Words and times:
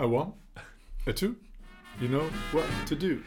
A 0.00 0.06
one, 0.06 0.32
a 1.08 1.12
two, 1.12 1.34
you 2.00 2.06
know 2.06 2.30
what 2.52 2.64
to 2.86 2.94
do. 2.94 3.18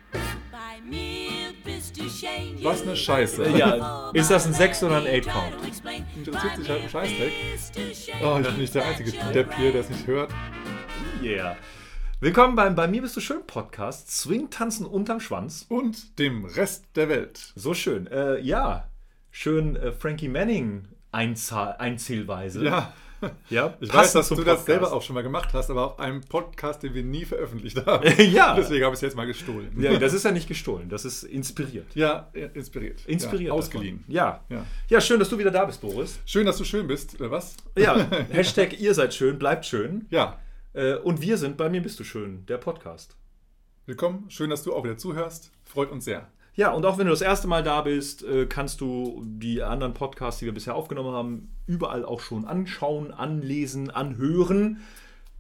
Bei 0.50 0.80
mir 0.90 1.52
bist 1.66 2.00
du 2.00 2.04
schön. 2.10 2.64
Was 2.64 2.84
eine 2.84 2.96
Scheiße. 2.96 3.50
Ja, 3.58 4.10
ist 4.14 4.32
das 4.32 4.48
ein 4.48 4.54
6 4.54 4.84
oder 4.84 5.00
ein 5.00 5.22
8 5.22 5.28
Count? 5.28 5.54
Interessiert 6.16 6.56
sich 6.56 6.70
halt 6.70 6.84
ein 6.84 6.90
Scheißdreck. 6.90 7.34
Oh, 8.24 8.38
ich 8.40 8.48
bin 8.48 8.58
nicht 8.58 8.74
der 8.74 8.86
einzige 8.86 9.12
Depp 9.34 9.54
hier, 9.56 9.74
der 9.74 9.82
es 9.82 9.90
nicht 9.90 10.08
hört. 10.08 10.32
Yeah. 11.22 11.58
Willkommen 12.22 12.56
beim 12.56 12.74
Bei 12.74 12.88
mir 12.88 13.02
bist 13.02 13.18
du 13.18 13.20
schön 13.20 13.46
Podcast. 13.46 14.10
Swing 14.10 14.50
tanzen 14.50 14.86
unterm 14.86 15.20
Schwanz. 15.20 15.66
Und 15.68 16.18
dem 16.20 16.46
Rest 16.46 16.86
der 16.96 17.10
Welt. 17.10 17.52
So 17.54 17.74
schön. 17.74 18.08
Äh, 18.08 18.40
ja, 18.40 18.88
schön 19.30 19.76
äh, 19.76 19.92
Frankie 19.92 20.30
Manning 20.30 20.88
Einzahl 21.12 21.76
Einzählweise. 21.80 22.64
Ja. 22.64 22.94
Ja 23.50 23.76
Ich 23.80 23.94
weiß, 23.94 24.14
dass 24.14 24.30
du 24.30 24.44
das 24.44 24.66
selber 24.66 24.92
auch 24.92 25.02
schon 25.02 25.14
mal 25.14 25.22
gemacht 25.22 25.50
hast, 25.54 25.70
aber 25.70 25.86
auf 25.86 26.00
einem 26.00 26.22
Podcast, 26.22 26.84
den 26.84 26.94
wir 26.94 27.04
nie 27.04 27.26
veröffentlicht 27.26 27.86
haben. 27.86 28.08
Ja. 28.32 28.56
Deswegen 28.56 28.86
habe 28.86 28.94
ich 28.94 28.98
es 28.98 29.02
jetzt 29.02 29.16
mal 29.16 29.26
gestohlen. 29.26 29.72
Ja, 29.78 29.98
das 29.98 30.14
ist 30.14 30.24
ja 30.24 30.32
nicht 30.32 30.48
gestohlen, 30.48 30.90
das 30.90 31.06
ist 31.06 31.24
inspiriert. 31.24 31.88
Ja, 31.96 32.30
inspiriert. 32.54 33.06
Inspiriert. 33.06 33.50
Ja, 33.50 33.54
ausgeliehen. 33.54 34.04
Ja. 34.08 34.44
Ja. 34.50 34.66
ja. 34.90 35.02
schön, 35.02 35.20
dass 35.20 35.30
du 35.30 35.38
wieder 35.38 35.52
da 35.52 35.66
bist, 35.66 35.82
Boris. 35.82 36.20
Schön, 36.26 36.46
dass 36.46 36.58
du 36.58 36.64
schön 36.64 36.88
bist. 36.88 37.20
Äh, 37.20 37.30
Was? 37.30 37.58
Ja, 37.78 38.08
Hashtag 38.32 38.80
ihr 38.80 38.94
seid 38.94 39.14
schön, 39.14 39.38
bleibt 39.38 39.66
schön. 39.66 40.06
Ja. 40.10 40.40
Äh, 40.74 40.96
und 40.96 41.22
wir 41.22 41.38
sind 41.38 41.58
bei 41.58 41.70
mir 41.70 41.82
bist 41.82 42.00
du 42.00 42.04
schön, 42.04 42.46
der 42.46 42.58
Podcast. 42.58 43.18
Willkommen. 43.86 44.30
Schön, 44.30 44.50
dass 44.50 44.64
du 44.64 44.74
auch 44.74 44.84
wieder 44.84 44.98
zuhörst. 44.98 45.52
Freut 45.64 45.92
uns 45.92 46.06
sehr. 46.06 46.30
Ja, 46.56 46.72
und 46.72 46.86
auch 46.86 46.98
wenn 46.98 47.06
du 47.06 47.12
das 47.12 47.22
erste 47.22 47.48
Mal 47.48 47.64
da 47.64 47.82
bist, 47.82 48.24
äh, 48.24 48.46
kannst 48.46 48.82
du 48.82 49.24
die 49.26 49.64
anderen 49.64 49.94
Podcasts, 49.94 50.40
die 50.40 50.46
wir 50.46 50.54
bisher 50.54 50.76
aufgenommen 50.76 51.14
haben, 51.14 51.56
überall 51.66 52.04
auch 52.04 52.20
schon 52.20 52.46
anschauen, 52.46 53.12
anlesen, 53.12 53.90
anhören. 53.90 54.82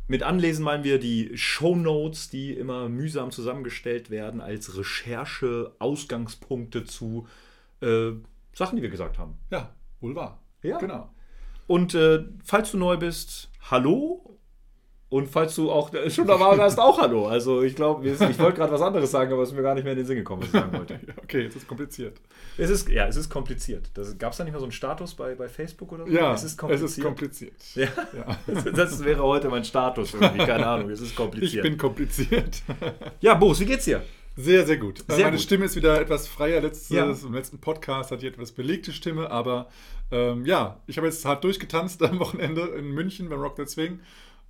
Mit 0.07 0.23
Anlesen 0.23 0.63
meinen 0.63 0.83
wir 0.83 0.99
die 0.99 1.37
Shownotes, 1.37 2.29
die 2.29 2.53
immer 2.53 2.89
mühsam 2.89 3.31
zusammengestellt 3.31 4.09
werden 4.09 4.41
als 4.41 4.77
Recherche, 4.77 5.73
Ausgangspunkte 5.79 6.85
zu 6.85 7.27
äh, 7.81 8.11
Sachen, 8.53 8.77
die 8.77 8.81
wir 8.81 8.89
gesagt 8.89 9.17
haben. 9.17 9.37
Ja, 9.49 9.73
wohl 9.99 10.15
wahr. 10.15 10.39
Ja. 10.63 10.77
Genau. 10.77 11.09
Und 11.67 11.93
äh, 11.93 12.25
falls 12.43 12.71
du 12.71 12.77
neu 12.77 12.97
bist, 12.97 13.49
hallo. 13.69 14.37
Und 15.11 15.27
falls 15.27 15.55
du 15.55 15.69
auch 15.69 15.93
äh, 15.93 16.09
schon 16.09 16.25
dabei 16.25 16.57
warst, 16.57 16.79
auch 16.79 16.97
hallo. 17.01 17.27
Also 17.27 17.63
ich 17.63 17.75
glaube, 17.75 18.07
ich 18.07 18.17
wollte 18.39 18.57
gerade 18.59 18.71
was 18.71 18.81
anderes 18.81 19.11
sagen, 19.11 19.33
aber 19.33 19.43
es 19.43 19.49
ist 19.49 19.55
mir 19.57 19.61
gar 19.61 19.75
nicht 19.75 19.83
mehr 19.83 19.91
in 19.91 19.97
den 19.99 20.05
Sinn 20.07 20.15
gekommen, 20.15 20.41
was 20.41 20.47
ich 20.47 20.53
sagen 20.53 20.71
wollte. 20.71 20.99
Okay, 21.23 21.41
jetzt 21.41 21.55
ist 21.57 21.63
es 21.63 21.67
kompliziert. 21.67 22.17
Es 22.57 22.69
ist, 22.69 22.87
ja, 22.87 23.07
es 23.07 23.17
ist 23.17 23.29
kompliziert. 23.29 23.89
Gab 24.17 24.31
es 24.31 24.37
da 24.37 24.45
nicht 24.45 24.53
mal 24.53 24.59
so 24.59 24.65
einen 24.65 24.71
Status 24.71 25.13
bei, 25.13 25.35
bei 25.35 25.49
Facebook 25.49 25.91
oder 25.91 26.05
so? 26.07 26.11
Ja, 26.13 26.33
es 26.33 26.43
ist 26.45 26.57
kompliziert. 26.57 27.05
kompliziert. 27.05 27.53
ja. 27.75 27.87
Ja. 28.15 28.63
Das 28.73 29.03
wäre 29.03 29.21
heute 29.21 29.49
mein 29.49 29.65
Status 29.65 30.13
irgendwie, 30.13 30.45
keine 30.45 30.65
Ahnung, 30.65 30.89
es 30.89 31.01
ist 31.01 31.09
Ich 31.09 31.15
kompliziert. 31.17 31.63
bin 31.63 31.77
kompliziert. 31.77 32.61
ja, 33.19 33.33
Boris, 33.33 33.59
wie 33.59 33.65
geht's 33.65 33.83
dir? 33.85 34.01
Sehr, 34.37 34.65
sehr 34.65 34.77
gut. 34.77 35.03
Sehr 35.09 35.25
Meine 35.25 35.31
gut. 35.31 35.41
Stimme 35.41 35.65
ist 35.65 35.75
wieder 35.75 35.99
etwas 35.99 36.25
freier. 36.29 36.61
Letztes, 36.61 36.87
Ja. 36.89 37.11
Im 37.11 37.33
letzten 37.33 37.59
Podcast 37.59 38.11
hatte 38.11 38.25
ich 38.25 38.31
etwas 38.31 38.53
belegte 38.53 38.93
Stimme, 38.93 39.29
aber 39.29 39.67
ähm, 40.09 40.45
ja, 40.45 40.79
ich 40.87 40.95
habe 40.97 41.07
jetzt 41.07 41.25
hart 41.25 41.43
durchgetanzt 41.43 42.01
am 42.01 42.17
Wochenende 42.19 42.61
in 42.77 42.91
München 42.91 43.27
beim 43.27 43.41
Rock 43.41 43.55
the 43.57 43.65
Swing. 43.65 43.99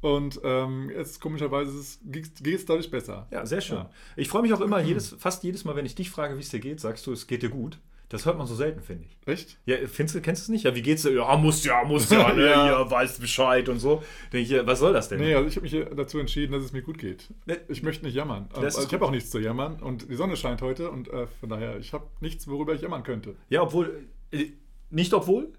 Und 0.01 0.41
ähm, 0.43 0.89
jetzt 0.89 1.21
komischerweise 1.21 1.99
geht 2.03 2.45
es 2.45 2.65
dadurch 2.65 2.89
besser. 2.89 3.27
Ja, 3.31 3.45
sehr 3.45 3.61
schön. 3.61 3.77
Ja. 3.77 3.89
Ich 4.15 4.27
freue 4.27 4.41
mich 4.41 4.53
auch 4.53 4.61
immer, 4.61 4.79
jedes, 4.81 5.15
fast 5.17 5.43
jedes 5.43 5.63
Mal, 5.63 5.75
wenn 5.75 5.85
ich 5.85 5.95
dich 5.95 6.09
frage, 6.09 6.35
wie 6.37 6.41
es 6.41 6.49
dir 6.49 6.59
geht, 6.59 6.79
sagst 6.79 7.05
du, 7.05 7.13
es 7.13 7.27
geht 7.27 7.43
dir 7.43 7.49
gut. 7.49 7.79
Das 8.11 8.25
hört 8.25 8.37
man 8.37 8.45
so 8.45 8.55
selten, 8.55 8.81
finde 8.81 9.05
ich. 9.05 9.17
Echt? 9.25 9.57
Ja, 9.65 9.77
findest 9.87 10.15
du, 10.15 10.21
kennst 10.21 10.41
du 10.41 10.43
es 10.43 10.49
nicht? 10.49 10.65
Ja, 10.65 10.75
wie 10.75 10.81
geht's 10.81 11.03
dir? 11.03 11.13
Ja, 11.13 11.37
muss 11.37 11.63
ja, 11.63 11.81
muss 11.85 12.09
ja, 12.09 12.33
ne? 12.33 12.45
Ja. 12.45 12.67
ja. 12.67 12.91
weißt 12.91 13.21
Bescheid 13.21 13.69
und 13.69 13.79
so. 13.79 14.03
Denke 14.33 14.53
ich, 14.53 14.67
was 14.67 14.79
soll 14.79 14.91
das 14.91 15.07
denn? 15.07 15.21
Nee, 15.21 15.33
also 15.33 15.47
ich 15.47 15.55
habe 15.55 15.63
mich 15.63 15.95
dazu 15.95 16.19
entschieden, 16.19 16.51
dass 16.51 16.61
es 16.61 16.73
mir 16.73 16.81
gut 16.81 16.97
geht. 16.97 17.29
Ne. 17.45 17.61
Ich 17.69 17.83
möchte 17.83 18.03
nicht 18.03 18.13
jammern. 18.13 18.49
Also 18.53 18.83
ich 18.83 18.93
habe 18.93 19.05
auch 19.05 19.11
nichts 19.11 19.29
zu 19.29 19.39
jammern 19.39 19.79
und 19.79 20.09
die 20.09 20.15
Sonne 20.15 20.35
scheint 20.35 20.61
heute 20.61 20.91
und 20.91 21.07
äh, 21.07 21.27
von 21.39 21.47
daher, 21.47 21.77
ich 21.77 21.93
habe 21.93 22.05
nichts, 22.19 22.49
worüber 22.49 22.73
ich 22.73 22.81
jammern 22.81 23.03
könnte. 23.03 23.35
Ja, 23.47 23.61
obwohl, 23.61 24.07
äh, 24.31 24.47
nicht 24.89 25.13
obwohl. 25.13 25.53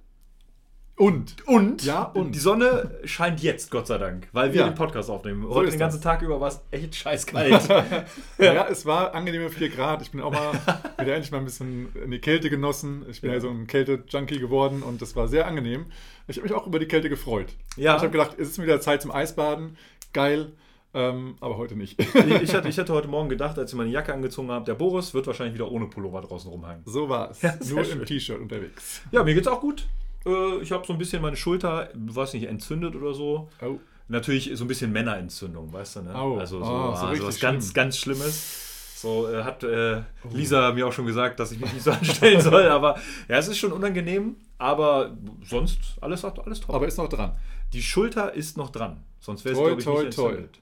Und? 1.02 1.34
Und, 1.48 1.82
Ja, 1.84 2.02
und. 2.04 2.32
die 2.32 2.38
Sonne 2.38 3.00
scheint 3.04 3.42
jetzt, 3.42 3.72
Gott 3.72 3.88
sei 3.88 3.98
Dank, 3.98 4.28
weil 4.32 4.52
wir 4.52 4.60
Ja. 4.60 4.68
den 4.68 4.76
Podcast 4.76 5.10
aufnehmen. 5.10 5.42
So 5.42 5.52
Heute 5.52 5.66
ist 5.66 5.72
den 5.74 5.80
ganzen 5.80 5.96
das. 5.96 6.04
Tag 6.04 6.22
über 6.22 6.40
war 6.40 6.46
es 6.46 6.60
echt 6.70 6.94
scheißkalt. 6.94 7.68
Ja. 8.38 8.66
es 8.70 8.86
war 8.86 9.12
angenehme 9.12 9.50
4 9.50 9.68
Grad. 9.70 10.00
Ich 10.02 10.12
bin 10.12 10.20
auch 10.20 10.30
mal 10.30 10.52
wieder 11.00 11.14
endlich 11.14 11.32
mal 11.32 11.38
ein 11.38 11.44
bisschen 11.44 11.88
in 12.04 12.12
die 12.12 12.20
Kälte 12.20 12.50
genossen. 12.50 13.04
Ich 13.10 13.20
bin 13.20 13.30
ja, 13.30 13.36
Ja. 13.36 13.41
so 13.41 13.48
ein 13.50 13.66
Kälte-Junkie 13.66 14.38
geworden 14.38 14.84
und 14.84 15.02
das 15.02 15.16
war 15.16 15.26
sehr 15.26 15.48
angenehm. 15.48 15.86
Ich 16.28 16.36
habe 16.36 16.46
mich 16.46 16.54
auch 16.56 16.68
über 16.68 16.78
die 16.78 16.86
Kälte 16.86 17.08
gefreut. 17.08 17.48
Ja. 17.76 17.96
Ich 17.96 18.02
habe 18.02 18.12
gedacht, 18.12 18.36
es 18.38 18.50
ist 18.50 18.62
wieder 18.62 18.80
Zeit 18.80 19.02
zum 19.02 19.10
Eisbaden. 19.10 19.76
Geil. 20.12 20.52
Ähm, 20.94 21.34
aber 21.41 21.56
heute 21.56 21.74
nicht. 21.74 21.98
ich, 22.00 22.14
hatte, 22.54 22.68
ich 22.68 22.78
hatte 22.78 22.92
heute 22.92 23.08
Morgen 23.08 23.28
gedacht, 23.28 23.58
als 23.58 23.72
ich 23.72 23.76
meine 23.76 23.91
Jacke 23.91 24.12
angezogen 24.14 24.52
habe, 24.52 24.66
der 24.66 24.74
Boris 24.74 25.14
wird 25.14 25.26
wahrscheinlich 25.26 25.54
wieder 25.54 25.68
ohne 25.72 25.86
Pullover 25.86 26.20
draußen 26.20 26.48
rumhängen. 26.48 26.82
so 26.84 27.08
war 27.08 27.30
es. 27.32 27.42
Ja, 27.42 27.54
Nur 27.70 27.82
schön. 27.84 27.98
im 28.00 28.06
T-Shirt 28.06 28.38
unterwegs. 28.41 29.00
Ja, 29.10 29.24
mir 29.24 29.34
geht's 29.34 29.48
auch 29.48 29.60
gut. 29.60 29.88
Äh, 30.27 30.59
Ich 30.62 30.72
habe 30.72 30.87
so 30.87 30.93
ein 30.93 30.99
bisschen 30.99 31.22
meine 31.22 31.37
Schulter, 31.37 31.88
weiß 31.94 32.34
nicht, 32.34 32.44
entzündet 32.44 32.94
oder 32.97 33.15
so. 33.15 33.49
Oh. 33.60 33.78
Natürlich 34.09 34.50
so 34.55 34.65
ein 34.65 34.69
bisschen 34.69 34.93
Männerentzündung, 34.93 35.72
weißt 35.72 35.97
du, 35.97 36.03
ne? 36.03 36.15
Au. 36.15 36.37
also 36.38 36.59
so, 36.59 36.65
Ah, 36.65 36.97
so 36.97 37.06
also 37.06 37.22
was 37.25 37.28
richtig 37.28 37.41
ganz, 37.41 37.65
schlimm. 37.65 37.75
ganz 37.75 37.97
Schlimmes. 37.99 38.69
So 39.00 39.28
äh, 39.28 39.43
hat 39.43 39.65
äh, 39.65 40.03
Lisa 40.33 40.72
mir 40.72 40.87
auch 40.87 40.93
schon 40.93 41.06
gesagt, 41.06 41.41
dass 41.41 41.50
ich 41.50 41.59
mich 41.60 41.72
nicht 41.72 41.83
so 41.83 41.91
anstellen 42.00 42.41
soll, 42.41 42.69
aber 42.69 42.97
ja, 43.28 43.38
es 43.38 43.49
ist 43.49 43.59
schon 43.59 43.72
unangenehm, 43.72 44.37
aber 44.59 45.16
sonst 45.44 45.78
alles, 46.00 46.25
alles 46.25 46.60
top. 46.60 46.75
Aber 46.75 46.87
ist 46.87 46.99
noch 46.99 47.09
dran. 47.09 47.33
die 47.72 47.83
Schulter 47.83 48.33
ist 48.34 48.56
noch 48.56 48.71
dran, 48.71 49.03
sonst 49.19 49.44
wäre 49.44 49.54
es, 49.54 49.59
Toi, 49.59 49.66
glaube 49.69 49.81
ich, 49.81 49.84
toi, 49.87 50.04
nicht 50.04 50.16
toi. 50.16 50.28
entzündet. 50.31 50.59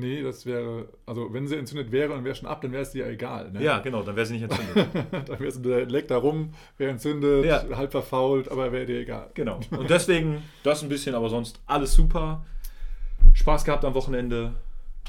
Nee, 0.00 0.22
das 0.22 0.46
wäre, 0.46 0.88
also 1.06 1.32
wenn 1.32 1.46
sie 1.46 1.56
entzündet 1.56 1.92
wäre 1.92 2.12
und 2.14 2.24
wäre 2.24 2.34
schon 2.34 2.48
ab, 2.48 2.60
dann 2.62 2.72
wäre 2.72 2.82
es 2.82 2.90
dir 2.90 3.06
egal. 3.06 3.52
Ne? 3.52 3.62
Ja, 3.62 3.78
genau, 3.78 4.02
dann 4.02 4.16
wäre 4.16 4.26
sie 4.26 4.34
nicht 4.38 4.42
entzündet. 4.44 4.88
dann 5.28 5.38
wäre 5.38 5.46
es 5.48 5.60
der 5.60 5.86
leckt 5.86 6.10
da 6.10 6.16
rum, 6.16 6.52
wäre 6.78 6.90
entzündet, 6.90 7.44
Ja. 7.44 7.62
halb 7.76 7.92
verfault, 7.92 8.50
aber 8.50 8.72
wäre 8.72 8.86
dir 8.86 9.00
egal. 9.00 9.30
genau. 9.34 9.60
Und 9.70 9.88
deswegen 9.90 10.42
das 10.62 10.82
ein 10.82 10.88
bisschen, 10.88 11.14
aber 11.14 11.28
sonst 11.28 11.60
alles 11.66 11.94
super. 11.94 12.44
Spaß 13.34 13.64
gehabt 13.64 13.84
am 13.84 13.94
Wochenende, 13.94 14.54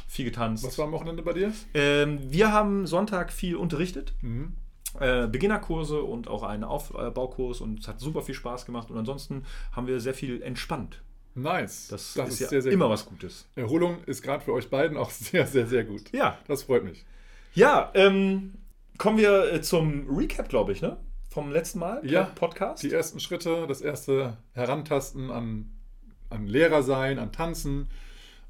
viel 0.07 0.25
getanzt. 0.25 0.65
Was 0.65 0.77
war 0.77 0.85
am 0.85 0.91
Wochenende 0.91 1.23
bei 1.23 1.33
dir? 1.33 1.51
Ähm, 1.73 2.19
wir 2.29 2.51
haben 2.51 2.85
Sonntag 2.85 3.31
viel 3.31 3.55
unterrichtet. 3.55 4.13
Mhm. 4.21 4.53
Äh, 4.99 5.27
Beginnerkurse 5.27 6.01
und 6.03 6.27
auch 6.27 6.43
einen 6.43 6.65
Aufbaukurs 6.65 7.61
und 7.61 7.79
es 7.79 7.87
hat 7.87 8.01
super 8.01 8.21
viel 8.21 8.35
Spaß 8.35 8.65
gemacht. 8.65 8.91
Und 8.91 8.97
ansonsten 8.97 9.45
haben 9.71 9.87
wir 9.87 10.01
sehr 10.01 10.13
viel 10.13 10.41
entspannt. 10.41 11.01
Nice. 11.35 11.87
Das, 11.89 12.09
ist, 12.09 12.15
ja 12.15 12.25
sehr, 12.29 12.61
sehr 12.61 12.71
immer 12.71 12.85
gut. 12.85 12.93
was 12.93 13.05
Gutes. 13.05 13.47
Erholung 13.55 14.03
ist 14.05 14.21
gerade 14.21 14.43
für 14.43 14.53
euch 14.53 14.69
beiden 14.69 14.97
auch 14.97 15.09
sehr, 15.11 15.47
sehr, 15.47 15.67
sehr 15.67 15.83
gut. 15.83 16.11
Ja. 16.11 16.37
Das 16.47 16.63
freut 16.63 16.83
mich. 16.83 17.05
Ja, 17.53 17.91
ähm, 17.93 18.53
kommen 18.97 19.17
wir 19.17 19.53
äh, 19.53 19.61
zum 19.61 20.07
Recap, 20.09 20.49
glaube 20.49 20.71
ich, 20.71 20.81
ne? 20.81 20.97
Vom 21.29 21.51
letzten 21.51 21.79
Mal, 21.79 22.01
Ja. 22.03 22.23
Podcast. 22.35 22.83
Die 22.83 22.91
ersten 22.91 23.19
Schritte, 23.19 23.65
das 23.67 23.81
erste 23.81 24.37
Herantasten 24.53 25.31
an, 25.31 25.71
an 26.29 26.45
Lehrer 26.45 26.83
sein, 26.83 27.19
an 27.19 27.31
Tanzen. 27.31 27.89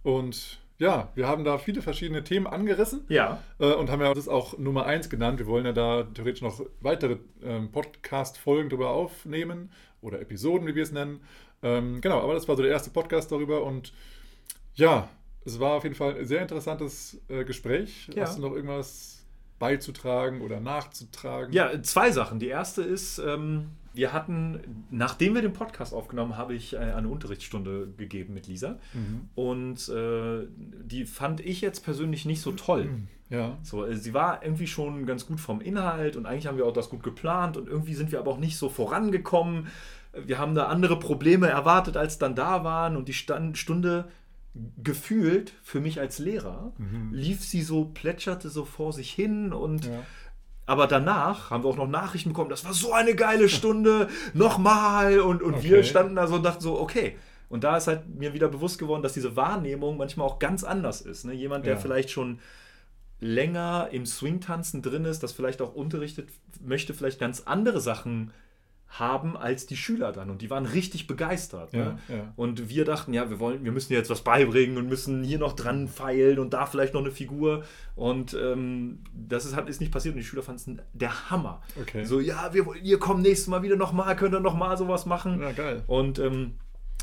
Und 0.02 0.60
ja, 0.80 1.10
wir 1.14 1.28
haben 1.28 1.44
da 1.44 1.60
viele 1.60 1.84
verschiedene 1.84 2.24
Themen 2.24 2.48
angerissen 2.48 3.06
ja, 3.08 3.44
äh, 3.60 3.72
und 3.74 3.92
haben 3.92 4.02
ja 4.02 4.12
das 4.16 4.28
auch 4.28 4.58
Nummer 4.58 4.88
1 4.88 5.12
genannt. 5.12 5.38
Wir 5.38 5.46
wollen 5.46 5.66
ja 5.66 5.74
da 5.74 6.04
theoretisch 6.04 6.42
noch 6.42 6.60
weitere 6.80 7.18
ähm, 7.44 7.72
Podcast-Folgen 7.72 8.70
darüber 8.70 8.90
aufnehmen 8.90 9.72
oder 10.02 10.20
Episoden, 10.20 10.66
wie 10.66 10.74
wir 10.74 10.82
es 10.82 10.92
nennen. 10.92 11.22
Ähm, 11.64 12.02
genau, 12.02 12.22
aber 12.22 12.34
das 12.34 12.48
war 12.48 12.56
so 12.56 12.64
der 12.64 12.72
erste 12.72 12.90
Podcast 12.90 13.32
darüber 13.32 13.64
und 13.64 13.94
ja, 14.76 15.10
es 15.46 15.60
war 15.60 15.74
auf 15.74 15.84
jeden 15.84 15.96
Fall 15.96 16.18
ein 16.18 16.26
sehr 16.26 16.42
interessantes 16.42 17.22
äh, 17.28 17.44
Gespräch. 17.44 18.10
Ja. 18.16 18.24
Hast 18.24 18.38
du 18.38 18.42
noch 18.42 18.54
irgendwas 18.54 19.26
beizutragen 19.60 20.42
oder 20.42 20.60
nachzutragen? 20.60 21.54
ja, 21.54 21.82
zwei 21.84 22.12
Sachen. 22.12 22.40
Die 22.40 22.48
erste 22.48 22.82
ist, 22.82 23.20
ähm, 23.20 23.70
wir 23.94 24.14
hatten, 24.14 24.86
nachdem 24.90 25.36
wir 25.36 25.42
den 25.42 25.54
Podcast 25.54 25.94
aufgenommen, 25.94 26.38
habe 26.38 26.54
ich 26.54 26.74
äh, 26.74 26.78
eine 26.78 27.10
Unterrichtsstunde 27.10 27.90
gegeben 27.98 28.34
mit 28.34 28.48
Lisa. 28.48 28.80
Mhm. 28.94 29.30
Und 29.36 29.90
äh, 29.90 30.48
die 30.58 31.06
fand 31.06 31.42
ich 31.42 31.62
jetzt 31.62 31.84
persönlich 31.84 32.26
nicht 32.26 32.42
so 32.42 32.54
toll. 32.54 32.90
Ja. 33.30 33.58
So, 33.64 33.86
äh, 33.86 33.96
sie 33.96 34.14
war 34.14 34.44
irgendwie 34.44 34.68
schon 34.68 35.06
ganz 35.06 35.26
gut 35.26 35.40
vom 35.40 35.62
Inhalt 35.62 36.16
und 36.16 36.26
eigentlich 36.26 36.48
haben 36.48 36.58
wir 36.58 36.66
auch 36.66 36.74
das 36.74 36.90
gut 36.90 37.04
geplant 37.04 37.58
und 37.58 37.68
irgendwie 37.68 37.94
sind 37.94 38.12
wir 38.12 38.20
aber 38.20 38.32
auch 38.32 38.40
nicht 38.40 38.58
so 38.58 38.70
vorangekommen. 38.70 39.68
Wir 40.14 40.38
haben 40.40 40.56
da 40.56 40.66
andere 40.68 41.00
Probleme 41.00 41.48
erwartet, 41.48 41.96
als 41.98 42.18
dann 42.18 42.36
da 42.36 42.64
waren 42.64 42.98
und 42.98 43.08
die 43.08 43.14
Stand 43.14 43.58
Stunde 43.58 44.06
gefühlt 44.84 45.54
für 45.64 45.80
mich 45.80 46.00
als 46.02 46.20
Lehrer 46.20 46.74
lief 47.12 47.42
sie 47.46 47.62
so, 47.62 47.86
plätscherte 47.86 48.50
so 48.50 48.66
vor 48.66 48.92
sich 48.92 49.10
hin 49.12 49.54
und 49.54 49.86
Ja. 49.86 50.04
aber 50.66 50.88
danach 50.88 51.50
haben 51.52 51.64
wir 51.64 51.70
auch 51.70 51.78
noch 51.78 51.88
Nachrichten 51.88 52.30
bekommen, 52.32 52.50
das 52.50 52.66
war 52.66 52.74
so 52.74 52.92
eine 52.92 53.16
geile 53.16 53.48
Stunde, 53.48 54.10
nochmal 54.34 55.22
und, 55.22 55.42
und 55.42 55.56
Okay. 55.56 55.64
wir 55.70 55.84
standen 55.86 56.16
da 56.18 56.28
so 56.28 56.36
und 56.36 56.44
dachten 56.44 56.62
so, 56.62 56.80
okay. 56.80 57.16
Und 57.48 57.64
da 57.64 57.78
ist 57.78 57.88
halt 57.88 58.08
mir 58.10 58.34
wieder 58.34 58.48
bewusst 58.50 58.78
geworden, 58.80 59.04
dass 59.04 59.14
diese 59.14 59.36
Wahrnehmung 59.38 59.96
manchmal 59.98 60.28
auch 60.28 60.40
ganz 60.40 60.64
anders 60.66 61.00
ist. 61.02 61.26
Ne? 61.26 61.34
Jemand, 61.34 61.66
der 61.66 61.74
Ja. 61.76 61.80
vielleicht 61.80 62.10
schon 62.10 62.40
länger 63.20 63.90
im 63.92 64.06
Swing-Tanzen 64.06 64.82
drin 64.82 65.06
ist, 65.06 65.22
das 65.24 65.32
vielleicht 65.32 65.62
auch 65.62 65.74
unterrichtet, 65.74 66.30
möchte 66.62 66.94
vielleicht 66.94 67.20
ganz 67.20 67.44
andere 67.46 67.80
Sachen 67.80 68.32
haben 68.92 69.38
als 69.38 69.66
die 69.66 69.78
Schüler 69.78 70.12
dann. 70.12 70.30
Und 70.30 70.42
die 70.42 70.50
waren 70.50 70.66
richtig 70.66 71.08
begeistert. 71.08 71.72
Ja, 71.74 71.86
ne? 71.86 72.00
ja. 72.10 72.34
Und 72.36 72.70
wir 72.70 72.84
dachten, 72.86 73.14
ja, 73.14 73.30
wir 73.30 73.40
wollen, 73.40 73.64
wir 73.64 73.72
müssen 73.72 73.94
jetzt 73.94 74.10
was 74.10 74.22
beibringen 74.22 74.78
und 74.78 74.88
müssen 74.90 75.24
hier 75.24 75.40
noch 75.40 75.54
dran 75.54 75.88
feilen 75.88 76.40
und 76.40 76.54
da 76.54 76.66
vielleicht 76.66 76.94
noch 76.94 77.02
eine 77.02 77.12
Figur. 77.12 77.64
Und 77.96 78.34
ähm, 78.34 79.00
das 79.14 79.46
ist, 79.46 79.58
ist 79.58 79.80
nicht 79.80 79.94
passiert 79.94 80.14
und 80.16 80.20
die 80.20 80.26
Schüler 80.26 80.44
fanden 80.44 80.78
es 80.80 80.86
der 80.94 81.30
Hammer. 81.32 81.62
Okay. 81.82 82.04
So, 82.04 82.20
ja, 82.20 82.54
wir, 82.54 82.66
wollen- 82.66 82.84
ihr 82.84 83.00
kommt 83.00 83.22
nächstes 83.22 83.48
Mal 83.48 83.64
wieder 83.64 83.78
nochmal, 83.78 84.16
könnt 84.16 84.36
ihr 84.36 84.40
nochmal 84.42 84.78
sowas 84.78 85.06
machen. 85.06 85.42
Ja, 85.42 85.52
geil. 85.54 85.84
Und 85.88 86.20
ähm, 86.20 86.56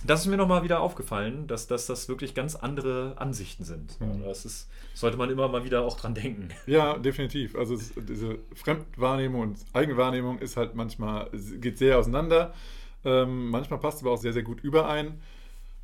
das 0.06 0.20
ist 0.20 0.26
mir 0.26 0.36
nochmal 0.36 0.62
wieder 0.62 0.80
aufgefallen, 0.80 1.46
dass, 1.46 1.66
dass 1.66 1.86
das 1.86 2.08
wirklich 2.08 2.34
ganz 2.34 2.54
andere 2.54 3.14
Ansichten 3.16 3.64
sind. 3.64 4.00
Mhm. 4.00 4.22
Das 4.24 4.44
ist, 4.44 4.68
sollte 4.94 5.16
man 5.16 5.30
immer 5.30 5.48
mal 5.48 5.64
wieder 5.64 5.82
auch 5.82 5.98
dran 5.98 6.14
denken. 6.14 6.48
Ja, 6.66 6.98
definitiv. 6.98 7.56
Also 7.56 7.74
es, 7.74 7.92
diese 7.96 8.38
Fremdwahrnehmung 8.54 9.40
und 9.40 9.58
Eigenwahrnehmung 9.72 10.38
ist 10.38 10.56
halt 10.56 10.74
manchmal, 10.74 11.30
geht 11.60 11.78
sehr 11.78 11.98
auseinander. 11.98 12.54
Ähm, 13.04 13.50
manchmal 13.50 13.80
passt 13.80 13.98
es 13.98 14.02
aber 14.02 14.12
auch 14.12 14.20
sehr, 14.20 14.32
sehr 14.32 14.42
gut 14.42 14.60
überein. 14.60 15.20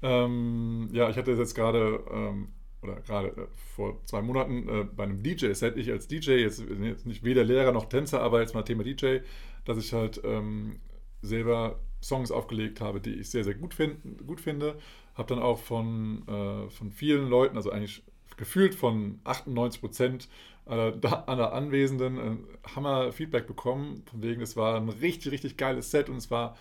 Ähm, 0.02 0.90
ja, 0.92 1.08
ich 1.08 1.16
hatte 1.16 1.32
jetzt 1.32 1.54
gerade, 1.54 2.00
ähm, 2.12 2.48
oder 2.82 2.96
gerade 2.96 3.28
äh, 3.28 3.46
vor 3.74 4.04
zwei 4.04 4.20
Monaten 4.20 4.68
äh, 4.68 4.84
bei 4.84 5.04
einem 5.04 5.22
DJ-Set, 5.22 5.76
ich 5.76 5.90
als 5.90 6.06
DJ, 6.06 6.32
jetzt, 6.32 6.62
jetzt 6.82 7.06
nicht 7.06 7.24
weder 7.24 7.42
Lehrer 7.44 7.72
noch 7.72 7.86
Tänzer, 7.86 8.20
aber 8.20 8.40
jetzt 8.40 8.54
mal 8.54 8.62
Thema 8.62 8.84
DJ, 8.84 9.18
dass 9.64 9.78
ich 9.78 9.92
halt 9.92 10.20
ähm, 10.24 10.80
selber 11.24 11.78
Songs 12.02 12.30
aufgelegt 12.30 12.80
habe, 12.80 13.00
die 13.00 13.14
ich 13.14 13.30
sehr, 13.30 13.44
sehr 13.44 13.54
gut, 13.54 13.74
find, 13.74 13.96
gut 14.26 14.40
finde. 14.40 14.76
Habe 15.14 15.28
dann 15.34 15.42
auch 15.42 15.58
von, 15.58 16.22
äh, 16.28 16.70
von 16.70 16.90
vielen 16.90 17.28
Leuten, 17.28 17.56
also 17.56 17.70
eigentlich 17.70 18.02
gefühlt 18.36 18.74
von 18.74 19.20
98 19.24 19.80
Prozent 19.80 20.28
aller, 20.66 21.28
aller 21.28 21.52
Anwesenden, 21.52 22.18
äh, 22.18 22.68
Hammer-Feedback 22.74 23.46
bekommen. 23.46 24.02
Von 24.10 24.22
wegen, 24.22 24.40
es 24.42 24.56
war 24.56 24.76
ein 24.76 24.88
richtig, 24.88 25.32
richtig 25.32 25.56
geiles 25.56 25.90
Set 25.90 26.08
und 26.08 26.16
es 26.16 26.30
war, 26.30 26.56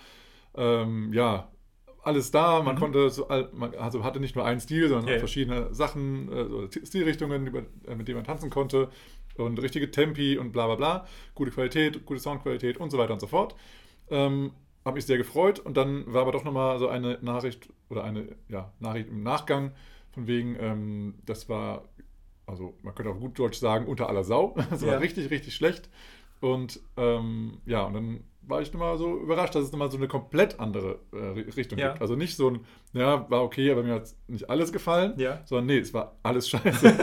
ähm, 0.55 1.11
ja, 1.13 1.49
alles 2.03 2.31
da. 2.31 2.61
Man 2.61 2.75
konnte, 2.77 3.09
so, 3.09 3.27
man 3.53 3.73
also 3.75 4.03
hatte 4.03 4.19
nicht 4.19 4.35
nur 4.35 4.45
einen 4.45 4.59
Stil, 4.59 4.89
sondern 4.89 5.05
Mhm. 5.05 5.11
Ja. 5.13 5.19
verschiedene 5.19 5.73
Sachen, 5.73 6.31
äh, 6.31 6.85
Stilrichtungen, 6.85 7.47
äh, 7.87 7.95
mit 7.95 8.07
denen 8.07 8.17
man 8.17 8.25
tanzen 8.25 8.49
konnte 8.49 8.89
und 9.37 9.59
richtige 9.61 9.89
Tempi 9.89 10.37
und 10.37 10.51
bla 10.51 10.67
bla 10.67 10.75
bla. 10.75 11.07
Gute 11.33 11.51
Qualität, 11.51 12.05
gute 12.05 12.19
Soundqualität 12.19 12.77
und 12.77 12.91
so 12.91 12.97
weiter 12.97 13.13
und 13.13 13.19
so 13.21 13.27
fort. 13.27 13.55
Ähm, 14.13 14.51
habe 14.85 14.95
mich 14.95 15.05
sehr 15.05 15.17
gefreut 15.17 15.59
und 15.59 15.75
dann 15.75 16.11
war 16.13 16.21
aber 16.21 16.31
doch 16.33 16.43
nochmal 16.43 16.77
so 16.77 16.87
eine 16.87 17.17
Nachricht 17.21 17.69
oder 17.89 18.03
eine 18.03 18.35
ja, 18.49 18.71
Nachricht 18.79 19.09
im 19.09 19.23
Nachgang 19.23 19.71
von 20.11 20.27
wegen, 20.27 20.55
ähm, 20.59 21.15
das 21.25 21.49
war, 21.49 21.85
also 22.45 22.77
man 22.83 22.93
könnte 22.93 23.11
auch 23.11 23.19
gut 23.19 23.39
Deutsch 23.39 23.57
sagen, 23.57 23.87
unter 23.87 24.07
aller 24.09 24.23
Sau. 24.23 24.55
Das 24.69 24.81
Ja. 24.81 24.89
war 24.93 24.99
richtig, 24.99 25.31
richtig 25.31 25.55
schlecht. 25.55 25.89
Und 26.43 26.81
ähm, 26.97 27.59
ja, 27.65 27.83
und 27.83 27.93
dann 27.93 28.19
war 28.41 28.61
ich 28.61 28.73
nochmal 28.73 28.97
so 28.97 29.17
überrascht, 29.17 29.55
dass 29.55 29.63
es 29.63 29.71
nochmal 29.71 29.89
so 29.89 29.95
eine 29.95 30.09
komplett 30.09 30.59
andere 30.59 30.99
äh, 31.13 31.39
Richtung 31.55 31.79
Ja. 31.79 31.89
gibt. 31.91 32.01
Also 32.01 32.15
nicht 32.17 32.35
so 32.35 32.49
ein, 32.49 32.59
ja, 32.91 33.29
war 33.29 33.41
okay, 33.43 33.71
aber 33.71 33.83
mir 33.83 33.93
hat 33.93 34.13
nicht 34.27 34.49
alles 34.49 34.73
gefallen, 34.73 35.13
Ja. 35.17 35.41
sondern 35.45 35.67
nee, 35.67 35.77
es 35.77 35.93
war 35.93 36.17
alles 36.23 36.49
scheiße. 36.49 36.93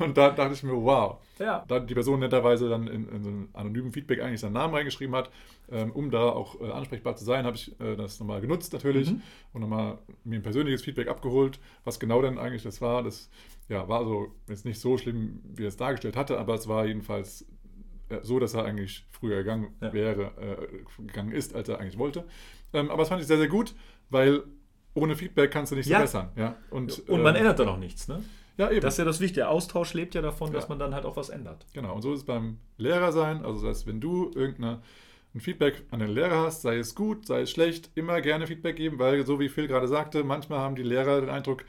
und 0.00 0.16
da 0.18 0.30
dachte 0.30 0.54
ich 0.54 0.64
mir, 0.64 0.72
wow. 0.74 1.18
Ja. 1.38 1.64
Da 1.68 1.78
die 1.78 1.94
Person 1.94 2.18
netterweise 2.18 2.68
dann 2.68 2.88
in, 2.88 3.08
in 3.08 3.22
so 3.22 3.28
einem 3.30 3.48
anonymen 3.52 3.92
Feedback 3.92 4.20
eigentlich 4.20 4.40
seinen 4.40 4.54
Namen 4.54 4.74
reingeschrieben 4.74 5.14
hat, 5.14 5.30
ähm, 5.70 5.92
um 5.92 6.10
da 6.10 6.30
auch 6.30 6.60
äh, 6.60 6.72
ansprechbar 6.72 7.14
zu 7.14 7.24
sein, 7.24 7.44
habe 7.46 7.54
ich 7.54 7.78
äh, 7.80 7.94
das 7.94 8.18
nochmal 8.18 8.40
genutzt 8.40 8.72
natürlich 8.72 9.12
Mhm. 9.12 9.22
und 9.52 9.60
nochmal 9.60 9.98
mir 10.24 10.34
ein 10.40 10.42
persönliches 10.42 10.82
Feedback 10.82 11.06
abgeholt, 11.06 11.60
was 11.84 12.00
genau 12.00 12.20
denn 12.22 12.38
eigentlich 12.38 12.64
das 12.64 12.80
war. 12.80 13.04
Das 13.04 13.30
ja, 13.68 13.86
war 13.86 14.00
also 14.00 14.28
jetzt 14.48 14.64
nicht 14.64 14.80
so 14.80 14.96
schlimm, 14.98 15.40
wie 15.44 15.62
er 15.64 15.68
es 15.68 15.76
dargestellt 15.76 16.16
hatte, 16.16 16.40
aber 16.40 16.54
es 16.54 16.66
war 16.66 16.86
jedenfalls 16.86 17.46
so, 18.22 18.38
dass 18.38 18.54
er 18.54 18.64
eigentlich 18.64 19.06
früher 19.10 19.38
gegangen 19.38 19.74
Ja. 19.80 19.92
wäre, 19.92 20.32
äh, 20.38 21.02
gegangen 21.06 21.32
ist, 21.32 21.54
als 21.54 21.68
er 21.68 21.78
eigentlich 21.80 21.98
wollte. 21.98 22.24
Ähm, 22.72 22.90
aber 22.90 22.98
das 23.02 23.08
fand 23.08 23.20
ich 23.20 23.26
sehr, 23.26 23.38
sehr 23.38 23.48
gut, 23.48 23.74
weil 24.10 24.42
ohne 24.94 25.16
Feedback 25.16 25.50
kannst 25.50 25.72
du 25.72 25.76
nicht 25.76 25.86
Ja. 25.88 25.96
verbessern. 25.98 26.30
Ja? 26.36 26.56
Und, 26.70 27.08
Und 27.08 27.22
man 27.22 27.34
äh, 27.34 27.38
ändert 27.38 27.58
dann 27.58 27.68
auch 27.68 27.78
nichts, 27.78 28.08
ne? 28.08 28.22
Ja, 28.56 28.70
eben. 28.70 28.80
Das 28.80 28.94
ist 28.94 28.98
ja 28.98 29.04
das 29.04 29.20
Wichtige. 29.20 29.40
Der 29.42 29.50
Austausch 29.50 29.94
lebt 29.94 30.14
ja 30.16 30.22
davon, 30.22 30.52
dass 30.52 30.64
Ja. 30.64 30.68
man 30.70 30.78
dann 30.80 30.94
halt 30.94 31.04
auch 31.04 31.16
was 31.16 31.28
ändert. 31.28 31.64
Genau, 31.74 31.94
und 31.94 32.02
so 32.02 32.12
ist 32.12 32.20
es 32.20 32.26
beim 32.26 32.58
Lehrer 32.76 33.12
sein. 33.12 33.44
Also, 33.44 33.64
das 33.66 33.76
heißt, 33.78 33.86
wenn 33.86 34.00
du 34.00 34.32
irgendein 34.34 34.78
Feedback 35.38 35.84
an 35.92 36.00
den 36.00 36.08
Lehrer 36.10 36.40
hast, 36.46 36.62
sei 36.62 36.78
es 36.78 36.96
gut, 36.96 37.24
sei 37.26 37.42
es 37.42 37.50
schlecht, 37.52 37.90
immer 37.94 38.20
gerne 38.20 38.48
Feedback 38.48 38.74
geben, 38.74 38.98
weil, 38.98 39.24
so 39.24 39.38
wie 39.38 39.48
Phil 39.48 39.68
gerade 39.68 39.86
sagte, 39.86 40.24
manchmal 40.24 40.58
haben 40.58 40.74
die 40.74 40.82
Lehrer 40.82 41.20
den 41.20 41.30
Eindruck, 41.30 41.64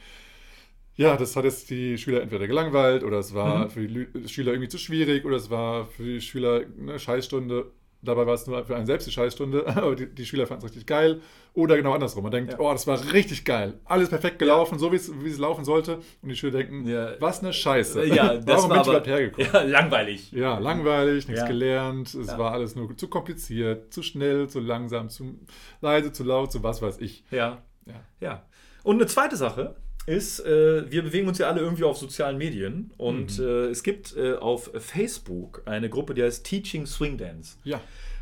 ja, 0.99 1.15
das 1.17 1.35
hat 1.35 1.45
jetzt 1.45 1.69
die 1.69 1.97
Schüler 1.97 2.21
entweder 2.21 2.47
gelangweilt 2.47 3.03
oder 3.03 3.19
es 3.19 3.33
war 3.33 3.65
Mhm. 3.65 3.69
für 3.69 3.87
die 3.87 4.27
Schüler 4.29 4.51
irgendwie 4.51 4.69
zu 4.69 4.77
schwierig 4.77 5.25
oder 5.25 5.37
es 5.37 5.49
war 5.49 5.85
für 5.87 6.03
die 6.03 6.21
Schüler 6.21 6.61
eine 6.79 6.99
Scheißstunde. 6.99 7.71
Dabei 8.01 8.25
war 8.25 8.33
es 8.33 8.47
nur 8.47 8.63
für 8.63 8.77
einen 8.77 8.85
selbst 8.85 9.07
die 9.07 9.11
Scheißstunde, 9.11 9.65
aber 9.75 9.93
die, 9.95 10.07
die 10.13 10.25
Schüler 10.25 10.47
fanden 10.47 10.63
es 10.65 10.71
richtig 10.71 10.85
geil. 10.87 11.19
Oder 11.53 11.75
genau 11.75 11.91
andersrum. 11.93 12.23
Man 12.23 12.31
denkt, 12.31 12.53
Ja. 12.53 12.59
oh, 12.59 12.71
das 12.71 12.87
war 12.87 12.97
richtig 13.11 13.43
geil. 13.43 13.73
Alles 13.83 14.07
perfekt 14.07 14.39
gelaufen, 14.39 14.79
so 14.79 14.91
wie 14.93 14.95
es, 14.95 15.37
laufen 15.37 15.65
sollte. 15.65 15.99
Und 16.21 16.29
die 16.29 16.35
Schüler 16.37 16.59
denken, 16.59 16.87
Ja. 16.87 17.11
was 17.19 17.41
eine 17.43 17.51
Scheiße. 17.51 18.05
Ja, 18.05 18.35
das 18.37 18.45
Warum 18.45 18.69
war 18.69 18.77
bin 18.77 18.81
ich 18.81 18.87
überhaupt 18.87 19.07
hergekommen? 19.07 19.49
ja, 19.53 19.61
langweilig. 19.63 20.31
Ja, 20.31 20.57
langweilig, 20.59 21.27
nichts 21.27 21.41
Ja. 21.41 21.47
gelernt, 21.47 22.13
es 22.13 22.27
Ja. 22.27 22.37
war 22.37 22.53
alles 22.53 22.75
nur 22.77 22.95
zu 22.95 23.09
kompliziert, 23.09 23.93
zu 23.93 24.01
schnell, 24.01 24.47
zu 24.47 24.61
langsam, 24.61 25.09
zu 25.09 25.37
leise, 25.81 26.11
zu 26.13 26.23
laut, 26.23 26.51
zu 26.53 26.63
was 26.63 26.81
weiß 26.81 26.99
ich. 27.01 27.25
Ja. 27.31 27.63
Ja. 27.85 27.95
Ja. 28.21 28.45
Und 28.83 28.95
eine 28.95 29.07
zweite 29.07 29.35
Sache 29.35 29.75
ist, 30.09 30.39
äh, 30.41 30.89
wir 30.91 31.03
bewegen 31.03 31.27
uns 31.27 31.37
ja 31.37 31.47
alle 31.47 31.61
irgendwie 31.61 31.83
auf 31.83 31.97
sozialen 31.97 32.37
Medien 32.37 32.91
und 32.97 33.39
Mhm. 33.39 33.45
äh, 33.45 33.65
es 33.67 33.83
gibt 33.83 34.15
äh, 34.17 34.33
auf 34.35 34.69
Facebook 34.77 35.61
eine 35.65 35.89
Gruppe, 35.89 36.13
die 36.13 36.23
heißt 36.23 36.45
Teaching 36.45 36.85
Swing 36.85 37.17
Dance. 37.17 37.57
Ja, 37.63 37.79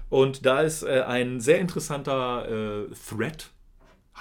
Und 0.10 0.45
da 0.45 0.62
ist 0.62 0.84
äh, 0.84 1.01
ein 1.07 1.39
sehr 1.42 1.60
interessanter 1.60 2.48
äh, 2.48 2.86
Thread. 3.10 3.50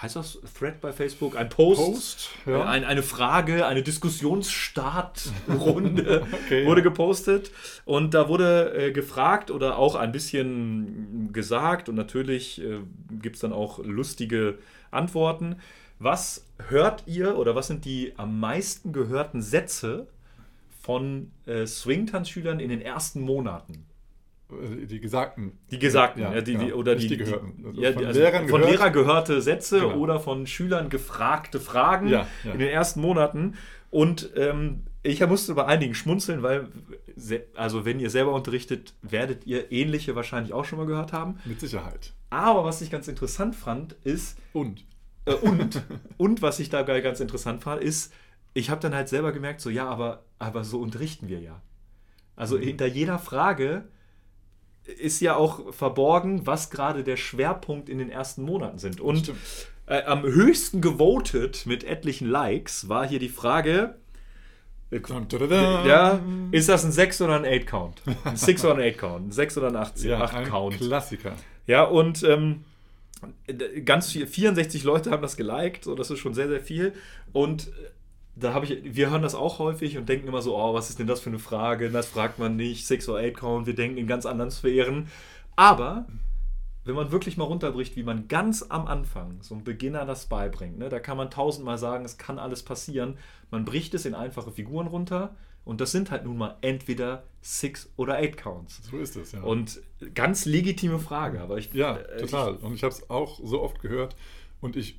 Heißt 0.02 0.16
das 0.16 0.38
Thread 0.58 0.80
bei 0.82 0.92
Facebook? 0.92 1.36
Ein 1.38 1.48
Post. 1.48 1.80
Post, 1.80 2.28
Äh, 2.46 2.50
ja. 2.50 2.64
Ein, 2.66 2.84
eine 2.84 3.02
Frage, 3.02 3.66
eine 3.66 3.82
Diskussionsstartrunde 3.82 6.22
Okay, 6.44 6.66
wurde 6.66 6.80
ja. 6.80 6.84
gepostet. 6.84 7.50
Und 7.84 8.14
da 8.14 8.28
wurde 8.28 8.74
äh, 8.76 8.92
gefragt 8.92 9.50
oder 9.50 9.78
auch 9.78 9.94
ein 9.94 10.12
bisschen 10.12 11.30
gesagt. 11.32 11.88
Und 11.88 11.94
natürlich 11.94 12.60
äh, 12.62 12.78
gibt 13.20 13.36
es 13.36 13.40
dann 13.42 13.52
auch 13.52 13.78
lustige 13.84 14.58
Antworten. 14.90 15.56
Was 15.98 16.46
hört 16.68 17.04
ihr 17.06 17.38
oder 17.38 17.54
was 17.54 17.68
sind 17.68 17.84
die 17.84 18.12
am 18.16 18.38
meisten 18.38 18.92
gehörten 18.92 19.40
Sätze 19.42 20.06
von 20.82 21.30
äh, 21.46 21.66
Swing-Tanzschülern 21.66 22.60
in 22.60 22.68
den 22.68 22.80
ersten 22.80 23.20
Monaten? 23.20 23.86
Äh, 24.50 24.86
die 24.86 25.00
gesagten. 25.00 25.58
Die 25.70 25.78
gesagten, 25.78 26.22
Ja, 26.22 26.34
ja, 26.34 26.40
die, 26.40 26.52
die, 26.56 26.66
genau. 26.66 26.76
oder 26.76 26.94
Nicht 26.94 27.04
die, 27.10 27.16
die 27.16 27.24
gehörten. 27.24 27.64
Also 27.66 27.80
ja, 27.80 27.92
von 27.92 28.04
also 28.06 28.20
Lehrern 28.20 28.48
von 28.48 28.60
gehört. 28.60 28.78
Lehrer 28.78 28.90
gehörte 28.90 29.42
Sätze 29.42 29.80
Genau. 29.80 29.96
oder 29.96 30.20
von 30.20 30.46
Schülern 30.46 30.88
gefragte 30.90 31.60
Fragen 31.60 32.08
in 32.44 32.58
den 32.58 32.68
ersten 32.68 33.00
Monaten. 33.00 33.54
Und 33.90 34.30
ähm, 34.36 34.82
ich 35.02 35.24
musste 35.26 35.54
bei 35.54 35.64
einigen 35.64 35.94
schmunzeln, 35.94 36.42
weil, 36.42 36.68
also 37.54 37.84
wenn 37.84 38.00
ihr 38.00 38.10
selber 38.10 38.32
unterrichtet, 38.34 38.92
werdet 39.02 39.46
ihr 39.46 39.72
ähnliche 39.72 40.14
wahrscheinlich 40.14 40.52
auch 40.52 40.64
schon 40.64 40.78
mal 40.78 40.86
gehört 40.86 41.12
haben. 41.12 41.38
Mit 41.44 41.60
Sicherheit. 41.60 42.12
Aber 42.28 42.64
was 42.64 42.82
ich 42.82 42.90
ganz 42.90 43.08
interessant 43.08 43.54
fand, 43.56 43.94
ist, 44.04 44.36
Und. 44.52 44.84
Äh, 45.26 45.34
und, 45.34 45.82
und 46.16 46.42
was 46.42 46.58
ich 46.58 46.70
dabei 46.70 47.00
ganz 47.00 47.20
interessant 47.20 47.62
fand, 47.62 47.82
ist, 47.82 48.12
ich 48.54 48.70
habe 48.70 48.80
dann 48.80 48.94
halt 48.94 49.08
selber 49.08 49.32
gemerkt, 49.32 49.60
so 49.60 49.68
ja, 49.68 49.86
aber, 49.86 50.24
aber 50.38 50.64
so 50.64 50.80
unterrichten 50.80 51.28
wir 51.28 51.40
ja. 51.40 51.60
Also 52.36 52.58
hinter 52.58 52.86
jeder 52.86 53.18
Frage 53.18 53.84
ist 54.84 55.20
ja 55.20 55.36
auch 55.36 55.74
verborgen, 55.74 56.46
was 56.46 56.70
gerade 56.70 57.02
der 57.02 57.16
Schwerpunkt 57.16 57.88
in 57.88 57.98
den 57.98 58.10
ersten 58.10 58.42
Monaten 58.42 58.78
sind. 58.78 59.00
Und 59.00 59.32
äh, 59.86 60.02
am 60.04 60.22
höchsten 60.22 60.80
gewotet 60.80 61.66
mit 61.66 61.84
etlichen 61.84 62.28
Likes 62.28 62.88
war 62.88 63.06
hier 63.06 63.18
die 63.18 63.28
Frage, 63.28 63.96
äh, 64.92 65.88
ja, 65.88 66.20
ist 66.52 66.68
das 66.68 66.84
ein 66.84 66.92
6 66.92 67.20
oder 67.22 67.42
ein 67.42 67.44
8 67.44 67.66
Count? 67.66 68.02
Ein 68.24 68.36
6 68.36 68.64
oder 68.64 68.76
ein 68.76 68.92
8 68.92 68.98
Count? 68.98 69.28
Ein 69.28 69.32
6 69.32 69.58
oder 69.58 69.66
ein 69.68 69.76
8, 69.76 69.98
ja, 70.04 70.20
8 70.20 70.34
ein 70.34 70.44
Count? 70.44 70.76
Klassiker. 70.78 71.32
Ja, 71.66 71.82
und 71.82 72.22
ähm, 72.22 72.64
ganz 73.84 74.12
viel, 74.12 74.26
64 74.26 74.84
Leute 74.84 75.10
haben 75.10 75.22
das 75.22 75.36
geliked, 75.36 75.84
so 75.84 75.94
das 75.94 76.10
ist 76.10 76.18
schon 76.18 76.34
sehr, 76.34 76.48
sehr 76.48 76.60
viel. 76.60 76.92
Und 77.32 77.68
äh, 77.68 77.70
da 78.34 78.52
habe 78.52 78.66
ich, 78.66 78.94
wir 78.94 79.10
hören 79.10 79.22
das 79.22 79.34
auch 79.34 79.58
häufig 79.58 79.96
und 79.96 80.08
denken 80.08 80.28
immer 80.28 80.42
so, 80.42 80.56
oh, 80.56 80.74
was 80.74 80.90
ist 80.90 80.98
denn 80.98 81.06
das 81.06 81.20
für 81.20 81.30
eine 81.30 81.38
Frage? 81.38 81.90
Das 81.90 82.06
fragt 82.06 82.38
man 82.38 82.56
nicht, 82.56 82.86
6 82.86 83.08
oder 83.08 83.20
8 83.20 83.34
Count, 83.34 83.66
wir 83.66 83.74
denken 83.74 83.96
in 83.96 84.06
ganz 84.06 84.26
anderen 84.26 84.50
Sphären. 84.50 85.08
Aber 85.56 86.06
wenn 86.84 86.94
man 86.94 87.10
wirklich 87.10 87.36
mal 87.36 87.44
runterbricht, 87.44 87.96
wie 87.96 88.02
man 88.02 88.28
ganz 88.28 88.62
am 88.62 88.86
Anfang 88.86 89.38
so 89.40 89.54
einem 89.54 89.64
Beginner 89.64 90.04
das 90.04 90.26
beibringt, 90.26 90.78
ne, 90.78 90.88
da 90.88 91.00
kann 91.00 91.16
man 91.16 91.30
tausendmal 91.30 91.78
sagen, 91.78 92.04
es 92.04 92.18
kann 92.18 92.38
alles 92.38 92.62
passieren. 92.62 93.16
Man 93.50 93.64
bricht 93.64 93.94
es 93.94 94.04
in 94.04 94.14
einfache 94.14 94.52
Figuren 94.52 94.86
runter 94.86 95.34
und 95.66 95.80
das 95.82 95.92
sind 95.92 96.10
halt 96.10 96.24
nun 96.24 96.38
mal 96.38 96.56
entweder 96.62 97.24
6 97.42 97.90
oder 97.96 98.16
8 98.18 98.36
Counts. 98.38 98.80
So 98.90 98.96
ist 98.96 99.16
es, 99.16 99.32
ja. 99.32 99.42
Und 99.42 99.82
ganz 100.14 100.46
legitime 100.46 100.98
Frage, 100.98 101.40
aber 101.40 101.58
ich 101.58 101.72
ja, 101.74 101.96
äh, 101.96 102.22
total. 102.22 102.54
Und 102.56 102.72
ich 102.74 102.82
habe 102.82 102.94
es 102.94 103.10
auch 103.10 103.38
so 103.44 103.60
oft 103.60 103.80
gehört 103.80 104.16
und 104.60 104.76
ich, 104.76 104.98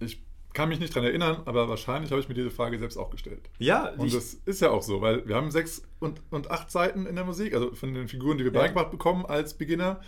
ich 0.00 0.22
kann 0.52 0.68
mich 0.68 0.80
nicht 0.80 0.94
dran 0.94 1.04
erinnern, 1.04 1.42
aber 1.46 1.68
wahrscheinlich 1.68 2.10
habe 2.10 2.20
ich 2.20 2.28
mir 2.28 2.34
diese 2.34 2.50
Frage 2.50 2.78
selbst 2.78 2.98
auch 2.98 3.10
gestellt. 3.10 3.48
Ich, 3.58 3.66
ja, 3.68 3.88
Und 3.90 4.06
ich, 4.08 4.12
das 4.12 4.34
ist 4.44 4.60
ja 4.60 4.70
auch 4.70 4.82
so, 4.82 5.00
weil 5.00 5.26
wir 5.26 5.34
haben 5.36 5.50
sechs 5.50 5.82
und, 6.00 6.20
und 6.30 6.50
acht 6.50 6.70
Seiten 6.70 7.06
in 7.06 7.14
der 7.14 7.24
Musik, 7.24 7.54
also 7.54 7.74
von 7.74 7.94
den 7.94 8.08
Figuren, 8.08 8.36
die 8.38 8.44
wir 8.44 8.52
Ja. 8.52 8.60
beigebracht 8.60 8.90
bekommen 8.90 9.24
als 9.24 9.54
Beginner. 9.54 10.00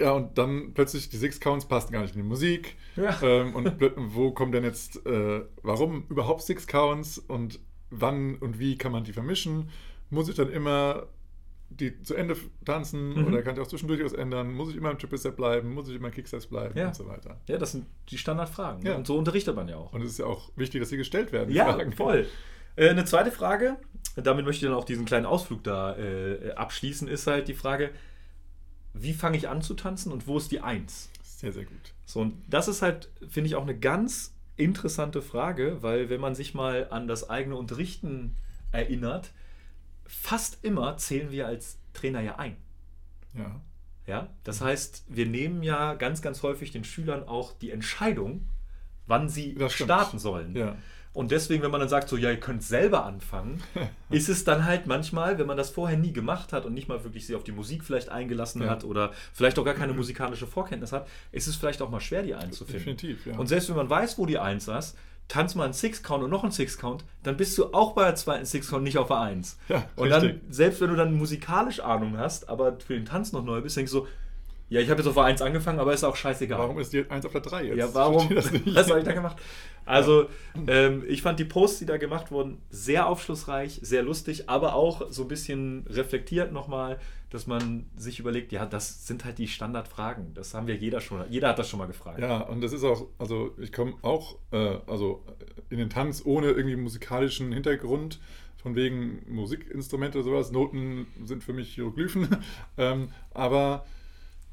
Ja, 0.00 0.12
und 0.12 0.38
dann 0.38 0.72
plötzlich 0.72 1.10
die 1.10 1.18
Six 1.18 1.38
Counts 1.38 1.66
passen 1.66 1.92
gar 1.92 2.00
nicht 2.00 2.16
in 2.16 2.22
die 2.22 2.26
Musik. 2.28 2.76
Ja. 2.96 3.20
Ähm, 3.22 3.54
und 3.54 3.74
wo 4.14 4.32
kommen 4.32 4.50
denn 4.50 4.64
jetzt, 4.64 5.04
äh, 5.06 5.42
warum 5.62 6.06
überhaupt 6.08 6.42
Six 6.42 6.66
Counts 6.66 7.18
und 7.18 7.60
wann 7.92 8.36
und 8.36 8.58
wie 8.58 8.76
kann 8.76 8.90
man 8.92 9.04
die 9.04 9.12
vermischen? 9.12 9.68
Muss 10.10 10.28
ich 10.28 10.34
dann 10.34 10.50
immer 10.50 11.06
die 11.70 12.02
zu 12.02 12.14
Ende 12.14 12.36
tanzen 12.66 13.14
Mhm. 13.14 13.26
oder 13.28 13.42
kann 13.42 13.54
ich 13.54 13.60
auch 13.62 13.66
zwischendurch 13.66 14.04
was 14.04 14.12
ändern? 14.12 14.52
Muss 14.52 14.68
ich 14.70 14.76
immer 14.76 14.90
im 14.90 14.98
Triple 14.98 15.16
Step 15.16 15.36
bleiben? 15.36 15.72
Muss 15.72 15.88
ich 15.88 15.96
immer 15.96 16.08
im 16.08 16.14
Kickstep 16.14 16.48
bleiben 16.50 16.76
Ja. 16.78 16.88
und 16.88 16.94
so 16.96 17.06
weiter? 17.06 17.40
Ja, 17.46 17.56
das 17.56 17.72
sind 17.72 17.86
die 18.10 18.18
Standardfragen. 18.18 18.84
Ja. 18.84 18.94
Und 18.96 19.06
so 19.06 19.16
unterrichtet 19.16 19.56
man 19.56 19.68
ja 19.68 19.76
auch. 19.76 19.92
Und 19.94 20.02
es 20.02 20.10
ist 20.10 20.18
ja 20.18 20.26
auch 20.26 20.50
wichtig, 20.56 20.80
dass 20.82 20.90
sie 20.90 20.98
gestellt 20.98 21.32
werden. 21.32 21.54
Ja, 21.54 21.72
Fragen. 21.72 21.92
voll. 21.92 22.26
Äh, 22.76 22.90
eine 22.90 23.04
zweite 23.06 23.30
Frage, 23.32 23.76
damit 24.16 24.44
möchte 24.44 24.64
ich 24.66 24.70
dann 24.70 24.78
auch 24.78 24.84
diesen 24.84 25.06
kleinen 25.06 25.24
Ausflug 25.24 25.64
da 25.64 25.96
äh, 25.96 26.52
abschließen, 26.52 27.08
ist 27.08 27.26
halt 27.26 27.48
die 27.48 27.54
Frage, 27.54 27.90
wie 28.94 29.14
fange 29.14 29.38
ich 29.38 29.48
an 29.48 29.62
zu 29.62 29.72
tanzen 29.74 30.12
und 30.12 30.26
wo 30.26 30.36
ist 30.36 30.50
die 30.52 30.60
Eins? 30.60 31.10
Sehr, 31.22 31.52
sehr 31.52 31.64
gut. 31.64 31.94
So, 32.04 32.20
und 32.20 32.34
das 32.48 32.68
ist 32.68 32.82
halt, 32.82 33.08
finde 33.28 33.48
ich, 33.48 33.54
auch 33.56 33.62
eine 33.62 33.78
ganz 33.78 34.34
interessante 34.64 35.22
Frage, 35.22 35.82
weil 35.82 36.08
wenn 36.10 36.20
man 36.20 36.34
sich 36.34 36.54
mal 36.54 36.88
an 36.90 37.06
das 37.06 37.28
eigene 37.30 37.56
Unterrichten 37.56 38.36
erinnert, 38.70 39.30
fast 40.06 40.64
immer 40.64 40.96
zählen 40.96 41.30
wir 41.30 41.46
als 41.46 41.78
Trainer 41.92 42.20
ja 42.20 42.36
ein. 42.36 42.56
Ja. 43.34 43.60
Ja, 44.06 44.28
das 44.42 44.60
heißt, 44.60 45.04
wir 45.08 45.26
nehmen 45.26 45.62
ja 45.62 45.94
ganz, 45.94 46.22
ganz 46.22 46.42
häufig 46.42 46.72
den 46.72 46.82
Schülern 46.82 47.22
auch 47.22 47.52
die 47.52 47.70
Entscheidung, 47.70 48.48
wann 49.06 49.28
sie 49.28 49.56
starten 49.68 50.18
sollen. 50.18 50.56
Ja. 50.56 50.76
Und 51.14 51.30
deswegen, 51.30 51.62
wenn 51.62 51.70
man 51.70 51.80
dann 51.80 51.90
sagt, 51.90 52.08
so, 52.08 52.16
ja, 52.16 52.30
ihr 52.30 52.40
könnt 52.40 52.62
selber 52.62 53.04
anfangen, 53.04 53.62
ist 54.10 54.28
es 54.30 54.44
dann 54.44 54.64
halt 54.64 54.86
manchmal, 54.86 55.38
wenn 55.38 55.46
man 55.46 55.56
das 55.58 55.68
vorher 55.70 55.98
nie 55.98 56.12
gemacht 56.12 56.52
hat 56.54 56.64
und 56.64 56.72
nicht 56.72 56.88
mal 56.88 57.04
wirklich 57.04 57.26
sich 57.26 57.36
auf 57.36 57.44
die 57.44 57.52
Musik 57.52 57.84
vielleicht 57.84 58.08
eingelassen 58.08 58.62
Ja. 58.62 58.70
hat 58.70 58.84
oder 58.84 59.12
vielleicht 59.34 59.58
auch 59.58 59.64
gar 59.64 59.74
keine 59.74 59.92
musikalische 59.92 60.46
Vorkenntnis 60.46 60.90
hat, 60.92 61.06
ist 61.30 61.46
es 61.48 61.56
vielleicht 61.56 61.82
auch 61.82 61.90
mal 61.90 62.00
schwer, 62.00 62.22
die 62.22 62.34
einzufinden. 62.34 62.78
Definitiv, 62.96 63.26
ja. 63.26 63.36
Und 63.36 63.46
selbst 63.46 63.68
wenn 63.68 63.76
man 63.76 63.90
weiß, 63.90 64.16
wo 64.18 64.24
die 64.24 64.38
Eins 64.38 64.68
ist, 64.68 64.96
tanzt 65.28 65.54
mal 65.54 65.64
einen 65.64 65.72
Six-Count 65.74 66.24
und 66.24 66.30
noch 66.30 66.42
einen 66.42 66.52
Six-Count, 66.52 67.04
dann 67.22 67.36
bist 67.36 67.56
du 67.58 67.72
auch 67.72 67.92
bei 67.92 68.04
der 68.04 68.14
zweiten 68.16 68.44
Six-Count 68.44 68.82
nicht 68.82 68.98
auf 68.98 69.08
der 69.08 69.20
Eins. 69.20 69.58
Ja, 69.68 69.84
und 69.96 70.08
dann, 70.10 70.22
richtig. 70.22 70.40
selbst 70.50 70.80
wenn 70.80 70.88
du 70.90 70.96
dann 70.96 71.14
musikalisch 71.14 71.80
Ahnung 71.80 72.16
hast, 72.18 72.48
aber 72.48 72.78
für 72.80 72.94
den 72.94 73.04
Tanz 73.04 73.32
noch 73.32 73.44
neu 73.44 73.60
bist, 73.60 73.76
denkst 73.76 73.92
du 73.92 73.98
so, 74.00 74.06
ja, 74.72 74.80
ich 74.80 74.88
habe 74.88 75.00
jetzt 75.00 75.08
auf 75.08 75.14
der 75.14 75.24
Eins 75.24 75.42
angefangen, 75.42 75.78
aber 75.78 75.92
ist 75.92 76.02
auch 76.02 76.16
scheißegal. 76.16 76.58
Warum 76.58 76.78
ist 76.78 76.94
die 76.94 77.08
1 77.08 77.26
auf 77.26 77.32
der 77.32 77.42
3 77.42 77.64
jetzt? 77.64 77.76
Ja, 77.76 77.94
warum? 77.94 78.30
Was 78.30 78.88
habe 78.88 79.00
ich 79.00 79.04
da 79.04 79.12
gemacht? 79.12 79.36
Also, 79.84 80.28
ähm, 80.66 81.04
ich 81.06 81.20
fand 81.20 81.38
die 81.38 81.44
Posts, 81.44 81.80
die 81.80 81.86
da 81.86 81.98
gemacht 81.98 82.30
wurden, 82.30 82.62
sehr 82.70 83.06
aufschlussreich, 83.06 83.80
sehr 83.82 84.02
lustig, 84.02 84.48
aber 84.48 84.74
auch 84.74 85.10
so 85.10 85.22
ein 85.22 85.28
bisschen 85.28 85.84
reflektiert 85.90 86.52
nochmal, 86.52 86.98
dass 87.28 87.46
man 87.46 87.84
sich 87.96 88.18
überlegt, 88.18 88.50
ja, 88.50 88.64
das 88.64 89.06
sind 89.06 89.26
halt 89.26 89.36
die 89.36 89.48
Standardfragen. 89.48 90.32
Das 90.32 90.54
haben 90.54 90.66
wir 90.66 90.76
jeder 90.76 91.02
schon, 91.02 91.22
jeder 91.28 91.48
hat 91.48 91.58
das 91.58 91.68
schon 91.68 91.78
mal 91.78 91.86
gefragt. 91.86 92.20
Ja, 92.20 92.40
und 92.40 92.62
das 92.62 92.72
ist 92.72 92.84
auch, 92.84 93.08
also 93.18 93.52
ich 93.58 93.72
komme 93.72 93.94
auch 94.00 94.36
äh, 94.52 94.78
also 94.86 95.22
in 95.68 95.76
den 95.76 95.90
Tanz 95.90 96.22
ohne 96.24 96.46
irgendwie 96.46 96.76
musikalischen 96.76 97.52
Hintergrund, 97.52 98.20
von 98.62 98.76
wegen 98.76 99.22
Musikinstrumente 99.28 100.18
oder 100.18 100.24
sowas. 100.24 100.52
Noten 100.52 101.08
sind 101.24 101.42
für 101.44 101.52
mich 101.52 101.74
Hieroglyphen. 101.74 102.28
ähm, 102.78 103.08
aber 103.32 103.84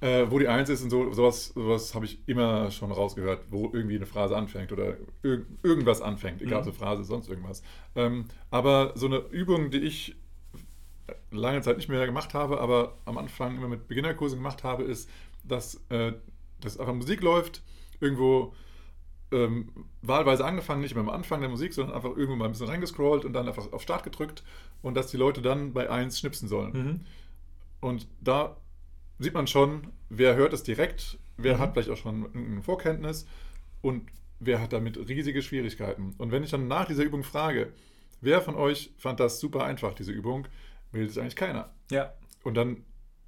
äh, 0.01 0.25
wo 0.29 0.39
die 0.39 0.47
Eins 0.47 0.69
ist 0.69 0.81
und 0.83 0.89
so, 0.89 1.11
sowas, 1.11 1.47
sowas 1.47 1.93
habe 1.93 2.05
ich 2.05 2.19
immer 2.27 2.71
schon 2.71 2.91
rausgehört, 2.91 3.45
wo 3.49 3.69
irgendwie 3.73 3.97
eine 3.97 4.05
Phrase 4.05 4.35
anfängt 4.37 4.71
oder 4.71 4.95
irg 5.23 5.45
irgendwas 5.63 6.01
anfängt, 6.01 6.41
egal 6.41 6.59
ob 6.59 6.65
Mhm. 6.65 6.69
eine 6.69 6.77
Phrase, 6.77 7.03
sonst 7.03 7.27
irgendwas. 7.29 7.61
Ähm, 7.95 8.25
aber 8.49 8.93
so 8.95 9.07
eine 9.07 9.17
Übung, 9.17 9.71
die 9.71 9.79
ich 9.79 10.15
lange 11.31 11.61
Zeit 11.61 11.77
nicht 11.77 11.89
mehr 11.89 12.05
gemacht 12.05 12.33
habe, 12.33 12.59
aber 12.61 12.97
am 13.05 13.17
Anfang 13.17 13.57
immer 13.57 13.67
mit 13.67 13.87
Beginnerkursen 13.87 14.39
gemacht 14.39 14.63
habe, 14.63 14.83
ist, 14.83 15.09
dass, 15.43 15.81
äh, 15.89 16.13
dass 16.61 16.79
einfach 16.79 16.93
Musik 16.93 17.21
läuft, 17.21 17.61
irgendwo 17.99 18.53
ähm, 19.31 19.69
wahlweise 20.01 20.43
angefangen, 20.45 20.81
nicht 20.81 20.91
immer 20.93 21.01
am 21.01 21.09
Anfang 21.09 21.41
der 21.41 21.49
Musik, 21.49 21.73
sondern 21.73 21.95
einfach 21.95 22.09
irgendwo 22.11 22.35
mal 22.35 22.45
ein 22.45 22.51
bisschen 22.51 22.67
reingescrollt 22.67 23.25
und 23.25 23.33
dann 23.33 23.47
einfach 23.47 23.71
auf 23.73 23.81
Start 23.81 24.03
gedrückt 24.03 24.43
und 24.81 24.95
dass 24.95 25.07
die 25.07 25.17
Leute 25.17 25.41
dann 25.41 25.73
bei 25.73 25.89
1 25.89 26.17
schnipsen 26.19 26.47
sollen. 26.47 26.71
Mhm. 26.71 26.99
Und 27.81 28.07
da 28.21 28.57
sieht 29.19 29.33
man 29.33 29.47
schon, 29.47 29.87
wer 30.09 30.35
hört 30.35 30.53
es 30.53 30.63
direkt, 30.63 31.17
wer 31.37 31.55
Mhm. 31.55 31.59
hat 31.59 31.73
vielleicht 31.73 31.89
auch 31.89 31.97
schon 31.97 32.29
eine 32.33 32.61
Vorkenntnis 32.61 33.27
und 33.81 34.07
wer 34.39 34.61
hat 34.61 34.73
damit 34.73 34.97
riesige 35.09 35.41
Schwierigkeiten. 35.41 36.15
Und 36.17 36.31
wenn 36.31 36.43
ich 36.43 36.51
dann 36.51 36.67
nach 36.67 36.85
dieser 36.87 37.03
Übung 37.03 37.23
frage, 37.23 37.73
wer 38.21 38.41
von 38.41 38.55
euch 38.55 38.91
fand 38.97 39.19
das 39.19 39.39
super 39.39 39.63
einfach, 39.65 39.93
diese 39.93 40.11
Übung, 40.11 40.47
meldet 40.91 41.11
sich 41.13 41.21
eigentlich 41.21 41.35
keiner. 41.35 41.69
Ja. 41.91 42.13
Und 42.43 42.55
dann, 42.55 42.83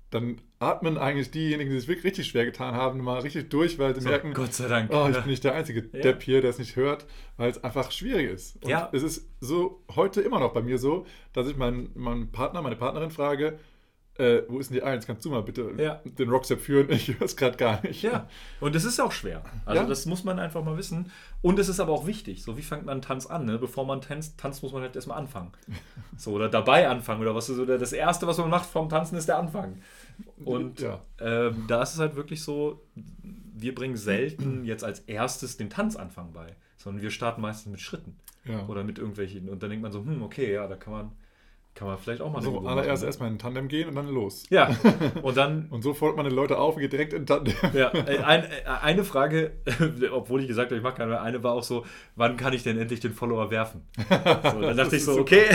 dann 0.09 0.39
atmen 0.59 0.97
eigentlich 0.97 1.31
diejenigen, 1.31 1.69
die 1.69 1.75
es 1.77 1.87
wirklich 1.87 2.05
richtig 2.05 2.27
schwer 2.27 2.45
getan 2.45 2.73
haben, 2.75 3.01
mal 3.03 3.19
richtig 3.19 3.49
durch, 3.49 3.77
weil 3.79 3.93
sie 3.95 4.01
So, 4.01 4.09
merken, 4.09 4.33
Gott 4.33 4.53
sei 4.53 4.67
Dank. 4.67 4.89
oh, 4.93 5.07
ich 5.09 5.17
bin 5.17 5.27
nicht 5.29 5.43
der 5.43 5.53
einzige 5.55 5.81
Ja. 5.93 6.01
Depp 6.01 6.23
hier, 6.23 6.41
der 6.41 6.49
es 6.51 6.59
nicht 6.59 6.75
hört, 6.75 7.05
weil 7.37 7.49
es 7.49 7.63
einfach 7.63 7.91
schwierig 7.91 8.29
ist. 8.31 8.55
Und 8.63 8.69
Ja. 8.69 8.89
es 8.93 9.03
ist 9.03 9.29
so 9.41 9.83
heute 9.95 10.21
immer 10.21 10.39
noch 10.39 10.53
bei 10.53 10.61
mir 10.61 10.77
so, 10.77 11.05
dass 11.33 11.47
ich 11.47 11.57
meinen, 11.57 11.91
meinen 11.95 12.31
Partner, 12.31 12.61
meine 12.61 12.75
Partnerin 12.77 13.11
frage, 13.11 13.59
äh, 14.17 14.41
wo 14.49 14.59
ist 14.59 14.69
denn 14.69 14.75
die 14.75 14.83
Eins? 14.83 15.07
Kannst 15.07 15.23
du 15.25 15.29
mal 15.29 15.41
bitte 15.41 15.71
Ja. 15.77 16.01
den 16.05 16.29
Rockstep 16.29 16.59
führen? 16.61 16.89
Ich 16.91 17.07
höre 17.07 17.21
es 17.21 17.35
gerade 17.37 17.57
gar 17.57 17.81
nicht. 17.83 18.01
Ja, 18.03 18.27
und 18.59 18.75
es 18.75 18.83
ist 18.83 18.99
auch 18.99 19.11
schwer. 19.11 19.41
Also 19.65 19.81
Ja. 19.83 19.87
das 19.87 20.05
muss 20.05 20.23
man 20.23 20.37
einfach 20.39 20.63
mal 20.63 20.77
wissen. 20.77 21.11
Und 21.41 21.57
es 21.59 21.69
ist 21.69 21.79
aber 21.79 21.91
auch 21.93 22.05
wichtig. 22.05 22.43
So, 22.43 22.57
wie 22.57 22.61
fängt 22.61 22.85
man 22.85 22.93
einen 22.93 23.01
Tanz 23.01 23.25
an? 23.25 23.45
Ne? 23.45 23.57
Bevor 23.57 23.85
man 23.85 24.01
tanzt, 24.01 24.37
tanzt, 24.37 24.61
muss 24.63 24.73
man 24.73 24.81
halt 24.83 24.95
erstmal 24.95 25.17
anfangen. 25.17 25.51
So, 26.17 26.33
oder 26.33 26.49
dabei 26.49 26.87
anfangen. 26.87 27.21
Oder 27.21 27.33
was 27.33 27.49
ist 27.49 27.55
so 27.55 27.65
der- 27.65 27.77
das 27.79 27.93
Erste, 27.93 28.27
was 28.27 28.37
man 28.37 28.49
macht 28.49 28.69
vom 28.69 28.89
Tanzen, 28.89 29.15
ist 29.17 29.27
der 29.27 29.39
Anfang. 29.39 29.77
Und 30.43 30.81
Ja. 30.81 30.99
ähm, 31.19 31.65
da 31.67 31.81
ist 31.81 31.93
es 31.93 31.99
halt 31.99 32.15
wirklich 32.15 32.43
so, 32.43 32.81
wir 32.93 33.73
bringen 33.73 33.95
selten 33.97 34.63
jetzt 34.65 34.83
als 34.83 34.99
erstes 35.01 35.57
den 35.57 35.69
Tanzanfang 35.69 36.31
bei, 36.33 36.55
sondern 36.77 37.01
wir 37.01 37.09
starten 37.11 37.41
meistens 37.41 37.71
mit 37.71 37.81
Schritten. 37.81 38.17
Oder 38.67 38.83
mit 38.83 38.97
irgendwelchen. 38.99 39.49
Und 39.49 39.61
dann 39.63 39.69
denkt 39.69 39.83
man 39.83 39.91
so, 39.91 39.99
hm, 39.99 40.21
okay, 40.23 40.51
ja, 40.53 40.67
da 40.67 40.75
kann 40.75 40.93
man, 40.93 41.11
kann 41.73 41.87
man 41.87 41.97
vielleicht 41.97 42.21
auch 42.21 42.31
mal 42.31 42.41
so, 42.41 42.59
allererst 42.59 43.01
ne? 43.03 43.07
erstmal 43.07 43.29
in 43.29 43.39
Tandem 43.39 43.67
gehen 43.67 43.87
und 43.87 43.95
dann 43.95 44.07
los. 44.09 44.43
Ja, 44.49 44.69
und 45.21 45.37
dann 45.37 45.67
Und 45.69 45.81
so 45.83 45.93
fordert 45.93 46.17
man 46.17 46.27
die 46.29 46.35
Leute 46.35 46.57
auf 46.57 46.75
und 46.75 46.81
geht 46.81 46.91
direkt 46.91 47.13
in 47.13 47.25
Tandem. 47.25 47.53
Ja, 47.73 47.91
äh, 47.93 48.19
ein, 48.19 48.43
äh, 48.43 48.47
eine 48.81 49.03
Frage, 49.03 49.53
obwohl 50.11 50.41
ich 50.41 50.47
gesagt 50.47 50.71
habe, 50.71 50.77
ich 50.77 50.83
mache 50.83 50.95
keine, 50.95 51.21
eine 51.21 51.41
war 51.43 51.53
auch 51.53 51.63
so, 51.63 51.85
wann 52.15 52.35
kann 52.37 52.53
ich 52.53 52.63
denn 52.63 52.77
endlich 52.77 52.99
den 52.99 53.13
Follower 53.13 53.49
werfen? 53.51 53.87
So, 53.97 54.61
dann 54.61 54.75
dachte 54.77 54.97
ich 54.97 55.05
so, 55.05 55.13
super. 55.13 55.21
okay, 55.21 55.45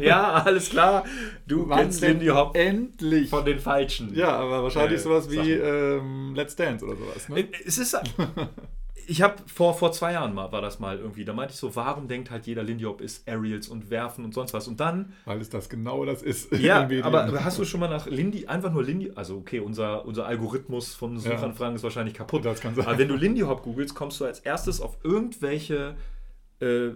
ja, 0.00 0.32
alles 0.32 0.70
klar, 0.70 1.04
du 1.46 1.66
kennst 1.68 2.02
denn 2.02 2.18
Lindy 2.18 2.26
Hop 2.26 2.56
Endlich! 2.56 3.30
von 3.30 3.44
den 3.44 3.58
Falschen. 3.60 4.14
Ja, 4.14 4.36
aber 4.36 4.62
wahrscheinlich 4.64 4.98
Äh, 4.98 5.02
sowas 5.02 5.30
wie 5.30 5.52
ähm, 5.52 6.34
Let's 6.34 6.56
Dance 6.56 6.84
oder 6.84 6.96
sowas. 6.96 7.28
Ne? 7.28 7.40
Äh, 7.40 7.48
Es 7.64 7.78
ist. 7.78 7.96
Ich 9.08 9.22
habe 9.22 9.36
vor, 9.46 9.74
vor 9.74 9.92
zwei 9.92 10.12
Jahren 10.12 10.34
mal, 10.34 10.50
war 10.50 10.60
das 10.62 10.78
mal 10.80 10.98
irgendwie, 10.98 11.24
da 11.24 11.32
meinte 11.32 11.54
ich 11.54 11.60
so, 11.60 11.76
warum 11.76 12.08
denkt 12.08 12.30
halt 12.30 12.46
jeder 12.46 12.62
Lindy 12.62 12.84
Hop 12.84 13.00
ist 13.00 13.28
Aerials 13.28 13.68
und 13.68 13.90
Werfen 13.90 14.24
und 14.24 14.34
sonst 14.34 14.52
was? 14.52 14.66
Und 14.66 14.80
dann 14.80 15.12
Weil 15.24 15.40
es 15.40 15.48
das 15.48 15.68
genau 15.68 16.04
das 16.04 16.22
ist. 16.22 16.50
Ja, 16.58 16.88
aber 17.02 17.44
hast 17.44 17.58
du 17.58 17.64
schon 17.64 17.80
mal 17.80 17.88
nach 17.88 18.06
Lindy, 18.06 18.46
einfach 18.46 18.72
nur 18.72 18.82
Lindy, 18.82 19.12
also 19.14 19.36
okay, 19.36 19.60
unser, 19.60 20.04
unser 20.06 20.26
Algorithmus 20.26 20.94
von 20.94 21.14
Ja. 21.14 21.20
Suchanfragen 21.20 21.76
ist 21.76 21.82
wahrscheinlich 21.82 22.14
kaputt. 22.14 22.44
Das 22.44 22.60
kann 22.60 22.74
sein. 22.74 22.86
Aber 22.86 22.98
wenn 22.98 23.08
du 23.08 23.14
Lindy 23.14 23.42
Hop 23.42 23.62
googelst, 23.62 23.94
kommst 23.94 24.20
du 24.20 24.24
als 24.24 24.40
erstes 24.40 24.80
auf 24.80 24.98
irgendwelche 25.04 25.94
äh, 26.60 26.88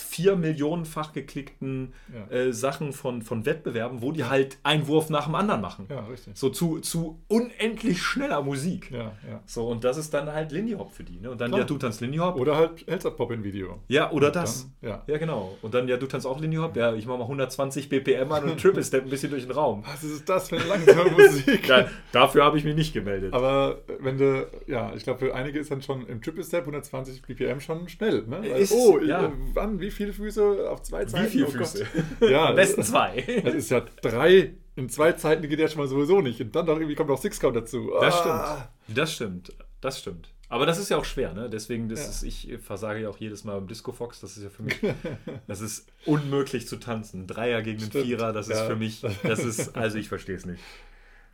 vier 0.00 0.36
Millionenfach 0.36 1.12
geklickten 1.12 1.92
Ja. 2.12 2.34
äh, 2.36 2.52
Sachen 2.52 2.92
von, 2.92 3.22
von 3.22 3.46
Wettbewerben, 3.46 4.02
wo 4.02 4.12
die 4.12 4.24
halt 4.24 4.58
einen 4.62 4.86
Wurf 4.86 5.10
nach 5.10 5.24
dem 5.26 5.34
anderen 5.34 5.60
machen. 5.60 5.86
Ja, 5.90 6.00
richtig. 6.06 6.36
So 6.36 6.50
zu, 6.50 6.80
zu 6.80 7.20
unendlich 7.28 8.02
schneller 8.02 8.42
Musik. 8.42 8.90
Ja, 8.90 9.12
ja. 9.28 9.40
So, 9.46 9.66
und 9.68 9.84
das 9.84 9.96
ist 9.96 10.12
dann 10.14 10.32
halt 10.32 10.52
Lindy 10.52 10.72
Hop 10.72 10.92
für 10.92 11.04
die. 11.04 11.18
Ne? 11.20 11.30
Und 11.30 11.40
dann, 11.40 11.48
Klar. 11.50 11.60
ja, 11.60 11.66
du 11.66 11.78
tanzt 11.78 12.00
Lindy 12.00 12.18
Hop. 12.18 12.36
Oder 12.36 12.56
halt 12.56 12.86
Elsa 12.88 13.10
Pop 13.10 13.30
in 13.32 13.42
Video. 13.44 13.80
ja, 13.88 14.10
oder 14.12 14.28
Und 14.28 14.36
das. 14.36 14.68
Dann, 14.80 14.90
ja. 14.90 15.02
Ja, 15.06 15.18
genau. 15.18 15.56
Und 15.62 15.74
dann, 15.74 15.88
ja, 15.88 15.96
du 15.96 16.06
tanzt 16.06 16.26
auch 16.26 16.40
Lindy 16.40 16.56
Hop. 16.58 16.76
Ja, 16.76 16.94
ich 16.94 17.06
mach 17.06 17.16
mal 17.18 17.24
120 17.24 17.88
BPM 17.88 18.30
an 18.32 18.44
und 18.44 18.60
Triple 18.60 18.82
Step 18.84 19.04
ein 19.04 19.10
bisschen 19.10 19.30
durch 19.30 19.42
den 19.44 19.52
Raum. 19.52 19.82
Was 19.86 20.02
ist 20.04 20.28
das 20.28 20.48
für 20.48 20.56
eine 20.56 20.64
langsame 20.66 21.10
Musik? 21.18 21.66
Da, 21.66 21.88
dafür 22.12 22.44
habe 22.44 22.58
ich 22.58 22.64
mich 22.64 22.74
nicht 22.76 22.92
gemeldet. 22.92 23.32
Aber 23.34 23.78
wenn 24.00 24.18
du, 24.18 24.46
ja, 24.66 24.92
ich 24.94 25.02
glaube, 25.04 25.18
für 25.20 25.34
einige 25.34 25.58
ist 25.58 25.70
dann 25.70 25.82
schon 25.82 26.06
im 26.06 26.20
Triple 26.22 26.44
Step 26.44 26.60
120 26.62 27.22
BPM 27.22 27.60
schon 27.60 27.88
schnell. 27.88 28.22
Ne? 28.26 28.38
Weil, 28.42 28.60
Ist- 28.60 28.72
oh, 28.72 28.98
ja. 29.00 29.26
äh, 29.26 29.30
wann, 29.54 29.80
wie 29.82 29.90
viele 29.90 30.12
Füße 30.14 30.70
auf 30.70 30.82
zwei 30.82 31.04
Zeiten? 31.04 31.28
viele 31.28 31.46
oh. 31.46 31.50
Füße? 31.50 31.86
Ja, 32.30 32.46
Am 32.50 32.56
besten 32.56 32.82
zwei. 32.82 33.42
Das 33.44 33.54
ist 33.54 33.70
ja 33.70 33.80
drei. 34.00 34.54
In 34.76 34.88
zwei 34.88 35.12
Zeiten 35.12 35.46
geht 35.46 35.58
ja 35.58 35.68
schon 35.68 35.78
mal 35.82 35.86
sowieso 35.88 36.22
nicht. 36.22 36.40
Und 36.40 36.56
dann 36.56 36.64
noch 36.64 36.76
irgendwie 36.76 36.94
kommt 36.94 37.10
noch 37.10 37.18
Six 37.20 37.38
Count 37.38 37.56
dazu. 37.56 37.90
Das 38.00 38.14
Ah. 38.14 38.70
stimmt. 38.86 38.96
Das 38.98 39.12
stimmt. 39.14 39.52
Das 39.82 39.98
stimmt. 40.00 40.28
Aber 40.48 40.64
das 40.66 40.78
ist 40.78 40.88
ja 40.90 40.96
auch 40.98 41.04
schwer, 41.04 41.32
ne? 41.34 41.48
Deswegen, 41.50 41.88
das 41.88 42.00
Ja. 42.00 42.08
ist, 42.10 42.22
ich 42.22 42.58
versage 42.62 43.00
ja 43.00 43.08
auch 43.08 43.16
jedes 43.18 43.44
Mal 43.44 43.56
im 43.58 43.66
Disco 43.68 43.90
Fox. 43.92 44.20
Das 44.20 44.36
ist 44.36 44.42
ja 44.42 44.50
für 44.50 44.62
mich, 44.62 44.76
das 45.46 45.60
ist 45.60 45.88
unmöglich 46.06 46.68
zu 46.68 46.76
tanzen. 46.76 47.22
Ein 47.22 47.26
Dreier 47.26 47.62
gegen 47.62 47.80
einen 47.80 47.90
Stimmt. 47.90 48.04
Vierer, 48.06 48.32
das 48.32 48.48
ist 48.48 48.58
Ja. 48.58 48.66
für 48.66 48.76
mich, 48.76 49.00
das 49.22 49.38
ist, 49.40 49.76
also 49.76 49.98
ich 49.98 50.08
verstehe 50.08 50.36
es 50.36 50.44
nicht. 50.46 50.62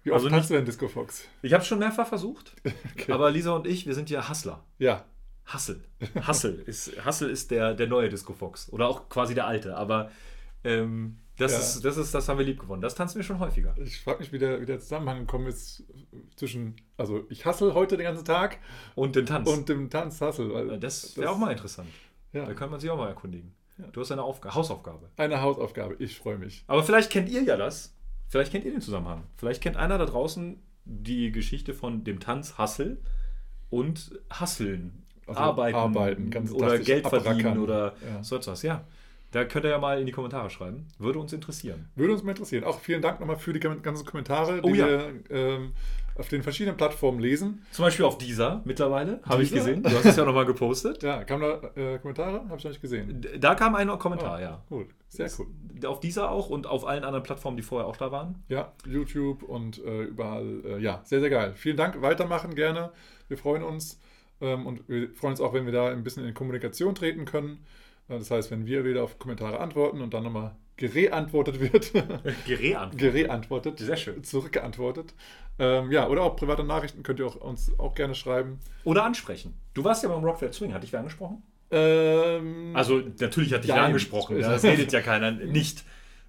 Wie 0.04 0.12
oft 0.12 0.18
Also 0.20 0.30
tanzt 0.30 0.50
du 0.50 0.54
denn 0.54 0.64
Disco 0.64 0.86
Fox? 0.88 1.24
Ich 1.42 1.52
habe 1.52 1.62
es 1.62 1.68
schon 1.68 1.80
mehrfach 1.80 2.06
versucht, 2.06 2.52
aber 3.08 3.30
Lisa 3.32 3.50
und 3.52 3.66
ich, 3.66 3.86
wir 3.86 3.94
sind 3.94 4.08
ja 4.08 4.28
Hustler. 4.28 4.64
Ja. 4.78 5.04
Hustle. 5.52 5.80
Hustle 6.26 6.50
ist, 6.66 7.04
Hustle 7.04 7.28
ist 7.28 7.50
der, 7.50 7.74
der 7.74 7.86
neue 7.86 8.08
Disco 8.08 8.32
Fox. 8.32 8.70
Oder 8.72 8.88
auch 8.88 9.08
quasi 9.08 9.34
der 9.34 9.46
alte. 9.46 9.76
Aber 9.76 10.10
ähm, 10.64 11.18
Das, 11.38 11.52
Ja. 11.52 11.58
ist, 11.58 11.84
das, 11.84 11.96
ist, 11.96 12.12
das 12.14 12.28
haben 12.28 12.38
wir 12.38 12.44
lieb 12.44 12.58
gewonnen. 12.60 12.82
Das 12.82 12.94
tanzen 12.94 13.16
wir 13.16 13.22
schon 13.22 13.38
häufiger. 13.38 13.74
Ich 13.78 14.00
frage 14.00 14.18
mich, 14.20 14.32
wie 14.32 14.38
der, 14.38 14.60
wie 14.60 14.66
der 14.66 14.80
Zusammenhang 14.80 15.20
gekommen 15.20 15.46
ist 15.46 15.84
zwischen, 16.36 16.76
also 16.96 17.24
ich 17.30 17.46
hassel 17.46 17.74
heute 17.74 17.96
den 17.96 18.04
ganzen 18.04 18.24
Tag 18.24 18.58
Und 18.96 19.14
den 19.16 19.24
Tanz. 19.26 19.48
und 19.48 19.68
dem 19.68 19.88
Tanz 19.88 20.20
hassel. 20.20 20.78
das 20.80 21.16
wäre 21.16 21.30
auch 21.30 21.38
mal 21.38 21.52
interessant. 21.52 21.88
Ja. 22.32 22.44
Da 22.44 22.54
kann 22.54 22.70
man 22.70 22.80
sich 22.80 22.90
auch 22.90 22.96
mal 22.98 23.08
erkundigen. 23.08 23.54
Du 23.92 24.00
hast 24.00 24.10
eine 24.10 24.22
Aufga 24.24 24.52
Hausaufgabe. 24.54 25.08
Eine 25.16 25.40
Hausaufgabe, 25.40 25.94
ich 26.00 26.18
freue 26.18 26.36
mich. 26.36 26.64
Aber 26.66 26.82
vielleicht 26.82 27.10
kennt 27.10 27.28
ihr 27.28 27.42
ja 27.44 27.56
das. 27.56 27.94
Vielleicht 28.28 28.50
kennt 28.50 28.64
ihr 28.64 28.72
den 28.72 28.80
Zusammenhang. 28.80 29.22
Vielleicht 29.36 29.62
kennt 29.62 29.76
einer 29.76 29.96
da 29.96 30.04
draußen 30.04 30.60
die 30.84 31.30
Geschichte 31.30 31.72
von 31.74 32.02
dem 32.02 32.18
Tanz 32.18 32.58
Hassel 32.58 33.00
und 33.70 34.18
Hasseln. 34.30 35.04
Also 35.28 35.40
arbeiten, 35.40 35.76
arbeiten, 35.76 36.30
ganz 36.30 36.52
oder 36.52 36.78
Geld 36.78 37.06
verdienen 37.06 37.28
abrackern. 37.46 37.58
oder 37.58 37.92
Ja. 38.14 38.22
so 38.22 38.36
etwas. 38.36 38.62
Ja, 38.62 38.84
da 39.30 39.44
könnt 39.44 39.64
ihr 39.66 39.70
ja 39.70 39.78
mal 39.78 40.00
in 40.00 40.06
die 40.06 40.12
Kommentare 40.12 40.48
schreiben. 40.50 40.86
Würde 40.98 41.18
uns 41.18 41.32
interessieren. 41.32 41.88
Würde 41.96 42.14
uns 42.14 42.22
mal 42.22 42.30
interessieren. 42.30 42.64
Auch 42.64 42.80
vielen 42.80 43.02
Dank 43.02 43.20
nochmal 43.20 43.36
für 43.36 43.52
die 43.52 43.60
ganzen 43.60 44.06
Kommentare, 44.06 44.62
die 44.62 44.70
Oh 44.70 44.74
ja. 44.74 44.86
wir 44.88 45.12
ähm, 45.30 45.72
auf 46.16 46.28
den 46.28 46.42
verschiedenen 46.42 46.76
Plattformen 46.76 47.20
lesen. 47.20 47.64
Zum 47.70 47.84
Beispiel 47.84 48.04
auf 48.06 48.18
dieser 48.18 48.62
mittlerweile, 48.64 49.20
habe 49.24 49.42
ich 49.42 49.52
gesehen. 49.52 49.82
Du 49.84 49.90
hast 49.90 50.04
es 50.06 50.16
ja 50.16 50.24
nochmal 50.24 50.46
gepostet. 50.46 51.02
Ja, 51.02 51.22
kamen 51.24 51.42
da 51.42 51.70
äh, 51.80 51.98
Kommentare? 51.98 52.40
Habe 52.48 52.56
ich 52.56 52.64
noch 52.64 52.70
nicht 52.70 52.80
gesehen. 52.80 53.24
Da 53.38 53.54
kam 53.54 53.74
ein 53.76 53.88
Kommentar, 53.98 54.38
Oh, 54.38 54.42
ja. 54.42 54.62
Cool, 54.70 54.86
sehr 55.08 55.28
cool. 55.38 55.46
Auf 55.86 56.00
dieser 56.00 56.30
auch 56.32 56.48
und 56.50 56.66
auf 56.66 56.86
allen 56.88 57.04
anderen 57.04 57.22
Plattformen, 57.22 57.56
die 57.56 57.62
vorher 57.62 57.86
auch 57.86 57.96
da 57.96 58.10
waren. 58.10 58.42
Ja, 58.48 58.72
YouTube 58.84 59.44
und 59.44 59.78
äh, 59.84 60.02
überall. 60.04 60.62
Äh, 60.64 60.78
ja, 60.80 61.02
sehr, 61.04 61.20
sehr 61.20 61.30
geil. 61.30 61.52
Vielen 61.54 61.76
Dank. 61.76 62.02
Weitermachen 62.02 62.54
gerne. 62.56 62.90
Wir 63.28 63.36
freuen 63.38 63.62
uns. 63.62 64.00
Ähm, 64.40 64.66
und 64.66 64.88
wir 64.88 65.10
freuen 65.14 65.32
uns 65.32 65.40
auch, 65.40 65.52
wenn 65.54 65.66
wir 65.66 65.72
da 65.72 65.88
ein 65.90 66.04
bisschen 66.04 66.24
in 66.26 66.34
Kommunikation 66.34 66.94
treten 66.94 67.24
können. 67.24 67.64
Äh, 68.08 68.18
das 68.18 68.30
heißt, 68.30 68.50
wenn 68.50 68.66
wir 68.66 68.84
wieder 68.84 69.02
auf 69.02 69.18
Kommentare 69.18 69.60
antworten 69.60 70.00
und 70.00 70.14
dann 70.14 70.24
nochmal 70.24 70.54
gereantwortet 70.76 71.60
wird. 71.60 71.92
Gereantwortet. 72.46 72.98
gereantwortet. 72.98 73.78
Sehr 73.80 73.96
schön. 73.96 74.22
Zurückgeantwortet. 74.22 75.12
Ähm, 75.58 75.90
ja, 75.90 76.08
oder 76.08 76.22
auch 76.22 76.36
private 76.36 76.62
Nachrichten 76.62 77.02
könnt 77.02 77.18
ihr 77.18 77.26
auch, 77.26 77.34
uns 77.36 77.72
auch 77.78 77.94
gerne 77.94 78.14
schreiben. 78.14 78.60
Oder 78.84 79.04
ansprechen. 79.04 79.54
Du 79.74 79.82
warst 79.82 80.04
ja 80.04 80.08
beim 80.08 80.22
Rockfeld 80.22 80.54
Swing, 80.54 80.72
hatte 80.72 80.86
ich 80.86 80.92
wer 80.92 81.00
angesprochen? 81.00 81.42
Ähm, 81.72 82.70
Also, 82.74 83.02
natürlich 83.20 83.52
hatte 83.52 83.66
ich 83.66 83.74
wer 83.74 83.82
angesprochen. 83.82 84.40
Das 84.40 84.62
redet 84.62 84.92
ja 84.92 85.00
keiner. 85.00 85.32
Nicht. 85.32 85.84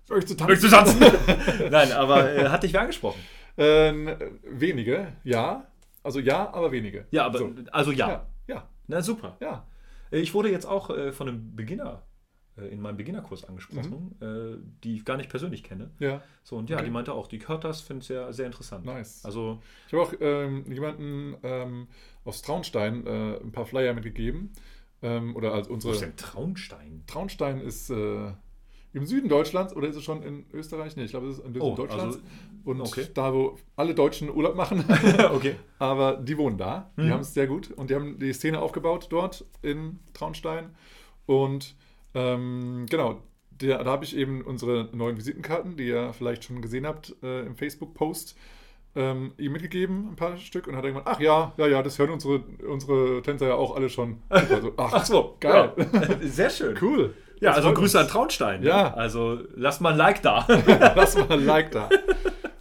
soll 0.08 0.20
ich 0.20 0.25
zu 0.25 0.36
Möchtest 0.44 0.74
tanzen? 0.74 1.00
du 1.00 1.06
tanzen? 1.06 1.70
Nein, 1.72 1.92
aber 1.92 2.34
äh, 2.34 2.50
hatte 2.50 2.66
ich 2.66 2.74
wer 2.74 2.82
angesprochen? 2.82 3.20
Ähm, 3.58 4.10
wenige, 4.44 5.13
ja. 5.24 5.68
Also 6.03 6.20
ja, 6.20 6.51
aber 6.53 6.72
wenige. 6.72 7.06
Ja, 7.12 7.25
aber, 7.25 7.39
So. 7.39 7.53
also 7.72 7.91
ja. 7.91 8.08
Ja, 8.10 8.27
ja, 8.48 8.70
Na 8.88 9.01
super. 9.01 9.38
ja. 9.39 9.65
Ich 10.12 10.34
wurde 10.34 10.50
jetzt 10.50 10.65
auch 10.65 10.89
äh, 10.89 11.12
von 11.12 11.27
einem 11.27 11.56
Beginner 11.56 12.03
äh, 12.58 12.68
in 12.68 12.82
meinem 12.82 12.98
Beginnerkurs 12.98 13.44
angesprochen, 13.46 14.15
äh, 14.22 14.58
die 14.84 14.96
ich 14.96 15.06
gar 15.06 15.18
nicht 15.18 15.29
persönlich 15.29 15.63
kenne. 15.63 15.91
Ja, 16.00 16.22
So, 16.44 16.58
und 16.58 16.70
ja, 16.70 16.77
Okay. 16.77 16.86
die 16.86 16.91
meinte 16.91 17.13
auch, 17.13 17.27
die 17.27 17.46
hört 17.48 17.63
das, 17.63 17.82
findet 17.82 18.01
es 18.03 18.08
sehr, 18.08 18.34
sehr 18.34 18.46
interessant. 18.48 18.86
Nice. 18.86 19.24
Also, 19.24 19.62
Ich 19.88 19.94
habe 19.94 20.03
auch 20.03 20.13
ähm, 20.20 20.65
jemanden 20.72 21.36
ähm, 21.44 21.88
aus 22.25 22.41
Traunstein 22.41 23.06
äh, 23.06 23.38
ein 23.38 23.51
paar 23.51 23.65
Flyer 23.65 23.94
mitgegeben. 23.94 24.51
Ähm, 25.01 25.36
oder 25.36 25.53
als 25.53 25.70
wo 25.70 25.75
ist 25.75 25.86
unsere. 25.86 26.06
denn 26.08 26.15
Traunstein? 26.18 27.03
Traunstein 27.08 27.62
ist 27.62 27.89
äh, 27.89 28.34
im 28.94 29.06
Süden 29.06 29.29
Deutschlands 29.29 29.74
oder 29.75 29.88
ist 29.88 29.96
es 29.96 30.03
schon 30.03 30.24
in 30.24 30.46
Österreich? 30.51 30.96
Nee, 30.98 31.03
ich 31.03 31.12
glaube, 31.12 31.27
es 31.27 31.38
ist 31.38 31.46
im 31.46 31.53
Süden 31.53 31.62
Oh, 31.65 31.75
Deutschlands. 31.75 32.15
also- 32.18 32.27
und 32.66 32.82
okay. 32.82 33.08
da, 33.13 33.34
wo 33.34 33.58
alle 33.75 33.94
Deutschen 33.96 34.30
Urlaub 34.30 34.56
machen. 34.56 34.84
okay. 35.34 35.56
Aber 35.80 36.13
die 36.18 36.38
wohnen 36.38 36.58
da. 36.58 36.92
Die 36.98 37.04
Mhm. 37.04 37.12
haben 37.12 37.22
es 37.22 37.34
sehr 37.34 37.48
gut. 37.48 37.72
Und 37.72 37.89
die 37.89 37.96
haben 37.96 38.20
die 38.20 38.34
Szene 38.34 38.60
aufgebaut 38.62 39.08
dort 39.10 39.46
in 39.62 40.00
Traunstein. 40.13 40.75
Und 41.25 41.75
ähm, 42.16 42.86
genau, 42.89 43.22
der, 43.51 43.84
da 43.84 43.92
habe 43.92 44.06
ich 44.06 44.16
eben 44.16 44.42
unsere 44.42 44.89
neuen 44.94 45.18
Visitenkarten, 45.18 45.78
die 45.78 45.88
ihr 45.88 46.13
vielleicht 46.13 46.44
schon 46.46 46.62
gesehen 46.62 46.88
habt 46.88 47.16
äh, 47.24 47.42
im 47.46 47.56
Facebook-Post, 47.56 48.36
ähm, 48.96 49.34
ihm 49.38 49.51
mitgegeben, 49.51 50.08
ein 50.12 50.16
paar 50.16 50.38
Stück. 50.38 50.68
Und 50.68 50.75
hat 50.75 50.84
er 50.84 50.89
gemeint, 50.89 51.08
ach 51.08 51.20
ja, 51.20 51.54
ja, 51.58 51.68
ja, 51.68 51.84
das 51.84 52.00
hören 52.00 52.10
unsere, 52.12 52.39
unsere 52.68 53.22
Tänzer 53.22 53.48
ja 53.50 53.56
auch 53.56 53.75
alle 53.75 53.89
schon. 53.89 54.18
Also, 54.30 54.74
ach, 54.78 54.92
Ach 54.94 55.06
so, 55.06 55.36
geil. 55.39 55.74
Ja. 55.78 56.28
Sehr 56.28 56.50
schön. 56.50 56.75
Cool. 56.82 57.13
Ja, 57.42 57.50
Das 57.51 57.58
also 57.58 57.74
Grüße 57.74 57.98
an 58.00 58.04
uns. 58.06 58.12
Traunstein. 58.13 58.63
Ja. 58.63 58.94
Also 58.96 59.39
lasst 59.56 59.80
mal 59.82 59.92
ein 59.92 59.98
Like 59.98 60.22
da. 60.22 60.46
Lass 60.96 61.16
mal 61.16 61.32
ein 61.32 61.46
Like 61.46 61.72
da. 61.72 61.88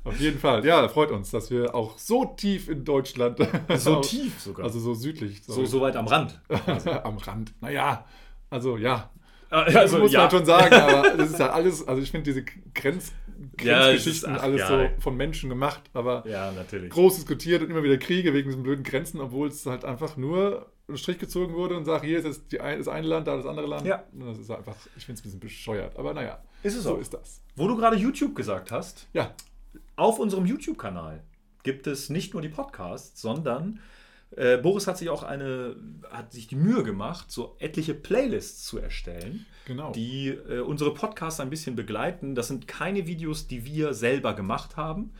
Auf 0.08 0.20
jeden 0.20 0.38
Fall. 0.38 0.64
Ja, 0.64 0.88
freut 0.88 1.10
uns, 1.10 1.30
dass 1.30 1.50
wir 1.50 1.74
auch 1.74 1.98
so 1.98 2.24
tief 2.24 2.68
in 2.68 2.84
Deutschland. 2.84 3.38
So 3.76 4.00
tief 4.00 4.40
sogar. 4.40 4.64
Also 4.66 4.78
so 4.80 4.94
südlich. 4.94 5.42
so, 5.44 5.64
so 5.64 5.80
weit 5.80 5.96
am 5.96 6.06
Rand. 6.06 6.40
am 7.04 7.18
Rand. 7.18 7.52
Naja, 7.60 8.04
also 8.50 8.76
ja. 8.76 9.10
Also, 9.50 9.98
muss 9.98 10.12
ja. 10.12 10.20
man 10.22 10.30
schon 10.30 10.44
sagen, 10.44 10.74
aber 10.74 11.16
das 11.16 11.30
ist 11.30 11.38
ja 11.38 11.50
alles, 11.50 11.86
also 11.88 12.02
ich 12.02 12.10
finde 12.10 12.24
diese 12.30 12.44
Grenz, 12.74 13.12
Ja, 13.62 13.78
es 13.88 14.02
Grenzgeschichten 14.04 14.34
ist- 14.34 14.38
ach, 14.40 14.42
alles 14.42 14.60
ja. 14.60 14.68
so 14.68 14.88
von 15.00 15.16
Menschen 15.16 15.48
gemacht, 15.48 15.80
aber 15.94 16.22
Ja, 16.28 16.52
natürlich. 16.52 16.90
groß 16.90 17.16
diskutiert 17.16 17.62
und 17.62 17.70
immer 17.70 17.82
wieder 17.82 17.96
Kriege 17.96 18.34
wegen 18.34 18.48
diesen 18.50 18.62
blöden 18.62 18.84
Grenzen, 18.84 19.20
obwohl 19.22 19.48
es 19.48 19.64
halt 19.64 19.86
einfach 19.86 20.18
nur 20.18 20.66
ein 20.86 20.98
Strich 20.98 21.18
gezogen 21.18 21.54
wurde 21.54 21.76
und 21.76 21.84
sagt, 21.86 22.04
hier 22.04 22.18
ist 22.18 22.24
jetzt 22.24 22.52
die 22.52 22.60
ein, 22.60 22.76
das 22.78 22.88
eine 22.88 23.06
Land, 23.06 23.26
da 23.26 23.36
das 23.36 23.46
andere 23.46 23.66
Land. 23.66 23.86
Ja. 23.86 24.04
Das 24.12 24.38
ist 24.38 24.50
einfach, 24.50 24.76
ich 24.96 25.04
finde 25.06 25.18
es 25.18 25.20
ein 25.20 25.24
bisschen 25.24 25.40
bescheuert, 25.40 25.96
aber 25.98 26.12
naja, 26.14 26.38
Ist 26.62 26.76
es 26.76 26.84
so 26.84 26.94
auch. 26.96 26.98
ist 26.98 27.14
das. 27.14 27.40
Wo 27.56 27.68
du 27.68 27.76
gerade 27.76 27.96
YouTube 27.96 28.34
gesagt 28.34 28.70
hast, 28.70 29.06
Ja, 29.14 29.32
auf 29.96 30.18
unserem 30.18 30.46
YouTube-Kanal 30.46 31.22
gibt 31.62 31.86
es 31.86 32.08
nicht 32.08 32.32
nur 32.32 32.42
die 32.42 32.48
Podcasts, 32.48 33.20
sondern 33.20 33.80
äh, 34.36 34.58
Boris 34.58 34.86
hat 34.86 34.98
sich 34.98 35.08
auch 35.08 35.22
eine, 35.22 35.76
hat 36.10 36.32
sich 36.32 36.46
die 36.46 36.56
Mühe 36.56 36.82
gemacht, 36.82 37.30
so 37.30 37.56
etliche 37.58 37.94
Playlists 37.94 38.64
zu 38.64 38.78
erstellen, 38.78 39.46
genau. 39.66 39.92
die 39.92 40.28
äh, 40.28 40.60
unsere 40.60 40.92
Podcasts 40.92 41.40
ein 41.40 41.50
bisschen 41.50 41.76
begleiten. 41.76 42.34
Das 42.34 42.48
sind 42.48 42.68
keine 42.68 43.06
Videos, 43.06 43.46
die 43.46 43.64
wir 43.64 43.94
selber 43.94 44.34
gemacht 44.34 44.76
haben, 44.76 45.12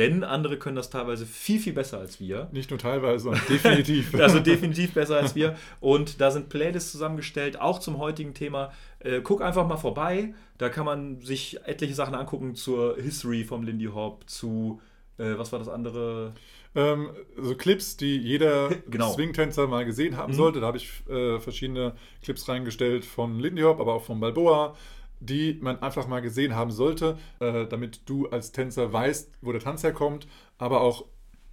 denn 0.00 0.24
andere 0.24 0.56
können 0.58 0.76
das 0.76 0.88
teilweise 0.90 1.26
viel, 1.26 1.60
viel 1.60 1.74
besser 1.74 1.98
als 1.98 2.18
wir. 2.20 2.48
Nicht 2.52 2.70
nur 2.70 2.78
teilweise, 2.78 3.24
sondern 3.24 3.42
definitiv. 3.48 4.14
Also 4.18 4.40
definitiv 4.40 4.94
besser 4.94 5.18
als 5.18 5.34
wir. 5.34 5.56
Und 5.80 6.20
da 6.20 6.30
sind 6.30 6.48
Playlists 6.48 6.90
zusammengestellt, 6.90 7.60
auch 7.60 7.78
zum 7.78 7.98
heutigen 7.98 8.32
Thema. 8.34 8.72
Äh, 9.00 9.20
guck 9.22 9.42
einfach 9.42 9.66
mal 9.68 9.76
vorbei. 9.76 10.34
Da 10.58 10.68
kann 10.70 10.86
man 10.86 11.20
sich 11.20 11.58
etliche 11.66 11.94
Sachen 11.94 12.14
angucken 12.14 12.54
zur 12.54 12.96
History 12.96 13.44
vom 13.44 13.62
Lindy 13.62 13.86
Hop, 13.94 14.28
zu, 14.28 14.80
äh, 15.18 15.36
was 15.38 15.52
war 15.52 15.58
das 15.58 15.68
andere? 15.68 16.32
Ähm, 16.74 17.10
so 17.36 17.54
Clips, 17.56 17.96
die 17.96 18.16
jeder 18.16 18.70
Genau. 18.88 19.12
Swing-Tänzer 19.12 19.66
mal 19.66 19.84
gesehen 19.84 20.16
haben 20.16 20.32
Mhm. 20.32 20.36
sollte. 20.36 20.60
Da 20.60 20.66
habe 20.68 20.76
ich 20.78 20.88
äh, 21.10 21.38
verschiedene 21.40 21.94
Clips 22.22 22.48
reingestellt 22.48 23.04
von 23.04 23.38
Lindy 23.38 23.62
Hop, 23.62 23.80
aber 23.80 23.94
auch 23.94 24.04
von 24.04 24.18
Balboa, 24.20 24.76
die 25.20 25.58
man 25.60 25.80
einfach 25.82 26.06
mal 26.08 26.20
gesehen 26.20 26.54
haben 26.56 26.70
sollte, 26.70 27.18
äh, 27.40 27.66
damit 27.66 28.08
du 28.08 28.28
als 28.28 28.52
Tänzer 28.52 28.92
weißt, 28.92 29.30
wo 29.42 29.52
der 29.52 29.60
Tanz 29.60 29.82
herkommt, 29.82 30.26
aber 30.58 30.80
auch, 30.80 31.04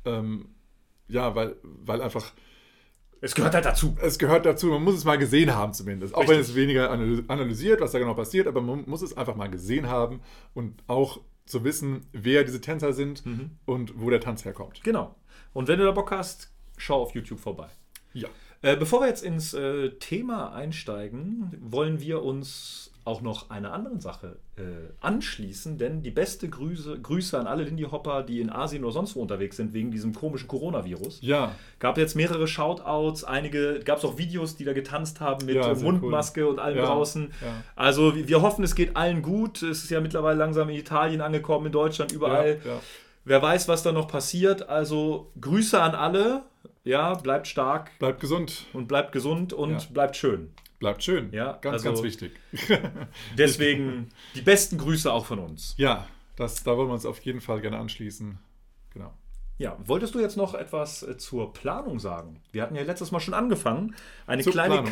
ähm, 0.05 0.49
ja, 1.07 1.35
weil, 1.35 1.55
weil 1.63 2.01
einfach, 2.01 2.33
Es 3.21 3.35
gehört 3.35 3.53
halt 3.53 3.65
dazu. 3.65 3.95
es 4.01 4.17
gehört 4.19 4.45
dazu, 4.45 4.67
man 4.67 4.83
muss 4.83 4.95
es 4.95 5.05
mal 5.05 5.17
gesehen 5.17 5.53
haben 5.53 5.73
zumindest. 5.73 6.13
Auch 6.15 6.27
wenn 6.27 6.39
es 6.39 6.55
weniger 6.55 6.91
analy- 6.91 7.27
analysiert, 7.27 7.81
was 7.81 7.91
da 7.91 7.99
genau 7.99 8.13
passiert, 8.13 8.47
aber 8.47 8.61
man 8.61 8.83
muss 8.87 9.01
es 9.01 9.15
einfach 9.17 9.35
mal 9.35 9.49
gesehen 9.49 9.87
haben 9.87 10.21
und 10.53 10.83
auch 10.87 11.19
zu 11.45 11.63
wissen, 11.63 12.05
wer 12.11 12.43
diese 12.43 12.59
Tänzer 12.61 12.91
sind 12.93 13.25
Mhm. 13.25 13.51
und 13.65 13.99
wo 14.01 14.09
der 14.09 14.19
Tanz 14.19 14.43
herkommt. 14.45 14.83
Genau. 14.83 15.15
Und 15.53 15.67
wenn 15.69 15.79
du 15.79 15.85
da 15.85 15.91
Bock 15.91 16.11
hast, 16.11 16.51
schau 16.77 17.01
auf 17.01 17.15
YouTube 17.15 17.39
vorbei. 17.39 17.69
Ja. 18.13 18.27
Äh, 18.61 18.75
bevor 18.75 19.01
wir 19.01 19.07
jetzt 19.07 19.23
ins 19.23 19.53
äh, 19.53 19.91
Thema 19.99 20.51
einsteigen, 20.53 21.55
wollen 21.61 22.01
wir 22.01 22.23
uns 22.23 22.91
auch 23.07 23.21
noch 23.21 23.49
einer 23.49 23.73
anderen 23.73 23.99
Sache 23.99 24.37
äh, 24.57 24.61
anschließen, 25.01 25.77
denn 25.77 26.03
die 26.03 26.11
beste 26.11 26.47
Grüße, 26.49 26.99
Grüße 27.01 27.39
an 27.39 27.47
alle 27.47 27.63
Lindy 27.63 27.83
Hopper, 27.83 28.21
die 28.21 28.39
in 28.41 28.51
Asien 28.51 28.83
oder 28.83 28.93
sonst 28.93 29.15
wo 29.15 29.21
unterwegs 29.21 29.57
sind, 29.57 29.73
wegen 29.73 29.89
diesem 29.89 30.13
komischen 30.13 30.47
Coronavirus. 30.47 31.19
Ja, 31.21 31.55
Gab 31.79 31.97
jetzt 31.97 32.15
mehrere 32.15 32.47
Shoutouts, 32.47 33.23
einige, 33.23 33.79
gab 33.79 33.97
es 33.99 34.05
auch 34.05 34.17
Videos, 34.17 34.55
die 34.55 34.65
da 34.65 34.73
getanzt 34.73 35.19
haben 35.21 35.45
mit 35.45 35.55
Ja, 35.55 35.73
Mundmaske 35.73 36.47
und 36.47 36.59
allem 36.59 36.77
Ja, 36.77 36.85
draußen. 36.85 37.31
ja. 37.41 37.63
Also 37.75 38.15
wir 38.15 38.27
wir 38.27 38.41
hoffen, 38.41 38.63
es 38.63 38.75
geht 38.75 38.95
allen 38.97 39.21
gut. 39.21 39.63
Es 39.63 39.83
ist 39.83 39.89
ja 39.89 40.01
mittlerweile 40.01 40.37
langsam 40.37 40.69
in 40.69 40.75
Italien 40.75 41.21
angekommen, 41.21 41.67
in 41.67 41.71
Deutschland, 41.71 42.11
überall. 42.11 42.59
Wer 43.25 43.41
weiß, 43.41 43.67
was 43.67 43.83
da 43.83 43.91
noch 43.91 44.07
passiert. 44.07 44.67
Also 44.69 45.31
Grüße 45.39 45.81
an 45.81 45.95
alle. 45.95 46.43
Ja, 46.83 47.13
bleibt 47.15 47.47
stark 47.47 47.91
Bleibt 47.99 48.19
gesund, 48.21 48.65
und 48.73 48.87
bleibt 48.87 49.11
gesund 49.11 49.53
und 49.53 49.93
bleibt 49.93 50.15
schön. 50.17 50.51
Bleibt 50.79 51.03
schön. 51.03 51.31
Ja, 51.31 51.53
ganz, 51.53 51.73
also- 51.73 51.89
ganz 51.89 52.03
wichtig. 52.03 52.39
Deswegen 53.37 54.09
die 54.35 54.41
besten 54.41 54.77
Grüße 54.77 55.11
auch 55.11 55.25
von 55.25 55.39
uns. 55.39 55.73
ja, 55.77 56.07
das, 56.35 56.63
da 56.63 56.77
wollen 56.77 56.89
wir 56.89 56.93
uns 56.93 57.05
auf 57.05 57.19
jeden 57.21 57.41
Fall 57.41 57.61
gerne 57.61 57.79
anschließen. 57.79 58.37
Genau. 58.93 59.11
Ja, 59.57 59.75
wolltest 59.83 60.13
du 60.13 60.19
jetzt 60.19 60.37
noch 60.37 60.53
etwas 60.53 61.01
äh, 61.01 61.17
zur 61.17 61.51
Planung 61.51 61.99
sagen? 61.99 62.41
Wir 62.51 62.61
hatten 62.61 62.75
ja 62.75 62.83
letztes 62.83 63.11
Mal 63.11 63.19
schon 63.19 63.33
angefangen, 63.33 63.95
eine 64.27 64.43
Zur 64.43 64.53
kleine 64.53 64.83
Planung, 64.83 64.91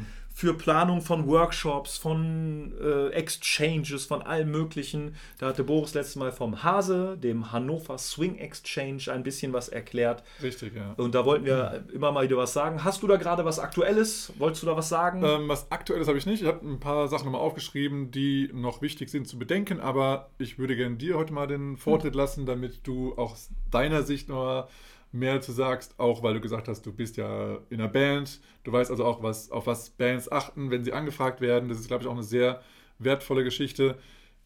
ja. 0.00 0.02
Für 0.38 0.54
Planung 0.54 1.00
von 1.00 1.26
Workshops, 1.26 1.98
von 1.98 2.72
äh, 2.80 3.08
Exchanges, 3.08 4.06
von 4.06 4.22
allem 4.22 4.52
Möglichen. 4.52 5.16
Da 5.38 5.46
hatte 5.46 5.64
Boris 5.64 5.94
letztes 5.94 6.14
Mal 6.14 6.30
vom 6.30 6.62
Hase, 6.62 7.18
dem 7.20 7.50
Hannover 7.50 7.98
Swing 7.98 8.38
Exchange, 8.38 9.12
ein 9.12 9.24
bisschen 9.24 9.52
was 9.52 9.68
erklärt. 9.68 10.22
Richtig, 10.40 10.76
ja. 10.76 10.94
Und 10.96 11.16
da 11.16 11.24
wollten 11.24 11.44
wir 11.44 11.82
immer 11.92 12.12
mal 12.12 12.22
wieder 12.22 12.36
was 12.36 12.52
sagen. 12.52 12.84
Hast 12.84 13.02
du 13.02 13.08
da 13.08 13.16
gerade 13.16 13.44
was 13.44 13.58
Aktuelles? 13.58 14.32
Wolltest 14.38 14.62
du 14.62 14.68
da 14.68 14.76
was 14.76 14.88
sagen? 14.88 15.24
Ähm, 15.24 15.48
was 15.48 15.72
aktuelles 15.72 16.06
habe 16.06 16.18
ich 16.18 16.26
nicht. 16.26 16.42
Ich 16.42 16.46
habe 16.46 16.64
ein 16.64 16.78
paar 16.78 17.08
Sachen 17.08 17.24
nochmal 17.24 17.40
aufgeschrieben, 17.40 18.12
die 18.12 18.48
noch 18.52 18.80
wichtig 18.80 19.10
sind 19.10 19.26
zu 19.26 19.40
bedenken, 19.40 19.80
aber 19.80 20.30
ich 20.38 20.56
würde 20.56 20.76
gerne 20.76 20.94
dir 20.94 21.16
heute 21.16 21.32
mal 21.32 21.48
den 21.48 21.76
Vortritt 21.76 22.14
lassen, 22.14 22.46
damit 22.46 22.86
du 22.86 23.12
auch 23.16 23.32
aus 23.32 23.50
deiner 23.72 24.04
Sicht 24.04 24.28
noch 24.28 24.68
mehr 25.12 25.34
dazu 25.34 25.52
sagst, 25.52 25.98
auch 25.98 26.22
weil 26.22 26.34
du 26.34 26.40
gesagt 26.40 26.68
hast, 26.68 26.84
du 26.84 26.92
bist 26.92 27.16
ja 27.16 27.58
in 27.70 27.80
einer 27.80 27.88
Band, 27.88 28.40
du 28.64 28.72
weißt 28.72 28.90
also 28.90 29.04
auch, 29.04 29.22
was, 29.22 29.50
auf 29.50 29.66
was 29.66 29.90
Bands 29.90 30.30
achten, 30.30 30.70
wenn 30.70 30.84
sie 30.84 30.92
angefragt 30.92 31.40
werden. 31.40 31.68
Das 31.68 31.78
ist, 31.78 31.88
glaube 31.88 32.02
ich, 32.02 32.08
auch 32.08 32.12
eine 32.14 32.22
sehr 32.22 32.60
wertvolle 32.98 33.44
Geschichte, 33.44 33.96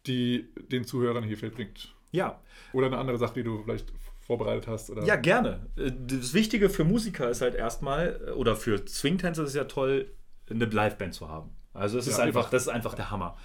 die 0.07 0.47
den 0.71 0.83
Zuhörern 0.85 1.23
hier 1.23 1.37
viel 1.37 1.49
bringt. 1.51 1.93
ja. 2.11 2.39
Oder 2.71 2.87
eine 2.87 2.97
andere 2.97 3.17
Sache, 3.17 3.33
die 3.35 3.43
du 3.43 3.61
vielleicht 3.63 3.91
vorbereitet 4.19 4.67
hast. 4.67 4.89
Oder? 4.89 5.03
Ja, 5.03 5.15
gerne. 5.15 5.67
Äh, 5.75 5.91
Das 6.07 6.33
Wichtige 6.33 6.69
für 6.69 6.83
Musiker 6.85 7.29
ist 7.29 7.41
halt 7.41 7.55
erstmal, 7.55 8.19
äh, 8.27 8.31
oder 8.31 8.55
für 8.55 8.87
Swingtänzer 8.87 9.43
ist 9.43 9.49
es 9.49 9.55
ja 9.55 9.65
toll, 9.65 10.11
eine 10.49 10.65
Liveband 10.65 11.13
zu 11.13 11.29
haben. 11.29 11.49
Also 11.73 11.97
es 11.97 12.07
ist 12.07 12.17
Ja, 12.17 12.23
einfach, 12.23 12.43
immer. 12.43 12.51
das 12.51 12.63
ist 12.63 12.67
einfach 12.69 12.93
der 12.95 13.11
Hammer. 13.11 13.37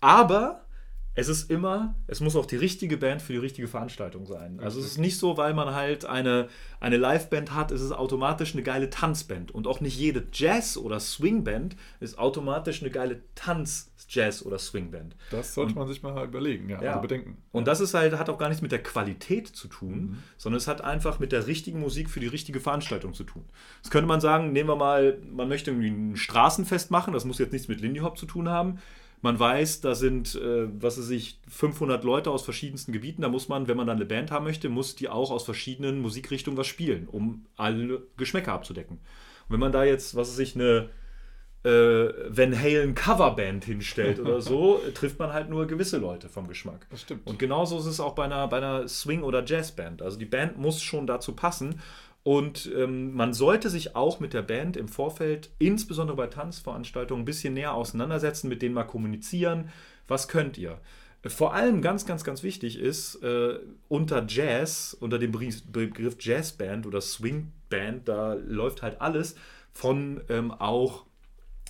Aber 0.00 0.64
es 1.14 1.28
ist 1.28 1.50
immer, 1.50 1.94
es 2.06 2.20
muss 2.20 2.36
auch 2.36 2.46
die 2.46 2.56
richtige 2.56 2.96
Band 2.96 3.20
für 3.20 3.34
die 3.34 3.38
richtige 3.38 3.68
Veranstaltung 3.68 4.24
sein. 4.24 4.60
Also 4.60 4.80
es 4.80 4.86
ist 4.86 4.98
nicht 4.98 5.18
so, 5.18 5.36
weil 5.36 5.52
man 5.52 5.74
halt 5.74 6.06
eine, 6.06 6.48
eine 6.80 6.96
Liveband 6.96 7.54
hat, 7.54 7.70
ist 7.70 7.82
es 7.82 7.92
automatisch 7.92 8.54
eine 8.54 8.62
geile 8.62 8.88
Tanzband. 8.88 9.50
Und 9.50 9.66
auch 9.66 9.82
nicht 9.82 9.98
jede 9.98 10.26
Jazz- 10.32 10.78
oder 10.78 10.98
Swingband 11.00 11.76
ist 12.00 12.18
automatisch 12.18 12.80
eine 12.80 12.90
geile 12.90 13.20
Tanz-Jazz- 13.34 14.42
oder 14.46 14.58
Swingband. 14.58 15.14
Das 15.30 15.52
sollte 15.52 15.74
man 15.74 15.86
sich 15.86 16.02
mal 16.02 16.24
überlegen, 16.24 16.70
ja, 16.70 16.82
Ja. 16.82 16.90
also 16.92 17.02
bedenken. 17.02 17.36
Und 17.52 17.68
das 17.68 17.80
ist 17.80 17.92
halt, 17.92 18.16
hat 18.18 18.30
auch 18.30 18.38
gar 18.38 18.48
nichts 18.48 18.62
mit 18.62 18.72
der 18.72 18.82
Qualität 18.82 19.48
zu 19.48 19.68
tun, 19.68 20.22
sondern 20.38 20.56
es 20.56 20.66
hat 20.66 20.82
einfach 20.82 21.18
mit 21.18 21.32
der 21.32 21.46
richtigen 21.46 21.80
Musik 21.80 22.08
für 22.08 22.20
die 22.20 22.26
richtige 22.26 22.58
Veranstaltung 22.58 23.12
zu 23.12 23.24
tun. 23.24 23.44
Das 23.82 23.90
könnte 23.90 24.08
man 24.08 24.22
sagen, 24.22 24.52
nehmen 24.52 24.70
wir 24.70 24.76
mal, 24.76 25.18
man 25.30 25.48
möchte 25.48 25.72
irgendwie 25.72 25.90
ein 25.90 26.16
Straßenfest 26.16 26.90
machen, 26.90 27.12
das 27.12 27.26
muss 27.26 27.38
jetzt 27.38 27.52
nichts 27.52 27.68
mit 27.68 27.82
Lindy 27.82 28.00
Hop 28.00 28.16
zu 28.16 28.24
tun 28.24 28.48
haben. 28.48 28.78
Man 29.22 29.38
weiß, 29.38 29.80
da 29.80 29.94
sind, 29.94 30.34
äh, 30.34 30.68
was 30.82 30.98
weiß 30.98 31.10
ich, 31.10 31.38
500 31.48 32.02
Leute 32.02 32.30
aus 32.30 32.42
verschiedensten 32.42 32.92
Gebieten. 32.92 33.22
Da 33.22 33.28
muss 33.28 33.48
man, 33.48 33.68
wenn 33.68 33.76
man 33.76 33.86
dann 33.86 33.96
eine 33.96 34.04
Band 34.04 34.32
haben 34.32 34.44
möchte, 34.44 34.68
muss 34.68 34.96
die 34.96 35.08
auch 35.08 35.30
aus 35.30 35.44
verschiedenen 35.44 36.00
Musikrichtungen 36.00 36.58
was 36.58 36.66
spielen, 36.66 37.06
um 37.06 37.46
alle 37.56 38.02
Geschmäcker 38.16 38.52
abzudecken. 38.52 38.96
Und 38.96 39.50
wenn 39.54 39.60
man 39.60 39.72
da 39.72 39.84
jetzt, 39.84 40.16
was 40.16 40.30
weiß 40.30 40.40
ich, 40.40 40.56
eine 40.56 40.90
äh, 41.64 42.08
Van 42.28 42.58
Halen 42.58 42.96
Coverband 42.96 43.64
hinstellt 43.64 44.18
oder 44.18 44.40
so, 44.40 44.80
trifft 44.94 45.20
man 45.20 45.32
halt 45.32 45.48
nur 45.48 45.66
gewisse 45.66 45.98
Leute 45.98 46.28
vom 46.28 46.48
Geschmack. 46.48 46.88
Das 46.90 47.02
stimmt. 47.02 47.24
Und 47.24 47.38
genauso 47.38 47.78
ist 47.78 47.86
es 47.86 48.00
auch 48.00 48.16
bei 48.16 48.24
einer, 48.24 48.48
bei 48.48 48.56
einer 48.56 48.88
Swing- 48.88 49.22
oder 49.22 49.44
Jazzband. 49.44 50.02
Also 50.02 50.18
die 50.18 50.26
Band 50.26 50.58
muss 50.58 50.82
schon 50.82 51.06
dazu 51.06 51.34
passen. 51.34 51.80
Und 52.24 52.70
ähm, 52.76 53.12
man 53.14 53.34
sollte 53.34 53.68
sich 53.68 53.96
auch 53.96 54.20
mit 54.20 54.32
der 54.32 54.42
Band 54.42 54.76
im 54.76 54.86
Vorfeld, 54.88 55.50
insbesondere 55.58 56.16
bei 56.16 56.28
Tanzveranstaltungen, 56.28 57.22
ein 57.22 57.26
bisschen 57.26 57.54
näher 57.54 57.74
auseinandersetzen, 57.74 58.48
mit 58.48 58.62
denen 58.62 58.74
mal 58.74 58.84
kommunizieren. 58.84 59.70
Was 60.06 60.28
könnt 60.28 60.56
ihr? 60.56 60.78
Vor 61.26 61.54
allem 61.54 61.82
ganz, 61.82 62.04
ganz, 62.06 62.24
ganz 62.24 62.42
wichtig 62.42 62.78
ist, 62.78 63.16
äh, 63.22 63.58
unter 63.88 64.24
Jazz, 64.28 64.96
unter 64.98 65.18
dem 65.18 65.30
Begriff 65.32 66.16
Jazzband 66.20 66.86
oder 66.86 67.00
Swingband, 67.00 68.08
da 68.08 68.34
läuft 68.34 68.82
halt 68.82 69.00
alles 69.00 69.36
von 69.72 70.20
ähm, 70.28 70.50
auch, 70.50 71.06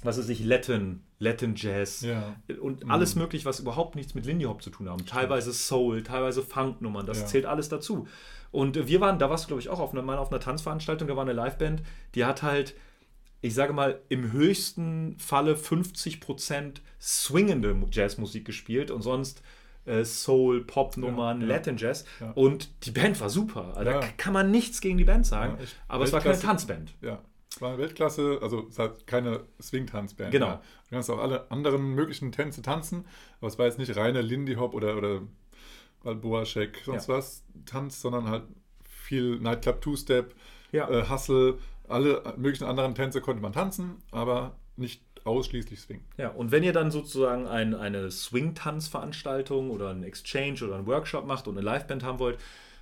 was 0.02 0.18
weiß 0.18 0.28
ich, 0.30 0.42
Latin, 0.44 1.02
Latin 1.18 1.54
Jazz 1.54 2.00
Ja. 2.00 2.34
und 2.60 2.90
alles 2.90 3.14
möglich, 3.14 3.44
was 3.44 3.60
überhaupt 3.60 3.94
nichts 3.94 4.14
mit 4.14 4.26
Lindy 4.26 4.46
Hop 4.46 4.62
zu 4.62 4.70
tun 4.70 4.88
haben. 4.88 5.04
Teilweise 5.06 5.52
Soul, 5.52 6.02
teilweise 6.02 6.42
Funknummern, 6.42 7.06
das 7.06 7.20
Ja. 7.20 7.26
zählt 7.26 7.46
alles 7.46 7.68
dazu. 7.68 8.08
Und 8.52 8.86
wir 8.86 9.00
waren, 9.00 9.18
da 9.18 9.30
warst 9.30 9.44
du, 9.44 9.48
glaube 9.48 9.62
ich, 9.62 9.70
auch 9.70 9.80
auf 9.80 9.92
einer, 9.92 10.02
mal 10.02 10.18
auf 10.18 10.30
einer 10.30 10.40
Tanzveranstaltung, 10.40 11.08
da 11.08 11.16
war 11.16 11.22
eine 11.22 11.32
Liveband, 11.32 11.82
die 12.14 12.24
hat 12.24 12.42
halt, 12.42 12.74
ich 13.40 13.54
sage 13.54 13.72
mal, 13.72 14.00
im 14.08 14.30
höchsten 14.30 15.16
Falle 15.18 15.54
50% 15.54 16.76
swingende 17.00 17.74
Jazzmusik 17.90 18.44
gespielt 18.44 18.90
und 18.90 19.02
sonst 19.02 19.42
äh, 19.86 20.04
Soul, 20.04 20.64
Pop-Nummern, 20.64 21.40
Ja, 21.40 21.46
ja. 21.46 21.52
Latin 21.54 21.76
Jazz. 21.76 22.04
Ja. 22.20 22.30
Und 22.32 22.70
die 22.84 22.90
Band 22.92 23.20
war 23.20 23.30
super. 23.30 23.76
Also. 23.76 23.90
Da 23.90 24.00
kann 24.16 24.32
man 24.32 24.50
nichts 24.50 24.80
gegen 24.80 24.98
die 24.98 25.04
Band 25.04 25.26
sagen, 25.26 25.58
echt. 25.60 25.74
aber 25.88 26.04
es 26.04 26.12
war 26.12 26.20
keine. 26.20 26.38
Tanzband. 26.38 26.94
Ja, 27.00 27.20
es 27.50 27.60
war 27.60 27.70
eine 27.70 27.78
Weltklasse, 27.78 28.38
also 28.42 28.66
es 28.68 28.78
hat 28.78 29.06
keine 29.06 29.40
Swing-Tanzband. 29.60 30.30
Genau. 30.30 30.60
Du 30.88 30.90
kannst 30.90 31.10
auch 31.10 31.18
alle 31.18 31.50
anderen 31.50 31.94
möglichen 31.94 32.32
Tänze 32.32 32.62
tanzen, 32.62 33.06
aber 33.40 33.48
es 33.48 33.58
war 33.58 33.66
jetzt 33.66 33.78
nicht 33.78 33.96
reine 33.96 34.20
Lindy 34.20 34.54
Hop 34.54 34.74
oder, 34.74 34.96
oder 34.96 35.22
Balboa 36.02 36.44
Shake, 36.44 36.80
sonst 36.84 37.08
Ja. 37.08 37.14
was 37.16 37.44
Tanz, 37.66 38.00
sondern 38.00 38.28
halt 38.28 38.44
viel 38.84 39.38
Nightclub 39.38 39.80
Two-Step, 39.80 40.34
Ja. 40.72 40.88
äh, 40.88 41.08
Hustle, 41.08 41.58
alle 41.88 42.22
möglichen 42.36 42.64
anderen 42.64 42.94
Tänze 42.94 43.20
konnte 43.20 43.42
man 43.42 43.52
tanzen, 43.52 43.96
aber 44.10 44.56
nicht 44.76 45.02
ausschließlich 45.24 45.80
Swing. 45.80 46.00
Ja, 46.16 46.30
und 46.30 46.50
wenn 46.50 46.64
ihr 46.64 46.72
dann 46.72 46.90
sozusagen 46.90 47.46
ein, 47.46 47.74
eine 47.74 48.10
Swing-Tanz-Veranstaltung 48.10 49.70
oder 49.70 49.90
einen 49.90 50.02
Exchange 50.02 50.64
oder 50.64 50.76
einen 50.76 50.86
Workshop 50.86 51.26
macht 51.26 51.46
und 51.48 51.56
eine 51.58 51.64
Liveband 51.64 52.02
haben 52.02 52.18
wollt, 52.18 52.38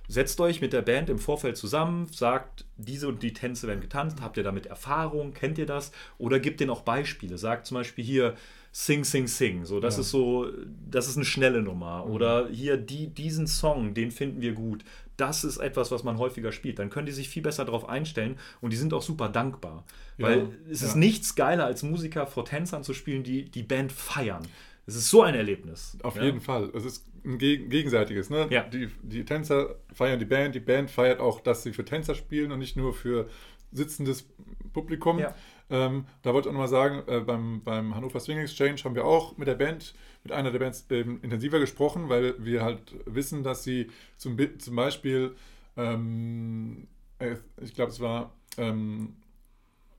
setzt 0.07 0.39
euch 0.41 0.61
mit 0.61 0.73
der 0.73 0.81
Band 0.81 1.09
im 1.09 1.19
Vorfeld 1.19 1.57
zusammen, 1.57 2.07
sagt, 2.11 2.65
diese 2.77 3.07
und 3.07 3.21
die 3.23 3.33
Tänze 3.33 3.67
werden 3.67 3.81
getanzt, 3.81 4.21
habt 4.21 4.37
ihr 4.37 4.43
damit 4.43 4.65
Erfahrung, 4.65 5.33
kennt 5.33 5.57
ihr 5.57 5.65
das? 5.65 5.91
Oder 6.17 6.39
gebt 6.39 6.59
denen 6.59 6.71
auch 6.71 6.81
Beispiele. 6.81 7.37
Sagt 7.37 7.65
zum 7.67 7.75
Beispiel 7.75 8.03
hier 8.03 8.35
Sing, 8.73 9.03
Sing, 9.03 9.27
Sing. 9.27 9.65
So, 9.65 9.79
das 9.79 9.95
Ja. 9.95 10.01
ist 10.01 10.11
so, 10.11 10.47
das 10.89 11.07
ist 11.09 11.17
eine 11.17 11.25
schnelle 11.25 11.61
Nummer. 11.61 12.05
Oder 12.07 12.47
hier 12.49 12.77
die, 12.77 13.07
diesen 13.07 13.47
Song, 13.47 13.93
den 13.93 14.11
finden 14.11 14.41
wir 14.41 14.53
gut. 14.53 14.83
Das 15.17 15.43
ist 15.43 15.57
etwas, 15.57 15.91
was 15.91 16.03
man 16.03 16.17
häufiger 16.17 16.51
spielt. 16.51 16.79
Dann 16.79 16.89
können 16.89 17.05
die 17.05 17.11
sich 17.11 17.27
viel 17.29 17.43
besser 17.43 17.65
darauf 17.65 17.87
einstellen 17.89 18.37
und 18.61 18.71
die 18.71 18.77
sind 18.77 18.93
auch 18.93 19.01
super 19.01 19.27
dankbar. 19.29 19.83
Ja, 20.17 20.27
Weil 20.27 20.47
es 20.69 20.81
ist 20.81 20.93
ja. 20.93 20.97
nichts 20.99 21.35
geiler, 21.35 21.65
als 21.65 21.83
Musiker 21.83 22.25
vor 22.27 22.45
Tänzern 22.45 22.83
zu 22.83 22.93
spielen, 22.93 23.23
die 23.23 23.43
die 23.51 23.63
Band 23.63 23.91
feiern. 23.91 24.41
Es 24.87 24.95
ist 24.95 25.09
so 25.09 25.21
ein 25.21 25.35
Erlebnis. 25.35 25.97
Auf 26.01 26.19
jeden 26.19 26.41
Fall. 26.41 26.71
Es 26.73 26.85
ist 26.85 27.05
ein 27.23 27.37
geg- 27.37 27.67
gegenseitiges. 27.69 28.29
Ne? 28.31 28.47
Ja. 28.49 28.63
Die, 28.63 28.89
die 29.03 29.23
Tänzer 29.25 29.75
feiern 29.93 30.17
die 30.17 30.25
Band, 30.25 30.55
die 30.55 30.59
Band 30.59 30.89
feiert 30.89 31.19
auch, 31.19 31.39
dass 31.41 31.61
sie 31.63 31.71
für 31.73 31.85
Tänzer 31.85 32.15
spielen 32.15 32.51
und 32.51 32.59
nicht 32.59 32.75
nur 32.77 32.93
für 32.93 33.29
sitzendes 33.71 34.25
Publikum. 34.73 35.19
Ja. 35.19 35.35
Ähm, 35.71 36.05
da 36.21 36.33
wollte 36.33 36.47
ich 36.47 36.49
auch 36.49 36.53
nochmal 36.53 36.67
sagen, 36.67 37.01
äh, 37.07 37.21
beim, 37.21 37.61
beim 37.63 37.95
Hannover 37.95 38.19
Swing 38.19 38.37
Exchange 38.39 38.75
haben 38.83 38.93
wir 38.93 39.05
auch 39.05 39.37
mit 39.37 39.47
der 39.47 39.55
Band, 39.55 39.95
mit 40.23 40.33
einer 40.33 40.51
der 40.51 40.59
Bands 40.59 40.85
ähm, 40.91 41.19
intensiver 41.23 41.59
gesprochen, 41.59 42.09
weil 42.09 42.35
wir 42.43 42.61
halt 42.61 42.93
wissen, 43.05 43.41
dass 43.41 43.63
sie 43.63 43.87
zum, 44.17 44.37
zum 44.59 44.75
Beispiel, 44.75 45.33
ähm, 45.77 46.87
äh, 47.19 47.35
ich 47.61 47.73
glaube, 47.73 47.91
es 47.91 47.99
war 48.01 48.31
ähm, 48.57 49.15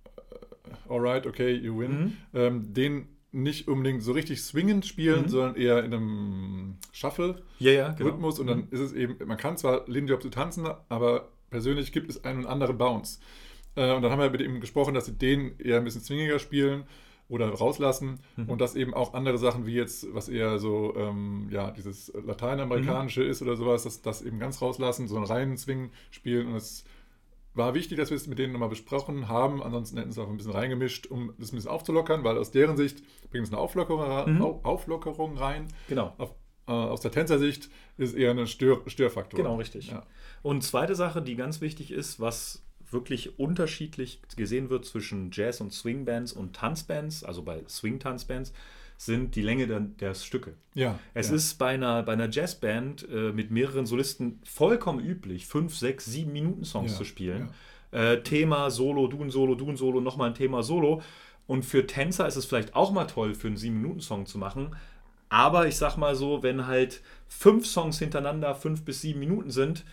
äh, 0.06 0.92
Alright, 0.92 1.26
okay, 1.26 1.52
you 1.52 1.78
win, 1.78 1.90
Mhm. 1.90 2.12
ähm, 2.34 2.74
den 2.74 3.08
nicht 3.34 3.66
unbedingt 3.66 4.02
so 4.02 4.12
richtig 4.12 4.42
swingend 4.42 4.84
spielen, 4.84 5.22
Mhm. 5.22 5.28
sondern 5.28 5.56
eher 5.56 5.82
in 5.84 5.94
einem 5.94 6.76
Shuffle-Rhythmus. 6.92 7.46
Ja, 7.60 7.72
ja, 7.72 7.92
genau. 7.92 8.28
Und 8.28 8.46
dann 8.46 8.68
ist 8.70 8.80
es 8.80 8.92
eben, 8.92 9.16
man 9.26 9.38
kann 9.38 9.56
zwar 9.56 9.88
Lindy 9.88 10.12
Hop 10.12 10.20
zu 10.20 10.28
tanzen, 10.28 10.66
aber 10.90 11.30
persönlich 11.50 11.92
gibt 11.92 12.10
es 12.10 12.24
einen 12.24 12.40
und 12.40 12.46
anderen 12.46 12.76
Bounce. 12.76 13.20
Äh, 13.74 13.92
und 13.94 14.02
dann 14.02 14.10
haben 14.12 14.20
wir 14.20 14.30
mit 14.30 14.40
ihm 14.40 14.60
gesprochen, 14.60 14.94
dass 14.94 15.06
sie 15.06 15.16
den 15.16 15.58
eher 15.58 15.78
ein 15.78 15.84
bisschen 15.84 16.02
swingiger 16.02 16.38
spielen 16.38 16.84
oder 17.28 17.48
rauslassen 17.48 18.20
Mhm. 18.36 18.50
und 18.50 18.60
dass 18.60 18.74
eben 18.74 18.92
auch 18.92 19.14
andere 19.14 19.38
Sachen 19.38 19.64
wie 19.66 19.74
jetzt, 19.74 20.06
was 20.12 20.28
eher 20.28 20.58
so, 20.58 20.94
ähm, 20.96 21.48
ja, 21.50 21.70
dieses 21.70 22.12
Lateinamerikanische 22.14 23.22
Mhm. 23.22 23.30
ist 23.30 23.40
oder 23.42 23.56
sowas, 23.56 23.84
dass 23.84 24.02
das 24.02 24.22
eben 24.22 24.38
ganz 24.38 24.60
rauslassen, 24.60 25.08
so 25.08 25.16
einen 25.16 25.24
reinen 25.24 25.56
Swing 25.56 25.90
spielen 26.10 26.48
und 26.48 26.56
es 26.56 26.84
war 27.54 27.74
wichtig, 27.74 27.98
dass 27.98 28.08
wir 28.10 28.16
es 28.16 28.26
mit 28.26 28.38
denen 28.38 28.52
nochmal 28.54 28.70
besprochen 28.70 29.28
haben. 29.28 29.62
Ansonsten 29.62 29.98
hätten 29.98 30.10
sie 30.10 30.18
es 30.20 30.26
auch 30.26 30.30
ein 30.30 30.36
bisschen 30.38 30.52
reingemischt, 30.52 31.06
um 31.06 31.34
das 31.38 31.52
ein 31.52 31.56
bisschen 31.56 31.70
aufzulockern, 31.70 32.24
weil 32.24 32.38
aus 32.38 32.50
deren 32.50 32.76
Sicht 32.78 33.02
bringt 33.30 33.46
es 33.46 33.52
eine 33.52 33.60
Auflockerung, 33.60 34.34
Mhm. 34.36 34.42
Au- 34.42 34.60
Auflockerung 34.62 35.36
rein. 35.36 35.68
Genau. 35.88 36.14
Auf, 36.16 36.34
äh, 36.66 36.72
aus 36.72 37.00
der 37.02 37.10
Tänzersicht 37.10 37.64
ist 37.98 38.10
es 38.10 38.14
eher 38.14 38.30
ein 38.30 38.46
Stör, 38.46 38.80
Störfaktor. 38.86 39.36
Genau, 39.38 39.56
richtig. 39.56 39.90
Ja. 39.90 40.02
Und 40.42 40.62
zweite 40.62 40.94
Sache, 40.94 41.20
die 41.20 41.36
ganz 41.36 41.60
wichtig 41.60 41.90
ist, 41.90 42.20
was 42.20 42.62
wirklich 42.92 43.38
unterschiedlich 43.38 44.20
gesehen 44.36 44.70
wird 44.70 44.84
zwischen 44.84 45.30
Jazz- 45.32 45.60
und 45.60 45.72
Swingbands 45.72 46.32
und 46.32 46.54
Tanzbands, 46.54 47.24
also 47.24 47.42
bei 47.42 47.62
Swing-Tanzbands, 47.68 48.52
sind 48.96 49.34
die 49.34 49.42
Länge 49.42 49.66
der, 49.66 49.80
der 49.80 50.14
Stücke. 50.14 50.54
Ja, 50.74 50.98
Es 51.14 51.28
ja. 51.28 51.34
ist 51.34 51.58
bei 51.58 51.70
einer, 51.74 52.02
bei 52.04 52.12
einer 52.12 52.30
Jazzband 52.30 53.08
äh, 53.10 53.32
mit 53.32 53.50
mehreren 53.50 53.84
Solisten 53.84 54.40
vollkommen 54.44 55.00
üblich, 55.00 55.46
fünf, 55.46 55.76
sechs, 55.76 56.04
sieben 56.04 56.32
Minuten 56.32 56.64
Songs 56.64 56.92
Ja, 56.92 56.98
zu 56.98 57.04
spielen. 57.04 57.50
Äh, 57.90 58.18
Thema 58.18 58.70
Solo, 58.70 59.08
du 59.08 59.22
ein 59.22 59.30
Solo, 59.30 59.54
du 59.54 59.68
ein 59.68 59.76
Solo, 59.76 60.00
nochmal 60.00 60.28
ein 60.28 60.34
Thema 60.34 60.62
Solo. 60.62 61.02
Und 61.48 61.64
für 61.64 61.86
Tänzer 61.86 62.28
ist 62.28 62.36
es 62.36 62.44
vielleicht 62.44 62.76
auch 62.76 62.92
mal 62.92 63.06
toll, 63.06 63.34
für 63.34 63.48
einen 63.48 63.56
sieben 63.56 63.82
Minuten 63.82 64.00
Song 64.00 64.26
zu 64.26 64.38
machen. 64.38 64.76
Aber 65.28 65.66
ich 65.66 65.76
sag 65.76 65.96
mal 65.96 66.14
so, 66.14 66.42
wenn 66.42 66.66
halt 66.66 67.02
fünf 67.26 67.66
Songs 67.66 67.98
hintereinander 67.98 68.54
fünf 68.54 68.84
bis 68.84 69.00
sieben 69.00 69.18
Minuten 69.20 69.50
sind, 69.50 69.84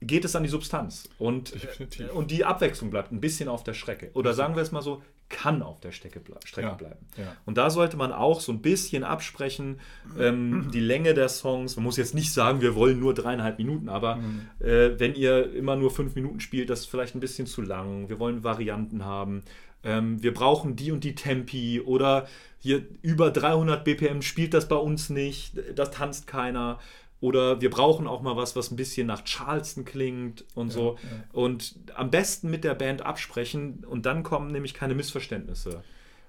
geht 0.00 0.24
es 0.24 0.36
an 0.36 0.42
die 0.44 0.48
Substanz. 0.48 1.08
Und, 1.18 1.54
Definitiv. 1.54 2.12
und 2.12 2.30
die 2.30 2.44
Abwechslung 2.44 2.90
bleibt 2.90 3.12
ein 3.12 3.20
bisschen 3.20 3.48
auf 3.48 3.64
der 3.64 3.74
Strecke. 3.74 4.10
Oder 4.14 4.32
sagen 4.34 4.54
wir 4.54 4.62
es 4.62 4.70
mal 4.72 4.82
so, 4.82 5.02
kann 5.30 5.60
auf 5.60 5.80
der 5.80 5.92
Strecke, 5.92 6.20
ble 6.20 6.36
Strecke 6.44 6.68
Ja, 6.68 6.74
bleiben. 6.74 7.06
ja. 7.18 7.36
Und 7.44 7.58
da 7.58 7.68
sollte 7.68 7.96
man 7.98 8.12
auch 8.12 8.40
so 8.40 8.50
ein 8.50 8.62
bisschen 8.62 9.04
absprechen, 9.04 9.78
ähm, 10.18 10.70
die 10.72 10.80
Länge 10.80 11.12
der 11.12 11.28
Songs. 11.28 11.76
Man 11.76 11.84
muss 11.84 11.98
jetzt 11.98 12.14
nicht 12.14 12.32
sagen, 12.32 12.60
wir 12.62 12.74
wollen 12.74 12.98
nur 12.98 13.12
dreieinhalb 13.12 13.58
Minuten, 13.58 13.88
aber 13.90 14.16
Mhm. 14.16 14.48
äh, 14.60 14.98
wenn 14.98 15.14
ihr 15.14 15.52
immer 15.52 15.76
nur 15.76 15.90
fünf 15.90 16.14
Minuten 16.14 16.40
spielt, 16.40 16.70
das 16.70 16.80
ist 16.80 16.86
vielleicht 16.86 17.14
ein 17.14 17.20
bisschen 17.20 17.46
zu 17.46 17.60
lang. 17.60 18.08
Wir 18.08 18.18
wollen 18.18 18.42
Varianten 18.42 19.04
haben. 19.04 19.42
Ähm, 19.84 20.22
wir 20.22 20.32
brauchen 20.32 20.76
die 20.76 20.92
und 20.92 21.04
die 21.04 21.14
Tempi 21.14 21.80
oder 21.82 22.26
hier 22.58 22.82
über 23.02 23.30
300 23.30 23.84
BPM 23.84 24.22
spielt 24.22 24.54
das 24.54 24.66
bei 24.66 24.76
uns 24.76 25.10
nicht, 25.10 25.52
das 25.74 25.90
tanzt 25.90 26.26
keiner. 26.26 26.78
Oder 27.20 27.60
wir 27.60 27.70
brauchen 27.70 28.06
auch 28.06 28.22
mal 28.22 28.36
was, 28.36 28.54
was 28.54 28.70
ein 28.70 28.76
bisschen 28.76 29.06
nach 29.06 29.24
Charleston 29.24 29.84
klingt 29.84 30.44
und 30.54 30.70
so. 30.70 30.96
Und 31.32 31.74
am 31.94 32.10
besten 32.10 32.48
mit 32.48 32.62
der 32.62 32.74
Band 32.74 33.02
absprechen 33.02 33.84
und 33.84 34.06
dann 34.06 34.22
kommen 34.22 34.52
nämlich 34.52 34.72
keine 34.72 34.94
Missverständnisse 34.94 35.82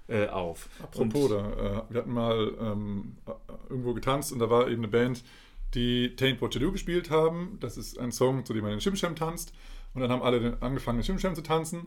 äh, 0.08 0.26
auf. 0.26 0.68
Apropos, 0.82 1.30
und, 1.30 1.30
da, 1.30 1.50
äh, 1.52 1.82
wir 1.90 2.00
hatten 2.00 2.12
mal 2.12 2.52
ähm, 2.60 3.16
äh, 3.26 3.30
irgendwo 3.68 3.94
getanzt 3.94 4.32
und 4.32 4.40
da 4.40 4.50
war 4.50 4.66
eben 4.66 4.82
eine 4.82 4.88
Band, 4.88 5.22
die 5.74 6.16
Taint 6.16 6.40
What 6.40 6.54
You 6.54 6.60
Do 6.60 6.72
gespielt 6.72 7.10
haben. 7.10 7.58
Das 7.60 7.76
ist 7.76 7.98
ein 7.98 8.10
Song, 8.10 8.44
zu 8.44 8.52
dem 8.52 8.62
man 8.62 8.72
den 8.72 8.80
Shimsham 8.80 9.14
tanzt. 9.14 9.52
Und 9.94 10.00
dann 10.02 10.10
haben 10.10 10.22
alle 10.22 10.58
angefangen, 10.60 10.98
den 10.98 11.04
Shimsham 11.04 11.36
zu 11.36 11.42
tanzen. 11.42 11.86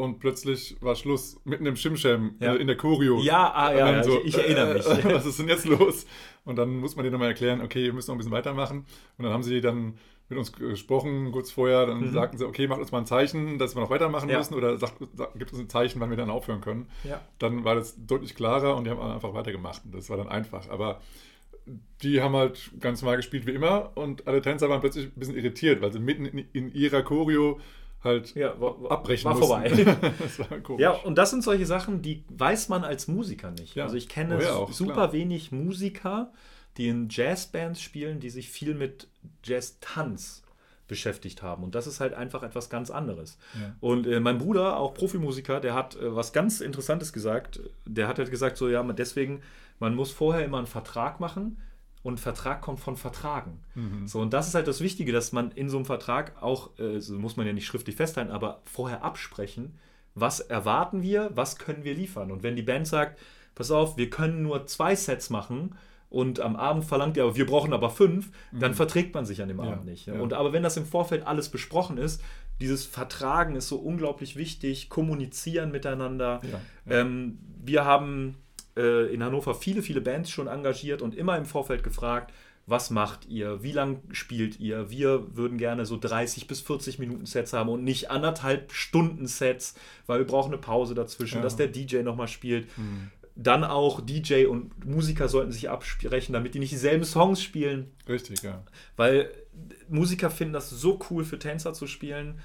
Und 0.00 0.18
plötzlich 0.18 0.76
war 0.80 0.94
Schluss 0.96 1.40
mitten 1.44 1.66
im 1.66 1.76
Shimsham 1.76 2.36
Ja. 2.40 2.54
äh, 2.54 2.56
in 2.58 2.66
der 2.66 2.76
Choreo. 2.76 3.20
Ja, 3.20 3.52
ah, 3.54 3.72
ja, 3.72 3.90
ja, 3.90 4.00
ich- 4.06 4.24
ich 4.26 4.38
erinnere 4.38 4.74
mich. 4.74 4.86
Äh, 4.86 5.04
was 5.14 5.26
ist 5.26 5.38
denn 5.38 5.48
jetzt 5.48 5.66
los? 5.66 6.06
Und 6.44 6.56
dann 6.56 6.76
muss 6.78 6.96
man 6.96 7.04
denen 7.04 7.12
nochmal 7.12 7.28
erklären, 7.28 7.60
okay, 7.60 7.84
wir 7.84 7.92
müssen 7.92 8.10
noch 8.10 8.14
ein 8.16 8.18
bisschen 8.18 8.32
weitermachen. 8.32 8.86
Und 9.18 9.24
dann 9.24 9.32
haben 9.32 9.42
sie 9.42 9.60
dann 9.60 9.94
mit 10.28 10.38
uns 10.38 10.52
gesprochen, 10.52 11.32
kurz 11.32 11.50
vorher. 11.50 11.86
Dann 11.86 12.12
sagten 12.12 12.38
sie, 12.38 12.46
okay, 12.46 12.66
macht 12.68 12.80
uns 12.80 12.92
mal 12.92 12.98
ein 12.98 13.06
Zeichen, 13.06 13.58
dass 13.58 13.74
wir 13.74 13.82
noch 13.82 13.90
weitermachen 13.90 14.26
Mhm. 14.26 14.32
Ja. 14.32 14.38
müssen. 14.38 14.54
Oder 14.54 14.76
sagt, 14.78 14.94
sagt, 15.14 15.38
gibt 15.38 15.52
uns 15.52 15.60
ein 15.60 15.68
Zeichen, 15.68 16.00
wann 16.00 16.10
wir 16.10 16.16
dann 16.16 16.30
aufhören 16.30 16.60
können. 16.60 16.86
Ja. 17.04 17.20
Dann 17.38 17.64
war 17.64 17.74
das 17.74 17.96
deutlich 18.06 18.34
klarer 18.34 18.76
und 18.76 18.84
die 18.84 18.90
haben 18.90 19.00
einfach 19.00 19.34
weitergemacht. 19.34 19.82
Und 19.84 19.94
das 19.94 20.08
war 20.08 20.16
dann 20.16 20.28
einfach. 20.28 20.68
Aber 20.70 21.00
die 22.02 22.20
haben 22.22 22.34
halt 22.34 22.70
ganz 22.80 23.02
normal 23.02 23.16
gespielt 23.18 23.46
wie 23.46 23.50
immer 23.52 23.92
und 23.94 24.26
alle 24.26 24.40
Tänzer 24.40 24.68
waren 24.68 24.80
plötzlich 24.80 25.06
ein 25.06 25.12
bisschen 25.18 25.36
irritiert, 25.36 25.82
weil 25.82 25.92
sie 25.92 25.98
mitten 26.00 26.24
in, 26.24 26.38
in 26.52 26.72
ihrer 26.72 27.02
Choreo 27.02 27.60
halt 28.02 28.34
Ja, 28.34 28.58
war, 28.60 28.82
war, 28.82 28.92
abbrechen 28.92 29.24
war 29.26 29.34
mussten. 29.34 29.86
vorbei. 29.86 30.12
das 30.18 30.38
war 30.38 30.58
komisch. 30.60 30.80
Ja, 30.82 30.90
und 30.92 31.16
das 31.18 31.30
sind 31.30 31.42
solche 31.44 31.66
Sachen, 31.66 32.02
die 32.02 32.24
weiß 32.28 32.68
man 32.68 32.84
als 32.84 33.08
Musiker 33.08 33.50
nicht. 33.50 33.74
Ja. 33.74 33.84
Also 33.84 33.96
ich 33.96 34.08
kenne 34.08 34.38
Oh 34.38 34.40
ja, 34.40 34.52
auch, 34.54 34.72
super 34.72 34.92
klar. 34.94 35.12
wenig 35.12 35.52
Musiker, 35.52 36.32
die 36.76 36.88
in 36.88 37.08
Jazzbands 37.10 37.80
spielen, 37.82 38.20
die 38.20 38.30
sich 38.30 38.48
viel 38.48 38.74
mit 38.74 39.08
Jazz-Tanz 39.44 40.42
beschäftigt 40.88 41.42
haben. 41.42 41.62
Und 41.62 41.74
das 41.76 41.86
ist 41.86 42.00
halt 42.00 42.14
einfach 42.14 42.42
etwas 42.42 42.68
ganz 42.68 42.90
anderes. 42.90 43.38
Ja. 43.54 43.74
Und 43.80 44.06
äh, 44.08 44.18
mein 44.18 44.38
Bruder, 44.38 44.76
auch 44.78 44.92
Profimusiker, 44.94 45.60
der 45.60 45.74
hat 45.74 45.94
äh, 45.96 46.14
was 46.16 46.32
ganz 46.32 46.60
Interessantes 46.60 47.12
gesagt. 47.12 47.60
Der 47.86 48.08
hat 48.08 48.18
halt 48.18 48.30
gesagt, 48.30 48.56
so 48.56 48.68
ja, 48.68 48.82
man- 48.82 48.96
deswegen, 48.96 49.42
man 49.78 49.94
muss 49.94 50.10
vorher 50.10 50.44
immer 50.44 50.58
einen 50.58 50.66
Vertrag 50.66 51.20
machen 51.20 51.58
und 52.02 52.18
Vertrag 52.20 52.62
kommt 52.62 52.80
von 52.80 52.96
Vertragen. 52.96 53.60
Mhm. 53.74 54.06
So, 54.06 54.20
und 54.20 54.32
das 54.32 54.48
ist 54.48 54.54
halt 54.54 54.66
das 54.66 54.80
Wichtige, 54.80 55.12
dass 55.12 55.32
man 55.32 55.50
in 55.52 55.68
so 55.68 55.76
einem 55.76 55.84
Vertrag 55.86 56.40
auch, 56.42 56.78
äh, 56.78 56.98
so 57.00 57.14
muss 57.18 57.36
man 57.36 57.46
ja 57.46 57.52
nicht 57.52 57.66
schriftlich 57.66 57.96
festhalten, 57.96 58.30
aber 58.30 58.62
vorher 58.64 59.04
absprechen, 59.04 59.78
was 60.14 60.40
erwarten 60.40 61.02
wir, 61.02 61.30
was 61.34 61.58
können 61.58 61.84
wir 61.84 61.94
liefern. 61.94 62.30
Und 62.32 62.42
wenn 62.42 62.56
die 62.56 62.62
Band 62.62 62.86
sagt, 62.86 63.20
pass 63.54 63.70
auf, 63.70 63.96
wir 63.96 64.08
können 64.10 64.42
nur 64.42 64.66
zwei 64.66 64.96
Sets 64.96 65.28
machen 65.30 65.74
und 66.08 66.40
am 66.40 66.56
Abend 66.56 66.84
verlangt 66.84 67.16
ihr, 67.16 67.22
aber 67.24 67.36
wir 67.36 67.46
brauchen 67.46 67.72
aber 67.72 67.90
fünf, 67.90 68.30
dann 68.50 68.74
verträgt 68.74 69.14
man 69.14 69.24
sich 69.26 69.42
an 69.42 69.48
dem 69.48 69.58
Mhm. 69.58 69.64
Ja, 69.64 69.72
Abend 69.72 69.84
nicht. 69.84 70.06
ja. 70.06 70.14
Und 70.14 70.32
aber 70.32 70.52
wenn 70.52 70.62
das 70.62 70.76
im 70.76 70.86
Vorfeld 70.86 71.26
alles 71.26 71.50
besprochen 71.50 71.98
ist, 71.98 72.22
dieses 72.60 72.84
Vertragen 72.84 73.56
ist 73.56 73.68
so 73.68 73.76
unglaublich 73.76 74.36
wichtig, 74.36 74.88
kommunizieren 74.88 75.70
miteinander. 75.70 76.40
Ja, 76.50 76.60
Ähm, 77.00 77.38
wir 77.62 77.84
haben 77.84 78.36
äh, 78.80 79.12
in 79.12 79.22
Hannover 79.22 79.54
viele, 79.54 79.82
viele 79.82 80.00
Bands 80.00 80.30
schon 80.30 80.46
engagiert 80.46 81.02
und 81.02 81.14
immer 81.14 81.36
im 81.36 81.44
Vorfeld 81.46 81.82
gefragt, 81.82 82.32
was 82.66 82.90
macht 82.90 83.26
ihr, 83.28 83.62
wie 83.62 83.72
lang 83.72 84.00
spielt 84.12 84.60
ihr? 84.60 84.90
Wir 84.90 85.34
würden 85.36 85.58
gerne 85.58 85.86
so 85.86 85.96
30 85.98 86.46
bis 86.46 86.60
40 86.60 86.98
Minuten 87.00 87.26
Sets 87.26 87.52
haben 87.52 87.68
und 87.68 87.82
nicht 87.82 88.10
anderthalb 88.10 88.72
Stunden 88.72 89.26
Sets, 89.26 89.74
weil 90.06 90.18
wir 90.20 90.26
brauchen 90.26 90.52
eine 90.52 90.60
Pause 90.60 90.94
dazwischen, 90.94 91.38
Ja. 91.38 91.42
dass 91.42 91.56
der 91.56 91.66
DJ 91.66 92.02
nochmal 92.02 92.28
spielt. 92.28 92.68
Dann 93.34 93.64
auch 93.64 94.00
DJ 94.00 94.44
und 94.46 94.84
Musiker 94.86 95.28
sollten 95.28 95.50
sich 95.50 95.68
absprechen, 95.70 96.32
damit 96.32 96.54
die 96.54 96.58
nicht 96.58 96.72
dieselben 96.72 97.04
Songs 97.04 97.42
spielen. 97.42 97.90
Richtig, 98.08 98.42
ja. 98.42 98.62
Weil 98.96 99.30
Musiker 99.88 100.30
finden 100.30 100.52
das 100.52 100.70
so 100.70 100.98
cool 101.10 101.24
für 101.24 101.38
Tänzer 101.38 101.72
zu 101.72 101.86
spielen. 101.86 102.40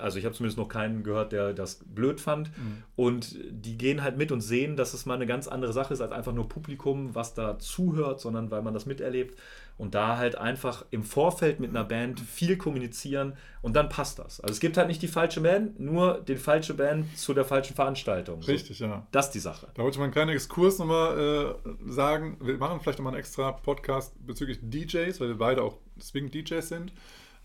Also 0.00 0.18
ich 0.18 0.24
habe 0.24 0.34
zumindest 0.34 0.58
noch 0.58 0.68
keinen 0.68 1.04
gehört, 1.04 1.30
der 1.30 1.52
das 1.52 1.80
blöd 1.84 2.20
fand. 2.20 2.50
Und 2.96 3.38
die 3.50 3.78
gehen 3.78 4.02
halt 4.02 4.16
mit 4.16 4.32
und 4.32 4.40
sehen, 4.40 4.76
dass 4.76 4.94
es 4.94 5.06
mal 5.06 5.14
eine 5.14 5.26
ganz 5.26 5.46
andere 5.46 5.72
Sache 5.72 5.94
ist 5.94 6.00
als 6.00 6.10
einfach 6.10 6.32
nur 6.32 6.48
Publikum, 6.48 7.14
was 7.14 7.34
da 7.34 7.58
zuhört, 7.58 8.20
sondern 8.20 8.50
weil 8.50 8.62
man 8.62 8.74
das 8.74 8.86
miterlebt. 8.86 9.38
Und 9.78 9.94
da 9.94 10.18
halt 10.18 10.36
einfach 10.36 10.84
im 10.90 11.04
Vorfeld 11.04 11.58
mit 11.58 11.70
einer 11.70 11.84
Band 11.84 12.20
viel 12.20 12.58
kommunizieren 12.58 13.34
und 13.62 13.76
dann 13.76 13.88
passt 13.88 14.18
das. 14.18 14.40
Also 14.40 14.52
es 14.52 14.60
gibt 14.60 14.76
halt 14.76 14.88
nicht 14.88 15.00
die 15.00 15.08
falsche 15.08 15.40
Band, 15.40 15.80
nur 15.80 16.20
die 16.20 16.36
falsche 16.36 16.74
Band 16.74 17.16
zu 17.16 17.32
der 17.32 17.46
falschen 17.46 17.74
Veranstaltung. 17.74 18.42
So, 18.42 18.52
Richtig, 18.52 18.80
ja. 18.80 19.06
das 19.10 19.26
ist 19.26 19.32
die 19.36 19.38
Sache. 19.38 19.68
Da 19.72 19.82
wollte 19.82 19.94
ich 19.94 19.98
mal 19.98 20.04
einen 20.04 20.12
kleinen 20.12 20.32
Exkurs 20.32 20.78
nochmal 20.78 21.56
äh, 21.64 21.90
sagen. 21.90 22.36
Wir 22.42 22.58
machen 22.58 22.80
vielleicht 22.80 22.98
nochmal 22.98 23.14
einen 23.14 23.20
extra 23.20 23.52
Podcast 23.52 24.14
bezüglich 24.26 24.58
DJs, 24.60 25.18
weil 25.18 25.28
wir 25.28 25.38
beide 25.38 25.62
auch 25.62 25.78
Swing-DJs 26.02 26.68
sind. 26.68 26.92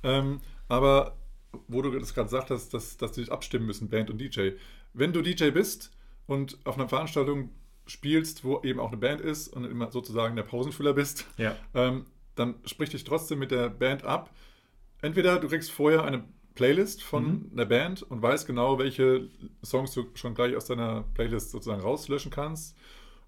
Ähm, 0.04 0.42
aber 0.68 1.16
wo 1.68 1.82
du 1.82 1.92
das 1.98 2.14
gerade 2.14 2.30
sagtest, 2.30 2.74
dass, 2.74 2.98
dass 2.98 3.14
die 3.14 3.22
sich 3.22 3.32
abstimmen 3.32 3.66
müssen, 3.66 3.90
Band 3.90 4.10
und 4.10 4.20
DJ. 4.20 4.52
Wenn 4.94 5.14
du 5.14 5.22
DJ 5.22 5.52
bist 5.52 5.92
und 6.28 6.58
auf 6.66 6.76
einer 6.76 6.90
Veranstaltung 6.90 7.50
spielst, 7.88 8.44
wo 8.44 8.62
eben 8.64 8.80
auch 8.80 8.90
eine 8.90 8.98
Band 8.98 9.22
ist 9.22 9.48
und 9.50 9.64
immer 9.66 9.92
sozusagen 9.92 10.36
der 10.36 10.44
Pausenfüller 10.44 10.94
bist, 10.94 11.26
Ja. 11.38 11.56
ähm, 11.74 12.06
dann 12.36 12.56
sprich 12.66 12.90
dich 12.90 13.04
trotzdem 13.04 13.40
mit 13.40 13.52
der 13.52 13.70
Band 13.70 14.04
ab. 14.04 14.32
Entweder 15.02 15.40
du 15.40 15.48
kriegst 15.48 15.72
vorher 15.72 16.04
eine 16.04 16.24
Playlist 16.56 17.04
von 17.04 17.52
der 17.56 17.66
Band 17.66 18.02
und 18.04 18.22
weißt 18.22 18.48
genau, 18.48 18.80
welche 18.80 19.30
Songs 19.64 19.94
du 19.94 20.06
schon 20.16 20.34
gleich 20.36 20.56
aus 20.56 20.66
deiner 20.66 21.04
Playlist 21.14 21.52
sozusagen 21.52 21.82
rauslöschen 21.82 22.32
kannst. 22.32 22.76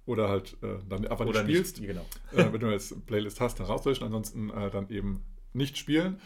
Oder 0.08 0.30
halt 0.30 0.58
äh, 0.64 0.78
dann 0.90 1.06
einfach 1.06 1.26
Oder 1.28 1.44
nicht 1.44 1.56
spielst. 1.58 1.80
nicht, 1.82 1.90
genau. 1.90 2.06
äh, 2.32 2.52
wenn 2.52 2.60
du 2.60 2.72
jetzt 2.72 2.94
eine 2.94 3.02
Playlist 3.02 3.40
hast, 3.42 3.60
dann 3.60 3.68
rauslöschen, 3.68 4.06
ansonsten 4.06 4.50
äh, 4.50 4.72
dann 4.72 4.90
eben 4.90 5.24
nicht 5.54 5.78
spielen. 5.78 6.20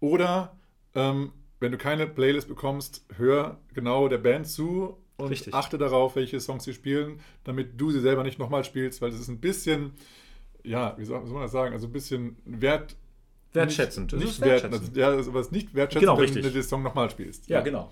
Oder 0.00 0.56
ähm, 0.94 1.32
wenn 1.60 1.72
du 1.72 1.76
keine 1.78 2.06
Playlist 2.06 2.48
bekommst, 2.48 3.04
hör 3.16 3.58
genau 3.74 4.08
der 4.08 4.18
Band 4.18 4.46
zu 4.46 4.96
und 5.16 5.28
Richtig. 5.28 5.52
achte 5.54 5.78
darauf, 5.78 6.16
welche 6.16 6.40
Songs 6.40 6.64
sie 6.64 6.74
spielen, 6.74 7.20
damit 7.44 7.80
du 7.80 7.90
sie 7.90 8.00
selber 8.00 8.22
nicht 8.22 8.38
nochmal 8.38 8.64
spielst, 8.64 9.02
weil 9.02 9.10
das 9.10 9.20
ist 9.20 9.28
ein 9.28 9.40
bisschen, 9.40 9.92
ja, 10.62 10.94
wie 10.98 11.04
soll, 11.04 11.20
man 11.24 11.42
das 11.42 11.52
sagen, 11.52 11.72
also 11.74 11.86
ein 11.86 11.92
bisschen 11.92 12.36
wert. 12.44 12.96
Wertschätzend. 13.52 14.12
Nicht, 14.12 14.22
nicht 14.22 14.30
ist 14.34 14.40
wert, 14.40 14.62
wertschätzend. 14.64 14.96
ja, 14.96 15.08
aber 15.08 15.18
es 15.18 15.46
ist 15.46 15.52
nicht 15.52 15.74
wertschätzend, 15.74 16.02
Genau, 16.02 16.16
wenn 16.16 16.24
richtig. 16.24 16.42
du 16.44 16.50
den 16.50 16.62
Song 16.62 16.82
nochmal 16.82 17.10
spielst. 17.10 17.48
Ja, 17.48 17.60
genau. 17.60 17.90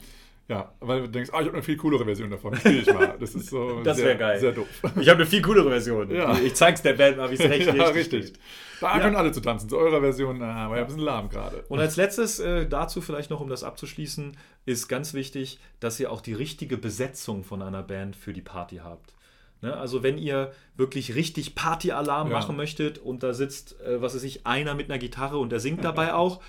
Ja, 0.52 0.72
weil 0.80 1.02
du 1.02 1.08
denkst, 1.08 1.30
ah, 1.32 1.40
ich 1.40 1.46
habe 1.46 1.54
eine 1.56 1.62
viel 1.62 1.76
coolere 1.76 2.04
Version 2.04 2.30
davon, 2.30 2.54
spiele 2.56 2.80
ich 2.80 2.92
mal. 2.92 3.16
Das 3.18 3.34
ist 3.34 3.48
so 3.48 3.80
Das 3.84 3.96
sehr, 3.96 4.16
geil. 4.16 4.38
sehr 4.38 4.52
doof. 4.52 4.66
Ich 5.00 5.08
habe 5.08 5.20
eine 5.20 5.26
viel 5.26 5.40
coolere 5.42 5.70
Version. 5.70 6.10
Ja. 6.14 6.36
Ich 6.38 6.54
zeig's 6.54 6.82
der 6.82 6.92
Band 6.92 7.16
mal, 7.16 7.30
wie 7.30 7.34
es 7.34 7.40
recht 7.48 7.66
ja, 7.66 7.72
richtig 7.88 7.94
richtig. 8.12 8.32
Da 8.80 8.96
Ja. 8.96 9.00
können 9.00 9.16
alle 9.16 9.32
zu 9.32 9.40
tanzen. 9.40 9.68
Zu 9.68 9.78
eurer 9.78 10.00
Version, 10.00 10.38
na, 10.38 10.68
war 10.68 10.76
ja 10.76 10.82
ein 10.82 10.86
bisschen 10.86 11.02
lahm 11.02 11.28
gerade. 11.28 11.64
Und 11.68 11.78
als 11.80 11.96
letztes 11.96 12.38
äh, 12.40 12.66
dazu 12.68 13.00
vielleicht 13.00 13.30
noch, 13.30 13.40
um 13.40 13.48
das 13.48 13.64
abzuschließen, 13.64 14.36
ist 14.66 14.88
ganz 14.88 15.14
wichtig, 15.14 15.58
dass 15.80 15.98
ihr 16.00 16.10
auch 16.12 16.20
die 16.20 16.34
richtige 16.34 16.76
Besetzung 16.76 17.44
von 17.44 17.62
einer 17.62 17.82
Band 17.82 18.14
für 18.16 18.32
die 18.32 18.42
Party 18.42 18.80
habt. 18.84 19.14
Ne? 19.62 19.76
Also 19.76 20.02
wenn 20.02 20.18
ihr 20.18 20.52
wirklich 20.76 21.14
richtig 21.14 21.54
Partyalarm 21.54 22.28
Ja. 22.30 22.38
machen 22.38 22.56
möchtet 22.56 22.98
und 22.98 23.22
da 23.22 23.32
sitzt, 23.32 23.80
äh, 23.80 24.02
was 24.02 24.14
weiß 24.16 24.24
ich, 24.24 24.46
einer 24.46 24.74
mit 24.74 24.90
einer 24.90 24.98
Gitarre 24.98 25.38
und 25.38 25.50
der 25.52 25.60
singt 25.60 25.84
dabei 25.84 26.12
auch, 26.14 26.40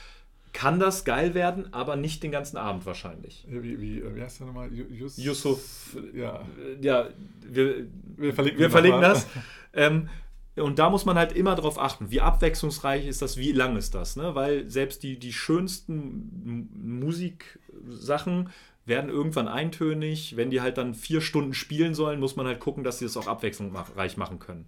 kann 0.53 0.79
das 0.79 1.03
geil 1.03 1.33
werden, 1.33 1.73
aber 1.73 1.95
nicht 1.95 2.23
den 2.23 2.31
ganzen 2.31 2.57
Abend 2.57 2.85
wahrscheinlich. 2.85 3.45
Wie, 3.47 3.81
wie, 3.81 3.99
äh, 3.99 4.15
wie 4.15 4.21
heißt 4.21 4.39
der 4.39 4.47
nochmal? 4.47 4.71
Jus 4.71 5.17
Yusuf, 5.17 5.97
Ja, 6.13 6.41
Äh, 6.59 6.85
Ja, 6.85 7.09
wir, 7.41 7.87
wir 8.17 8.33
verlinken, 8.33 8.59
wir 8.61 8.69
verlinken 8.69 9.01
das. 9.01 9.27
Ähm, 9.73 10.09
und 10.55 10.77
da 10.77 10.91
muss 10.91 11.05
man 11.05 11.17
halt 11.17 11.31
immer 11.31 11.55
darauf 11.55 11.79
achten, 11.79 12.11
wie 12.11 12.21
abwechslungsreich 12.21 13.07
ist 13.07 13.23
das, 13.23 13.37
wie 13.37 13.51
lang 13.51 13.75
ist 13.75 13.95
das. 13.95 14.15
Ne? 14.15 14.35
Weil 14.35 14.69
selbst 14.69 15.01
die, 15.01 15.17
die 15.17 15.33
schönsten 15.33 16.69
Musiksachen 16.99 18.49
werden 18.85 19.09
irgendwann 19.09 19.47
eintönig. 19.47 20.35
Wenn 20.35 20.51
die 20.51 20.61
halt 20.61 20.77
dann 20.77 20.93
vier 20.93 21.21
Stunden 21.21 21.55
spielen 21.55 21.95
sollen, 21.95 22.19
muss 22.19 22.35
man 22.35 22.45
halt 22.45 22.59
gucken, 22.59 22.83
dass 22.83 22.99
sie 22.99 23.05
das 23.05 23.17
auch 23.17 23.27
abwechslungsreich 23.27 24.17
machen 24.17 24.37
können. 24.37 24.65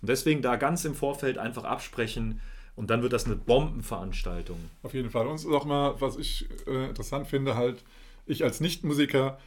Und 0.00 0.08
deswegen 0.08 0.42
da 0.42 0.56
ganz 0.56 0.84
im 0.84 0.96
Vorfeld 0.96 1.38
einfach 1.38 1.64
absprechen 1.64 2.40
und 2.78 2.90
dann 2.90 3.02
wird 3.02 3.12
das 3.12 3.26
eine 3.26 3.34
Bombenveranstaltung. 3.34 4.70
Auf 4.84 4.94
jeden 4.94 5.10
Fall. 5.10 5.26
Und 5.26 5.34
es 5.34 5.44
ist 5.44 5.50
auch 5.50 5.64
mal, 5.64 6.00
was 6.00 6.16
ich 6.16 6.48
äh, 6.68 6.86
interessant 6.86 7.26
finde, 7.26 7.56
halt, 7.56 7.84
ich 8.24 8.44
als 8.44 8.60
Nichtmusiker, 8.60 9.38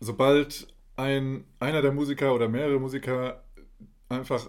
sobald 0.00 0.68
ein, 0.96 1.44
einer 1.60 1.82
der 1.82 1.92
Musiker 1.92 2.34
oder 2.34 2.48
mehrere 2.48 2.80
Musiker 2.80 3.44
einfach, 4.08 4.48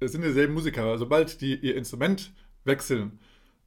es 0.00 0.10
sind 0.10 0.24
dieselben 0.24 0.52
Musiker, 0.52 0.98
sobald 0.98 1.40
die 1.40 1.54
ihr 1.54 1.76
Instrument 1.76 2.32
wechseln, 2.64 3.20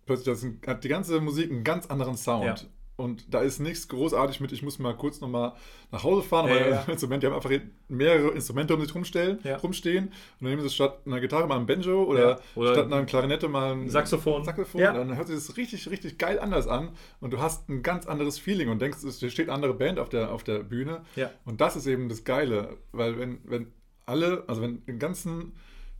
plötzlich 0.05 0.25
das 0.25 0.45
hat 0.67 0.83
die 0.83 0.89
ganze 0.89 1.21
Musik 1.21 1.49
einen 1.49 1.63
ganz 1.63 1.85
anderen 1.85 2.17
Sound. 2.17 2.43
Ja. 2.43 2.67
Und 3.03 3.33
da 3.33 3.41
ist 3.41 3.59
nichts 3.59 3.87
großartig 3.87 4.39
mit, 4.39 4.51
ich 4.51 4.63
muss 4.63 4.79
mal 4.79 4.95
kurz 4.95 5.21
nochmal 5.21 5.53
nach 5.91 6.03
Hause 6.03 6.23
fahren, 6.27 6.47
Ja, 6.47 6.55
weil 6.55 6.69
ja. 6.71 6.83
Instrumente, 6.87 7.27
die 7.27 7.31
haben 7.31 7.35
einfach 7.35 7.51
mehrere 7.89 8.29
Instrumente 8.31 8.73
um 8.75 8.81
sich 8.81 8.95
rumstellen, 8.95 9.39
Ja. 9.43 9.57
rumstehen 9.57 10.05
und 10.05 10.13
dann 10.41 10.49
nehmen 10.49 10.61
sie 10.61 10.69
statt 10.69 10.99
einer 11.05 11.19
Gitarre 11.19 11.47
mal 11.47 11.57
ein 11.59 11.65
Banjo 11.65 12.03
oder, 12.03 12.29
Ja, 12.29 12.39
oder 12.55 12.73
statt 12.73 12.85
einer 12.85 13.05
Klarinette 13.05 13.47
mal 13.49 13.73
ein 13.73 13.89
Saxophon. 13.89 14.43
Saxophon. 14.43 14.81
Ja. 14.81 14.93
Dann 14.93 15.15
hört 15.15 15.27
sich 15.27 15.35
das 15.35 15.55
richtig, 15.57 15.89
richtig 15.89 16.17
geil 16.17 16.39
anders 16.39 16.67
an 16.67 16.89
und 17.19 17.31
du 17.33 17.39
hast 17.39 17.69
ein 17.69 17.83
ganz 17.83 18.07
anderes 18.07 18.39
Feeling 18.39 18.69
und 18.69 18.81
denkst, 18.81 19.03
es 19.03 19.17
steht 19.19 19.47
eine 19.47 19.53
andere 19.53 19.73
Band 19.73 19.99
auf 19.99 20.09
der, 20.09 20.31
auf 20.31 20.43
der 20.43 20.59
Bühne. 20.59 21.01
Ja. 21.15 21.29
Und 21.45 21.61
das 21.61 21.75
ist 21.75 21.85
eben 21.87 22.09
das 22.09 22.23
Geile, 22.23 22.77
weil 22.91 23.19
wenn, 23.19 23.39
wenn 23.43 23.67
alle, 24.05 24.43
also 24.47 24.61
wenn 24.61 24.85
den 24.85 24.99
ganzen 24.99 25.53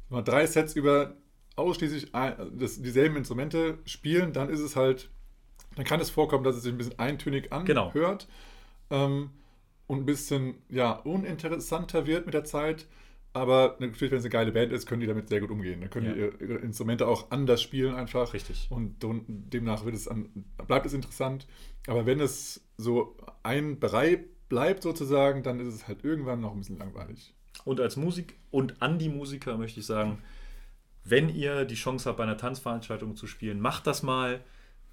mal 0.09 0.21
drei 0.21 0.45
Sets 0.45 0.75
über 0.75 1.15
ausschließlich 1.55 2.15
ein, 2.15 2.35
das, 2.57 2.81
dieselben 2.81 3.15
Instrumente 3.15 3.77
spielen, 3.85 4.33
dann 4.33 4.49
ist 4.49 4.59
es 4.59 4.75
halt, 4.75 5.09
dann 5.75 5.85
kann 5.85 5.99
es 5.99 6.09
vorkommen, 6.09 6.43
dass 6.43 6.55
es 6.55 6.63
sich 6.63 6.71
ein 6.73 6.77
bisschen 6.77 6.99
eintönig 6.99 7.49
Genau. 7.65 7.87
anhört 7.89 8.27
ähm, 8.89 9.29
und 9.87 9.99
ein 9.99 10.05
bisschen 10.05 10.55
ja, 10.69 10.91
uninteressanter 10.91 12.05
wird 12.07 12.25
mit 12.25 12.33
der 12.33 12.43
Zeit. 12.43 12.87
Aber 13.35 13.77
natürlich, 13.79 14.11
wenn 14.11 14.19
es 14.19 14.25
eine 14.25 14.29
geile 14.29 14.51
Band 14.51 14.71
ist, 14.71 14.85
können 14.85 15.01
die 15.01 15.07
damit 15.07 15.27
sehr 15.27 15.39
gut 15.39 15.49
umgehen. 15.49 15.81
Dann 15.81 15.89
können 15.89 16.05
Ja. 16.05 16.13
die 16.13 16.19
ihre, 16.19 16.35
ihre 16.37 16.59
Instrumente 16.59 17.07
auch 17.07 17.31
anders 17.31 17.61
spielen 17.63 17.95
einfach. 17.95 18.33
Richtig. 18.33 18.67
Und 18.69 19.01
don- 19.03 19.25
demnach 19.27 19.85
wird 19.85 19.95
es 19.95 20.07
an, 20.07 20.29
bleibt 20.67 20.85
es 20.85 20.93
interessant. 20.93 21.47
Aber 21.87 22.05
wenn 22.05 22.19
es 22.19 22.63
so 22.77 23.17
ein 23.41 23.79
Bereich 23.79 24.19
bleibt 24.49 24.83
sozusagen, 24.83 25.41
dann 25.41 25.59
ist 25.59 25.73
es 25.73 25.87
halt 25.87 26.03
irgendwann 26.03 26.41
noch 26.41 26.51
ein 26.51 26.59
bisschen 26.59 26.77
langweilig. 26.77 27.33
Und 27.65 27.79
als 27.79 27.95
Musik 27.97 28.37
und 28.51 28.79
an 28.83 28.99
die 28.99 29.09
Musiker 29.09 29.57
möchte 29.57 29.79
ich 29.79 29.85
sagen, 29.87 30.21
wenn 31.03 31.27
ihr 31.29 31.65
die 31.65 31.75
Chance 31.75 32.07
habt, 32.07 32.17
bei 32.17 32.23
einer 32.23 32.37
Tanzveranstaltung 32.37 33.15
zu 33.15 33.25
spielen, 33.25 33.59
macht 33.59 33.87
das 33.87 34.03
mal. 34.03 34.41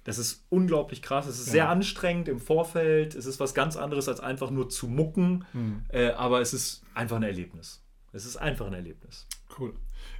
Das 0.03 0.17
ist 0.17 0.45
unglaublich 0.49 1.01
krass. 1.01 1.27
Es 1.27 1.39
ist 1.39 1.47
Ja. 1.47 1.51
sehr 1.51 1.69
anstrengend 1.69 2.27
im 2.27 2.39
Vorfeld. 2.39 3.13
Es 3.15 3.25
ist 3.25 3.39
was 3.39 3.53
ganz 3.53 3.75
anderes 3.77 4.07
als 4.09 4.19
einfach 4.19 4.49
nur 4.49 4.69
zu 4.69 4.87
mucken. 4.87 5.45
Hm. 5.51 5.83
Äh, 5.89 6.09
aber 6.11 6.41
es 6.41 6.53
ist 6.53 6.83
einfach 6.95 7.17
ein 7.17 7.23
Erlebnis. 7.23 7.83
Es 8.11 8.25
ist 8.25 8.37
einfach 8.37 8.67
ein 8.67 8.73
Erlebnis. 8.73 9.27
Cool. 9.59 9.73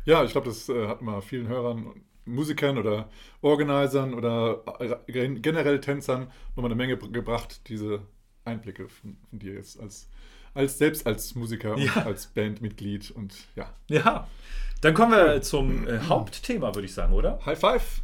Ja, 0.05 0.23
ich 0.23 0.31
glaube, 0.31 0.47
das 0.47 0.69
äh, 0.69 0.87
hat 0.87 1.01
mal 1.01 1.21
vielen 1.21 1.47
Hörern, 1.47 1.93
Musikern 2.25 2.77
oder 2.77 3.09
Organisern 3.41 4.13
oder 4.13 4.63
äh, 4.79 5.11
gen- 5.11 5.41
generell 5.41 5.79
Tänzern 5.81 6.31
nochmal 6.55 6.65
eine 6.65 6.75
Menge 6.75 6.95
br- 6.97 7.09
gebracht, 7.09 7.61
diese 7.67 8.03
Einblicke 8.45 8.87
von, 8.87 9.17
von 9.29 9.39
dir 9.39 9.53
jetzt 9.55 9.79
als, 9.79 10.07
als 10.53 10.77
selbst 10.77 11.07
als 11.07 11.33
Musiker 11.35 11.73
und 11.73 11.81
Ja. 11.83 12.05
als 12.05 12.27
Bandmitglied 12.27 13.09
und 13.11 13.33
ja. 13.55 13.73
Ja. 13.89 14.27
Dann 14.81 14.93
kommen 14.93 15.11
wir 15.13 15.41
zum 15.41 15.87
äh, 15.87 15.99
Hauptthema, 16.07 16.73
würde 16.75 16.85
ich 16.85 16.93
sagen, 16.93 17.13
oder? 17.13 17.39
High 17.45 17.59
Five! 17.59 18.01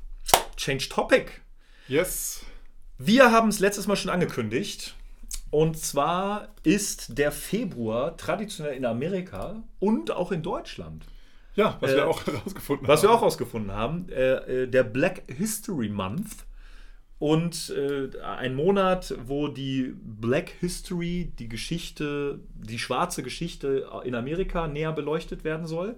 Change 0.55 0.89
Topic. 0.89 1.31
Yes! 1.87 2.41
Wir 2.97 3.31
haben 3.31 3.49
es 3.49 3.59
letztes 3.59 3.87
Mal 3.87 3.95
schon 3.95 4.11
angekündigt. 4.11 4.95
Und 5.49 5.77
zwar 5.77 6.49
ist 6.63 7.17
der 7.17 7.31
Februar 7.31 8.17
traditionell 8.17 8.75
in 8.75 8.85
Amerika 8.85 9.63
und 9.79 10.11
auch 10.11 10.31
in 10.33 10.43
Deutschland, 10.43 11.05
Ja, 11.55 11.77
was 11.79 11.91
Äh, 11.91 11.95
wir 11.97 12.07
auch 12.07 12.25
herausgefunden 12.27 12.87
was 12.87 13.01
haben. 13.01 13.09
wir 13.09 13.13
auch 13.15 13.21
herausgefunden 13.21 13.71
haben, 13.71 14.09
äh, 14.09 14.63
äh, 14.63 14.67
der 14.67 14.83
Black 14.83 15.23
History 15.31 15.89
Month. 15.89 16.45
Und 17.19 17.71
äh, 17.75 18.09
ein 18.21 18.53
Monat, 18.53 19.15
wo 19.25 19.47
die 19.47 19.91
Black 20.03 20.49
History, 20.59 21.31
die 21.39 21.49
Geschichte, 21.49 22.41
die 22.53 22.77
schwarze 22.77 23.23
Geschichte 23.23 23.89
in 24.03 24.13
Amerika 24.13 24.67
näher 24.67 24.91
beleuchtet 24.91 25.43
werden 25.43 25.65
soll. 25.65 25.97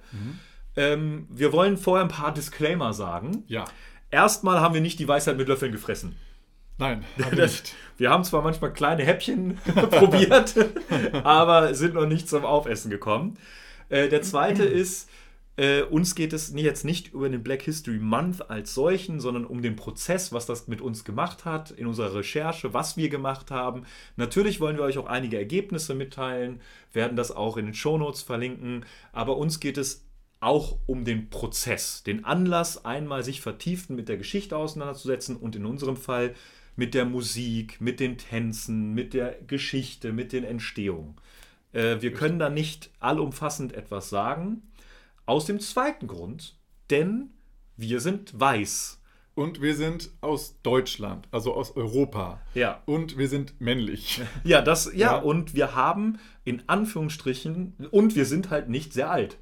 Ähm, 0.77 1.27
wir 1.29 1.51
wollen 1.51 1.75
vorher 1.75 2.05
ein 2.05 2.09
paar 2.11 2.33
Disclaimer 2.33 2.93
sagen. 2.93 3.43
Ja. 3.47 3.65
Erstmal 4.11 4.59
haben 4.59 4.73
wir 4.73 4.81
nicht 4.81 4.99
die 4.99 5.07
Weisheit 5.07 5.37
mit 5.37 5.47
Löffeln 5.47 5.71
gefressen. 5.71 6.15
Nein, 6.77 7.03
haben 7.23 7.37
wir 7.37 7.43
nicht. 7.43 7.75
wir 7.97 8.09
haben 8.09 8.23
zwar 8.23 8.41
manchmal 8.41 8.73
kleine 8.73 9.03
Häppchen 9.03 9.57
probiert, 9.91 10.55
aber 11.23 11.73
sind 11.73 11.93
noch 11.93 12.07
nicht 12.07 12.29
zum 12.29 12.45
Aufessen 12.45 12.89
gekommen. 12.89 13.37
Äh, 13.89 14.09
der 14.09 14.21
zweite 14.21 14.63
ist, 14.63 15.09
äh, 15.57 15.81
uns 15.81 16.15
geht 16.15 16.31
es 16.31 16.53
jetzt 16.55 16.85
nicht 16.85 17.13
über 17.13 17.27
den 17.27 17.43
Black 17.43 17.63
History 17.63 17.99
Month 17.99 18.49
als 18.49 18.73
solchen, 18.73 19.19
sondern 19.19 19.45
um 19.45 19.61
den 19.61 19.75
Prozess, 19.75 20.31
was 20.31 20.45
das 20.45 20.69
mit 20.69 20.79
uns 20.79 21.03
gemacht 21.03 21.43
hat, 21.43 21.71
in 21.71 21.85
unserer 21.85 22.15
Recherche, 22.15 22.73
was 22.73 22.95
wir 22.95 23.09
gemacht 23.09 23.51
haben. 23.51 23.83
Natürlich 24.15 24.61
wollen 24.61 24.77
wir 24.77 24.83
euch 24.83 24.97
auch 24.97 25.07
einige 25.07 25.37
Ergebnisse 25.37 25.95
mitteilen, 25.95 26.61
werden 26.93 27.17
das 27.17 27.31
auch 27.31 27.57
in 27.57 27.65
den 27.65 27.73
Shownotes 27.73 28.21
verlinken, 28.21 28.85
aber 29.11 29.35
uns 29.35 29.59
geht 29.59 29.77
es 29.77 30.05
auch 30.39 30.77
um 30.85 31.03
den 31.05 31.29
Prozess, 31.29 32.03
den 32.03 32.23
Anlass, 32.25 32.85
einmal 32.85 33.23
sich 33.23 33.41
vertieft 33.41 33.89
mit 33.89 34.07
der 34.07 34.17
Geschichte 34.17 34.55
auseinanderzusetzen 34.55 35.35
und 35.35 35.55
in 35.55 35.65
unserem 35.65 35.97
Fall 35.97 36.33
mit 36.75 36.93
der 36.93 37.05
Musik, 37.05 37.81
mit 37.81 37.99
den 37.99 38.17
Tänzen, 38.17 38.93
mit 38.93 39.13
der 39.13 39.35
Geschichte, 39.47 40.13
mit 40.13 40.31
den 40.31 40.45
Entstehungen. 40.45 41.15
Äh, 41.73 41.97
wir 42.01 42.13
können 42.13 42.39
da 42.39 42.49
nicht 42.49 42.89
allumfassend 42.99 43.73
etwas 43.73 44.09
sagen. 44.09 44.63
Aus 45.25 45.45
dem 45.45 45.59
zweiten 45.59 46.07
Grund, 46.07 46.55
denn 46.89 47.31
wir 47.75 47.99
sind 47.99 48.39
weiß. 48.39 48.95
Und 49.35 49.61
wir 49.61 49.75
sind 49.75 50.09
aus 50.21 50.55
Deutschland, 50.63 51.27
also 51.31 51.53
aus 51.53 51.75
Europa. 51.75 52.41
Ja. 52.55 52.81
Und 52.85 53.17
wir 53.17 53.27
sind 53.29 53.59
männlich. 53.61 54.21
Ja, 54.43 54.61
das, 54.61 54.85
ja, 54.93 55.13
Ja. 55.13 55.17
und 55.17 55.53
wir 55.53 55.75
haben 55.75 56.19
in 56.45 56.63
Anführungsstrichen, 56.67 57.73
und 57.91 58.15
wir 58.15 58.25
sind 58.25 58.49
halt 58.49 58.69
nicht 58.69 58.91
sehr 58.93 59.11
alt. 59.11 59.37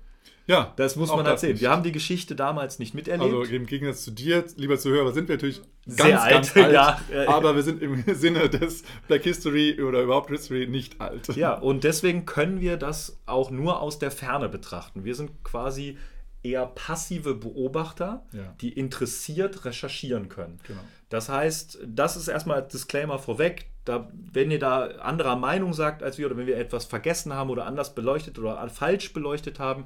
Ja, 0.48 0.74
Das 0.78 0.96
muss 0.96 1.10
man 1.10 1.26
halt 1.28 1.40
sehen. 1.40 1.52
nicht. 1.52 1.62
Wir 1.62 1.70
haben 1.70 1.84
die 1.84 1.92
Geschichte 1.92 2.36
damals 2.36 2.80
nicht 2.80 2.94
miterlebt. 2.94 3.22
Also 3.36 3.44
im 3.54 3.66
Gegensatz 3.66 4.04
zu 4.04 4.12
dir, 4.12 4.46
lieber 4.56 4.78
Zuhörer, 4.80 5.12
sind 5.12 5.28
wir 5.28 5.36
natürlich 5.36 5.62
Sehr 5.86 6.10
ganz, 6.12 6.22
alt, 6.22 6.34
ganz 6.34 6.58
alt. 6.58 6.74
ja. 6.74 7.00
Aber 7.28 7.56
wir 7.56 7.64
sind 7.64 7.82
im 7.84 8.04
Sinne 8.16 8.50
des 8.50 8.84
Black 9.08 9.24
History 9.24 9.82
oder 9.82 10.02
überhaupt 10.02 10.30
History 10.30 10.66
nicht 10.68 11.02
alt. 11.02 11.28
Ja, 11.36 11.54
und 11.54 11.84
deswegen 11.84 12.26
können 12.26 12.62
wir 12.62 12.78
das 12.78 13.20
auch 13.26 13.52
nur 13.52 13.82
aus 13.82 14.00
der 14.00 14.10
Ferne 14.10 14.48
betrachten. 14.50 15.04
Wir 15.04 15.16
sind 15.16 15.44
quasi 15.44 15.98
eher 16.44 16.66
passive 16.66 17.34
Beobachter, 17.34 18.26
Ja. 18.32 18.56
die 18.62 18.72
interessiert 18.72 19.66
recherchieren 19.66 20.30
können. 20.30 20.60
Genau. 20.66 20.80
Das 21.10 21.28
heißt, 21.30 21.80
das 21.86 22.16
ist 22.16 22.30
erstmal 22.30 22.62
als 22.62 22.72
Disclaimer 22.72 23.20
vorweg. 23.20 23.68
Da, 23.84 24.10
wenn 24.34 24.52
ihr 24.52 24.60
da 24.60 24.86
anderer 25.00 25.36
Meinung 25.38 25.74
sagt 25.74 26.04
als 26.04 26.18
wir 26.18 26.26
oder 26.28 26.38
wenn 26.38 26.48
wir 26.48 26.58
etwas 26.58 26.86
vergessen 26.86 27.34
haben 27.34 27.50
oder 27.50 27.66
anders 27.66 27.96
beleuchtet 27.96 28.38
oder 28.40 28.66
falsch 28.70 29.14
beleuchtet 29.14 29.60
haben, 29.60 29.86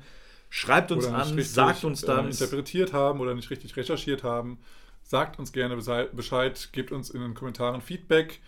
schreibt 0.52 0.92
uns 0.92 1.08
an, 1.08 1.30
richtig, 1.30 1.50
sagt 1.50 1.84
uns 1.86 2.02
dann. 2.02 2.26
äh, 2.26 2.30
interpretiert 2.30 2.94
haben 2.94 3.22
oder 3.22 3.34
nicht 3.34 3.50
richtig 3.50 3.76
recherchiert 3.76 4.24
haben. 4.24 4.60
Sagt 5.02 5.40
uns 5.40 5.52
gerne 5.52 5.76
Bescheid, 5.76 6.70
gebt 6.74 6.92
uns 6.92 7.10
in 7.10 7.22
den 7.22 7.34
Kommentaren 7.34 7.82
Feedback. 7.82 8.42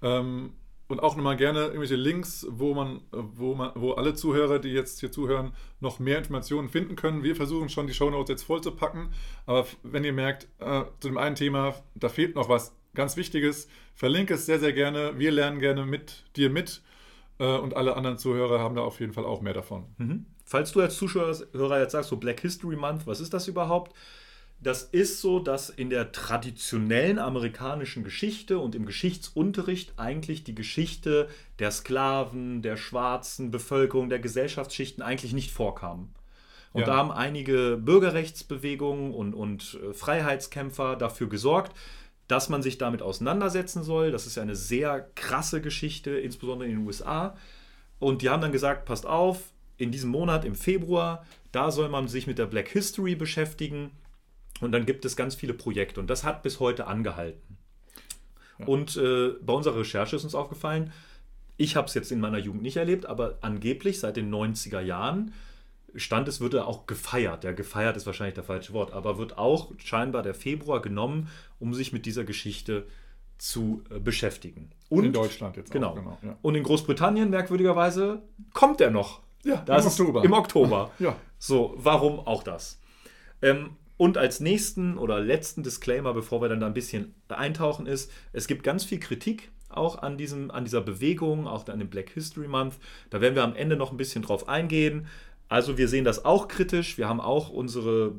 Ähm, 0.00 0.54
und 0.86 1.00
auch 1.00 1.16
nochmal 1.16 1.36
gerne 1.36 1.66
irgendwelche 1.66 1.96
Links, 1.96 2.46
wo 2.48 2.72
man, 2.72 3.02
wo 3.10 3.54
man, 3.54 3.72
wo 3.74 3.92
alle 3.92 4.14
Zuhörer, 4.14 4.58
die 4.58 4.70
jetzt 4.70 5.00
hier 5.00 5.12
zuhören, 5.12 5.52
noch 5.80 5.98
mehr 5.98 6.16
Informationen 6.16 6.70
finden 6.70 6.96
können. 6.96 7.22
Wir 7.22 7.36
versuchen 7.36 7.68
schon 7.68 7.86
die 7.86 7.92
Shownotes 7.92 8.30
jetzt 8.30 8.44
voll 8.44 8.62
zu 8.62 8.70
packen, 8.70 9.10
aber 9.44 9.66
wenn 9.82 10.04
ihr 10.04 10.14
merkt, 10.14 10.48
äh, 10.60 10.84
zu 11.00 11.08
dem 11.08 11.18
einen 11.18 11.36
Thema, 11.36 11.74
da 11.94 12.08
fehlt 12.08 12.36
noch 12.36 12.48
was 12.48 12.74
ganz 12.94 13.18
Wichtiges, 13.18 13.68
verlinke 13.94 14.34
es 14.34 14.46
sehr, 14.46 14.60
sehr 14.60 14.72
gerne. 14.72 15.18
Wir 15.18 15.30
lernen 15.30 15.60
gerne 15.60 15.84
mit 15.84 16.24
dir 16.36 16.48
mit 16.48 16.82
äh, 17.38 17.58
und 17.58 17.76
alle 17.76 17.94
anderen 17.94 18.16
Zuhörer 18.16 18.60
haben 18.60 18.74
da 18.74 18.80
auf 18.80 18.98
jeden 19.00 19.12
Fall 19.12 19.26
auch 19.26 19.42
mehr 19.42 19.54
davon. 19.54 19.84
Mhm. 19.98 20.26
Falls 20.48 20.72
du 20.72 20.80
als 20.80 20.96
Zuschauer 20.96 21.78
jetzt 21.78 21.92
sagst, 21.92 22.08
so 22.08 22.16
Black 22.16 22.40
History 22.40 22.74
Month, 22.74 23.06
was 23.06 23.20
ist 23.20 23.34
das 23.34 23.48
überhaupt? 23.48 23.94
Das 24.60 24.82
ist 24.82 25.20
so, 25.20 25.40
dass 25.40 25.68
in 25.68 25.90
der 25.90 26.10
traditionellen 26.10 27.18
amerikanischen 27.18 28.02
Geschichte 28.02 28.58
und 28.58 28.74
im 28.74 28.86
Geschichtsunterricht 28.86 29.92
eigentlich 29.98 30.44
die 30.44 30.54
Geschichte 30.54 31.28
der 31.58 31.70
Sklaven, 31.70 32.62
der 32.62 32.78
schwarzen 32.78 33.50
Bevölkerung, 33.50 34.08
der 34.08 34.20
Gesellschaftsschichten 34.20 35.02
eigentlich 35.02 35.34
nicht 35.34 35.52
vorkam. 35.52 36.14
Und 36.72 36.80
Ja. 36.80 36.86
da 36.86 36.96
haben 36.96 37.12
einige 37.12 37.76
Bürgerrechtsbewegungen 37.76 39.12
und, 39.12 39.34
und 39.34 39.78
äh, 39.82 39.92
Freiheitskämpfer 39.92 40.96
dafür 40.96 41.28
gesorgt, 41.28 41.76
dass 42.26 42.48
man 42.48 42.62
sich 42.62 42.78
damit 42.78 43.02
auseinandersetzen 43.02 43.82
soll. 43.82 44.12
Das 44.12 44.26
ist 44.26 44.36
ja 44.36 44.42
eine 44.42 44.56
sehr 44.56 45.10
krasse 45.14 45.60
Geschichte, 45.60 46.12
insbesondere 46.12 46.70
in 46.70 46.76
den 46.78 46.86
USA. 46.86 47.36
Und 47.98 48.22
die 48.22 48.30
haben 48.30 48.40
dann 48.40 48.52
gesagt, 48.52 48.86
passt 48.86 49.04
auf, 49.04 49.52
in 49.78 49.90
diesem 49.90 50.10
Monat, 50.10 50.44
im 50.44 50.54
Februar, 50.54 51.24
da 51.52 51.70
soll 51.70 51.88
man 51.88 52.08
sich 52.08 52.26
mit 52.26 52.38
der 52.38 52.46
Black 52.46 52.68
History 52.68 53.14
beschäftigen. 53.14 53.90
Und 54.60 54.72
dann 54.72 54.84
gibt 54.86 55.04
es 55.04 55.16
ganz 55.16 55.34
viele 55.34 55.54
Projekte. 55.54 56.00
Und 56.00 56.08
das 56.10 56.24
hat 56.24 56.42
bis 56.42 56.60
heute 56.60 56.86
angehalten. 56.86 57.56
Und 58.66 58.96
äh, 58.96 59.30
bei 59.40 59.52
unserer 59.52 59.78
Recherche 59.78 60.16
ist 60.16 60.24
uns 60.24 60.34
aufgefallen, 60.34 60.92
ich 61.56 61.76
habe 61.76 61.86
es 61.86 61.94
jetzt 61.94 62.10
in 62.12 62.20
meiner 62.20 62.38
Jugend 62.38 62.62
nicht 62.62 62.76
erlebt, 62.76 63.06
aber 63.06 63.38
angeblich 63.40 64.00
seit 64.00 64.16
den 64.16 64.32
90er 64.34 64.80
Jahren 64.80 65.32
stand 65.94 66.28
es, 66.28 66.40
wird 66.40 66.54
er 66.54 66.66
auch 66.66 66.86
gefeiert. 66.86 67.44
Ja, 67.44 67.52
gefeiert 67.52 67.96
ist 67.96 68.06
wahrscheinlich 68.06 68.34
der 68.34 68.44
falsche 68.44 68.72
Wort, 68.72 68.92
aber 68.92 69.18
wird 69.18 69.38
auch 69.38 69.72
scheinbar 69.78 70.22
der 70.22 70.34
Februar 70.34 70.82
genommen, 70.82 71.28
um 71.58 71.72
sich 71.74 71.92
mit 71.92 72.04
dieser 72.06 72.24
Geschichte 72.24 72.86
zu 73.38 73.82
äh, 73.90 73.98
beschäftigen. 74.00 74.70
Und 74.88 75.04
in 75.04 75.12
Deutschland 75.12 75.56
jetzt 75.56 75.70
Genau. 75.70 75.90
auch. 75.90 75.94
Genau, 75.94 76.18
ja. 76.22 76.36
Und 76.42 76.54
in 76.56 76.62
Großbritannien, 76.62 77.30
merkwürdigerweise, 77.30 78.22
kommt 78.54 78.80
er 78.80 78.90
noch. 78.90 79.20
Ja, 79.44 79.62
Das 79.66 79.84
im 79.84 79.90
Oktober. 79.90 80.24
Im 80.24 80.32
Oktober. 80.32 80.90
Ja. 80.98 81.16
So, 81.38 81.74
warum 81.76 82.20
auch 82.20 82.42
das? 82.42 82.80
Ähm, 83.42 83.70
und 83.96 84.16
als 84.16 84.40
nächsten 84.40 84.98
oder 84.98 85.20
letzten 85.20 85.62
Disclaimer, 85.62 86.14
bevor 86.14 86.40
wir 86.40 86.48
dann 86.48 86.60
da 86.60 86.66
ein 86.66 86.74
bisschen 86.74 87.14
eintauchen, 87.28 87.86
ist, 87.86 88.10
es 88.32 88.46
gibt 88.46 88.62
ganz 88.62 88.84
viel 88.84 89.00
Kritik 89.00 89.50
auch 89.68 90.02
an, 90.02 90.16
diesem, 90.16 90.50
an 90.50 90.64
dieser 90.64 90.80
Bewegung, 90.80 91.46
auch 91.46 91.66
an 91.68 91.78
dem 91.78 91.88
Black 91.90 92.10
History 92.10 92.48
Month. 92.48 92.74
Da 93.10 93.20
werden 93.20 93.34
wir 93.34 93.44
am 93.44 93.54
Ende 93.54 93.76
noch 93.76 93.90
ein 93.90 93.96
bisschen 93.96 94.22
drauf 94.22 94.48
eingehen. 94.48 95.06
Also 95.48 95.78
wir 95.78 95.88
sehen 95.88 96.04
das 96.04 96.24
auch 96.24 96.48
kritisch. 96.48 96.98
Wir 96.98 97.08
haben 97.08 97.20
auch 97.20 97.50
unsere, 97.50 98.12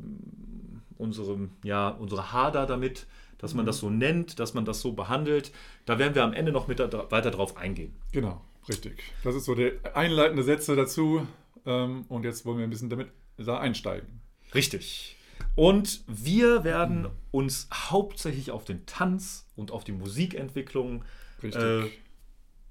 unsere, 0.98 1.50
ja, 1.64 1.90
unsere 1.90 2.32
Hader 2.34 2.66
damit, 2.66 3.08
dass 3.38 3.54
man 3.54 3.66
das 3.66 3.80
so 3.80 3.90
nennt, 3.90 4.40
dass 4.40 4.54
man 4.54 4.66
das 4.66 4.82
so 4.82 4.94
behandelt. 4.94 5.52
Da 5.86 5.98
werden 5.98 6.16
wir 6.16 6.24
am 6.24 6.34
Ende 6.34 6.52
noch 6.52 6.68
mit 6.68 6.80
da, 6.80 7.10
weiter 7.10 7.32
drauf 7.32 7.58
eingehen. 7.58 7.96
Genau, 8.12 8.42
richtig. 8.68 9.04
Das 9.24 9.36
ist 9.36 9.46
so 9.46 9.56
der 9.56 9.96
einleitende 9.96 10.44
Sätze 10.44 10.76
dazu. 10.76 11.26
Ähm, 11.66 12.06
und 12.08 12.24
jetzt 12.24 12.46
wollen 12.46 12.58
wir 12.58 12.64
ein 12.66 12.70
bisschen 12.70 12.90
damit 12.90 13.10
da 13.38 13.60
einsteigen. 13.60 14.22
Richtig. 14.54 15.18
Und 15.56 16.04
wir 16.08 16.64
werden 16.64 17.08
uns 17.32 17.70
hauptsächlich 17.74 18.52
auf 18.52 18.66
den 18.66 18.86
Tanz 18.86 19.48
und 19.56 19.72
auf 19.72 19.84
die 19.84 19.92
Musikentwicklung 19.92 21.04
äh, 21.42 21.84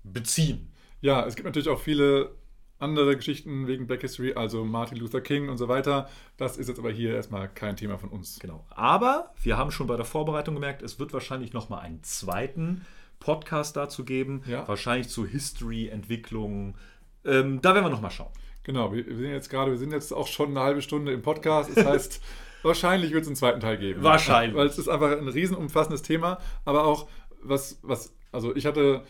beziehen. 0.03 0.73
Ja, 1.01 1.25
es 1.27 1.37
gibt 1.37 1.47
natürlich 1.47 1.69
auch 1.69 1.81
viele 1.81 2.35
andere 2.79 3.17
Geschichten 3.17 3.67
wegen 3.67 3.87
Black 3.87 4.03
History, 4.03 4.35
also 4.35 4.65
Martin 4.65 4.99
Luther 4.99 5.21
King 5.21 5.49
und 5.49 5.59
so 5.59 5.69
weiter. 5.69 6.09
Das 6.37 6.57
ist 6.57 6.69
jetzt 6.69 6.79
aber 6.79 6.91
hier 6.91 7.15
erstmal 7.15 7.49
kein 7.49 7.77
Thema 7.77 7.99
von 7.99 8.09
uns. 8.09 8.39
Genau. 8.39 8.65
Aber 8.71 9.35
wir 9.43 9.57
haben 9.57 9.71
schon 9.71 9.87
bei 9.87 9.97
der 9.97 10.05
Vorbereitung 10.05 10.55
gemerkt, 10.55 10.83
es 10.83 10.99
wird 10.99 11.13
wahrscheinlich 11.13 11.53
noch 11.53 11.69
mal 11.69 11.81
einen 11.81 12.03
zweiten 12.03 12.87
Podcast 13.21 13.77
dazu 13.77 14.05
geben. 14.05 14.43
Ja. 14.47 14.67
Wahrscheinlich 14.67 15.09
zu 15.09 15.27
History, 15.27 15.89
Entwicklung. 15.89 16.77
Ähm, 17.25 17.61
da 17.63 17.75
werden 17.75 17.85
wir 17.87 17.91
noch 17.91 18.01
mal 18.01 18.11
schauen. 18.11 18.33
Genau, 18.65 18.93
wir, 18.93 19.07
wir 19.07 19.17
sind 19.17 19.31
jetzt 19.31 19.51
gerade, 19.51 19.71
wir 19.71 19.79
sind 19.79 19.93
jetzt 19.93 20.13
auch 20.13 20.27
schon 20.27 20.51
eine 20.51 20.61
halbe 20.61 20.83
Stunde 20.83 21.13
im 21.13 21.23
Podcast. 21.23 21.71
Das 21.75 21.87
heißt, 21.87 22.23
wahrscheinlich 22.63 23.13
wird 23.13 23.23
es 23.23 23.29
einen 23.29 23.37
zweiten 23.37 23.61
Teil 23.61 23.79
geben. 23.79 24.03
Wahrscheinlich. 24.03 24.57
Weil 24.57 24.67
es 24.67 24.79
ist 24.79 24.89
einfach 24.89 25.11
ein 25.11 25.29
riesen 25.29 25.57
umfassendes 25.57 26.03
Thema, 26.03 26.39
aber 26.65 26.85
auch 26.85 27.09
was, 27.43 27.79
was, 27.83 28.15
also 28.33 28.55
ich 28.55 28.67
hatte 28.67 29.05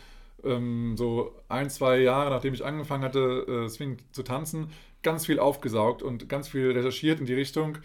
ähm, 0.45 0.97
so 0.97 1.35
ein, 1.49 1.71
zwei 1.71 1.99
Jahre, 1.99 2.31
nachdem 2.31 2.55
ich 2.55 2.65
angefangen 2.65 3.03
hatte, 3.03 3.65
äh, 3.65 3.69
Swing 3.69 3.99
zu 4.13 4.23
tanzen, 4.23 4.71
ganz 5.03 5.27
viel 5.27 5.41
aufgesaugt 5.41 6.03
und 6.03 6.29
ganz 6.29 6.49
viel 6.49 6.71
recherchiert 6.71 7.21
in 7.21 7.27
die 7.27 7.35
Richtung. 7.35 7.79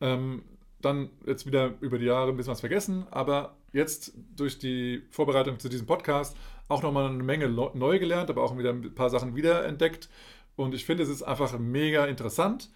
Ähm, 0.00 0.42
dann 0.80 1.10
jetzt 1.26 1.44
wieder 1.44 1.74
über 1.80 1.98
die 1.98 2.06
Jahre 2.06 2.30
ein 2.30 2.36
bisschen 2.36 2.52
was 2.52 2.60
vergessen, 2.60 3.06
aber 3.10 3.57
jetzt 3.72 4.12
durch 4.36 4.58
die 4.58 5.02
Vorbereitung 5.10 5.58
zu 5.58 5.68
diesem 5.68 5.86
Podcast 5.86 6.36
auch 6.68 6.82
nochmal 6.82 7.08
eine 7.10 7.22
Menge 7.22 7.48
neu 7.48 7.98
gelernt, 7.98 8.30
aber 8.30 8.42
auch 8.42 8.56
wieder 8.58 8.70
ein 8.70 8.94
paar 8.94 9.10
Sachen 9.10 9.34
wiederentdeckt. 9.36 10.08
Und 10.56 10.74
ich 10.74 10.84
finde, 10.84 11.02
es 11.02 11.08
ist 11.08 11.22
einfach 11.22 11.58
mega 11.58 12.06
interessant 12.06 12.70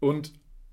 und 0.00 0.32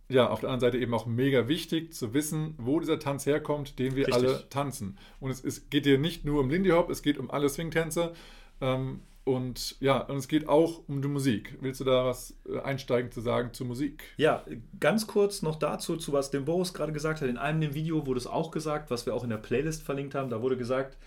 ja, 0.10 0.30
auf 0.30 0.42
der 0.42 0.50
anderen 0.50 0.72
Seite 0.72 0.82
eben 0.82 0.94
auch 0.94 1.06
mega 1.06 1.48
wichtig 1.48 1.94
zu 1.94 2.14
wissen, 2.14 2.56
wo 2.58 2.80
dieser 2.80 3.00
Tanz 3.00 3.26
herkommt, 3.26 3.80
den 3.80 3.96
wir 3.96 4.08
Richtig. 4.08 4.14
alle 4.14 4.50
tanzen. 4.50 4.98
Und 5.20 5.32
es, 5.32 5.44
es 5.44 5.70
geht 5.70 5.86
hier 5.86 5.98
nicht 5.98 6.26
nur 6.26 6.42
um 6.42 6.50
Lindy 6.50 6.70
Hop, 6.70 6.90
es 6.90 7.02
geht 7.02 7.18
um 7.18 7.32
alle 7.32 7.50
Swing-Tänze. 7.50 8.14
Ähm, 8.62 9.02
und 9.26 9.78
ja, 9.80 10.00
und 10.00 10.18
es 10.18 10.28
geht 10.28 10.50
auch 10.50 10.82
um 10.88 11.02
die 11.02 11.08
Musik. 11.08 11.58
Willst 11.62 11.80
du 11.80 11.86
da 11.86 12.06
was 12.06 12.36
äh, 12.48 12.60
einsteigend 12.60 13.14
zu 13.14 13.22
sagen 13.22 13.54
zur 13.54 13.68
Musik? 13.68 14.04
Ja, 14.18 14.44
ganz 14.80 15.08
kurz 15.08 15.42
noch 15.42 15.56
dazu, 15.56 15.96
zu 15.96 16.12
was 16.12 16.30
dem 16.30 16.46
Boris 16.46 16.74
gerade 16.74 16.92
gesagt 16.92 17.22
hat. 17.22 17.30
In 17.30 17.38
einem 17.38 17.62
dem 17.62 17.74
Video 17.74 18.06
wurde 18.06 18.20
es 18.20 18.28
auch 18.28 18.52
gesagt, 18.52 18.92
was 18.92 19.06
wir 19.06 19.14
auch 19.14 19.24
in 19.24 19.30
der 19.30 19.38
Playlist 19.38 19.84
verlinkt 19.84 20.14
haben. 20.14 20.30
Da 20.30 20.42
wurde 20.42 20.58
gesagt, 20.58 20.98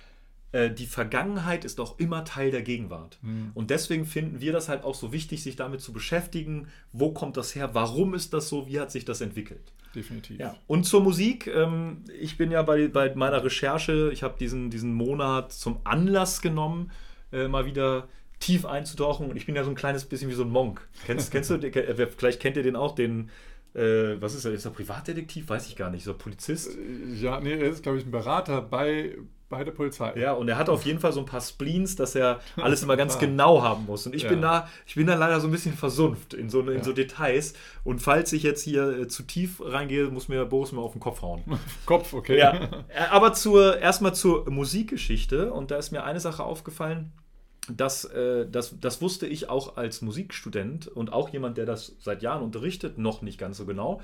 äh, 0.53 0.71
die 0.71 0.87
Vergangenheit 0.87 1.67
ist 1.67 1.79
auch 1.79 1.99
immer 1.99 2.25
Teil 2.25 2.51
der 2.51 2.63
Gegenwart. 2.63 3.19
Und 3.55 3.71
deswegen 3.71 4.07
finden 4.07 4.41
wir 4.41 4.53
das 4.53 4.71
halt 4.71 4.85
auch 4.85 4.95
so 4.95 5.13
wichtig, 5.13 5.43
sich 5.43 5.57
damit 5.57 5.83
zu 5.83 5.93
beschäftigen. 5.93 6.69
Wo 6.93 7.13
kommt 7.13 7.37
das 7.37 7.55
her? 7.55 7.71
Warum 7.75 8.15
ist 8.15 8.33
das 8.33 8.49
so? 8.49 8.67
Wie 8.67 8.81
hat 8.81 8.91
sich 8.91 9.05
das 9.05 9.21
entwickelt? 9.21 9.73
Definitiv. 9.95 10.39
Ja. 10.39 10.57
Und 10.67 10.85
zur 10.85 11.03
Musik, 11.03 11.47
ähm, 11.49 12.05
ich 12.19 12.39
bin 12.39 12.51
ja 12.51 12.63
bei, 12.63 12.89
bei 12.89 13.15
meiner 13.15 13.45
Recherche, 13.45 14.11
ich 14.13 14.23
habe 14.23 14.39
diesen, 14.39 14.71
diesen 14.71 14.95
Monat 14.95 15.53
zum 15.53 15.81
Anlass 15.85 16.41
genommen, 16.41 16.91
äh, 17.33 17.49
mal 17.49 17.67
wieder 17.67 18.09
tief 18.39 18.65
einzutauchen. 18.65 19.31
Und 19.31 19.37
ich 19.37 19.47
bin 19.47 19.57
ja 19.57 19.65
so 19.65 19.71
ein 19.71 19.77
kleines 19.77 20.05
bisschen 20.05 20.31
wie 20.31 20.35
so 20.35 20.43
ein 20.43 20.51
Monk. 20.51 20.87
Kennst, 21.07 21.31
kennst 21.31 21.51
du, 21.51 21.55
äh, 21.55 22.07
vielleicht 22.17 22.41
kennt 22.41 22.57
ihr 22.57 22.63
den 22.63 22.77
auch, 22.77 22.95
den, 22.95 23.31
äh, 23.75 24.21
was 24.21 24.35
ist 24.35 24.45
er, 24.45 24.53
ist 24.53 24.65
er 24.65 24.71
Privatdetektiv? 24.71 25.49
Weiß 25.49 25.67
ich 25.67 25.77
gar 25.77 25.91
nicht, 25.91 26.05
so 26.05 26.15
Polizist. 26.15 26.77
Ja, 27.15 27.41
nee, 27.41 27.53
er 27.53 27.71
ist, 27.71 27.83
glaube 27.83 27.99
ich, 27.99 28.07
ein 28.07 28.11
Berater 28.11 28.63
bei, 28.63 29.17
bei 29.49 29.63
der 29.63 29.71
Polizei. 29.73 30.13
Ja, 30.19 30.33
und 30.33 30.49
er 30.49 30.59
hat 30.59 30.69
auf 30.69 30.85
jeden 30.85 30.99
Fall 30.99 31.13
so 31.13 31.21
ein 31.21 31.27
paar 31.27 31.41
Spleens, 31.41 31.95
dass 31.95 32.15
er 32.15 32.41
alles 32.57 32.83
immer 32.83 32.97
ganz 32.97 33.15
Ah. 33.17 33.21
genau 33.21 33.63
haben 33.63 33.87
muss. 33.87 34.05
Und 34.07 34.15
ich 34.15 34.23
Ja. 34.23 34.29
bin 34.31 34.43
da, 34.43 34.69
ich 34.87 34.97
bin 34.97 35.07
da 35.07 35.15
leider 35.15 35.41
so 35.41 35.47
ein 35.49 35.53
bisschen 35.53 35.75
versunft 35.75 36.35
in 36.35 36.51
so, 36.51 36.61
in 36.63 36.79
Ja. 36.79 36.83
so 36.85 36.93
Details. 36.93 37.55
Und 37.85 38.01
falls 38.01 38.33
ich 38.33 38.43
jetzt 38.43 38.63
hier 38.63 38.89
äh, 39.01 39.09
zu 39.09 39.23
tief 39.23 39.61
reingehe, 39.65 40.07
muss 40.09 40.29
mir 40.29 40.45
Boris 40.47 40.73
mal 40.73 40.83
auf 40.83 40.93
den 40.93 41.01
Kopf 41.01 41.23
hauen. 41.23 41.43
Kopf, 41.87 42.13
okay. 42.13 42.39
Ja, 42.39 42.55
äh, 42.55 42.69
aber 43.11 43.33
zur, 43.35 43.79
erstmal 43.79 44.15
zur 44.15 44.51
Musikgeschichte. 44.51 45.53
Und 45.53 45.71
da 45.71 45.77
ist 45.77 45.93
mir 45.93 46.03
eine 46.05 46.21
Sache 46.21 46.43
aufgefallen, 46.43 47.13
das, 47.69 48.05
äh, 48.05 48.47
das, 48.51 48.75
das 48.81 49.03
wusste 49.03 49.27
ich 49.27 49.49
auch 49.49 49.77
als 49.77 50.01
Musikstudent 50.03 50.87
und 50.89 51.13
auch 51.13 51.29
jemand, 51.31 51.57
der 51.59 51.67
das 51.67 51.97
seit 52.01 52.23
Jahren 52.23 52.43
unterrichtet, 52.43 52.97
noch 52.99 53.23
nicht 53.23 53.39
ganz 53.39 53.57
so 53.59 53.67
genau. 53.67 54.01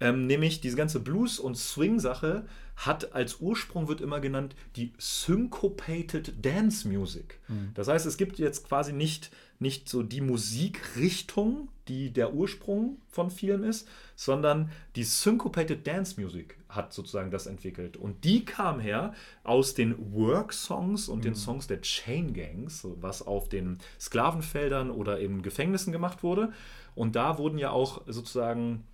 Ähm, 0.00 0.26
nämlich 0.26 0.60
diese 0.60 0.76
ganze 0.76 1.00
Blues- 1.00 1.38
und 1.38 1.56
Swing-Sache 1.56 2.46
hat 2.76 3.14
als 3.14 3.40
Ursprung, 3.40 3.86
wird 3.88 4.00
immer 4.00 4.20
genannt, 4.20 4.56
die 4.76 4.92
Syncopated 4.98 6.44
Dance 6.44 6.88
Music. 6.88 7.40
Das 7.74 7.88
heißt, 7.88 8.04
es 8.06 8.16
gibt 8.16 8.38
jetzt 8.38 8.66
quasi 8.66 8.92
nicht, 8.92 9.30
nicht 9.60 9.88
so 9.88 10.02
die 10.02 10.20
Musikrichtung, 10.20 11.68
die 11.86 12.12
der 12.12 12.34
Ursprung 12.34 13.00
von 13.08 13.30
vielen 13.30 13.62
ist, 13.62 13.86
sondern 14.16 14.70
die 14.96 15.04
Syncopated 15.04 15.86
Dance 15.86 16.20
Music 16.20 16.58
hat 16.68 16.92
sozusagen 16.92 17.30
das 17.30 17.46
entwickelt. 17.46 17.96
Und 17.96 18.24
die 18.24 18.44
kam 18.44 18.80
her 18.80 19.14
aus 19.44 19.74
den 19.74 19.94
Work-Songs 20.12 21.08
und 21.08 21.24
den 21.24 21.36
Songs 21.36 21.68
der 21.68 21.80
Chain 21.82 22.34
Gangs, 22.34 22.86
was 23.00 23.22
auf 23.22 23.48
den 23.48 23.78
Sklavenfeldern 24.00 24.90
oder 24.90 25.20
in 25.20 25.42
Gefängnissen 25.42 25.92
gemacht 25.92 26.24
wurde. 26.24 26.52
Und 26.96 27.14
da 27.14 27.38
wurden 27.38 27.58
ja 27.58 27.70
auch 27.70 28.02
sozusagen 28.06 28.84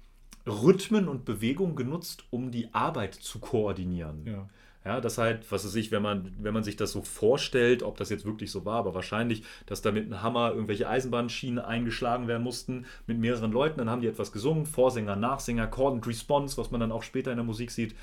Rhythmen 0.47 1.09
und 1.09 1.25
Bewegungen 1.25 1.77
genutzt, 1.77 2.25
um 2.31 2.51
die 2.51 2.73
Arbeit 2.73 3.15
zu 3.15 3.39
koordinieren. 3.39 4.27
Ja. 4.27 4.49
Ja, 4.83 4.99
das 5.03 5.19
halt, 5.19 5.51
was 5.53 5.67
weiß 5.67 5.75
ich, 5.75 5.91
wenn 5.91 6.01
man, 6.01 6.33
wenn 6.39 6.55
man 6.55 6.65
sich 6.65 6.75
das 6.75 6.93
so 6.93 7.03
vorstellt, 7.03 7.83
ob 7.83 7.99
das 7.99 8.09
jetzt 8.09 8.25
wirklich 8.25 8.51
so 8.51 8.65
war, 8.65 8.79
aber 8.79 8.95
wahrscheinlich, 8.95 9.43
dass 9.67 9.83
da 9.83 9.93
mit 9.93 10.07
einem 10.07 10.23
Hammer 10.23 10.53
irgendwelche 10.53 10.89
Eisenbahnschienen 10.89 11.59
eingeschlagen 11.59 12.29
werden 12.29 12.43
mussten 12.43 12.87
mit 13.07 13.19
mehreren 13.19 13.53
Leuten, 13.53 13.79
dann 13.79 13.91
haben 13.91 14.01
die 14.01 14.09
etwas 14.09 14.33
gesungen, 14.33 14.65
Vorsänger, 14.65 15.17
Nachsänger, 15.17 15.67
Chord 15.67 15.97
and 15.97 16.07
Response, 16.07 16.57
was 16.57 16.71
man 16.71 16.81
dann 16.81 16.93
auch 16.93 17.03
später 17.03 17.31
in 17.31 17.37
der 17.37 17.45
Musik 17.45 17.71
sieht. 17.71 17.95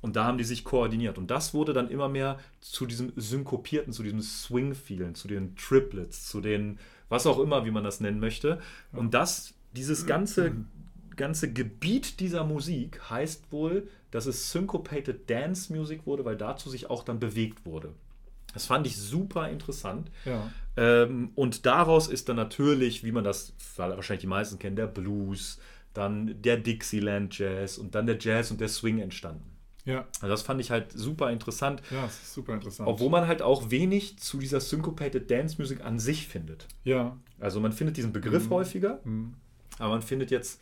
Und 0.00 0.14
da 0.14 0.24
haben 0.24 0.38
die 0.38 0.44
sich 0.44 0.64
koordiniert. 0.64 1.18
Und 1.18 1.30
das 1.30 1.54
wurde 1.54 1.72
dann 1.72 1.88
immer 1.88 2.08
mehr 2.08 2.38
zu 2.60 2.86
diesem 2.86 3.12
Synkopierten, 3.16 3.92
zu 3.92 4.02
diesem 4.02 4.20
Swing-Feelen, 4.20 5.14
zu 5.14 5.26
den 5.26 5.56
Triplets, 5.56 6.28
zu 6.28 6.40
den, 6.40 6.78
was 7.08 7.26
auch 7.26 7.38
immer, 7.38 7.64
wie 7.64 7.70
man 7.70 7.84
das 7.84 8.00
nennen 8.00 8.20
möchte. 8.20 8.60
Und 8.92 9.14
das, 9.14 9.54
dieses 9.72 10.06
ganze, 10.06 10.52
ganze 11.16 11.52
Gebiet 11.52 12.20
dieser 12.20 12.44
Musik 12.44 13.00
heißt 13.10 13.50
wohl, 13.52 13.88
dass 14.10 14.26
es 14.26 14.50
Syncopated 14.52 15.28
Dance 15.28 15.72
Music 15.72 16.06
wurde, 16.06 16.24
weil 16.24 16.36
dazu 16.36 16.68
sich 16.70 16.90
auch 16.90 17.02
dann 17.04 17.18
bewegt 17.18 17.64
wurde. 17.64 17.92
Das 18.52 18.66
fand 18.66 18.86
ich 18.86 18.96
super 18.98 19.48
interessant. 19.48 20.10
Ja. 20.26 20.50
Ähm, 20.76 21.30
und 21.34 21.64
daraus 21.64 22.08
ist 22.08 22.28
dann 22.28 22.36
natürlich, 22.36 23.02
wie 23.04 23.12
man 23.12 23.24
das 23.24 23.54
wahrscheinlich 23.76 24.20
die 24.22 24.26
meisten 24.26 24.58
kennen, 24.58 24.76
der 24.76 24.86
Blues, 24.86 25.58
dann 25.94 26.40
der 26.42 26.58
Dixieland 26.58 27.38
Jazz 27.38 27.78
und 27.78 27.94
dann 27.94 28.06
der 28.06 28.18
Jazz 28.18 28.50
und 28.50 28.60
der 28.60 28.68
Swing 28.68 28.98
entstanden. 28.98 29.44
Ja. 29.84 30.06
Also 30.20 30.28
das 30.28 30.42
fand 30.42 30.60
ich 30.60 30.70
halt 30.70 30.92
super 30.92 31.30
interessant, 31.32 31.82
Ja, 31.90 32.02
das 32.02 32.22
ist 32.22 32.34
super 32.34 32.54
interessant. 32.54 32.88
obwohl 32.88 33.10
man 33.10 33.26
halt 33.26 33.42
auch 33.42 33.70
wenig 33.70 34.18
zu 34.18 34.38
dieser 34.38 34.60
Syncopated 34.60 35.30
Dance 35.30 35.56
Music 35.58 35.84
an 35.84 35.98
sich 35.98 36.28
findet. 36.28 36.68
Ja. 36.84 37.16
Also 37.40 37.58
man 37.58 37.72
findet 37.72 37.96
diesen 37.96 38.12
Begriff 38.12 38.48
häufiger, 38.50 39.00
Mhm. 39.04 39.34
aber 39.78 39.88
man 39.94 40.02
findet 40.02 40.30
jetzt 40.30 40.60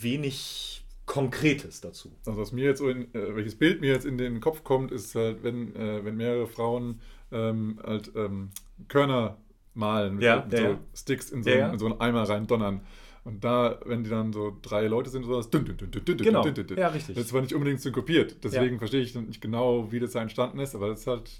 wenig 0.00 0.84
Konkretes 1.06 1.80
dazu. 1.80 2.12
Also 2.24 2.40
was 2.40 2.52
mir 2.52 2.64
jetzt 2.64 2.78
so 2.78 2.88
in, 2.88 3.12
äh, 3.14 3.34
welches 3.34 3.56
Bild 3.56 3.80
mir 3.80 3.92
jetzt 3.92 4.04
in 4.06 4.16
den 4.16 4.40
Kopf 4.40 4.62
kommt, 4.62 4.92
ist 4.92 5.14
halt, 5.14 5.42
wenn, 5.42 5.74
äh, 5.74 6.04
wenn 6.04 6.16
mehrere 6.16 6.46
Frauen 6.46 7.00
ähm, 7.32 7.80
halt 7.84 8.12
ähm, 8.14 8.50
Körner 8.88 9.36
malen 9.74 10.14
mit 10.14 10.24
Ja, 10.24 10.46
so 10.50 10.56
ja, 10.56 10.62
ja. 10.70 10.78
Sticks 10.94 11.30
in 11.30 11.42
so, 11.42 11.50
Ja, 11.50 11.56
einen- 11.56 11.64
ja. 11.66 11.72
in 11.72 11.78
so 11.78 11.86
einen 11.86 12.00
Eimer 12.00 12.28
rein 12.28 12.46
donnern. 12.46 12.80
Und 13.24 13.44
da, 13.44 13.78
wenn 13.84 14.02
die 14.02 14.10
dann 14.10 14.32
so 14.32 14.56
drei 14.62 14.86
Leute 14.86 15.10
sind, 15.10 15.24
so 15.24 15.36
das 15.36 15.50
dün, 15.50 15.64
dün, 15.64 15.76
dün, 15.76 15.90
dün, 15.90 16.04
dün, 16.04 16.16
dün, 16.18 16.24
Genau. 16.24 16.42
dün, 16.42 16.54
dün, 16.54 16.66
dün. 16.68 16.78
Ja, 16.78 16.88
richtig. 16.88 17.16
Das 17.16 17.28
zwar 17.28 17.42
nicht 17.42 17.54
unbedingt 17.54 17.80
synkopiert, 17.80 18.42
deswegen 18.44 18.74
Ja. 18.74 18.78
verstehe 18.78 19.00
ich 19.02 19.14
nicht 19.14 19.40
genau, 19.42 19.92
wie 19.92 20.00
das 20.00 20.12
da 20.12 20.22
entstanden 20.22 20.58
ist, 20.60 20.74
aber 20.74 20.88
das 20.88 21.00
ist 21.00 21.06
halt 21.06 21.30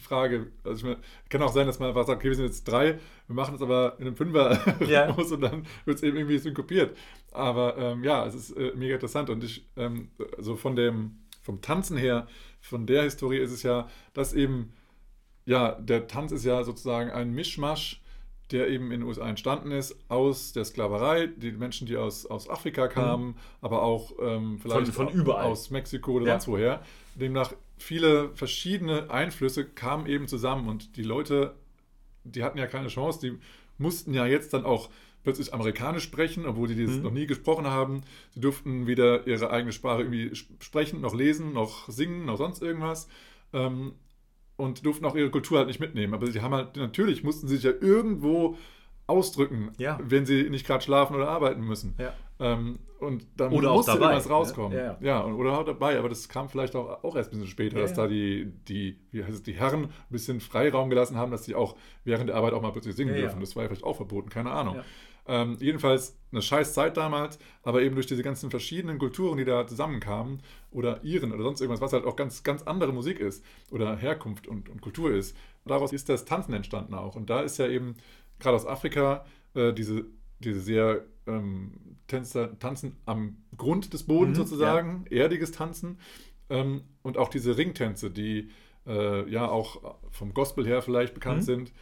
die 0.00 0.04
Frage. 0.04 0.46
Also 0.64 0.78
ich 0.78 0.84
meine, 0.84 0.96
kann 1.28 1.42
auch 1.42 1.52
sein, 1.52 1.66
dass 1.66 1.78
man 1.78 1.88
einfach 1.88 2.06
sagt, 2.06 2.18
okay, 2.20 2.28
wir 2.28 2.34
sind 2.36 2.46
jetzt 2.46 2.64
drei, 2.64 2.98
wir 3.26 3.34
machen 3.36 3.54
es 3.54 3.62
aber 3.62 3.94
in 3.98 4.06
einem 4.06 4.16
Fünfer 4.16 4.58
Ja. 4.86 5.10
raus 5.10 5.30
und 5.32 5.40
dann 5.42 5.66
wird 5.84 5.96
es 5.98 6.02
eben 6.02 6.16
irgendwie 6.16 6.38
synkopiert. 6.38 6.96
Aber 7.32 7.76
ähm, 7.78 8.02
ja, 8.04 8.26
es 8.26 8.34
ist 8.34 8.50
äh, 8.56 8.72
mega 8.74 8.94
interessant 8.94 9.30
und 9.30 9.44
ich, 9.44 9.66
ähm, 9.76 10.08
also 10.36 10.56
von 10.56 10.74
dem, 10.76 11.18
vom 11.42 11.60
Tanzen 11.60 11.96
her, 11.96 12.26
von 12.60 12.86
der 12.86 13.04
Historie 13.04 13.38
ist 13.38 13.52
es 13.52 13.62
ja, 13.62 13.88
dass 14.14 14.32
eben, 14.34 14.72
ja, 15.46 15.72
der 15.72 16.06
Tanz 16.06 16.32
ist 16.32 16.44
ja 16.44 16.64
sozusagen 16.64 17.10
ein 17.10 17.32
Mischmasch 17.32 18.00
der 18.52 18.66
eben 18.68 18.86
in 18.90 18.98
den 18.98 19.02
USA 19.04 19.28
entstanden 19.28 19.70
ist, 19.70 19.96
aus 20.08 20.52
der 20.52 20.64
Sklaverei, 20.64 21.28
die 21.28 21.52
Menschen, 21.52 21.86
die 21.86 21.96
aus, 21.96 22.26
aus 22.26 22.50
Afrika 22.50 22.88
kamen, 22.88 23.36
aber 23.60 23.82
auch 23.82 24.10
ähm, 24.20 24.58
vielleicht 24.60 24.88
Mhm. 24.88 24.92
Von- 24.92 25.08
von 25.10 25.20
überall. 25.20 25.44
aus 25.44 25.70
Mexiko 25.70 26.14
oder 26.14 26.26
Ja. 26.26 26.32
sonst 26.32 26.48
woher. 26.48 26.82
Demnach 27.14 27.52
viele 27.82 28.30
verschiedene 28.34 29.10
Einflüsse 29.10 29.64
kamen 29.64 30.06
eben 30.06 30.28
zusammen 30.28 30.68
und 30.68 30.96
die 30.96 31.02
Leute, 31.02 31.54
die 32.24 32.42
hatten 32.44 32.58
ja 32.58 32.66
keine 32.66 32.88
Chance, 32.88 33.20
die 33.20 33.38
mussten 33.78 34.12
ja 34.14 34.26
jetzt 34.26 34.52
dann 34.52 34.64
auch 34.64 34.90
plötzlich 35.22 35.52
amerikanisch 35.52 36.04
sprechen, 36.04 36.46
obwohl 36.46 36.68
die 36.68 36.84
das 36.84 36.96
Mhm. 36.96 37.02
noch 37.02 37.10
nie 37.12 37.26
gesprochen 37.26 37.66
haben. 37.66 38.02
Sie 38.34 38.40
durften 38.40 38.86
weder 38.86 39.26
ihre 39.26 39.50
eigene 39.50 39.72
Sprache 39.72 40.00
irgendwie 40.02 40.30
sp- 40.32 40.56
sprechen, 40.60 41.00
noch 41.00 41.14
lesen, 41.14 41.52
noch 41.52 41.88
singen, 41.88 42.24
noch 42.24 42.36
sonst 42.38 42.62
irgendwas. 42.62 43.08
Ähm, 43.52 43.92
und 44.56 44.84
durften 44.84 45.06
auch 45.06 45.14
ihre 45.16 45.30
Kultur 45.30 45.58
halt 45.58 45.68
nicht 45.68 45.80
mitnehmen. 45.80 46.12
Aber 46.14 46.26
sie 46.26 46.42
haben 46.42 46.54
halt, 46.54 46.76
natürlich 46.76 47.22
mussten 47.24 47.48
sie 47.48 47.56
sich 47.56 47.64
ja 47.64 47.72
irgendwo 47.80 48.58
ausdrücken, 49.10 49.72
Ja. 49.78 49.98
wenn 50.02 50.24
sie 50.24 50.48
nicht 50.48 50.66
gerade 50.66 50.82
schlafen 50.82 51.14
oder 51.16 51.28
arbeiten 51.28 51.62
müssen. 51.62 51.94
Ja. 51.98 52.14
Ähm, 52.38 52.78
und 53.00 53.26
dann 53.36 53.52
Oder 53.52 53.70
auch 53.70 53.76
musste 53.76 53.92
dabei, 53.92 54.12
irgendwas 54.12 54.30
rauskommen. 54.30 54.76
Ja, 54.76 54.98
ja. 55.00 55.24
Oder 55.24 55.58
auch 55.58 55.64
dabei, 55.64 55.98
aber 55.98 56.08
das 56.08 56.28
kam 56.28 56.48
vielleicht 56.48 56.76
auch, 56.76 57.02
auch 57.02 57.16
erst 57.16 57.30
ein 57.30 57.32
bisschen 57.32 57.50
später, 57.50 57.78
dass 57.78 57.94
da 57.94 58.06
die, 58.06 58.52
die, 58.68 58.98
wie 59.10 59.24
heißt 59.24 59.34
es, 59.34 59.42
die 59.42 59.54
Herren 59.54 59.84
ein 59.84 59.90
bisschen 60.10 60.40
Freiraum 60.40 60.90
gelassen 60.90 61.16
haben, 61.16 61.30
dass 61.30 61.44
sie 61.44 61.54
auch 61.54 61.76
während 62.04 62.28
der 62.28 62.36
Arbeit 62.36 62.52
auch 62.52 62.62
mal 62.62 62.72
plötzlich 62.72 62.96
singen 62.96 63.14
dürfen. 63.14 63.40
Das 63.40 63.56
war 63.56 63.62
ja 63.62 63.68
vielleicht 63.68 63.84
auch 63.84 63.96
verboten, 63.96 64.28
keine 64.28 64.50
Ahnung. 64.50 64.80
Ähm, 65.26 65.56
jedenfalls 65.60 66.18
eine 66.32 66.42
scheiß 66.42 66.74
Zeit 66.74 66.96
damals, 66.96 67.38
aber 67.62 67.82
eben 67.82 67.94
durch 67.94 68.06
diese 68.06 68.22
ganzen 68.22 68.50
verschiedenen 68.50 68.98
Kulturen, 68.98 69.38
die 69.38 69.44
da 69.44 69.66
zusammenkamen, 69.66 70.42
oder 70.70 71.02
Iren 71.04 71.32
oder 71.32 71.42
sonst 71.42 71.60
irgendwas, 71.60 71.80
was 71.80 71.92
halt 71.92 72.04
auch 72.04 72.16
ganz, 72.16 72.42
ganz 72.42 72.62
andere 72.62 72.92
Musik 72.92 73.18
ist 73.20 73.44
oder 73.70 73.96
Herkunft 73.96 74.46
und, 74.46 74.68
und 74.68 74.80
Kultur 74.80 75.12
ist. 75.12 75.36
Daraus 75.66 75.92
ist 75.92 76.08
das 76.08 76.24
Tanzen 76.24 76.52
entstanden 76.54 76.94
auch. 76.94 77.16
Und 77.16 77.28
da 77.30 77.40
ist 77.40 77.58
ja 77.58 77.66
eben 77.66 77.94
gerade 78.40 78.56
aus 78.56 78.66
Afrika 78.66 79.24
äh, 79.54 79.72
diese, 79.72 80.06
diese 80.40 80.60
sehr 80.60 81.04
ähm, 81.26 81.72
Tänzer, 82.06 82.58
Tanzen 82.58 82.96
am 83.06 83.36
Grund 83.56 83.92
des 83.92 84.02
Bodens 84.04 84.36
Mhm, 84.38 84.42
sozusagen, 84.42 85.04
erdiges 85.10 85.52
Tanzen 85.52 85.98
ähm, 86.48 86.82
und 87.02 87.18
auch 87.18 87.28
diese 87.28 87.56
Ringtänze, 87.56 88.10
die 88.10 88.50
äh, 88.86 89.30
ja 89.30 89.48
auch 89.48 89.96
vom 90.10 90.34
Gospel 90.34 90.66
her 90.66 90.82
vielleicht 90.82 91.14
bekannt 91.14 91.42
Mhm. 91.42 91.44
sind, 91.44 91.72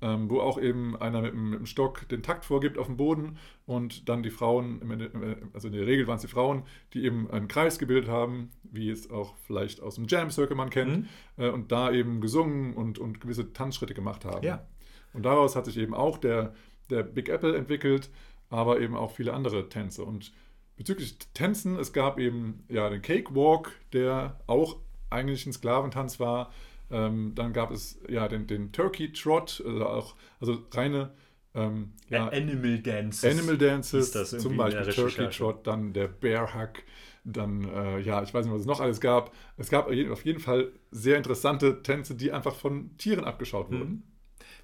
ähm, 0.00 0.28
wo 0.30 0.40
auch 0.40 0.60
eben 0.60 0.96
einer 0.96 1.22
mit 1.22 1.32
dem, 1.32 1.50
mit 1.50 1.58
dem 1.60 1.66
Stock 1.66 2.08
den 2.08 2.22
Takt 2.22 2.44
vorgibt 2.44 2.78
auf 2.78 2.86
dem 2.86 2.96
Boden 2.96 3.36
und 3.66 4.08
dann 4.08 4.22
die 4.22 4.30
Frauen, 4.30 4.80
im 4.82 4.90
Ende- 4.92 5.06
im- 5.06 5.50
also 5.54 5.68
in 5.68 5.74
der 5.74 5.86
Regel 5.86 6.06
waren 6.06 6.16
es 6.16 6.22
die 6.22 6.28
Frauen, 6.28 6.62
die 6.94 7.04
eben 7.04 7.28
einen 7.30 7.48
Kreis 7.48 7.78
gebildet 7.78 8.08
haben, 8.08 8.50
wie 8.62 8.90
es 8.90 9.10
auch 9.10 9.34
vielleicht 9.46 9.80
aus 9.80 9.94
dem 9.96 10.06
Jam 10.06 10.30
Circle 10.30 10.56
man 10.56 10.70
kennt, 10.70 10.98
Mhm. 10.98 11.08
äh, 11.44 11.48
und 11.48 11.72
da 11.72 11.90
eben 11.90 12.20
gesungen 12.20 12.74
und, 12.74 12.98
und 12.98 13.20
gewisse 13.20 13.52
Tanzschritte 13.52 13.94
gemacht 13.94 14.24
haben. 14.24 14.44
Ja. 14.46 14.66
Und 15.12 15.24
daraus 15.24 15.56
hat 15.56 15.64
sich 15.64 15.76
eben 15.76 15.94
auch 15.94 16.18
der, 16.18 16.54
der 16.90 17.02
Big 17.02 17.28
Apple 17.28 17.56
entwickelt, 17.56 18.10
aber 18.50 18.80
eben 18.80 18.96
auch 18.96 19.12
viele 19.12 19.32
andere 19.32 19.68
Tänze. 19.68 20.04
Und 20.04 20.32
bezüglich 20.76 21.18
Tänzen, 21.34 21.78
es 21.78 21.92
gab 21.92 22.18
eben 22.18 22.64
ja 22.68 22.88
den 22.88 23.02
Cakewalk, 23.02 23.72
der 23.92 24.40
auch 24.46 24.76
eigentlich 25.10 25.46
ein 25.46 25.52
Sklaventanz 25.52 26.20
war. 26.20 26.52
Ähm, 26.90 27.32
dann 27.34 27.52
gab 27.52 27.70
es 27.70 28.00
ja 28.08 28.28
den, 28.28 28.46
den 28.46 28.72
Turkey 28.72 29.12
Trot, 29.12 29.62
also 29.66 29.86
auch 29.86 30.16
also 30.40 30.58
reine 30.72 31.10
ähm, 31.54 31.92
ja, 32.08 32.28
Animal 32.28 32.78
Dance. 32.78 33.28
Animal 33.28 33.58
Dances, 33.58 34.12
zum 34.12 34.56
Beispiel 34.56 34.92
Turkey. 34.92 35.28
Trot, 35.30 35.66
dann 35.66 35.92
der 35.92 36.08
Bear 36.08 36.54
Hug, 36.54 36.82
dann, 37.24 37.64
äh, 37.64 38.00
ja, 38.00 38.22
ich 38.22 38.32
weiß 38.32 38.44
nicht, 38.44 38.54
was 38.54 38.62
es 38.62 38.66
noch 38.66 38.80
alles 38.80 39.00
gab. 39.00 39.34
Es 39.56 39.68
gab 39.68 39.88
auf 39.88 40.24
jeden 40.24 40.40
Fall 40.40 40.72
sehr 40.90 41.16
interessante 41.16 41.82
Tänze, 41.82 42.14
die 42.14 42.32
einfach 42.32 42.54
von 42.54 42.96
Tieren 42.96 43.24
abgeschaut 43.24 43.70
wurden. 43.70 43.90
Mhm. 43.90 44.02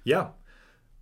Ja. 0.05 0.35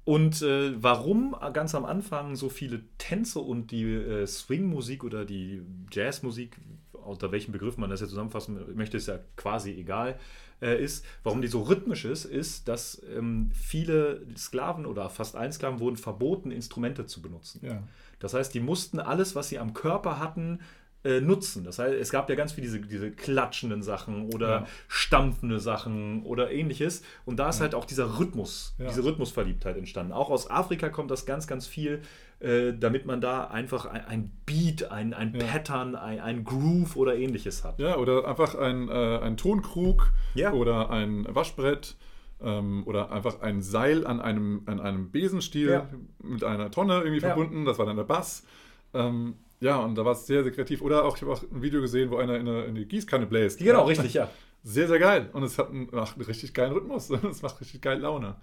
Und 0.06 0.42
äh, 0.42 0.82
warum 0.82 1.36
ganz 1.54 1.76
am 1.76 1.86
Anfang 1.86 2.36
so 2.36 2.50
viele 2.50 2.82
Tänze 2.98 3.40
und 3.40 3.72
die 3.72 3.86
äh, 3.86 4.28
Swing-Musik 4.28 5.04
oder 5.04 5.24
die 5.24 5.62
Jazzmusik, 5.92 6.58
unter 6.92 7.32
welchem 7.32 7.52
Begriff 7.52 7.78
man 7.78 7.90
das 7.90 8.02
jetzt 8.02 8.10
zusammenfassen 8.10 8.76
möchte, 8.76 8.98
ist 8.98 9.08
ja 9.08 9.20
quasi 9.38 9.72
egal, 9.72 10.20
äh, 10.62 10.82
ist, 10.82 11.06
warum 11.24 11.42
die 11.42 11.48
so 11.48 11.62
rhythmisch 11.62 12.04
ist, 12.04 12.26
ist, 12.26 12.68
dass 12.68 13.02
ähm, 13.16 13.52
viele 13.54 14.26
Sklaven 14.36 14.86
oder 14.86 15.10
fast 15.10 15.36
allen 15.36 15.52
Sklaven 15.54 15.80
wurden 15.80 15.98
verboten, 15.98 16.52
Instrumente 16.52 17.06
zu 17.06 17.22
benutzen. 17.22 17.62
Ja. 17.64 17.84
Das 18.20 18.34
heißt, 18.34 18.54
die 18.54 18.62
mussten 18.62 19.00
alles, 19.00 19.36
was 19.36 19.50
sie 19.50 19.60
am 19.60 19.74
Körper 19.74 20.20
hatten, 20.20 20.60
äh, 21.04 21.20
nutzen. 21.22 21.64
Das 21.66 21.80
heißt, 21.80 21.94
es 21.94 22.10
gab 22.12 22.30
ja 22.30 22.36
ganz 22.36 22.54
viele 22.54 22.66
diese, 22.68 22.80
diese 22.80 23.12
klatschenden 23.12 23.84
Sachen 23.84 24.34
oder 24.34 24.50
Ja. 24.50 24.68
stampfende 24.88 25.60
Sachen 25.60 26.24
oder 26.24 26.52
ähnliches. 26.52 27.04
Und 27.26 27.38
da 27.38 27.50
ist 27.50 27.60
halt 27.62 27.76
auch 27.76 27.86
dieser 27.86 28.20
Rhythmus, 28.20 28.74
Ja. 28.80 28.88
diese 28.88 29.04
Rhythmusverliebtheit 29.04 29.76
entstanden. 29.78 30.14
Auch 30.14 30.30
aus 30.30 30.50
Afrika 30.50 30.90
kommt 30.90 31.12
das 31.12 31.26
ganz, 31.26 31.46
ganz 31.48 31.68
viel, 31.68 32.02
äh, 32.40 32.74
damit 32.74 33.06
man 33.06 33.20
da 33.22 33.46
einfach 33.46 33.86
ein, 33.86 34.06
ein 34.06 34.32
Beat, 34.46 34.92
ein, 34.92 35.14
ein 35.14 35.36
Ja. 35.36 35.46
Pattern, 35.46 35.96
ein, 35.96 36.20
ein 36.22 36.44
Groove 36.46 36.96
oder 36.96 37.16
ähnliches 37.16 37.64
hat. 37.64 37.80
Ja, 37.80 37.98
oder 37.98 38.28
einfach 38.28 38.56
ein, 38.56 38.88
äh, 38.90 39.20
ein 39.20 39.36
Tonkrug 39.38 40.12
Ja. 40.36 40.54
oder 40.54 40.90
ein 40.90 41.26
Waschbrett 41.30 41.96
ähm, 42.42 42.84
oder 42.86 43.12
einfach 43.12 43.42
ein 43.42 43.62
Seil 43.62 44.06
an 44.08 44.20
einem, 44.22 44.64
an 44.66 44.80
einem 44.80 45.12
Besenstiel 45.12 45.70
Ja. 45.70 45.90
mit 46.22 46.44
einer 46.44 46.72
Tonne 46.72 47.00
irgendwie 47.00 47.22
Ja. 47.22 47.28
verbunden. 47.28 47.66
Das 47.66 47.78
war 47.80 47.86
dann 47.86 47.98
der 47.98 48.04
Bass. 48.04 48.46
Ähm, 48.94 49.36
ja, 49.64 49.78
und 49.78 49.96
da 49.96 50.04
war 50.06 50.12
es 50.14 50.26
sehr, 50.28 50.44
sehr 50.44 50.52
kreativ. 50.52 50.82
Oder 50.82 51.06
auch, 51.06 51.16
ich 51.16 51.22
habe 51.22 51.32
auch 51.34 51.42
ein 51.44 51.62
Video 51.62 51.82
gesehen, 51.82 52.12
wo 52.12 52.18
einer 52.18 52.36
in, 52.38 52.48
eine, 52.48 52.66
in 52.66 52.76
die 52.76 52.86
Gießkanne 52.86 53.26
bläst. 53.26 53.60
Genau, 53.60 53.80
ja. 53.82 53.86
richtig, 53.86 54.14
ja. 54.14 54.30
Sehr, 54.66 54.88
sehr 54.88 55.00
geil. 55.00 55.30
Und 55.34 55.44
es 55.44 55.58
hat 55.58 55.72
einen, 55.72 55.90
macht 55.92 56.16
einen 56.16 56.26
richtig 56.26 56.54
geilen 56.54 56.72
Rhythmus. 56.72 57.10
Es 57.30 57.42
macht 57.42 57.60
richtig 57.60 57.82
geil 57.82 58.00
Laune. 58.00 58.36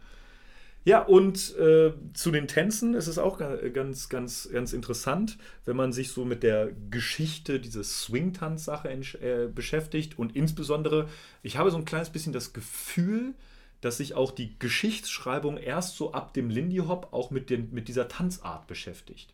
Ja, 0.84 1.02
und 1.02 1.56
äh, 1.56 1.92
zu 2.14 2.30
den 2.30 2.46
Tänzen 2.46 2.94
ist 2.94 3.06
es 3.06 3.18
auch 3.18 3.38
ga- 3.38 3.56
ganz, 3.68 4.08
ganz, 4.10 4.48
ganz 4.52 4.72
interessant, 4.74 5.38
wenn 5.66 5.76
man 5.76 5.92
sich 5.94 6.10
so 6.12 6.26
mit 6.26 6.42
der 6.42 6.72
Geschichte 6.90 7.58
dieser 7.60 7.84
Swing-Tanz-Sache 7.84 8.88
äh, 8.90 9.48
beschäftigt. 9.48 10.18
Und 10.18 10.36
insbesondere, 10.36 11.08
ich 11.42 11.56
habe 11.56 11.70
so 11.70 11.78
ein 11.78 11.84
kleines 11.86 12.10
bisschen 12.10 12.32
das 12.34 12.52
Gefühl, 12.52 13.34
dass 13.80 13.96
sich 13.96 14.14
auch 14.14 14.30
die 14.30 14.58
Geschichtsschreibung 14.58 15.56
erst 15.56 15.96
so 15.96 16.12
ab 16.12 16.34
dem 16.34 16.50
Lindy 16.50 16.78
Hop 16.78 17.08
auch 17.12 17.30
mit, 17.30 17.48
den, 17.50 17.72
mit 17.72 17.88
dieser 17.88 18.08
Tanzart 18.08 18.66
beschäftigt. 18.66 19.32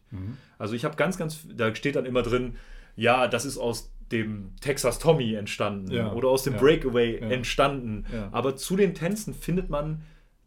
Also 0.59 0.75
ich 0.75 0.85
habe 0.85 0.97
ganz, 0.97 1.19
ganz, 1.19 1.41
da 1.55 1.75
steht 1.75 1.97
dann 1.97 2.07
immer 2.07 2.23
drin, 2.23 2.57
ja, 2.95 3.27
das 3.29 3.45
ist 3.45 3.59
aus 3.59 3.91
dem 4.13 4.53
Texas 4.61 5.01
Tommy 5.01 5.35
entstanden 5.35 5.91
Ja, 5.91 6.13
oder 6.13 6.29
aus 6.29 6.45
dem 6.45 6.55
ja, 6.55 6.61
Breakaway 6.61 7.19
ja. 7.21 7.29
entstanden. 7.29 8.05
Aber 8.31 8.55
zu 8.57 8.77
den 8.77 8.95
Tänzen 8.95 9.35
findet 9.35 9.69
man 9.69 10.03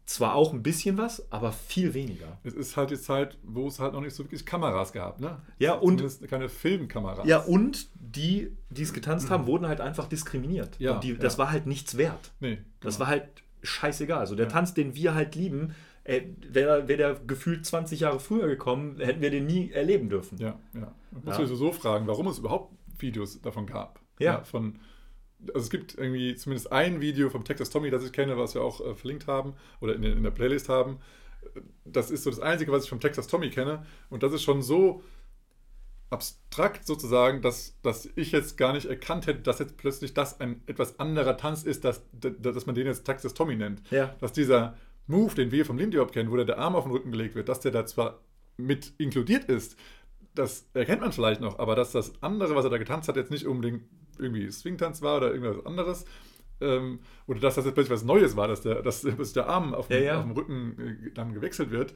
zwar 0.06 0.34
auch 0.34 0.52
ein 0.52 0.62
bisschen 0.64 0.98
was, 0.98 1.30
aber 1.30 1.52
viel 1.52 1.94
weniger. 1.94 2.38
Es 2.42 2.54
ist 2.54 2.76
halt 2.76 2.90
die 2.90 2.98
Zeit, 2.98 3.38
wo 3.44 3.68
es 3.68 3.78
halt 3.78 3.92
noch 3.92 4.00
nicht 4.00 4.14
so 4.14 4.24
wirklich 4.24 4.44
Kameras 4.44 4.92
gab. 4.92 5.20
Ne? 5.20 5.36
Ja, 5.58 5.74
und- 5.74 5.98
Zumindest 5.98 6.26
keine 6.26 6.48
Filmkameras. 6.48 7.28
Ja, 7.28 7.38
und 7.38 7.86
die, 7.94 8.50
die 8.70 8.82
es 8.82 8.92
getanzt 8.92 9.30
haben, 9.30 9.46
wurden 9.46 9.68
halt 9.68 9.80
einfach 9.80 10.08
diskriminiert. 10.08 10.74
Ja, 10.80 10.94
und 10.94 11.04
die, 11.04 11.10
ja. 11.10 11.14
das 11.18 11.38
war 11.38 11.52
halt 11.52 11.66
nichts 11.66 11.96
wert. 11.96 12.32
Nee, 12.40 12.58
Das 12.80 12.94
genau. 12.96 13.00
war 13.00 13.06
halt 13.08 13.28
scheißegal. 13.62 14.18
Also 14.18 14.34
der 14.34 14.46
Ja. 14.46 14.52
Tanz, 14.52 14.74
den 14.74 14.94
wir 14.94 15.14
halt 15.14 15.34
lieben, 15.34 15.74
äh, 16.04 16.22
wäre 16.48 16.88
wär 16.88 16.96
der 16.96 17.14
gefühlt 17.26 17.64
20 17.66 18.00
Jahre 18.00 18.20
früher 18.20 18.46
gekommen, 18.48 18.98
hätten 19.00 19.20
wir 19.20 19.30
den 19.30 19.46
nie 19.46 19.70
erleben 19.70 20.08
dürfen. 20.08 20.38
Ja, 20.38 20.58
ja. 20.74 20.94
Man 21.10 21.24
muss 21.24 21.38
Ja. 21.38 21.46
sich 21.46 21.56
so 21.58 21.72
fragen, 21.72 22.06
warum 22.06 22.26
es 22.28 22.38
überhaupt 22.38 22.72
Videos 22.98 23.40
davon 23.40 23.66
gab. 23.66 24.00
Ja. 24.18 24.42
von, 24.44 24.78
also 25.48 25.60
es 25.60 25.70
gibt 25.70 25.96
irgendwie 25.96 26.34
zumindest 26.34 26.70
ein 26.72 27.00
Video 27.00 27.30
vom 27.30 27.42
Texas 27.44 27.70
Tommy, 27.70 27.88
das 27.90 28.04
ich 28.04 28.12
kenne, 28.12 28.36
was 28.36 28.54
wir 28.54 28.62
auch 28.62 28.80
äh, 28.86 28.94
verlinkt 28.94 29.26
haben 29.26 29.54
oder 29.80 29.94
in, 29.94 30.02
in 30.02 30.22
der 30.22 30.30
Playlist 30.30 30.68
haben. 30.68 30.98
Das 31.86 32.10
ist 32.10 32.24
so 32.24 32.30
das 32.30 32.40
Einzige, 32.40 32.70
was 32.70 32.84
ich 32.84 32.90
vom 32.90 33.00
Texas 33.00 33.26
Tommy 33.28 33.48
kenne. 33.48 33.86
Und 34.10 34.22
das 34.22 34.34
ist 34.34 34.42
schon 34.42 34.60
so 34.60 35.02
abstrakt 36.10 36.86
sozusagen, 36.86 37.40
dass, 37.40 37.78
dass 37.82 38.08
ich 38.16 38.32
jetzt 38.32 38.56
gar 38.56 38.72
nicht 38.72 38.86
erkannt 38.86 39.26
hätte, 39.26 39.40
dass 39.40 39.60
jetzt 39.60 39.76
plötzlich 39.76 40.12
das 40.12 40.40
ein 40.40 40.62
etwas 40.66 40.98
anderer 40.98 41.36
Tanz 41.36 41.62
ist, 41.62 41.84
dass, 41.84 42.02
dass 42.12 42.66
man 42.66 42.74
den 42.74 42.86
jetzt 42.86 43.04
Texas 43.04 43.32
Tommy 43.34 43.56
nennt. 43.56 43.82
Ja. 43.90 44.14
Dass 44.20 44.32
dieser 44.32 44.76
Move, 45.06 45.34
den 45.34 45.52
wir 45.52 45.64
vom 45.64 45.78
Lindy 45.78 45.98
Hop 45.98 46.12
kennen, 46.12 46.30
wo 46.30 46.36
der, 46.36 46.58
Arm 46.58 46.74
auf 46.74 46.84
den 46.84 46.92
Rücken 46.92 47.12
gelegt 47.12 47.34
wird, 47.36 47.48
dass 47.48 47.60
der 47.60 47.70
da 47.72 47.86
zwar 47.86 48.20
mit 48.56 48.92
inkludiert 48.98 49.44
ist, 49.44 49.76
das 50.34 50.68
erkennt 50.74 51.00
man 51.00 51.12
vielleicht 51.12 51.40
noch, 51.40 51.58
aber 51.58 51.74
dass 51.74 51.92
das 51.92 52.12
andere, 52.22 52.54
was 52.54 52.64
er 52.64 52.70
da 52.70 52.78
getanzt 52.78 53.08
hat, 53.08 53.16
jetzt 53.16 53.30
nicht 53.30 53.46
unbedingt 53.46 53.82
irgendwie 54.18 54.50
Swingtanz 54.50 55.02
war 55.02 55.16
oder 55.16 55.32
irgendwas 55.32 55.64
anderes, 55.64 56.04
ähm, 56.60 57.00
oder 57.26 57.40
dass 57.40 57.54
das 57.54 57.64
jetzt 57.64 57.74
plötzlich 57.74 57.92
was 57.94 58.04
Neues 58.04 58.36
war, 58.36 58.46
dass 58.48 58.60
der, 58.60 58.82
dass 58.82 59.02
der 59.34 59.48
Arm 59.48 59.74
auf, 59.74 59.88
dem- 59.88 59.96
Ja, 59.98 60.02
ja. 60.04 60.18
auf 60.18 60.24
dem 60.24 60.32
Rücken 60.32 61.06
äh, 61.06 61.10
dann 61.12 61.32
gewechselt 61.34 61.70
wird, 61.70 61.94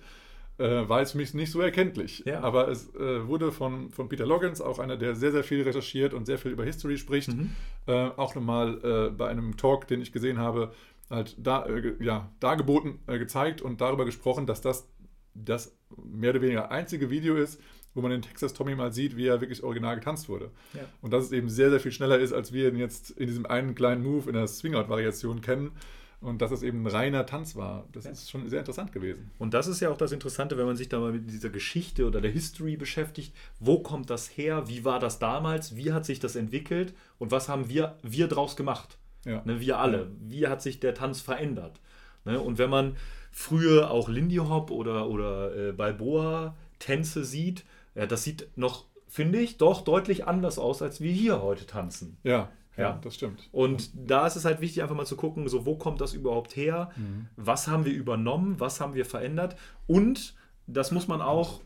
äh, 0.59 0.89
war 0.89 1.01
jetzt 1.01 1.13
für 1.13 1.19
mich 1.19 1.35
nicht 1.35 1.51
so 1.51 1.61
erkenntlich. 1.61 2.23
Ja. 2.27 2.41
Aber 2.41 2.69
es 2.69 2.95
äh, 2.95 3.27
wurde 3.27 3.51
von, 3.53 3.91
von 3.91 4.09
Peter 4.09 4.27
Loggins, 4.27 4.61
auch 4.61 4.79
einer, 4.79 4.97
der 4.97 5.15
sehr, 5.15 5.33
sehr 5.33 5.45
viel 5.45 5.63
recherchiert 5.63 6.15
und 6.15 6.27
sehr 6.27 6.39
viel 6.39 6.53
über 6.53 6.65
History 6.65 6.97
spricht, 6.99 7.29
Mhm. 7.29 7.51
äh, 7.87 8.11
auch 8.17 8.35
nochmal 8.35 8.79
äh, 8.85 9.11
bei 9.11 9.29
einem 9.29 9.57
Talk, 9.57 9.87
den 9.89 10.01
ich 10.01 10.13
gesehen 10.13 10.39
habe, 10.39 10.73
halt 11.11 11.37
da, 11.39 11.67
äh, 11.67 11.95
ja, 12.01 12.31
dargeboten, 12.41 13.01
äh, 13.07 13.19
gezeigt 13.19 13.63
und 13.63 13.81
darüber 13.81 14.05
gesprochen, 14.05 14.47
dass 14.47 14.61
das 14.61 14.89
das 15.35 15.77
mehr 15.97 16.31
oder 16.31 16.43
weniger 16.43 16.71
einzige 16.71 17.11
Video 17.11 17.35
ist, 17.35 17.61
wo 17.93 18.01
man 18.01 18.13
den 18.13 18.23
Texas 18.23 18.55
Tommy 18.55 18.77
mal 18.77 18.93
sieht, 18.93 19.17
wie 19.17 19.27
er 19.27 19.41
wirklich 19.41 19.65
original 19.65 19.97
getanzt 19.97 20.29
wurde. 20.29 20.51
Ja. 20.75 20.83
Und 21.01 21.13
dass 21.13 21.25
es 21.25 21.33
eben 21.33 21.49
sehr, 21.49 21.71
sehr 21.71 21.81
viel 21.81 21.91
schneller 21.93 22.19
ist, 22.19 22.33
als 22.33 22.53
wir 22.53 22.69
ihn 22.69 22.77
jetzt 22.77 23.11
in 23.11 23.27
diesem 23.27 23.45
einen 23.47 23.75
kleinen 23.75 24.03
Move 24.05 24.29
in 24.29 24.35
der 24.35 24.47
Swing-Out-Variation 24.47 25.41
kennen. 25.41 25.73
Und 26.21 26.41
dass 26.41 26.51
es 26.51 26.63
eben 26.63 26.83
ein 26.83 26.87
reiner 26.87 27.27
Tanz 27.27 27.57
war. 27.57 27.87
Das 27.93 28.07
ist 28.07 28.31
schon 28.31 28.49
sehr 28.49 28.61
interessant 28.61 28.93
gewesen. 28.93 29.31
Und 29.39 29.55
das 29.55 29.67
ist 29.67 29.81
ja 29.81 29.91
auch 29.91 29.97
das 29.97 30.13
Interessante, 30.13 30.57
wenn 30.57 30.67
man 30.67 30.77
sich 30.77 30.89
da 30.89 30.99
mal 30.99 31.13
mit 31.13 31.31
dieser 31.31 31.51
Geschichte 31.51 32.07
oder 32.07 32.21
der 32.21 32.31
History 32.31 32.77
beschäftigt. 32.77 33.35
Wo 33.61 33.81
kommt 33.81 34.11
das 34.11 34.29
her? 34.29 34.69
Wie 34.69 34.85
war 34.85 34.99
das 34.99 35.19
damals? 35.19 35.77
Wie 35.77 35.93
hat 35.93 36.05
sich 36.05 36.21
das 36.21 36.37
entwickelt? 36.37 36.95
Und 37.19 37.31
was 37.31 37.49
haben 37.49 37.69
wir, 37.69 37.99
wir 38.03 38.29
draus 38.29 38.57
gemacht? 38.57 38.99
Ja. 39.25 39.43
Ne, 39.45 39.61
wir 39.61 39.79
alle. 39.79 40.11
Wie 40.21 40.47
hat 40.47 40.63
sich 40.63 40.81
der 40.81 40.95
Tanz 40.95 41.21
verändert? 41.21 41.81
Ne, 42.25 42.41
und 42.41 42.59
wenn 42.59 42.71
man 42.71 42.97
früher 43.31 43.91
auch 43.91 44.09
Lindy 44.09 44.37
Hop 44.37 44.71
oder, 44.71 45.09
oder 45.09 45.55
äh, 45.55 45.73
Balboa 45.73 46.57
Tänze 46.79 47.25
sieht, 47.25 47.65
ja, 47.95 48.07
das 48.07 48.25
sieht 48.25 48.49
noch, 48.57 48.87
finde 49.09 49.41
ich, 49.41 49.59
doch 49.59 49.83
deutlich 49.83 50.27
anders 50.27 50.59
aus, 50.59 50.83
als 50.83 51.01
wir 51.01 51.13
hier 51.13 51.43
heute 51.43 51.67
tanzen. 51.67 52.17
Ja, 52.23 52.51
ja, 52.77 52.99
das 53.03 53.15
stimmt. 53.15 53.49
Und 53.53 53.91
da 53.95 54.27
ist 54.27 54.37
es 54.37 54.45
halt 54.45 54.61
wichtig, 54.61 54.83
einfach 54.83 54.97
mal 54.97 55.07
zu 55.07 55.17
gucken, 55.17 55.47
so 55.49 55.65
wo 55.67 55.77
kommt 55.77 56.01
das 56.01 56.13
überhaupt 56.15 56.57
her? 56.57 56.91
Was 57.37 57.69
haben 57.69 57.85
wir 57.85 57.93
übernommen? 57.93 58.59
Was 58.59 58.81
haben 58.81 58.95
wir 58.95 59.05
verändert? 59.05 59.57
Und 59.87 60.35
das 60.67 60.91
muss 60.91 61.09
man 61.09 61.21
auch 61.21 61.61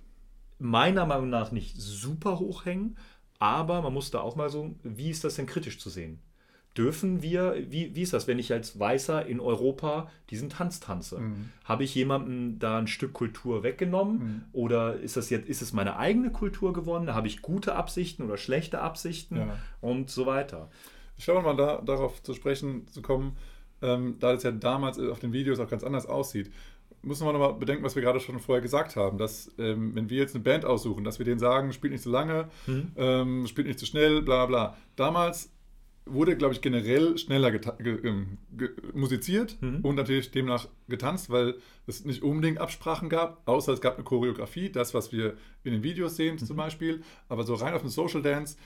meiner 0.59 1.07
Meinung 1.07 1.31
nach 1.31 1.53
nicht 1.53 1.77
super 1.81 2.39
hoch 2.39 2.65
hängen, 2.65 2.97
aber 3.39 3.83
man 3.83 3.95
muss 3.95 4.11
da 4.11 4.21
auch 4.21 4.37
mal 4.37 4.51
so, 4.51 4.75
wie 4.83 5.11
ist 5.11 5.23
das 5.25 5.37
denn 5.37 5.47
kritisch 5.47 5.79
zu 5.79 5.89
sehen? 5.91 6.19
Dürfen 6.77 7.23
wir, 7.23 7.57
wie, 7.71 7.97
wie 7.97 8.03
ist 8.03 8.13
das, 8.13 8.29
wenn 8.29 8.39
ich 8.39 8.53
als 8.53 8.79
Weißer 8.79 9.27
in 9.27 9.41
Europa 9.41 10.11
diesen 10.31 10.49
Tanz 10.49 10.79
tanze? 10.79 11.21
Habe 11.65 11.83
ich 11.83 11.93
jemandem 11.95 12.59
da 12.61 12.79
ein 12.79 12.87
Stück 12.87 13.15
Kultur 13.15 13.65
weggenommen? 13.65 14.45
Oder 14.53 14.95
ist 15.01 15.17
das 15.17 15.29
jetzt, 15.31 15.49
ist 15.49 15.61
es 15.63 15.73
meine 15.73 15.97
eigene 15.97 16.31
Kultur 16.31 16.73
geworden? 16.73 17.13
Habe 17.15 17.27
ich 17.27 17.43
gute 17.43 17.75
Absichten 17.75 18.23
oder 18.23 18.37
schlechte 18.37 18.81
Absichten 18.81 19.37
Ja. 19.37 19.57
und 19.81 20.11
so 20.11 20.27
weiter? 20.27 20.71
Ich 21.19 21.25
glaube 21.25 21.43
mal 21.43 21.57
da, 21.57 21.81
darauf 21.83 22.23
zu 22.23 22.33
sprechen 22.35 22.89
zu 22.89 23.03
kommen, 23.03 23.37
ähm, 23.83 24.17
da 24.19 24.33
das 24.33 24.43
ja 24.43 24.51
damals 24.51 24.99
auf 24.99 25.19
den 25.19 25.33
Videos 25.33 25.59
auch 25.61 25.69
ganz 25.69 25.85
anders 25.85 26.07
aussieht, 26.07 26.51
müssen 27.03 27.27
wir 27.27 27.33
nochmal 27.33 27.55
bedenken, 27.55 27.85
was 27.85 27.95
wir 27.95 28.03
gerade 28.03 28.21
schon 28.21 28.39
vorher 28.41 28.63
gesagt 28.63 28.97
haben, 28.97 29.19
dass 29.19 29.53
ähm, 29.59 29.95
wenn 29.95 30.11
wir 30.11 30.19
jetzt 30.19 30.35
eine 30.35 30.43
Band 30.43 30.65
aussuchen, 30.65 31.05
dass 31.05 31.19
wir 31.19 31.27
denen 31.27 31.39
sagen, 31.39 31.73
spielt 31.73 31.93
nicht 31.93 32.03
zu 32.03 32.11
lange, 32.11 32.49
ähm, 32.97 33.47
spielt 33.47 33.67
nicht 33.67 33.79
zu 33.79 33.87
schnell, 33.87 34.23
bla 34.23 34.47
bla. 34.47 34.77
Damals 34.97 35.53
wurde, 36.11 36.37
glaube 36.37 36.55
ich, 36.55 36.61
generell 36.61 37.19
schneller 37.19 37.51
ge 37.51 37.61
ähm, 38.03 38.39
musiziert 38.95 39.59
und 39.83 39.95
natürlich 39.95 40.31
demnach 40.31 40.67
getanzt, 40.89 41.31
weil 41.31 41.57
es 41.87 42.05
nicht 42.05 42.23
unbedingt 42.23 42.59
Absprachen 42.59 43.09
gab, 43.09 43.47
außer 43.47 43.73
es 43.73 43.81
gab 43.81 43.97
eine 43.97 44.05
Choreografie, 44.05 44.71
das, 44.71 44.95
was 44.95 45.13
wir 45.13 45.37
in 45.65 45.73
den 45.73 45.83
Videos 45.83 46.17
sehen 46.17 46.39
zum 46.39 46.57
Beispiel. 46.57 47.03
Aber 47.29 47.45
so 47.45 47.55
rein 47.55 47.75
auf 47.75 47.83
den 47.83 47.91
Social 47.91 48.23
Dance 48.23 48.57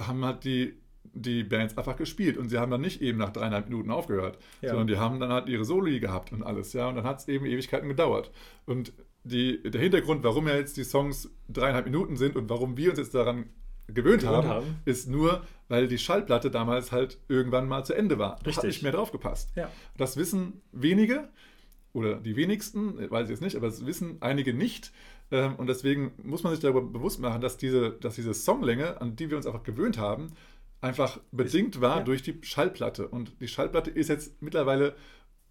haben 0.00 0.24
halt 0.24 0.44
die, 0.44 0.74
die 1.14 1.44
Bands 1.44 1.76
einfach 1.78 1.96
gespielt 1.96 2.36
und 2.36 2.48
sie 2.48 2.58
haben 2.58 2.70
dann 2.70 2.80
nicht 2.80 3.00
eben 3.02 3.18
nach 3.18 3.30
dreieinhalb 3.30 3.68
Minuten 3.68 3.90
aufgehört, 3.90 4.38
Ja. 4.60 4.70
sondern 4.70 4.86
die 4.88 4.96
haben 4.98 5.20
dann 5.20 5.30
halt 5.32 5.48
ihre 5.48 5.64
Soli 5.64 6.00
gehabt 6.00 6.32
und 6.32 6.42
alles, 6.42 6.72
ja, 6.72 6.88
und 6.88 6.96
dann 6.96 7.04
hat 7.04 7.20
es 7.20 7.28
eben 7.28 7.46
Ewigkeiten 7.46 7.88
gedauert. 7.88 8.30
Und 8.66 8.92
die, 9.24 9.62
der 9.62 9.80
Hintergrund, 9.80 10.24
warum 10.24 10.48
ja 10.48 10.56
jetzt 10.56 10.76
die 10.76 10.84
Songs 10.84 11.30
dreieinhalb 11.48 11.84
Minuten 11.86 12.16
sind 12.16 12.36
und 12.36 12.48
warum 12.48 12.76
wir 12.76 12.90
uns 12.90 12.98
jetzt 12.98 13.14
daran 13.14 13.46
gewöhnt, 13.88 14.20
Gewöhnt 14.22 14.26
haben, 14.26 14.48
haben. 14.48 14.76
ist 14.84 15.08
nur, 15.08 15.42
weil 15.68 15.88
die 15.88 15.98
Schallplatte 15.98 16.50
damals 16.50 16.92
halt 16.92 17.18
irgendwann 17.28 17.66
mal 17.68 17.84
zu 17.84 17.94
Ende 17.94 18.18
war. 18.18 18.32
Hat 18.32 18.46
Richtig. 18.46 18.64
nicht 18.64 18.82
mehr 18.82 18.92
drauf 18.92 19.12
gepasst. 19.12 19.50
Ja. 19.56 19.70
Das 19.96 20.16
wissen 20.18 20.60
wenige 20.72 21.28
oder 21.94 22.16
die 22.16 22.36
wenigsten, 22.36 23.10
weiß 23.10 23.24
ich 23.24 23.30
jetzt 23.30 23.40
nicht, 23.42 23.56
aber 23.56 23.66
das 23.66 23.86
wissen 23.86 24.18
einige 24.20 24.52
nicht. 24.52 24.92
Ähm, 25.30 25.56
Und 25.56 25.68
deswegen 25.68 26.12
muss 26.22 26.42
man 26.42 26.52
sich 26.52 26.60
darüber 26.60 26.82
bewusst 26.82 27.20
machen, 27.20 27.40
dass 27.40 27.56
diese, 27.56 27.90
dass 27.92 28.14
diese 28.14 28.34
Songlänge, 28.34 29.00
an 29.00 29.16
die 29.16 29.30
wir 29.30 29.36
uns 29.38 29.46
einfach 29.46 29.62
gewöhnt 29.62 29.98
haben, 29.98 30.28
einfach 30.80 31.18
bedingt 31.32 31.80
war 31.80 31.98
ja. 31.98 32.02
durch 32.04 32.22
die 32.22 32.38
Schallplatte. 32.42 33.08
Und 33.08 33.40
die 33.40 33.48
Schallplatte 33.48 33.90
ist 33.90 34.08
jetzt 34.08 34.40
mittlerweile 34.42 34.94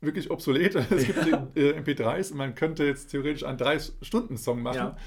wirklich 0.01 0.29
obsolet. 0.31 0.75
Es 0.91 1.05
gibt 1.05 1.25
die, 1.25 1.59
äh, 1.59 1.79
MP3s 1.79 2.31
und 2.31 2.37
man 2.37 2.55
könnte 2.55 2.85
jetzt 2.85 3.07
theoretisch 3.11 3.43
einen 3.43 3.57
3-Stunden-Song 3.57 4.61
machen. 4.61 4.77
Ja. 4.77 4.97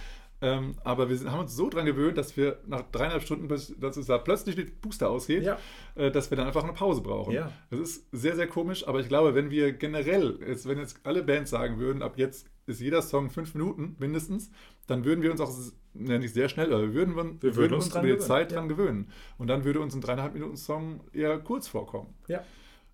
Ähm, 0.42 0.74
aber 0.84 1.10
wir 1.10 1.16
sind, 1.18 1.30
haben 1.30 1.40
uns 1.40 1.54
so 1.54 1.68
dran 1.68 1.84
gewöhnt, 1.84 2.16
dass 2.16 2.34
wir 2.36 2.60
nach 2.66 2.82
dreieinhalb 2.90 3.22
Stunden, 3.22 3.46
bis- 3.46 3.74
dass 3.78 3.98
es 3.98 4.06
da 4.06 4.16
plötzlich 4.16 4.56
die 4.56 4.64
Puste 4.64 5.06
ausgeht, 5.08 5.42
Ja. 5.44 5.58
äh, 5.96 6.10
dass 6.10 6.30
wir 6.30 6.36
dann 6.38 6.46
einfach 6.46 6.64
eine 6.64 6.72
Pause 6.72 7.02
brauchen. 7.02 7.34
Ja. 7.34 7.52
Das 7.70 7.78
ist 7.78 8.06
sehr, 8.12 8.36
sehr 8.36 8.46
komisch, 8.46 8.88
aber 8.88 9.00
ich 9.00 9.08
glaube, 9.08 9.34
wenn 9.34 9.50
wir 9.50 9.72
generell, 9.74 10.38
jetzt, 10.46 10.66
wenn 10.66 10.78
jetzt 10.78 10.98
alle 11.04 11.22
Bands 11.22 11.50
sagen 11.50 11.78
würden, 11.78 12.02
ab 12.02 12.14
jetzt 12.16 12.46
ist 12.70 12.80
jeder 12.80 13.02
Song 13.02 13.30
fünf 13.30 13.54
Minuten 13.54 13.96
mindestens, 13.98 14.50
dann 14.86 15.04
würden 15.04 15.22
wir 15.22 15.30
uns 15.30 15.40
auch, 15.40 15.52
ja, 15.94 16.18
nicht 16.18 16.34
sehr 16.34 16.48
schnell, 16.48 16.72
aber 16.72 16.82
wir 16.82 16.94
würden, 16.94 17.14
wir 17.14 17.24
würden 17.42 17.56
würden 17.56 17.74
uns 17.74 17.84
uns 17.86 17.94
über 17.94 18.02
die 18.02 18.08
gewöhnen, 18.08 18.26
Zeit 18.26 18.52
ja. 18.52 18.58
dran 18.58 18.68
gewöhnen. 18.68 19.08
Und 19.38 19.48
dann 19.48 19.64
würde 19.64 19.80
uns 19.80 19.94
ein 19.94 20.00
dreieinhalb 20.00 20.34
Minuten 20.34 20.56
Song 20.56 21.00
eher 21.12 21.38
kurz 21.38 21.68
vorkommen. 21.68 22.14
Ja. 22.28 22.42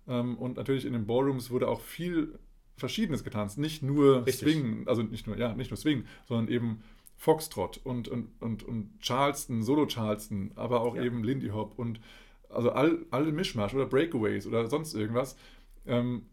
Ähm, 0.07 0.37
und 0.37 0.57
natürlich 0.57 0.85
in 0.85 0.93
den 0.93 1.05
Ballrooms 1.05 1.49
wurde 1.49 1.67
auch 1.67 1.81
viel 1.81 2.37
Verschiedenes 2.75 3.23
getanzt. 3.23 3.57
Nicht 3.57 3.83
nur 3.83 4.25
Richtig. 4.25 4.53
Swing, 4.53 4.87
also 4.87 5.03
nicht 5.03 5.27
nur, 5.27 5.37
ja, 5.37 5.53
nicht 5.53 5.71
nur 5.71 5.77
Swing, 5.77 6.05
sondern 6.27 6.47
eben 6.47 6.83
Foxtrot 7.15 7.81
und, 7.83 8.07
und, 8.07 8.29
und, 8.39 8.63
und 8.63 8.99
Charleston, 9.01 9.63
Solo-Charleston, 9.63 10.51
aber 10.55 10.81
auch 10.81 10.95
Ja. 10.95 11.03
eben 11.03 11.23
Lindy 11.23 11.49
Hop 11.49 11.77
und 11.77 11.99
also 12.49 12.71
all, 12.71 13.05
alle 13.11 13.31
Mischmasch 13.31 13.73
oder 13.73 13.85
Breakaways 13.85 14.47
oder 14.47 14.67
sonst 14.67 14.93
irgendwas, 14.93 15.35
ähm, 15.85 16.27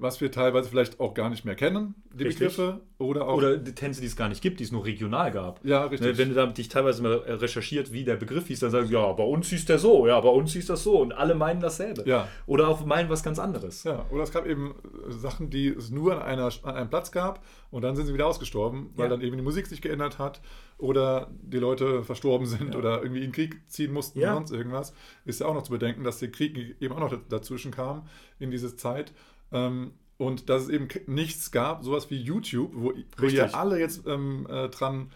was 0.00 0.20
wir 0.20 0.30
teilweise 0.30 0.68
vielleicht 0.68 1.00
auch 1.00 1.12
gar 1.12 1.28
nicht 1.28 1.44
mehr 1.44 1.56
kennen, 1.56 1.94
die 2.14 2.22
Richtig. 2.24 2.38
Begriffe 2.56 2.80
oder 2.98 3.26
auch. 3.26 3.36
Oder 3.36 3.56
die 3.56 3.74
Tänze, 3.74 4.00
die 4.00 4.06
es 4.06 4.14
gar 4.14 4.28
nicht 4.28 4.40
gibt, 4.40 4.60
die 4.60 4.64
es 4.64 4.70
nur 4.70 4.84
regional 4.84 5.32
gab. 5.32 5.64
ja, 5.64 5.84
richtig. 5.86 6.12
Ne, 6.12 6.18
Wenn 6.18 6.28
du 6.28 6.34
da 6.36 6.46
dich 6.46 6.68
teilweise 6.68 7.02
mal 7.02 7.14
recherchiert, 7.16 7.92
wie 7.92 8.04
der 8.04 8.14
Begriff 8.16 8.46
hieß, 8.46 8.60
dann 8.60 8.70
sagst 8.70 8.90
du, 8.90 8.94
ja, 8.94 9.12
bei 9.12 9.24
uns 9.24 9.48
hieß 9.48 9.64
der 9.64 9.80
so, 9.80 10.06
ja, 10.06 10.20
bei 10.20 10.28
uns 10.28 10.52
hieß 10.52 10.66
das 10.66 10.84
so 10.84 11.00
und 11.00 11.12
alle 11.12 11.34
meinen 11.34 11.60
dasselbe. 11.60 12.04
Ja. 12.06 12.28
Oder 12.46 12.68
auch 12.68 12.84
meinen 12.86 13.08
was 13.10 13.24
ganz 13.24 13.40
anderes. 13.40 13.82
Ja, 13.82 14.06
oder 14.10 14.22
es 14.22 14.30
gab 14.30 14.46
eben 14.46 14.76
äh, 15.08 15.12
Sachen, 15.12 15.50
die 15.50 15.66
es 15.68 15.90
nur 15.90 16.14
an, 16.14 16.22
einer, 16.22 16.48
an 16.62 16.76
einem 16.76 16.90
Platz 16.90 17.10
gab 17.10 17.44
und 17.72 17.82
dann 17.82 17.96
sind 17.96 18.06
sie 18.06 18.14
wieder 18.14 18.26
ausgestorben, 18.28 18.90
weil 18.94 19.06
Ja. 19.06 19.10
dann 19.10 19.20
eben 19.20 19.36
die 19.36 19.42
Musik 19.42 19.66
sich 19.66 19.82
geändert 19.82 20.18
hat 20.20 20.40
oder 20.78 21.28
die 21.42 21.58
Leute 21.58 22.04
verstorben 22.04 22.46
sind 22.46 22.76
oder 22.76 23.02
irgendwie 23.02 23.18
in 23.24 23.26
den 23.28 23.32
Krieg 23.32 23.60
ziehen 23.68 23.92
mussten 23.92 24.20
Ja. 24.20 24.28
oder 24.28 24.34
sonst 24.36 24.52
irgendwas. 24.52 24.94
Ist 25.24 25.40
ja 25.40 25.46
auch 25.46 25.54
noch 25.54 25.62
zu 25.62 25.72
bedenken, 25.72 26.04
dass 26.04 26.20
der 26.20 26.30
Krieg 26.30 26.76
eben 26.80 26.94
auch 26.94 27.00
noch 27.00 27.18
dazwischen 27.28 27.72
kam 27.72 28.06
in 28.38 28.52
diese 28.52 28.76
Zeit. 28.76 29.12
Ähm, 29.52 29.92
und 30.16 30.48
dass 30.48 30.62
es 30.64 30.68
eben 30.68 30.88
nichts 31.06 31.50
gab, 31.52 31.84
sowas 31.84 32.10
wie 32.10 32.16
YouTube, 32.20 32.72
wo, 32.74 32.92
wo 33.18 33.26
ihr 33.26 33.54
alle 33.54 33.78
jetzt 33.78 34.06
ähm, 34.06 34.46
äh, 34.50 34.68
dran 34.68 35.10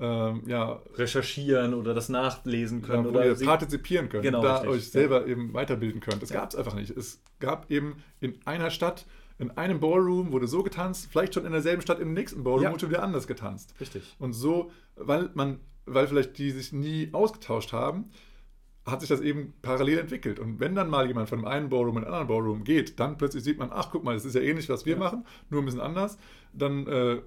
ähm, 0.00 0.42
ja, 0.46 0.80
Recherchieren 0.94 1.74
oder 1.74 1.94
das 1.94 2.08
nachlesen 2.08 2.82
können. 2.82 3.04
ja, 3.04 3.12
wo 3.12 3.18
oder 3.18 3.26
ihr 3.26 3.46
partizipieren 3.46 4.08
könnt, 4.08 4.24
Genau, 4.24 4.42
da 4.42 4.54
richtig, 4.56 4.70
euch 4.70 4.84
ja. 4.86 4.90
selber 4.90 5.26
eben 5.26 5.52
weiterbilden 5.54 6.00
könnt. 6.00 6.22
Das 6.22 6.30
Ja. 6.30 6.40
gab 6.40 6.50
es 6.50 6.56
einfach 6.56 6.74
nicht. 6.74 6.90
Es 6.90 7.20
gab 7.38 7.70
eben 7.70 7.96
in 8.20 8.38
einer 8.44 8.70
Stadt, 8.70 9.06
in 9.38 9.50
einem 9.52 9.78
Ballroom 9.78 10.32
wurde 10.32 10.48
so 10.48 10.62
getanzt, 10.62 11.08
vielleicht 11.10 11.34
schon 11.34 11.44
in 11.46 11.52
derselben 11.52 11.82
Stadt 11.82 12.00
im 12.00 12.12
nächsten 12.12 12.42
Ballroom 12.42 12.62
Ja. 12.64 12.70
wurde 12.70 12.80
schon 12.80 12.90
wieder 12.90 13.02
anders 13.02 13.26
getanzt. 13.26 13.74
Richtig. 13.80 14.02
Und 14.18 14.32
so, 14.32 14.70
weil 14.96 15.30
man, 15.34 15.60
weil 15.86 16.06
vielleicht 16.08 16.38
die 16.38 16.50
sich 16.50 16.72
nie 16.72 17.10
ausgetauscht 17.12 17.72
haben, 17.72 18.10
hat 18.90 19.00
sich 19.00 19.08
das 19.08 19.20
eben 19.20 19.54
parallel 19.62 19.98
entwickelt. 19.98 20.38
Und 20.38 20.60
wenn 20.60 20.74
dann 20.74 20.90
mal 20.90 21.06
jemand 21.06 21.28
von 21.28 21.40
dem 21.40 21.46
einen 21.46 21.68
Ballroom 21.68 21.98
in 21.98 22.02
den 22.04 22.12
anderen 22.12 22.28
Ballroom 22.28 22.64
geht, 22.64 22.98
dann 23.00 23.16
plötzlich 23.18 23.44
sieht 23.44 23.58
man, 23.58 23.70
ach 23.72 23.88
guck 23.90 24.04
mal, 24.04 24.14
das 24.14 24.24
ist 24.24 24.34
ja 24.34 24.40
ähnlich, 24.40 24.68
was 24.68 24.86
wir 24.86 24.96
machen, 24.96 25.24
nur 25.48 25.62
ein 25.62 25.64
bisschen 25.64 25.80
anders. 25.80 26.18
Dann 26.52 26.86
äh, 26.86 27.20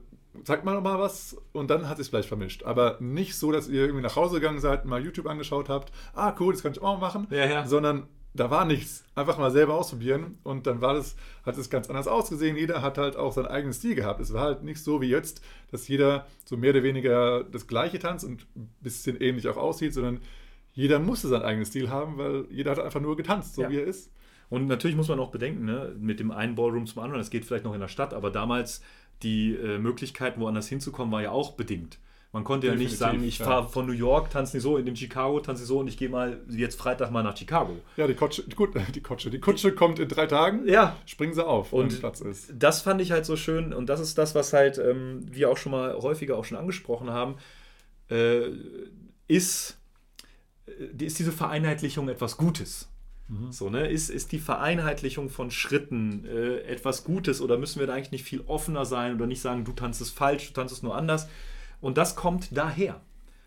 zeigt 0.44 0.66
man 0.66 0.82
mal 0.82 1.00
was 1.00 1.38
und 1.52 1.70
dann 1.70 1.88
hat 1.88 1.98
sich 1.98 2.08
vielleicht 2.08 2.28
vermischt. 2.28 2.64
Aber 2.64 2.98
nicht 3.00 3.36
so, 3.36 3.52
dass 3.52 3.68
ihr 3.70 3.82
irgendwie 3.82 4.02
nach 4.04 4.16
Hause 4.16 4.40
gegangen 4.40 4.60
seid, 4.60 4.86
mal 4.86 5.04
YouTube 5.04 5.28
angeschaut 5.28 5.70
habt, 5.70 5.92
ah 6.14 6.36
cool, 6.40 6.54
das 6.54 6.64
kann 6.64 6.72
ich 6.72 6.82
auch 6.82 7.00
machen, 7.00 7.28
Ja, 7.30 7.46
ja. 7.46 7.68
sondern 7.68 8.08
da 8.36 8.50
war 8.50 8.66
nichts. 8.66 9.04
Einfach 9.14 9.38
mal 9.38 9.52
selber 9.52 9.76
ausprobieren 9.76 10.40
und 10.44 10.66
dann 10.66 10.82
war 10.82 10.96
das, 10.96 11.16
hat 11.46 11.58
es 11.58 11.70
ganz 11.70 11.88
anders 11.90 12.08
ausgesehen. 12.08 12.58
Jeder 12.58 12.82
hat 12.82 12.98
halt 12.98 13.16
auch 13.16 13.32
seinen 13.32 13.46
eigenen 13.46 13.74
Stil 13.74 13.94
gehabt. 13.94 14.20
Es 14.20 14.34
war 14.34 14.42
halt 14.42 14.64
nicht 14.64 14.84
so 14.84 15.02
wie 15.02 15.10
jetzt, 15.10 15.44
dass 15.70 15.88
jeder 15.88 16.26
so 16.46 16.58
mehr 16.58 16.72
oder 16.72 16.82
weniger 16.82 17.44
das 17.44 17.68
gleiche 17.68 18.00
tanzt 18.00 18.26
und 18.26 18.48
ein 18.56 18.74
bisschen 18.82 19.22
ähnlich 19.22 19.48
auch 19.48 19.58
aussieht, 19.58 19.94
sondern 19.94 20.20
jeder 20.74 21.00
musste 21.00 21.28
seinen 21.28 21.44
eigenen 21.44 21.66
Stil 21.66 21.90
haben, 21.90 22.18
weil 22.18 22.46
jeder 22.50 22.72
hat 22.72 22.80
einfach 22.80 23.00
nur 23.02 23.16
getanzt, 23.16 23.56
so 23.56 23.62
Ja. 23.64 23.70
wie 23.70 23.78
er 23.78 23.86
ist. 23.86 24.12
Und 24.50 24.68
natürlich 24.68 24.96
muss 24.98 25.08
man 25.08 25.20
auch 25.20 25.32
bedenken, 25.32 25.66
ne, 25.66 25.96
mit 25.98 26.20
dem 26.20 26.32
einen 26.32 26.56
Ballroom 26.56 26.86
zum 26.86 27.02
anderen, 27.02 27.20
das 27.20 27.30
geht 27.30 27.46
vielleicht 27.46 27.64
noch 27.66 27.74
in 27.74 27.80
der 27.80 27.88
Stadt, 27.88 28.14
aber 28.14 28.30
damals 28.30 28.82
die 29.24 29.56
äh, 29.56 29.78
Möglichkeit, 29.80 30.40
woanders 30.40 30.68
hinzukommen, 30.68 31.12
war 31.12 31.22
ja 31.22 31.32
auch 31.32 31.54
bedingt. 31.54 31.98
Man 32.34 32.44
konnte 32.44 32.66
ja 32.66 32.74
nicht 32.74 32.94
Definitiv, 32.94 33.00
sagen, 33.00 33.24
ich 33.24 33.38
ja. 33.40 33.46
fahre 33.46 33.70
von 33.70 33.86
New 33.86 33.92
York, 33.94 34.32
tanze 34.32 34.58
nicht 34.58 34.64
so, 34.64 34.78
in 34.78 34.86
dem 34.88 34.96
Chicago 34.96 35.40
tanze 35.40 35.62
ich 35.64 35.68
so 35.68 35.78
und 35.80 35.88
ich 35.88 35.98
gehe 35.98 36.10
mal 36.10 36.42
jetzt 36.50 36.80
Freitag 36.80 37.12
mal 37.12 37.22
nach 37.22 37.38
Chicago. 37.38 37.76
Ja, 37.96 38.08
die 38.08 38.16
Kutsche, 38.16 38.42
die, 38.48 38.56
Kut- 38.56 38.74
die 38.96 39.02
Kutsche, 39.02 39.30
die 39.30 39.40
Kutsche 39.40 39.72
kommt 39.74 40.00
in 40.00 40.08
drei 40.10 40.26
Tagen. 40.26 40.68
Ja. 40.68 40.98
Springen 41.06 41.34
sie 41.36 41.46
auf, 41.46 41.72
wenn 41.72 41.82
Und 41.82 42.00
Platz 42.00 42.22
ist. 42.22 42.52
das 42.58 42.82
fand 42.82 43.02
ich 43.02 43.12
halt 43.12 43.26
so 43.28 43.36
schön 43.36 43.72
und 43.72 43.88
das 43.88 44.00
ist 44.00 44.18
das, 44.18 44.34
was 44.34 44.52
halt 44.52 44.80
ähm, 44.80 45.20
wir 45.32 45.52
auch 45.52 45.58
schon 45.58 45.72
mal 45.72 45.94
häufiger 45.96 46.36
auch 46.36 46.44
schon 46.46 46.58
angesprochen 46.58 47.12
haben, 47.12 47.36
äh, 48.10 48.48
ist, 49.28 49.78
ist 51.00 51.20
diese 51.20 51.32
Vereinheitlichung 51.32 52.10
etwas 52.10 52.38
Gutes. 52.38 52.90
So, 53.50 53.70
ne? 53.70 53.88
ist, 53.88 54.10
ist 54.10 54.32
die 54.32 54.40
Vereinheitlichung 54.40 55.30
von 55.30 55.50
Schritten 55.50 56.26
äh, 56.26 56.60
etwas 56.64 57.04
Gutes 57.04 57.42
oder 57.42 57.58
müssen 57.58 57.80
wir 57.80 57.88
da 57.88 57.94
eigentlich 57.94 58.12
nicht 58.12 58.26
viel 58.26 58.42
offener 58.48 58.86
sein 58.86 59.16
oder 59.16 59.26
nicht 59.26 59.42
sagen, 59.42 59.64
du 59.64 59.72
tanzt 59.72 60.02
es 60.02 60.10
falsch, 60.10 60.48
du 60.48 60.54
tanzt 60.54 60.74
es 60.74 60.84
nur 60.84 60.96
anders? 60.96 61.30
Und 61.82 61.98
das 61.98 62.16
kommt 62.16 62.56
daher. 62.56 63.02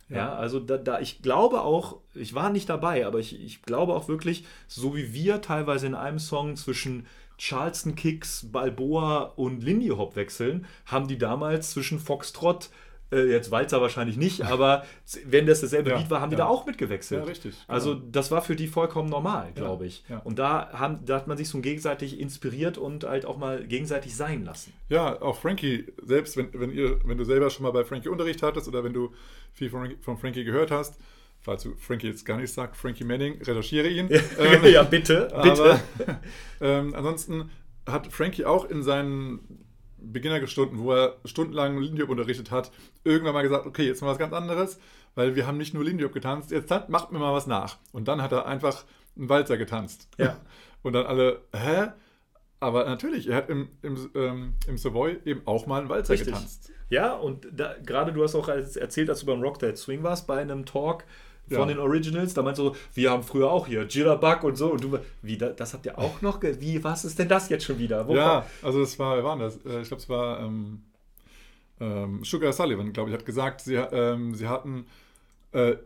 Ja, 0.09 0.35
also 0.35 0.61
da, 0.61 0.79
da 0.79 1.01
ich 1.01 1.21
glaube 1.21 1.63
auch, 1.63 1.99
ich 2.15 2.33
war 2.35 2.51
nicht 2.51 2.69
dabei, 2.69 3.07
aber 3.07 3.19
ich, 3.19 3.41
ich 3.41 3.63
glaube 3.63 3.95
auch 3.95 4.07
wirklich, 4.09 4.45
so 4.69 4.95
wie 4.95 5.13
wir 5.13 5.41
teilweise 5.41 5.87
in 5.89 5.97
einem 5.97 6.21
Song 6.21 6.55
zwischen 6.55 7.07
Charleston 7.39 7.97
Kicks, 7.97 8.47
Balboa 8.51 9.33
und 9.37 9.65
Lindy 9.65 9.89
Hop 9.89 10.15
wechseln, 10.15 10.67
haben 10.87 11.09
die 11.09 11.19
damals 11.19 11.73
zwischen 11.73 11.99
Foxtrot, 11.99 12.71
jetzt 13.15 13.51
Walzer 13.51 13.81
wahrscheinlich 13.81 14.17
nicht, 14.17 14.43
aber 14.43 14.85
wenn 15.25 15.47
das 15.47 15.61
dasselbe 15.61 15.91
Ja, 15.91 15.99
Lied 15.99 16.11
war, 16.11 16.21
haben 16.21 16.31
die 16.31 16.37
ja. 16.37 16.45
da 16.45 16.47
auch 16.51 16.67
mitgewechselt. 16.67 17.23
Ja, 17.23 17.27
richtig, 17.29 17.53
genau. 17.53 17.73
Also 17.73 17.95
das 17.95 18.31
war 18.31 18.43
für 18.43 18.57
die 18.57 18.67
vollkommen 18.67 19.09
normal, 19.09 19.53
glaube 19.55 19.87
ich. 19.87 20.05
ja. 20.09 20.19
Und 20.19 20.39
da, 20.39 20.71
haben, 20.73 21.05
da 21.05 21.17
hat 21.17 21.27
man 21.29 21.37
sich 21.37 21.49
so 21.49 21.61
gegenseitig 21.61 22.19
inspiriert 22.19 22.79
und 22.79 23.05
halt 23.05 23.27
auch 23.27 23.37
mal 23.37 23.65
gegenseitig 23.67 24.17
sein 24.17 24.45
lassen. 24.45 24.73
Ja, 24.89 25.21
auch 25.23 25.37
Frankie, 25.39 25.87
selbst 26.03 26.37
wenn, 26.37 26.49
wenn, 26.53 26.73
ihr, 26.73 26.99
wenn 27.05 27.19
du 27.19 27.25
selber 27.25 27.51
schon 27.51 27.63
mal 27.63 27.73
bei 27.73 27.85
Frankie 27.85 28.09
Unterricht 28.09 28.43
hattest 28.43 28.67
oder 28.69 28.83
wenn 28.83 28.93
du 28.93 29.13
viel 29.53 29.71
von, 29.71 29.95
von 30.01 30.17
Frankie 30.19 30.45
gehört 30.45 30.71
hast, 30.71 30.99
falls 31.41 31.63
du 31.63 31.75
Frankie 31.77 32.09
jetzt 32.09 32.25
gar 32.27 32.39
nicht 32.39 32.53
sagst, 32.53 32.81
Frankie 32.81 33.05
Manning, 33.05 33.41
recherchiere 33.41 33.89
ihn. 33.89 34.09
Ähm, 34.11 34.65
ja, 34.73 34.83
bitte, 34.83 35.33
Aber 35.35 35.81
ähm, 36.61 36.95
ansonsten 36.95 37.51
hat 37.87 38.13
Frankie 38.13 38.45
auch 38.45 38.65
in 38.65 38.83
seinen 38.83 39.66
Beginnerstunden, 40.13 40.79
wo 40.79 40.93
er 40.93 41.17
stundenlang 41.25 41.79
Lindy 41.79 42.03
Hop 42.03 42.11
unterrichtet 42.11 42.51
hat, 42.51 42.71
irgendwann 43.05 43.35
mal 43.35 43.43
gesagt, 43.43 43.67
okay, 43.67 43.87
jetzt 43.87 44.01
mal 44.03 44.09
was 44.09 44.19
ganz 44.19 44.33
anderes, 44.33 44.79
weil 45.15 45.35
wir 45.37 45.47
haben 45.47 45.59
nicht 45.59 45.75
nur 45.75 45.85
Lindy 45.85 46.05
Hop 46.05 46.13
getanzt, 46.13 46.51
jetzt 46.51 46.69
tan- 46.69 46.85
macht 46.89 47.13
mir 47.13 47.19
mal 47.19 47.33
was 47.33 47.47
nach. 47.47 47.79
Und 47.93 48.09
dann 48.09 48.23
hat 48.23 48.33
er 48.33 48.47
einfach 48.47 48.85
einen 49.17 49.29
Walzer 49.29 49.57
getanzt. 49.57 50.09
Ja. 50.19 50.41
Und 50.83 50.93
dann 50.93 51.07
alle, 51.07 51.41
hä? 51.55 51.89
Aber 52.61 52.85
natürlich, 52.85 53.29
er 53.29 53.37
hat 53.37 53.51
im, 53.51 53.69
im, 53.83 54.11
ähm, 54.15 54.55
im 54.67 54.79
Savoy 54.79 55.19
eben 55.25 55.43
auch 55.47 55.67
mal 55.67 55.81
einen 55.81 55.89
Walzer 55.89 56.15
Richtig. 56.15 56.33
getanzt. 56.33 56.73
Ja, 56.89 57.15
und 57.15 57.49
da, 57.53 57.75
gerade 57.85 58.13
du 58.13 58.23
hast 58.23 58.35
auch 58.37 58.49
erzählt, 58.49 59.09
dass 59.09 59.21
du 59.21 59.27
beim 59.27 59.43
Rock 59.43 59.59
That 59.59 59.77
Swing 59.77 60.03
warst, 60.05 60.27
bei 60.27 60.41
einem 60.41 60.65
Talk 60.65 61.05
von 61.49 61.59
Ja. 61.59 61.67
den 61.67 61.79
Originals. 61.79 62.35
Da 62.35 62.43
meinst 62.43 62.59
du, 62.59 62.65
so, 62.71 62.77
wir 62.95 63.11
haben 63.11 63.23
früher 63.23 63.51
auch 63.51 63.67
hier 63.67 63.83
Jitterbug 63.85 64.43
und 64.45 64.57
so. 64.57 64.73
Und 64.73 64.83
du, 64.85 64.99
wie, 65.23 65.37
da- 65.39 65.51
das 65.51 65.75
habt 65.75 65.87
ihr 65.87 65.99
auch 65.99 66.21
noch? 66.23 66.41
Wie, 66.43 66.83
was 66.83 67.05
ist 67.05 67.19
denn 67.19 67.29
das 67.29 67.49
jetzt 67.49 67.65
schon 67.65 67.79
wieder? 67.79 68.07
Wo 68.09 68.15
Ja, 68.17 68.45
also 68.63 68.81
das 68.81 68.99
war, 68.99 69.17
wer 69.17 69.25
war 69.25 69.39
das? 69.39 69.57
Äh, 69.65 69.81
Ich 69.83 69.89
glaube, 69.89 70.03
es 70.03 70.09
war 70.09 70.41
ähm, 70.41 70.83
ähm, 71.81 72.25
Sugar 72.25 72.53
Sullivan, 72.53 72.93
glaube 72.93 73.11
ich, 73.11 73.17
hat 73.17 73.27
gesagt, 73.27 73.61
sie, 73.61 73.75
ähm, 73.75 74.35
sie 74.35 74.49
hatten 74.49 74.87
äh, 75.53 75.77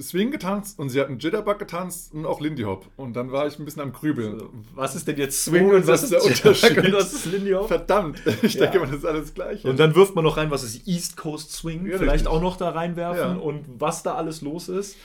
Swing 0.00 0.30
getanzt 0.30 0.78
und 0.78 0.88
sie 0.90 1.00
hatten 1.00 1.18
Jitterbug 1.18 1.58
getanzt 1.58 2.12
und 2.14 2.26
auch 2.26 2.40
Lindy 2.40 2.62
Hop. 2.62 2.86
Und 2.96 3.14
dann 3.14 3.32
war 3.32 3.46
ich 3.46 3.58
ein 3.58 3.64
bisschen 3.64 3.82
am 3.82 3.92
Grübeln. 3.92 4.38
kommt- 4.38 4.66
Was 4.74 4.94
ist 4.94 5.08
denn 5.08 5.16
jetzt 5.16 5.44
Swing 5.44 5.70
Wo 5.70 5.74
und 5.74 5.86
was 5.86 6.02
ist 6.02 6.12
der 6.12 6.22
Unterschied? 6.24 6.76
und 6.78 6.92
was 6.92 7.12
ist 7.12 7.26
Lindy 7.26 7.52
Hop? 7.52 7.68
Verdammt, 7.68 8.20
ich 8.42 8.54
Ja. 8.54 8.60
denke 8.66 8.80
mal, 8.80 8.86
das 8.86 8.96
ist 8.96 9.04
alles 9.06 9.34
gleich. 9.34 9.64
Und 9.64 9.78
dann 9.80 9.94
wirft 9.94 10.14
man 10.14 10.24
noch 10.24 10.36
rein, 10.36 10.50
was 10.50 10.62
ist 10.62 10.86
East 10.86 11.16
Coast 11.16 11.52
Swing, 11.52 11.86
Ja, 11.86 11.98
vielleicht 11.98 12.12
richtig. 12.26 12.28
auch 12.28 12.42
noch 12.42 12.56
da 12.56 12.70
reinwerfen 12.70 13.36
Ja. 13.36 13.42
und 13.42 13.64
was 13.78 14.02
da 14.02 14.14
alles 14.14 14.42
los 14.42 14.68
ist. 14.68 14.96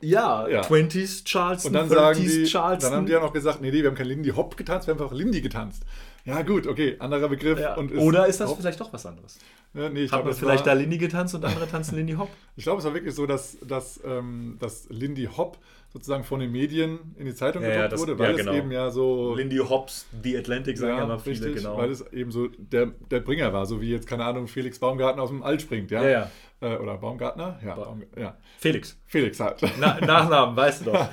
Ja, 0.00 0.46
Ja. 0.48 0.60
20s 0.60 1.24
Charleston, 1.24 1.68
Und 1.70 1.74
dann 1.74 1.88
sagen 1.88 2.18
30s 2.20 2.24
die, 2.32 2.44
Charleston. 2.46 2.90
dann 2.90 2.98
haben 2.98 3.06
die 3.06 3.12
ja 3.12 3.20
noch 3.20 3.32
gesagt, 3.32 3.62
nee, 3.62 3.70
nee, 3.70 3.80
wir 3.82 3.88
haben 3.88 3.96
kein 3.96 4.06
Lindy 4.08 4.30
Hop 4.30 4.56
getanzt, 4.56 4.86
wir 4.86 4.94
haben 4.94 5.00
einfach 5.02 5.14
Lindy 5.16 5.40
getanzt. 5.40 5.82
Ja 6.24 6.40
gut, 6.42 6.66
okay, 6.66 6.96
anderer 7.00 7.28
Begriff. 7.28 7.58
ja. 7.60 7.74
Und 7.74 7.92
Oder 7.96 8.26
ist 8.26 8.40
das 8.40 8.48
Hop. 8.50 8.58
vielleicht 8.58 8.80
doch 8.80 8.92
was 8.92 9.04
anderes? 9.04 9.38
Ja, 9.74 9.88
nee, 9.90 10.06
man 10.10 10.24
das 10.24 10.38
vielleicht 10.38 10.64
war, 10.66 10.74
da 10.74 10.80
Lindy 10.80 10.98
getanzt 10.98 11.34
und 11.34 11.44
andere 11.44 11.68
tanzen 11.68 11.96
Lindy 11.96 12.14
Hop? 12.14 12.28
Ich 12.56 12.62
glaube, 12.64 12.78
es 12.78 12.84
war 12.84 12.94
wirklich 12.94 13.14
so, 13.14 13.26
dass, 13.26 13.58
dass, 13.60 14.00
ähm, 14.06 14.56
dass 14.60 14.86
Lindy 14.88 15.28
Hop 15.36 15.58
sozusagen 15.92 16.24
von 16.24 16.40
den 16.40 16.50
Medien 16.52 16.98
in 17.18 17.26
die 17.26 17.34
Zeitung 17.34 17.62
Ja, 17.62 17.68
ja, 17.68 17.74
gedruckt 17.82 17.92
das- 17.92 18.00
wurde, 18.00 18.18
weil 18.18 18.26
ja, 18.26 18.32
es 18.32 18.38
genau. 18.38 18.52
eben 18.54 18.70
ja 18.70 18.90
so 18.90 19.34
Lindy 19.34 19.58
Hops, 19.58 20.06
The 20.22 20.38
Atlantic 20.38 20.78
sagen 20.78 20.92
ja, 20.92 20.98
Ja, 20.98 21.04
immer 21.04 21.18
viele, 21.18 21.36
richtig, 21.46 21.56
genau. 21.56 21.76
weil 21.76 21.90
es 21.90 22.00
eben 22.12 22.30
so 22.30 22.48
der, 22.58 22.86
der 23.10 23.20
Bringer 23.20 23.52
war, 23.52 23.66
so 23.66 23.80
wie 23.80 23.90
jetzt, 23.90 24.06
keine 24.06 24.24
Ahnung, 24.24 24.46
Felix 24.48 24.78
Baumgartner 24.78 25.22
aus 25.22 25.30
dem 25.30 25.42
All 25.42 25.58
springt, 25.60 25.90
ja? 25.90 26.02
Ja, 26.02 26.08
ja. 26.08 26.30
Äh, 26.60 26.76
oder 26.78 26.96
Baumgartner? 26.96 27.58
Ja, 27.64 27.74
Ba- 27.74 27.84
Baum, 27.84 28.02
ja. 28.16 28.36
Felix. 28.58 28.96
Felix 29.06 29.38
halt. 29.40 29.60
Na, 29.80 30.00
Nachnamen, 30.00 30.56
weißt 30.56 30.86
du 30.86 30.92
doch. 30.92 31.08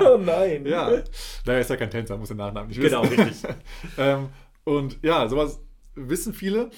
oh 0.00 0.16
nein. 0.24 0.64
ja, 0.66 0.90
naja, 1.46 1.58
ist 1.58 1.70
ja 1.70 1.76
kein 1.76 1.90
Tänzer, 1.90 2.16
muss 2.16 2.28
den 2.28 2.36
Nachnamen 2.38 2.68
nicht 2.68 2.80
Genau, 2.80 3.02
wissen. 3.02 3.20
richtig. 3.24 3.50
ähm, 3.98 4.28
und 4.64 4.98
ja, 5.02 5.28
sowas 5.28 5.60
wissen 5.94 6.34
viele, 6.34 6.70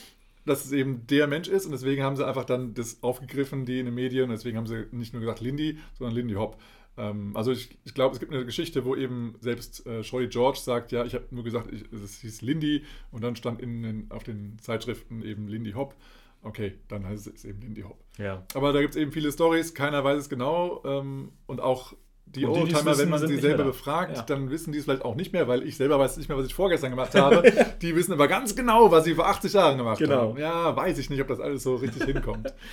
dass 0.44 0.64
es 0.64 0.72
eben 0.72 1.06
der 1.06 1.26
Mensch 1.26 1.48
ist 1.48 1.66
und 1.66 1.72
deswegen 1.72 2.02
haben 2.02 2.16
sie 2.16 2.26
einfach 2.26 2.44
dann 2.44 2.74
das 2.74 3.02
aufgegriffen, 3.02 3.64
die 3.64 3.80
in 3.80 3.86
den 3.86 3.94
Medien, 3.94 4.24
und 4.24 4.30
deswegen 4.30 4.56
haben 4.56 4.66
sie 4.66 4.86
nicht 4.92 5.12
nur 5.12 5.20
gesagt 5.20 5.40
Lindy, 5.40 5.78
sondern 5.94 6.14
Lindy 6.14 6.34
Hop. 6.34 6.60
Ähm, 6.96 7.36
also 7.36 7.52
ich, 7.52 7.76
ich 7.84 7.94
glaube, 7.94 8.14
es 8.14 8.20
gibt 8.20 8.32
eine 8.32 8.44
Geschichte, 8.44 8.84
wo 8.84 8.94
eben 8.94 9.34
selbst 9.40 9.86
äh, 9.86 10.02
Shorty 10.02 10.28
George 10.28 10.58
sagt, 10.60 10.92
ja, 10.92 11.04
ich 11.04 11.14
habe 11.14 11.26
nur 11.30 11.44
gesagt, 11.44 11.72
ich, 11.72 11.84
es 11.92 12.20
hieß 12.20 12.42
Lindy 12.42 12.84
und 13.10 13.22
dann 13.22 13.36
stand 13.36 13.60
in 13.60 13.82
den, 13.82 14.10
auf 14.10 14.22
den 14.22 14.58
Zeitschriften 14.60 15.22
eben 15.22 15.48
Lindy 15.48 15.72
Hop. 15.72 15.94
Okay, 16.42 16.74
dann 16.88 17.04
heißt 17.04 17.26
es 17.26 17.44
eben 17.44 17.60
Lindy 17.60 17.82
Hop. 17.82 17.98
Ja. 18.18 18.46
Aber 18.54 18.72
da 18.72 18.80
gibt 18.80 18.94
es 18.94 19.00
eben 19.00 19.10
viele 19.10 19.32
Stories, 19.32 19.74
keiner 19.74 20.04
weiß 20.04 20.20
es 20.20 20.28
genau. 20.28 20.82
Ähm, 20.84 21.32
und 21.46 21.60
auch 21.60 21.94
die 22.26 22.44
Oldtimer, 22.44 22.98
wenn 22.98 23.08
man 23.08 23.26
sie 23.26 23.38
selber 23.38 23.64
befragt, 23.64 24.16
Ja. 24.16 24.22
dann 24.22 24.50
wissen 24.50 24.72
die 24.72 24.78
es 24.78 24.84
vielleicht 24.84 25.04
auch 25.04 25.14
nicht 25.14 25.32
mehr, 25.32 25.48
weil 25.48 25.62
ich 25.62 25.76
selber 25.76 25.98
weiß 25.98 26.16
nicht 26.18 26.28
mehr, 26.28 26.36
was 26.36 26.46
ich 26.46 26.54
vorgestern 26.54 26.90
gemacht 26.90 27.14
habe. 27.14 27.42
die 27.82 27.94
wissen 27.94 28.12
aber 28.12 28.28
ganz 28.28 28.54
genau, 28.54 28.90
was 28.90 29.04
sie 29.04 29.14
vor 29.14 29.26
80 29.28 29.52
Jahren 29.52 29.78
gemacht 29.78 29.98
Genau. 29.98 30.30
haben. 30.30 30.38
Ja, 30.38 30.74
weiß 30.76 30.98
ich 30.98 31.08
nicht, 31.08 31.20
ob 31.22 31.28
das 31.28 31.40
alles 31.40 31.62
so 31.62 31.76
richtig 31.76 32.04
hinkommt. 32.04 32.52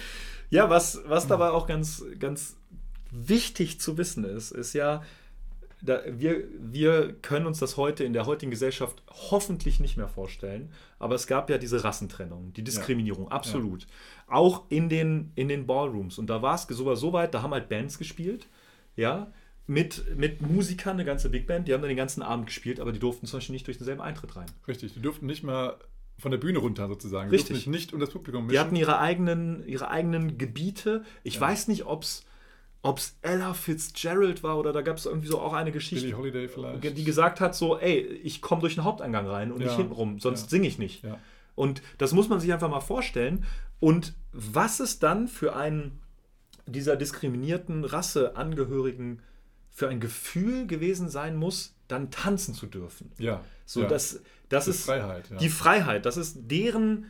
Ja, 0.49 0.70
was, 0.70 1.01
was 1.08 1.26
dabei 1.26 1.49
auch 1.49 1.66
ganz, 1.66 2.06
ganz 2.20 2.58
wichtig 3.10 3.80
zu 3.80 3.97
wissen 3.97 4.24
ist, 4.24 4.51
ist 4.51 4.74
ja, 4.74 5.01
da, 5.82 6.01
wir, 6.08 6.43
wir 6.60 7.14
können 7.24 7.47
uns 7.47 7.58
das 7.58 7.76
heute 7.76 8.04
in 8.04 8.14
der 8.14 8.28
heutigen 8.28 8.51
Gesellschaft 8.51 9.01
hoffentlich 9.32 9.80
nicht 9.80 9.97
mehr 9.97 10.08
vorstellen, 10.08 10.72
aber 10.99 11.16
es 11.16 11.26
gab 11.26 11.49
ja 11.49 11.58
diese 11.58 11.84
Rassentrennung, 11.84 12.54
die 12.54 12.64
Diskriminierung, 12.64 13.30
absolut. 13.32 13.88
Auch 14.28 14.64
in 14.70 14.89
den, 14.89 15.32
in 15.34 15.47
den 15.47 15.66
Ballrooms. 15.66 16.20
Und 16.20 16.28
da 16.30 16.43
war 16.43 16.54
es 16.54 16.64
sogar 16.64 16.97
so 16.97 17.14
weit, 17.14 17.34
da 17.34 17.41
haben 17.41 17.54
halt 17.54 17.68
Bands 17.68 17.97
gespielt, 17.97 18.47
ja, 18.95 19.32
mit, 19.68 20.18
mit 20.18 20.41
Musikern, 20.41 20.93
eine 20.97 21.05
ganze 21.05 21.30
Big 21.30 21.47
Band, 21.47 21.68
die 21.68 21.74
haben 21.74 21.82
dann 21.82 21.89
den 21.89 21.97
ganzen 21.97 22.22
Abend 22.22 22.47
gespielt, 22.47 22.80
aber 22.80 22.91
die 22.91 22.99
durften 22.99 23.26
zum 23.28 23.38
Beispiel 23.38 23.53
nicht 23.53 23.68
durch 23.68 23.78
denselben 23.78 24.01
Eintritt 24.01 24.36
rein. 24.36 24.45
Richtig, 24.68 24.93
die 24.93 25.01
durften 25.01 25.26
nicht 25.26 25.43
mal 25.43 25.78
von 26.20 26.32
der 26.32 26.38
Bühne 26.38 26.59
runter 26.59 26.88
sozusagen. 26.88 27.30
Die 27.30 27.36
Richtig. 27.38 27.66
nicht 27.68 27.93
um 27.93 27.99
das 27.99 28.09
Publikum 28.11 28.47
Die 28.49 28.59
hatten 28.59 28.76
ihre 28.76 28.99
eigenen, 28.99 29.66
ihre 29.68 29.89
eigenen 29.89 30.38
Gebiete. 30.38 31.03
Ich 31.24 31.39
weiß 31.39 31.68
nicht, 31.70 31.86
ob 31.86 32.03
es 32.03 32.26
Ella 33.22 33.53
Fitzgerald 33.53 34.43
war 34.43 34.57
oder 34.59 34.74
da 34.74 34.82
gab 34.82 34.97
es 34.97 35.05
irgendwie 35.05 35.28
so 35.28 35.39
auch 35.39 35.53
eine 35.53 35.72
Geschichte, 35.72 36.05
Billie 36.05 36.18
Holiday 36.18 36.47
vielleicht. 36.49 36.97
die 36.97 37.03
gesagt 37.03 37.39
hat, 37.39 37.55
so, 37.55 37.80
ey, 37.80 37.99
ich 37.99 38.41
komme 38.41 38.61
durch 38.61 38.76
den 38.76 38.84
Haupteingang 38.84 39.26
rein 39.28 39.51
und 39.51 39.61
Ja. 39.61 39.68
nicht 39.68 39.78
hintenrum, 39.78 40.20
sonst 40.20 40.43
Ja. 40.43 40.49
singe 40.49 40.68
ich 40.68 40.78
nicht. 40.78 41.03
Ja. 41.03 41.18
Und 41.55 41.82
das 41.97 42.11
muss 42.14 42.30
man 42.30 42.39
sich 42.39 42.51
einfach 42.51 42.70
mal 42.70 42.82
vorstellen. 42.82 43.45
Und 43.80 44.14
was 44.34 44.80
es 44.80 44.99
dann 44.99 45.28
für 45.28 45.55
einen 45.55 45.99
dieser 46.66 46.95
diskriminierten 46.95 47.84
Rasseangehörigen 47.86 49.22
für 49.74 49.89
ein 49.89 49.99
Gefühl 49.99 50.67
gewesen 50.67 51.09
sein 51.09 51.36
muss, 51.36 51.76
dann 51.88 52.11
tanzen 52.11 52.53
zu 52.53 52.67
dürfen. 52.67 53.11
Ja. 53.17 53.43
So, 53.65 53.82
ja. 53.82 53.88
das, 53.88 54.21
das 54.49 54.65
Die 54.65 54.71
ist 54.71 54.86
Freiheit, 54.86 55.30
ja. 55.32 55.38
die 55.38 55.49
Freiheit, 55.49 56.05
das 56.05 56.15
ist 56.15 56.38
deren, 56.43 57.07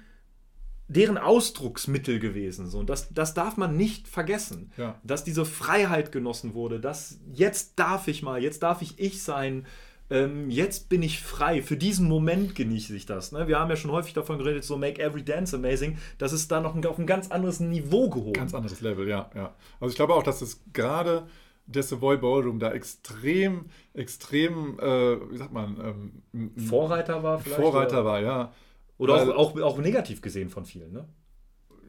deren 0.88 1.18
Ausdrucksmittel 1.18 2.20
gewesen. 2.20 2.70
So. 2.70 2.80
Und 2.80 2.90
das, 2.90 3.14
das 3.14 3.34
darf 3.34 3.58
man 3.58 3.76
nicht 3.76 4.08
vergessen, 4.08 4.72
Ja. 4.78 5.00
dass 5.04 5.24
diese 5.26 5.46
Freiheit 5.46 6.12
genossen 6.12 6.54
wurde, 6.54 6.80
dass 6.80 7.20
jetzt 7.34 7.74
darf 7.78 8.08
ich 8.08 8.24
mal, 8.24 8.42
jetzt 8.42 8.64
darf 8.64 8.82
ich 8.82 8.98
ich 8.98 9.22
sein, 9.24 9.66
ähm, 10.10 10.50
jetzt 10.50 10.90
bin 10.90 11.02
ich 11.02 11.22
frei, 11.22 11.62
für 11.62 11.76
diesen 11.76 12.08
Moment 12.08 12.56
genieße 12.56 12.96
ich 12.96 13.06
das. 13.06 13.32
Ne? 13.32 13.48
Wir 13.48 13.60
haben 13.60 13.70
ja 13.70 13.76
schon 13.76 13.92
häufig 13.92 14.14
davon 14.14 14.38
geredet, 14.38 14.64
so 14.64 14.78
Make 14.78 15.02
Every 15.02 15.24
Dance 15.24 15.56
Amazing, 15.56 15.98
das 16.18 16.32
ist 16.34 16.52
da 16.52 16.62
noch 16.62 16.76
ein, 16.76 16.86
auf 16.86 17.00
ein 17.00 17.08
ganz 17.08 17.30
anderes 17.32 17.60
Niveau 17.60 18.10
gehoben. 18.10 18.34
Ganz 18.34 18.54
anderes 18.54 18.80
Level, 18.82 19.08
ja, 19.08 19.30
ja. 19.36 19.54
Also 19.80 19.92
ich 19.92 19.96
glaube 19.96 20.14
auch, 20.14 20.24
dass 20.24 20.42
es 20.42 20.62
gerade 20.72 21.28
der 21.66 21.84
Savoy 21.84 22.18
Ballroom 22.18 22.60
da 22.60 22.72
extrem, 22.72 23.66
extrem, 23.94 24.80
äh, 24.80 25.32
wie 25.32 25.38
sagt 25.38 25.54
man, 25.54 26.22
ähm, 26.34 26.52
Vorreiter 26.68 27.24
war 27.24 27.40
vielleicht. 27.40 27.60
Vorreiter 27.62 28.02
oder, 28.02 28.06
war, 28.06 28.20
ja. 28.22 28.54
Oder 28.98 29.14
Weil- 29.16 29.32
auch, 29.34 29.56
auch, 29.56 29.62
auch 29.62 29.78
negativ 29.80 30.22
gesehen 30.22 30.50
von 30.50 30.66
vielen. 30.66 30.92
Ne? 30.92 31.08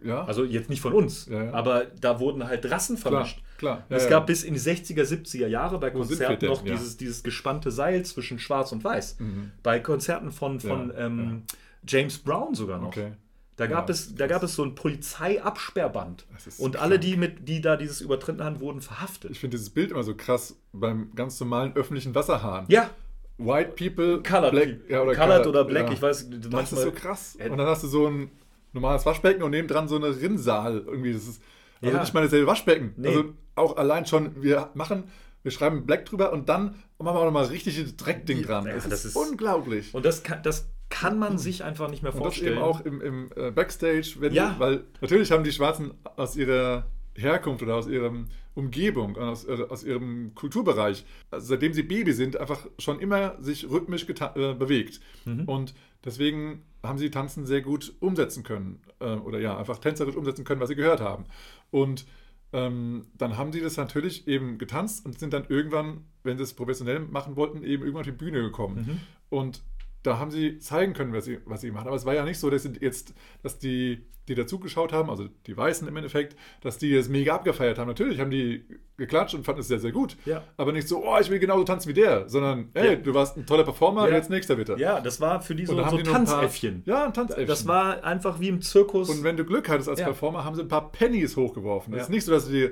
Ja, 0.05 0.25
Also 0.25 0.45
jetzt 0.45 0.69
nicht 0.69 0.81
von 0.83 0.93
uns, 0.93 1.27
Ja, 1.27 1.45
ja. 1.45 1.53
aber 1.55 1.87
da 1.99 2.21
wurden 2.21 2.47
halt 2.47 2.71
Rassen 2.71 2.97
klar, 2.97 3.13
vermischt. 3.13 3.43
klar. 3.57 3.85
Ja, 3.89 3.97
es 3.97 4.09
gab 4.09 4.27
bis 4.27 4.43
in 4.45 4.53
die 4.53 4.61
60er, 4.61 5.03
70er 5.05 5.47
Jahre 5.47 5.79
bei 5.79 5.91
Konzerten 5.91 6.47
noch 6.47 6.63
dieses, 6.63 6.97
dieses 6.99 7.23
gespannte 7.23 7.71
Seil 7.71 8.05
zwischen 8.05 8.39
Schwarz 8.39 8.71
und 8.73 8.85
Weiß. 8.85 9.19
Mhm. 9.19 9.53
Bei 9.63 9.81
Konzerten 9.81 10.31
von, 10.31 10.61
von 10.61 10.93
ähm, 10.97 11.43
James 11.89 12.19
Brown 12.19 12.55
sogar 12.55 12.79
noch. 12.79 12.89
Okay. 12.89 13.13
Da 13.57 13.67
gab, 13.69 13.89
Ja, 13.89 13.93
es, 13.93 14.15
da 14.15 14.27
gab 14.27 14.43
es 14.43 14.55
so 14.57 14.65
ein 14.65 14.75
Polizeiabsperrband. 14.75 16.27
Und 16.59 16.73
krass. 16.73 16.83
alle, 16.83 16.99
die, 16.99 17.17
mit, 17.17 17.49
die 17.49 17.61
da 17.61 17.77
dieses 17.77 18.01
übertreten 18.01 18.43
haben, 18.43 18.61
wurden 18.61 18.81
verhaftet. 18.81 19.31
Ich 19.31 19.41
finde 19.41 19.57
dieses 19.57 19.71
Bild 19.71 19.91
immer 19.91 20.03
so 20.03 20.15
krass 20.15 20.57
beim 20.73 21.11
ganz 21.15 21.39
normalen 21.41 21.75
öffentlichen 21.77 22.15
Wasserhahn. 22.15 22.67
ja, 22.69 22.91
White 23.37 23.73
people, 23.77 24.23
Colored, 24.23 24.53
black, 24.53 24.69
ja, 24.89 25.03
oder 25.03 25.15
colored 25.17 25.47
oder 25.49 25.65
black, 25.65 25.87
ja. 25.89 25.93
ich 25.93 26.01
weiß. 26.03 26.29
Das 26.51 26.73
ist 26.73 26.83
so 26.83 26.93
krass. 26.93 27.37
Äh, 27.41 27.49
Und 27.51 27.59
dann 27.59 27.67
hast 27.67 27.83
du 27.83 27.89
so 27.89 28.07
ein 28.07 28.31
normales 28.73 29.05
Waschbecken 29.07 29.43
und 29.43 29.51
nebendran 29.51 29.89
so 29.89 29.97
eine 29.97 30.09
Rinnsal. 30.21 30.85
Irgendwie, 30.87 31.13
das 31.13 31.27
ist 31.27 31.43
also 31.83 31.99
nicht 31.99 32.15
mal 32.15 32.23
dasselbe 32.23 32.47
Waschbecken. 32.47 32.95
Nee. 32.97 33.09
Also 33.09 33.25
auch 33.57 33.77
allein 33.77 34.07
schon, 34.07 34.41
wir 34.41 34.71
machen, 34.75 35.05
wir 35.43 35.51
schreiben 35.51 35.85
Black 35.85 36.05
drüber 36.07 36.33
und 36.33 36.49
dann 36.49 36.77
machen 36.99 37.17
wir 37.17 37.21
auch 37.21 37.25
nochmal 37.25 37.47
richtig 37.47 37.97
Dreckding 37.97 38.43
dran. 38.43 38.67
Ja, 38.67 38.75
das, 38.75 38.85
das 38.89 39.05
ist 39.05 39.05
ist- 39.07 39.17
unglaublich. 39.17 39.93
Und 39.93 40.05
das 40.07 40.23
kann, 40.23 40.41
das 40.45 40.69
kann 41.01 41.19
man 41.19 41.39
sich 41.39 41.65
einfach 41.65 41.91
nicht 41.91 42.03
mehr 42.05 42.13
Und 42.15 42.21
das 42.21 42.35
vorstellen. 42.35 42.53
eben 42.55 42.63
auch 42.63 42.81
im, 42.83 43.01
im 43.01 43.29
äh, 43.35 43.51
Backstage, 43.51 44.15
wenn 44.21 44.33
Ja. 44.33 44.55
weil 44.59 44.85
natürlich 45.01 45.33
haben 45.33 45.43
die 45.43 45.51
Schwarzen 45.51 45.93
aus 46.17 46.37
ihrer 46.37 46.87
Herkunft 47.17 47.63
oder 47.65 47.75
aus 47.75 47.89
ihrem 47.89 48.29
Umgebung, 48.55 49.17
aus, 49.17 49.45
äh, 49.45 49.65
aus 49.69 49.83
ihrem 49.83 50.37
Kulturbereich, 50.37 51.05
also 51.33 51.47
seitdem 51.49 51.73
sie 51.73 51.83
Baby 51.83 52.13
sind, 52.13 52.37
einfach 52.37 52.65
schon 52.79 53.01
immer 53.01 53.35
sich 53.43 53.69
rhythmisch 53.69 54.07
äh, 54.09 54.55
bewegt. 54.55 55.01
Und 55.47 55.75
deswegen 56.05 56.63
haben 56.85 56.99
sie 56.99 57.11
Tanzen 57.11 57.45
sehr 57.45 57.61
gut 57.63 57.93
umsetzen 57.99 58.45
können 58.45 58.81
äh, 59.01 59.15
oder 59.17 59.41
ja, 59.41 59.57
einfach 59.59 59.79
tänzerisch 59.79 60.15
umsetzen 60.15 60.45
können, 60.45 60.61
was 60.61 60.69
sie 60.69 60.77
gehört 60.77 61.01
haben. 61.01 61.25
Und 61.73 62.07
ähm, 62.53 63.07
dann 63.19 63.37
haben 63.37 63.53
sie 63.53 63.61
das 63.61 63.77
natürlich 63.77 64.29
eben 64.29 64.59
getanzt 64.59 65.05
und 65.05 65.19
sind 65.19 65.33
dann 65.33 65.47
irgendwann, 65.49 66.05
wenn 66.23 66.37
sie 66.37 66.45
es 66.45 66.55
professionell 66.55 67.01
machen 67.01 67.35
wollten, 67.35 67.65
eben 67.65 67.83
irgendwann 67.83 68.03
auf 68.03 68.07
die 68.07 68.13
Bühne 68.13 68.43
gekommen. 68.43 69.01
Und 69.29 69.63
da 70.05 70.19
haben 70.19 70.31
sie 70.31 70.59
zeigen 70.61 70.93
können, 70.93 71.13
was 71.13 71.25
sie, 71.25 71.39
was 71.47 71.61
sie 71.63 71.73
machen. 71.73 71.89
Aber 71.89 71.97
es 71.97 72.05
war 72.07 72.15
ja 72.15 72.25
nicht 72.25 72.39
so, 72.39 72.49
dass 72.51 72.63
sie 72.63 72.73
jetzt, 72.81 73.13
dass 73.43 73.59
die, 73.59 74.07
die 74.29 74.35
dazugeschaut 74.35 74.93
haben, 74.93 75.11
also 75.11 75.29
die 75.47 75.57
Weißen 75.57 75.87
im 75.89 75.97
Endeffekt, 75.97 76.37
dass 76.63 76.79
die 76.79 76.95
das 76.95 77.09
mega 77.09 77.35
abgefeiert 77.35 77.79
haben. 77.79 77.89
Natürlich 77.89 78.21
haben 78.21 78.31
die 78.31 78.65
geklatscht 78.97 79.35
und 79.35 79.45
fanden 79.45 79.61
es 79.63 79.69
sehr, 79.69 79.81
sehr 79.81 79.93
gut. 79.93 80.17
Ja. 80.25 80.45
Aber 80.57 80.73
nicht 80.73 80.89
so, 80.89 81.05
oh, 81.05 81.17
ich 81.21 81.29
will 81.31 81.39
genauso 81.41 81.65
tanzen 81.65 81.89
wie 81.89 81.95
der, 81.95 82.29
sondern, 82.29 82.71
hey, 82.75 82.91
Ja. 82.91 82.97
du 82.97 83.13
warst 83.13 83.37
ein 83.37 83.45
toller 83.45 83.65
Performer, 83.65 84.09
Ja. 84.09 84.15
jetzt 84.17 84.31
nächster 84.31 84.57
bitte. 84.57 84.77
Ja, 84.79 85.01
das 85.01 85.21
war 85.21 85.43
für 85.43 85.55
die 85.55 85.67
so, 85.67 85.73
so 85.75 85.97
die 85.97 85.99
ein 85.99 86.05
paar- 86.05 86.13
Tanzäffchen. 86.25 86.83
Ja, 86.87 87.05
ein 87.05 87.13
Tanzäffchen. 87.13 87.47
Das 87.47 87.67
war 87.67 88.03
einfach 88.05 88.41
wie 88.41 88.49
im 88.49 88.63
Zirkus. 88.63 89.11
Und 89.11 89.25
wenn 89.25 89.37
du 89.37 89.45
Glück 89.45 89.69
hattest 89.69 89.89
als. 89.89 90.01
Performer, 90.01 90.45
haben 90.45 90.55
sie 90.55 90.63
ein 90.63 90.69
paar 90.69 90.93
Pennies 90.93 91.37
hochgeworfen. 91.37 91.93
Es 91.95 92.05
ist 92.05 92.11
nicht 92.11 92.25
so, 92.25 92.33
dass 92.33 92.47
sie 92.47 92.53
dir 92.53 92.71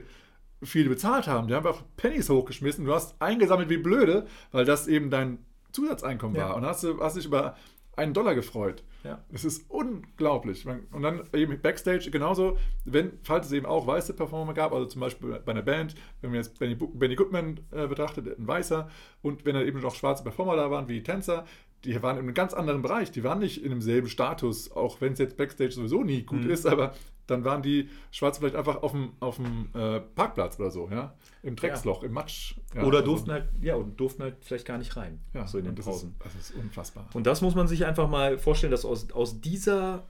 viel 0.62 0.88
bezahlt 0.88 1.26
haben. 1.26 1.48
Die 1.48 1.54
haben 1.54 1.66
einfach 1.66 1.82
Pennies 1.96 2.30
hochgeschmissen. 2.30 2.84
Du 2.84 2.92
hast 2.94 3.20
eingesammelt 3.20 3.68
wie 3.68 3.78
blöde, 3.78 4.26
weil 4.52 4.64
das 4.64 4.86
eben 4.86 5.10
dein 5.10 5.38
Zusatzeinkommen 5.72 6.36
Ja. 6.36 6.50
war. 6.50 6.56
Und 6.56 6.66
hast 6.66 6.82
du 6.84 7.00
hast 7.00 7.16
dich 7.16 7.26
über 7.26 7.56
einen 7.94 8.14
Dollar 8.14 8.34
gefreut. 8.34 8.82
Ja. 9.04 9.22
Das 9.30 9.44
ist 9.44 9.68
unglaublich. 9.68 10.66
Und 10.66 11.02
dann 11.02 11.28
eben 11.34 11.60
Backstage 11.60 12.10
genauso, 12.10 12.56
wenn, 12.84 13.18
falls 13.22 13.46
es 13.46 13.52
eben 13.52 13.66
auch 13.66 13.86
weiße 13.86 14.14
Performer 14.14 14.54
gab, 14.54 14.72
also 14.72 14.86
zum 14.86 15.00
Beispiel 15.00 15.38
bei 15.44 15.52
einer 15.52 15.62
Band, 15.62 15.94
wenn 16.20 16.30
man 16.30 16.38
jetzt 16.38 16.58
Benny, 16.58 16.74
Benny 16.74 17.16
Goodman 17.16 17.60
äh, 17.70 17.86
betrachtet, 17.88 18.38
ein 18.38 18.46
Weißer, 18.46 18.88
und 19.20 19.44
wenn 19.44 19.54
dann 19.54 19.66
eben 19.66 19.80
noch 19.80 19.94
schwarze 19.94 20.22
Performer 20.22 20.56
da 20.56 20.70
waren, 20.70 20.88
wie 20.88 21.02
Tänzer, 21.02 21.44
die 21.84 22.00
waren 22.02 22.16
in 22.16 22.24
einem 22.24 22.34
ganz 22.34 22.54
anderen 22.54 22.82
Bereich. 22.82 23.10
Die 23.10 23.24
waren 23.24 23.38
nicht 23.40 23.62
in 23.62 23.70
demselben 23.70 24.08
Status, 24.08 24.70
auch 24.72 25.00
wenn 25.00 25.12
es 25.14 25.18
jetzt 25.18 25.36
Backstage 25.36 25.72
sowieso 25.72 26.02
nie 26.04 26.22
Mhm. 26.22 26.26
gut 26.26 26.44
ist, 26.46 26.66
aber 26.66 26.94
dann 27.26 27.44
waren 27.44 27.62
die 27.62 27.88
Schwarzen 28.10 28.40
vielleicht 28.40 28.56
einfach 28.56 28.82
auf 28.82 28.92
dem, 28.92 29.12
auf 29.20 29.36
dem 29.36 29.68
äh, 29.74 30.00
Parkplatz 30.00 30.58
oder 30.58 30.70
so, 30.70 30.88
ja, 30.90 31.14
im 31.42 31.54
Drecksloch, 31.56 32.02
im 32.02 32.12
Matsch. 32.12 32.56
Ja, 32.74 32.82
Oder 32.82 32.98
also- 32.98 33.10
durften 33.12 33.30
halt, 33.32 33.48
ja, 33.60 33.76
und 33.76 33.98
durften 33.98 34.22
halt 34.22 34.36
vielleicht 34.40 34.66
gar 34.66 34.76
nicht 34.78 34.96
rein. 34.96 35.20
ja, 35.32 35.46
so 35.46 35.58
in 35.58 35.64
den 35.64 35.74
das 35.76 35.84
Pausen. 35.86 36.14
Ist, 36.18 36.26
das 36.26 36.34
ist 36.50 36.54
unfassbar. 36.56 37.08
Und 37.14 37.26
das 37.26 37.40
muss 37.40 37.54
man 37.54 37.68
sich 37.68 37.86
einfach 37.86 38.08
mal 38.08 38.38
vorstellen, 38.38 38.70
dass 38.72 38.84
aus, 38.84 39.10
aus 39.12 39.40
dieser 39.40 40.04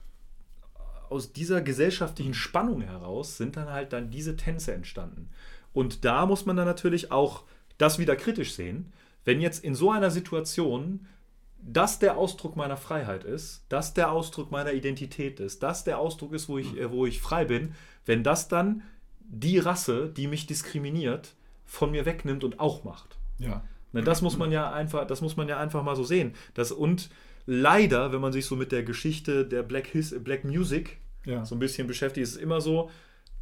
aus 1.09 1.31
dieser 1.31 1.61
gesellschaftlichen 1.61 2.33
Spannung 2.33 2.81
heraus 2.81 3.37
sind 3.37 3.55
dann 3.55 3.69
halt 3.69 3.93
dann 3.93 4.09
diese 4.09 4.35
Tänze 4.35 4.73
entstanden. 4.73 5.29
Und 5.71 6.05
da 6.05 6.25
muss 6.25 6.45
man 6.47 6.55
dann 6.55 6.65
natürlich 6.65 7.11
auch 7.11 7.43
das 7.77 7.99
wieder 7.99 8.15
kritisch 8.15 8.53
sehen, 8.55 8.91
wenn 9.23 9.39
jetzt 9.39 9.63
in 9.63 9.75
so 9.75 9.91
einer 9.91 10.09
Situation 10.09 11.05
das 11.65 11.99
der 11.99 12.17
Ausdruck 12.17 12.55
meiner 12.55 12.77
Freiheit 12.77 13.23
ist, 13.23 13.65
das 13.69 13.93
der 13.93 14.11
Ausdruck 14.11 14.51
meiner 14.51 14.73
Identität 14.73 15.39
ist, 15.39 15.63
das 15.63 15.83
der 15.83 15.99
Ausdruck 15.99 16.33
ist, 16.33 16.49
wo 16.49 16.57
ich, 16.57 16.77
äh, 16.77 16.91
wo 16.91 17.05
ich 17.05 17.21
frei 17.21 17.45
bin, 17.45 17.73
wenn 18.05 18.23
das 18.23 18.47
dann 18.47 18.83
die 19.19 19.57
Rasse, 19.59 20.09
die 20.09 20.27
mich 20.27 20.45
diskriminiert, 20.45 21.33
von 21.65 21.91
mir 21.91 22.05
wegnimmt 22.05 22.43
und 22.43 22.59
auch 22.59 22.83
macht. 22.83 23.17
Ja. 23.39 23.63
Na, 23.93 24.01
das 24.01 24.21
muss 24.21 24.37
man 24.37 24.51
ja 24.51 24.71
einfach, 24.71 25.07
das 25.07 25.21
muss 25.21 25.37
man 25.37 25.47
ja 25.47 25.57
einfach 25.59 25.83
mal 25.83 25.95
so 25.95 26.03
sehen. 26.03 26.33
Das, 26.53 26.71
und 26.71 27.09
leider, 27.45 28.11
wenn 28.11 28.21
man 28.21 28.33
sich 28.33 28.45
so 28.45 28.55
mit 28.55 28.71
der 28.71 28.83
Geschichte 28.83 29.45
der 29.45 29.63
Black, 29.63 29.87
His, 29.87 30.15
Black 30.23 30.43
Music 30.43 30.99
Ja. 31.25 31.45
so 31.45 31.55
ein 31.55 31.59
bisschen 31.59 31.87
beschäftigt, 31.87 32.23
ist 32.23 32.35
es 32.35 32.37
immer 32.37 32.59
so, 32.61 32.89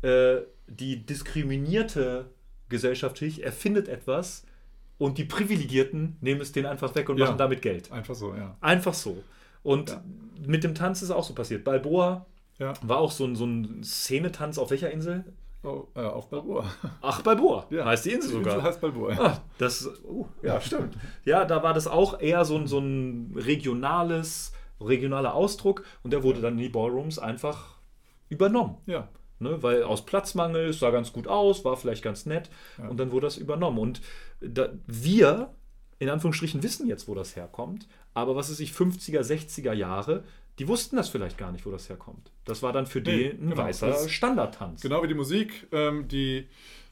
äh, 0.01 0.37
die 0.67 1.05
diskriminierte 1.05 2.29
Gesellschaftlich 2.69 3.43
erfindet 3.43 3.87
etwas 3.87 4.45
und 5.01 5.17
die 5.17 5.25
Privilegierten 5.25 6.17
nehmen 6.21 6.41
es 6.41 6.51
denen 6.51 6.67
einfach 6.67 6.93
weg 6.95 7.09
und 7.09 7.17
Ja. 7.17 7.25
machen 7.25 7.37
damit 7.37 7.61
Geld. 7.61 7.91
Einfach 7.91 8.13
so, 8.15 8.35
ja. 8.35 8.55
Einfach 8.61 8.93
so. 8.93 9.23
Und 9.63 9.89
Ja. 9.89 10.03
mit 10.45 10.63
dem 10.63 10.75
Tanz 10.75 10.99
ist 11.01 11.09
es 11.09 11.15
auch 11.15 11.23
so 11.23 11.33
passiert. 11.33 11.63
Balboa 11.63 12.25
Ja. 12.59 12.73
war 12.83 12.99
auch 12.99 13.09
so 13.11 13.25
ein, 13.25 13.35
so 13.35 13.45
ein 13.45 13.83
Szenetanz 13.83 14.57
auf 14.59 14.69
welcher 14.69 14.91
Insel? 14.91 15.23
Oh, 15.63 15.85
äh, 15.95 16.01
auf 16.01 16.29
Balboa. 16.29 16.65
Ach, 17.01 17.21
Balboa. 17.23 17.65
Ja. 17.71 17.85
Heißt 17.85 18.05
die 18.05 18.11
Insel 18.11 18.29
Die 18.29 18.35
sogar. 18.37 18.53
Insel 18.55 18.67
heißt 18.67 18.81
Balboa. 18.81 19.13
Ah, 19.19 19.41
das, 19.57 19.87
uh, 20.07 20.25
ja, 20.43 20.59
stimmt. 20.61 20.95
Ja, 21.25 21.45
da 21.45 21.61
war 21.63 21.73
das 21.73 21.87
auch 21.87 22.19
eher 22.19 22.45
so 22.45 22.57
ein, 22.57 22.67
so 22.67 22.77
ein 22.79 23.31
regionales, 23.35 24.53
regionaler 24.79 25.33
Ausdruck 25.33 25.83
und 26.03 26.13
der 26.13 26.21
wurde 26.23 26.41
dann 26.41 26.53
in 26.53 26.59
die 26.59 26.69
Ballrooms 26.69 27.17
einfach 27.19 27.75
übernommen. 28.29 28.77
Ja. 28.85 29.07
Ne? 29.39 29.61
Weil 29.63 29.83
aus 29.83 30.05
Platzmangel, 30.05 30.69
es 30.69 30.79
sah 30.79 30.91
ganz 30.91 31.11
gut 31.13 31.27
aus, 31.27 31.65
war 31.65 31.75
vielleicht 31.77 32.03
ganz 32.03 32.25
nett 32.27 32.49
Ja. 32.77 32.87
und 32.89 32.99
dann 32.99 33.11
wurde 33.11 33.25
das 33.27 33.37
übernommen. 33.37 33.79
Und 33.79 34.01
da, 34.41 34.69
wir, 34.87 35.53
in 35.99 36.09
Anführungsstrichen, 36.09 36.61
wissen 36.63 36.87
jetzt, 36.87 37.07
wo 37.07 37.15
das 37.15 37.35
herkommt, 37.35 37.87
aber 38.13 38.35
was 38.35 38.49
ist 38.49 38.59
ich, 38.59 38.71
50er, 38.71 39.21
60er 39.21 39.73
Jahre, 39.73 40.23
die 40.59 40.67
wussten 40.67 40.95
das 40.97 41.09
vielleicht 41.09 41.37
gar 41.37 41.51
nicht, 41.51 41.65
wo 41.65 41.71
das 41.71 41.87
herkommt. 41.89 42.31
Das 42.45 42.61
war 42.61 42.73
dann 42.73 42.85
für 42.85 43.01
die 43.01 43.11
Nee, 43.11 43.29
ein 43.31 43.49
genau. 43.51 43.57
weißer 43.63 44.09
Standardtanz. 44.09 44.81
Genau 44.81 45.01
wie 45.03 45.07
die 45.07 45.13
Musik, 45.13 45.67
ähm, 45.71 46.07
die 46.07 46.47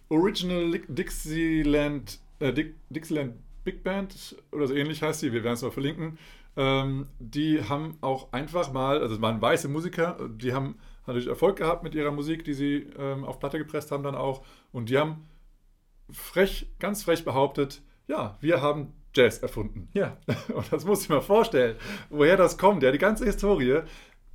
Original 0.10 0.80
Dixieland, 0.88 2.20
äh, 2.40 2.54
Di- 2.54 2.74
Dixieland 2.90 3.34
Big 3.64 3.84
Band 3.84 4.36
oder 4.52 4.68
so 4.68 4.74
ähnlich 4.74 5.02
heißt 5.04 5.22
die, 5.22 5.34
wir 5.34 5.44
werden 5.44 5.56
es 5.56 5.62
mal 5.62 5.72
verlinken, 5.72 6.18
ähm, 6.56 7.08
die 7.20 7.62
haben 7.64 7.98
auch 8.02 8.32
einfach 8.32 8.72
mal, 8.72 9.02
also 9.02 9.16
es 9.16 9.22
waren 9.22 9.42
weiße 9.42 9.68
Musiker, 9.68 10.18
die 10.36 10.54
haben 10.54 10.76
natürlich 11.06 11.28
Erfolg 11.28 11.58
gehabt 11.58 11.84
mit 11.84 11.94
ihrer 11.96 12.12
Musik, 12.12 12.44
die 12.46 12.54
sie 12.54 12.88
ähm, 12.98 13.24
auf 13.26 13.40
Platte 13.40 13.58
gepresst 13.58 13.92
haben 13.92 14.04
dann 14.04 14.16
auch 14.16 14.44
und 14.72 14.90
die 14.90 14.98
haben 14.98 15.26
frech, 16.12 16.68
ganz 16.80 17.04
frech 17.04 17.24
behauptet, 17.26 17.82
ja, 18.08 18.38
wir 18.42 18.62
haben 18.62 18.94
Jazz 19.16 19.40
erfunden. 19.40 19.90
Ja. 19.94 20.18
Und 20.54 20.72
das 20.72 20.86
muss 20.86 21.04
ich 21.04 21.10
mir 21.10 21.22
vorstellen, 21.22 21.76
woher 22.10 22.38
das 22.38 22.58
kommt. 22.58 22.84
Ja, 22.84 22.92
die 22.92 22.98
ganze 22.98 23.26
Historie, 23.26 23.82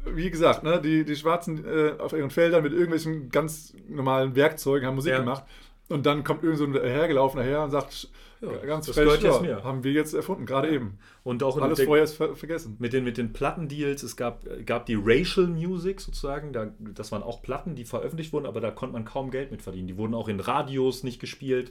wie 0.04 0.30
gesagt, 0.30 0.62
ne, 0.64 0.80
die, 0.80 1.04
die 1.04 1.16
Schwarzen 1.16 1.64
äh, 1.64 1.92
auf 1.98 2.12
ihren 2.12 2.30
Feldern 2.30 2.62
mit 2.62 2.72
irgendwelchen 2.72 3.30
ganz 3.30 3.74
normalen 3.88 4.34
Werkzeugen 4.36 4.86
haben 4.86 4.96
Musik 4.96 5.12
Ja. 5.12 5.18
gemacht. 5.20 5.44
Und 5.88 6.06
dann 6.06 6.24
kommt 6.24 6.42
irgend 6.42 6.58
so 6.58 6.64
ein 6.64 6.72
hergelaufener 6.72 7.42
her 7.44 7.62
und 7.62 7.70
sagt, 7.70 8.08
Ja, 8.40 8.48
ganz 8.66 8.86
das 8.86 8.94
frech, 8.96 9.12
jetzt 9.12 9.22
ja, 9.24 9.40
mir. 9.40 9.64
haben 9.64 9.84
wir 9.84 9.92
jetzt 9.92 10.14
erfunden, 10.14 10.46
gerade 10.46 10.70
eben. 10.70 10.98
Und 11.24 11.42
auch 11.42 11.58
Alles 11.60 11.76
der- 11.76 11.86
vorher 11.86 12.04
ist 12.04 12.14
ver 12.14 12.34
vergessen. 12.36 12.76
mit 12.78 12.92
den, 12.94 13.04
mit 13.04 13.18
den 13.18 13.32
Plattendeals, 13.34 14.02
es 14.02 14.16
gab, 14.16 14.44
gab 14.64 14.86
die 14.86 14.98
Racial 15.02 15.46
Music 15.46 16.00
sozusagen, 16.00 16.52
da, 16.54 16.68
das 16.78 17.12
waren 17.12 17.22
auch 17.22 17.42
Platten, 17.42 17.74
die 17.74 17.84
veröffentlicht 17.84 18.32
wurden, 18.32 18.46
aber 18.46 18.60
da 18.60 18.70
konnte 18.70 18.94
man 18.94 19.04
kaum 19.04 19.30
Geld 19.30 19.50
mit 19.50 19.60
verdienen. 19.62 19.86
Die 19.88 19.96
wurden 19.98 20.14
auch 20.14 20.28
in 20.28 20.40
Radios 20.40 21.02
nicht 21.04 21.20
gespielt 21.20 21.70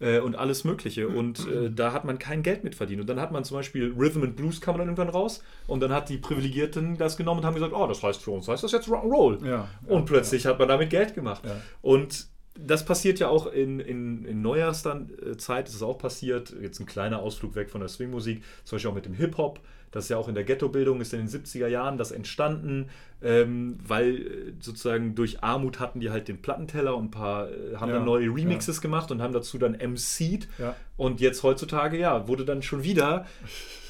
äh, 0.00 0.18
und 0.20 0.36
alles 0.36 0.64
Mögliche. 0.64 1.08
Und 1.08 1.46
äh, 1.48 1.70
da 1.74 1.92
hat 1.94 2.04
man 2.04 2.18
kein 2.18 2.42
Geld 2.42 2.64
mit 2.64 2.74
verdient. 2.74 3.00
Und 3.00 3.06
dann 3.08 3.18
hat 3.20 3.32
man 3.32 3.44
zum 3.44 3.56
Beispiel 3.56 3.94
Rhythm 3.98 4.24
and 4.24 4.36
Blues 4.36 4.60
kam 4.60 4.76
dann 4.76 4.88
irgendwann 4.88 5.08
raus 5.08 5.42
und 5.66 5.80
dann 5.80 5.92
hat 5.92 6.10
die 6.10 6.18
Privilegierten 6.18 6.98
das 6.98 7.16
genommen 7.16 7.40
und 7.40 7.46
haben 7.46 7.54
gesagt, 7.54 7.72
oh, 7.74 7.86
das 7.86 8.02
heißt 8.02 8.22
für 8.22 8.30
uns, 8.32 8.46
heißt 8.46 8.62
das 8.62 8.72
jetzt 8.72 8.88
Rock'n'Roll. 8.88 9.46
Ja, 9.46 9.68
und 9.86 10.04
plötzlich 10.04 10.44
hat 10.44 10.58
man 10.58 10.68
damit 10.68 10.90
Geld 10.90 11.14
gemacht. 11.14 11.42
Ja. 11.46 11.56
Und 11.80 12.28
das 12.66 12.84
passiert 12.84 13.18
ja 13.20 13.28
auch 13.28 13.46
in, 13.46 13.80
in, 13.80 14.24
in 14.24 14.42
neuerster 14.42 15.06
äh, 15.24 15.36
Zeit, 15.36 15.68
ist 15.68 15.74
es 15.74 15.82
auch 15.82 15.98
passiert, 15.98 16.54
jetzt 16.60 16.80
ein 16.80 16.86
kleiner 16.86 17.20
Ausflug 17.20 17.54
weg 17.54 17.70
von 17.70 17.80
der 17.80 17.88
Swingmusik, 17.88 18.42
zum 18.64 18.76
Beispiel 18.76 18.90
auch 18.90 18.94
mit 18.94 19.06
dem 19.06 19.14
Hip-Hop, 19.14 19.60
das 19.90 20.04
ist 20.04 20.10
ja 20.10 20.18
auch 20.18 20.28
in 20.28 20.34
der 20.34 20.44
Ghettobildung, 20.44 21.00
ist 21.00 21.14
in 21.14 21.20
den 21.20 21.28
70er 21.28 21.66
Jahren 21.66 21.96
das 21.96 22.10
entstanden, 22.10 22.90
ähm, 23.22 23.78
weil 23.86 24.16
äh, 24.16 24.52
sozusagen 24.60 25.14
durch 25.14 25.42
Armut 25.42 25.80
hatten 25.80 26.00
die 26.00 26.10
halt 26.10 26.28
den 26.28 26.42
Plattenteller 26.42 26.94
und 26.96 27.06
ein 27.06 27.10
paar 27.10 27.50
äh, 27.50 27.76
haben 27.76 27.88
Ja, 27.88 27.96
dann 27.96 28.04
neue 28.04 28.28
Remixes 28.28 28.80
gemacht 28.80 29.10
und 29.10 29.22
haben 29.22 29.32
dazu 29.32 29.56
dann 29.58 29.74
MC'd 29.74 30.46
Ja. 30.58 30.76
und 30.96 31.20
jetzt 31.20 31.42
heutzutage, 31.42 31.98
ja, 31.98 32.28
wurde 32.28 32.44
dann 32.44 32.62
schon 32.62 32.82
wieder, 32.84 33.26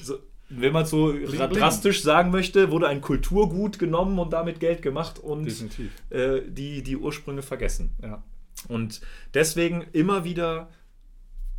so, 0.02 0.18
wenn 0.50 0.72
man 0.72 0.86
so 0.86 1.12
bling. 1.12 1.50
drastisch 1.50 2.02
sagen 2.02 2.30
möchte, 2.30 2.70
wurde 2.70 2.86
ein 2.88 3.00
Kulturgut 3.00 3.78
genommen 3.78 4.18
und 4.18 4.32
damit 4.32 4.60
Geld 4.60 4.82
gemacht 4.82 5.18
und 5.18 5.48
äh, 6.10 6.42
die, 6.46 6.82
die 6.82 6.96
Ursprünge 6.96 7.42
vergessen. 7.42 7.90
Ja. 8.02 8.22
Und 8.68 9.00
deswegen 9.34 9.82
immer 9.92 10.24
wieder 10.24 10.68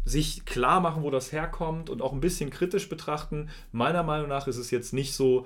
sich 0.06 0.46
klar 0.46 0.80
machen, 0.82 1.04
wo 1.04 1.12
das 1.12 1.32
herkommt 1.32 1.90
und 1.90 2.02
auch 2.02 2.14
ein 2.14 2.22
bisschen 2.22 2.50
kritisch 2.50 2.90
betrachten. 2.90 3.50
Meiner 3.72 4.04
Meinung 4.04 4.28
nach 4.28 4.48
ist 4.48 4.58
es 4.58 4.72
jetzt 4.72 4.94
nicht 4.94 5.14
so, 5.14 5.46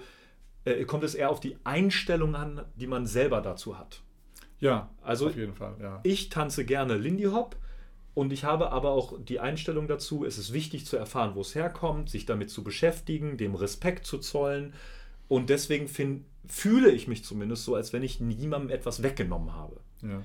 äh, 0.66 0.86
kommt 0.86 1.04
es 1.04 1.16
eher 1.16 1.30
auf 1.30 1.40
die 1.40 1.58
Einstellung 1.64 2.36
an, 2.36 2.62
die 2.76 2.88
man 2.88 3.06
selber 3.06 3.42
dazu 3.42 3.78
hat. 3.78 4.02
ja, 4.60 4.90
Also 5.02 5.28
auf 5.28 5.36
jeden 5.36 5.54
Fall. 5.54 5.76
Ja. 5.82 6.00
ich 6.04 6.30
tanze 6.30 6.66
gerne 6.66 6.96
Lindy 6.98 7.26
Hop 7.26 7.58
und 8.14 8.32
ich 8.32 8.44
habe 8.44 8.72
aber 8.72 8.92
auch 8.92 9.20
die 9.20 9.40
Einstellung 9.40 9.88
dazu, 9.88 10.24
es 10.24 10.38
ist 10.38 10.54
wichtig 10.54 10.86
zu 10.86 10.98
erfahren, 10.98 11.36
wo 11.36 11.42
es 11.42 11.56
herkommt, 11.56 12.10
sich 12.10 12.26
damit 12.26 12.50
zu 12.50 12.64
beschäftigen, 12.64 13.38
dem 13.38 13.56
Respekt 13.56 14.06
zu 14.06 14.20
zollen. 14.20 14.74
Und 15.28 15.50
deswegen 15.50 15.88
find, 15.88 16.26
fühle 16.48 16.92
ich 16.92 17.08
mich 17.08 17.24
zumindest 17.24 17.64
so, 17.66 17.74
als 17.76 17.92
wenn 17.92 18.04
ich 18.04 18.20
niemandem 18.20 18.70
etwas 18.70 19.02
weggenommen 19.02 19.54
habe. 19.54 19.78
Ja. 20.04 20.22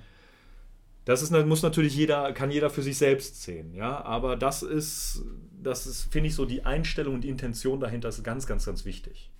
Das 1.08 1.22
ist, 1.22 1.30
muss 1.46 1.62
natürlich 1.62 1.96
jeder, 1.96 2.34
kann 2.34 2.50
jeder 2.50 2.68
für 2.68 2.82
sich 2.82 2.98
selbst 2.98 3.42
sehen, 3.42 3.72
ja. 3.72 4.04
Aber 4.04 4.36
das 4.36 4.62
ist, 4.62 5.24
das 5.58 5.86
ist, 5.86 6.12
finde 6.12 6.28
ich, 6.28 6.34
so 6.34 6.44
die 6.44 6.66
Einstellung 6.66 7.14
und 7.14 7.22
die 7.22 7.30
Intention 7.30 7.80
dahinter 7.80 8.10
ist 8.10 8.22
ganz, 8.22 8.46
ganz, 8.46 8.66
ganz 8.66 8.84
wichtig. 8.84 9.30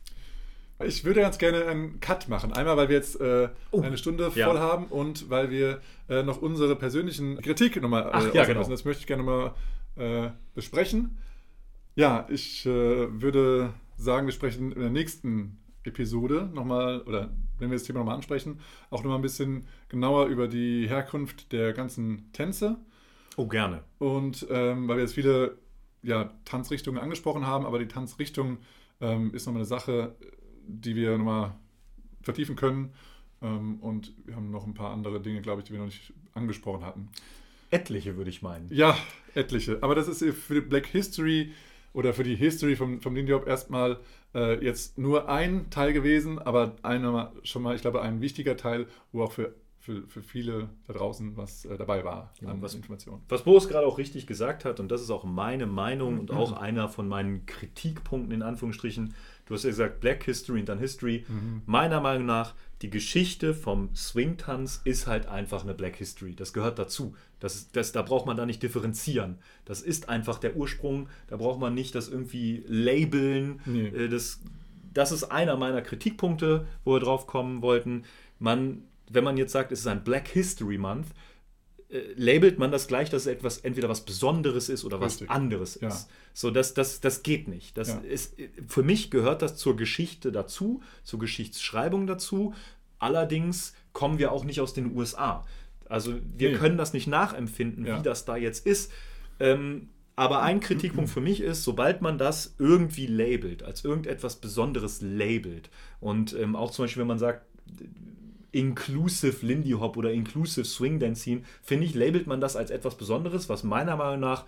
Ich 0.83 1.05
würde 1.05 1.21
ganz 1.21 1.37
gerne 1.37 1.67
einen 1.67 2.01
Cut 2.01 2.31
machen. 2.31 2.55
Einmal, 2.55 2.79
weil 2.79 2.89
wir 2.89 2.97
jetzt 2.97 3.21
äh, 3.21 3.51
eine 3.71 3.99
Stunde 3.99 4.33
ja. 4.35 4.47
voll 4.47 4.59
haben 4.59 4.87
und 4.87 5.29
weil 5.29 5.51
wir 5.51 5.83
äh, 6.09 6.23
noch 6.23 6.41
unsere 6.41 6.75
persönlichen 6.75 7.39
Kritik 7.43 7.79
nochmal 7.83 8.05
äh, 8.05 8.11
Ach, 8.13 8.35
ja, 8.35 8.47
genau. 8.47 8.61
müssen. 8.61 8.71
Das 8.71 8.87
möchte 8.87 9.03
ich 9.03 9.07
gerne 9.07 9.23
mal 9.23 9.55
äh, 9.97 10.31
besprechen. 10.55 11.19
Ja, 11.97 12.27
ich 12.31 12.65
äh, 12.65 12.71
würde 13.21 13.75
sagen, 13.99 14.27
wir 14.27 14.33
sprechen 14.33 14.73
in 14.73 14.81
der 14.81 14.89
nächsten 14.89 15.59
Episode 15.85 16.49
nochmal, 16.51 17.03
oder 17.03 17.29
wenn 17.59 17.71
wir 17.71 17.77
das 17.77 17.85
Thema 17.85 18.01
nochmal 18.01 18.17
ansprechen, 18.17 18.61
auch 18.91 19.03
nochmal 19.03 19.19
ein 19.19 19.23
bisschen 19.23 19.67
genauer 19.89 20.27
über 20.27 20.49
die 20.49 20.89
Herkunft 20.89 21.53
der 21.53 21.73
ganzen 21.73 22.33
Tänze. 22.33 22.77
Oh, 23.37 23.47
gerne. 23.47 23.83
Und 23.99 24.47
ähm, 24.51 24.89
weil 24.89 24.97
wir 24.97 25.03
jetzt 25.03 25.15
viele 25.15 25.59
ja, 26.03 26.33
Tanzrichtungen 26.45 27.01
angesprochen 27.01 27.47
haben, 27.47 27.67
aber 27.67 27.79
die 27.79 27.89
Tanzrichtung 27.89 28.59
ähm, 29.01 29.33
ist 29.35 29.47
nochmal 29.47 29.61
eine 29.61 29.67
Sache, 29.67 30.15
die 30.67 30.97
wir 30.97 31.17
nochmal 31.17 31.55
vertiefen 32.23 32.57
können. 32.57 32.93
Ähm, 33.43 33.79
und 33.81 34.13
wir 34.25 34.37
haben 34.37 34.51
noch 34.51 34.67
ein 34.67 34.75
paar 34.75 34.93
andere 34.93 35.21
Dinge, 35.21 35.41
glaube 35.41 35.61
ich, 35.61 35.67
die 35.67 35.73
wir 35.73 35.79
noch 35.79 35.87
nicht 35.87 36.13
angesprochen 36.35 36.85
hatten. 36.85 37.09
Etliche, 37.71 38.17
würde 38.17 38.31
ich 38.31 38.43
meinen. 38.43 38.69
Ja, 38.73 38.97
etliche. 39.35 39.79
Aber 39.83 39.95
das 39.95 40.09
ist 40.09 40.25
für 40.39 40.55
die 40.55 40.61
Black 40.61 40.87
History 40.87 41.53
oder 41.93 42.13
für 42.15 42.23
die 42.25 42.37
History 42.37 42.77
vom, 42.77 43.01
vom 43.01 43.15
Lindy 43.15 43.33
Hop 43.33 43.47
erstmal 43.47 43.99
äh, 44.35 44.63
jetzt 44.65 44.99
nur 44.99 45.29
ein 45.29 45.71
Teil 45.71 45.93
gewesen, 45.93 46.39
aber 46.39 46.77
einer, 46.83 47.33
schon 47.43 47.63
mal, 47.63 47.75
ich 47.75 47.81
glaube, 47.83 48.03
ein 48.03 48.21
wichtiger 48.21 48.57
Teil, 48.57 48.87
wo 49.13 49.23
auch 49.23 49.33
für, 49.33 49.55
für, 49.79 50.07
für 50.07 50.23
viele 50.23 50.69
da 50.87 50.93
draußen 50.93 51.37
was 51.37 51.65
äh, 51.65 51.79
dabei 51.79 52.05
war 52.05 52.33
an 52.45 52.61
was- 52.61 52.75
Informationen. 52.75 53.23
Was 53.29 53.43
Boris 53.45 53.69
gerade 53.69 53.87
auch 53.87 53.97
richtig 53.97 54.27
gesagt 54.27 54.65
hat, 54.67 54.81
und 54.81 54.91
das 54.91 55.01
ist 55.01 55.11
auch 55.11 55.25
meine 55.25 55.67
Meinung 55.67 56.19
und 56.19 56.31
auch 56.33 56.53
einer 56.53 56.89
von 56.89 57.09
meinen 57.09 57.47
Kritikpunkten 57.47 58.33
in 58.33 58.43
Anführungsstrichen, 58.43 59.15
du 59.49 59.55
hast 59.55 59.65
ja 59.65 59.71
gesagt 59.71 60.01
Black 60.01 60.23
History 60.25 60.61
und 60.61 60.69
dann 60.69 60.79
History. 60.79 61.25
Meiner 61.67 62.01
Meinung 62.01 62.27
nach, 62.27 62.55
die 62.83 62.91
Geschichte 62.91 63.55
vom 63.55 63.93
Swing-Tanz 63.97 64.83
ist 64.85 65.07
halt 65.09 65.27
einfach 65.27 65.65
eine 65.65 65.75
Black 65.75 65.97
History. 65.97 66.37
Das 66.37 66.53
gehört 66.53 66.79
dazu. 66.79 67.17
Das, 67.41 67.73
das, 67.73 67.91
da 67.93 68.03
braucht 68.03 68.27
man 68.27 68.37
da 68.37 68.47
nicht 68.47 68.63
differenzieren. 68.63 69.39
Das 69.65 69.81
ist 69.83 70.09
einfach 70.09 70.39
der 70.39 70.55
Ursprung. 70.57 71.09
Da 71.27 71.37
braucht 71.37 71.59
man 71.59 71.75
nicht 71.75 71.95
das 71.95 72.09
irgendwie 72.09 72.63
labeln. 72.69 73.61
Nee. 73.65 73.89
Äh, 73.89 74.09
Das, 74.09 74.41
das 74.95 75.13
ist 75.13 75.25
einer 75.25 75.57
meiner 75.57 75.83
Kritikpunkte, 75.83 76.67
wo 76.85 76.95
wir 76.95 77.01
drauf 77.01 77.27
kommen 77.27 77.63
wollten. 77.63 78.05
Man, 78.39 78.83
wenn 79.11 79.25
man 79.25 79.37
jetzt 79.37 79.53
sagt, 79.53 79.73
es 79.73 79.81
ist 79.81 79.87
ein 79.87 80.05
Black 80.05 80.29
History 80.29 80.79
Month, 80.79 81.07
äh, 81.91 82.01
labelt 82.17 82.59
man 82.59 82.71
das 82.71 82.87
gleich, 82.87 83.09
dass 83.11 83.23
es 83.23 83.27
etwas 83.29 83.59
entweder 83.59 83.89
was 83.89 84.05
Besonderes 84.05 84.69
ist 84.69 84.85
oder 84.85 85.01
was 85.01 85.15
Richtig. 85.15 85.31
anderes 85.31 85.79
Ja. 85.81 85.89
ist. 85.89 86.09
So, 86.35 86.51
das, 86.51 86.75
das, 86.75 87.01
das 87.01 87.23
geht 87.23 87.49
nicht. 87.49 87.77
Das 87.79 87.89
Ja. 87.89 87.99
ist, 88.01 88.35
für 88.67 88.83
mich 88.83 89.11
gehört 89.11 89.43
das 89.43 89.57
zur 89.57 89.77
Geschichte 89.77 90.31
dazu, 90.33 90.83
zur 91.05 91.19
Geschichtsschreibung 91.19 92.07
dazu. 92.07 92.55
Allerdings 92.99 93.75
kommen 93.93 94.19
wir 94.19 94.33
auch 94.33 94.45
nicht 94.45 94.61
aus 94.61 94.75
den 94.75 94.95
USA. 94.97 95.47
Also 95.87 96.15
wir 96.37 96.51
Nee. 96.51 96.57
können 96.57 96.77
das 96.77 96.93
nicht 96.93 97.07
nachempfinden, 97.07 97.87
Ja. 97.87 97.99
wie 97.99 98.03
das 98.03 98.25
da 98.25 98.37
jetzt 98.37 98.67
ist. 98.67 98.93
Ähm, 99.41 99.89
aber 100.17 100.43
ein 100.43 100.61
Kritikpunkt 100.61 101.09
für 101.09 101.21
mich 101.21 101.41
ist, 101.41 101.63
sobald 101.63 102.03
man 102.03 102.19
das 102.19 102.55
irgendwie 102.59 103.07
labelt, 103.07 103.63
als 103.63 103.85
irgendetwas 103.85 104.37
Besonderes 104.37 105.01
labelt 105.01 105.71
und 106.01 106.35
ähm, 106.35 106.57
auch 106.57 106.73
zum 106.73 106.85
Beispiel, 106.85 107.01
wenn 107.03 107.07
man 107.09 107.19
sagt, 107.21 107.47
Inclusive 108.53 109.45
Lindy 109.45 109.73
Hop 109.73 109.97
oder 109.97 110.13
Inclusive 110.13 110.65
Swing 110.65 110.99
Dance 110.99 111.23
Scene, 111.23 111.43
finde 111.63 111.87
ich, 111.87 111.95
labelt 111.95 112.27
man 112.27 112.41
das 112.41 112.57
als 112.57 112.71
etwas 112.71 112.97
Besonderes, 112.97 113.49
was 113.49 113.63
meiner 113.63 113.97
Meinung 113.97 114.21
nach 114.21 114.47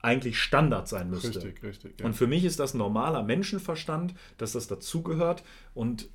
eigentlich 0.00 0.38
Standard 0.38 0.86
sein 0.86 1.10
müsste. 1.10 1.42
Richtig, 1.42 1.62
richtig. 1.62 2.00
Ja. 2.00 2.06
Und 2.06 2.14
für 2.14 2.26
mich 2.26 2.44
ist 2.44 2.60
das 2.60 2.74
normaler 2.74 3.22
Menschenverstand, 3.22 4.14
dass 4.36 4.52
das 4.52 4.66
dazugehört. 4.66 5.42
Und 5.72 6.08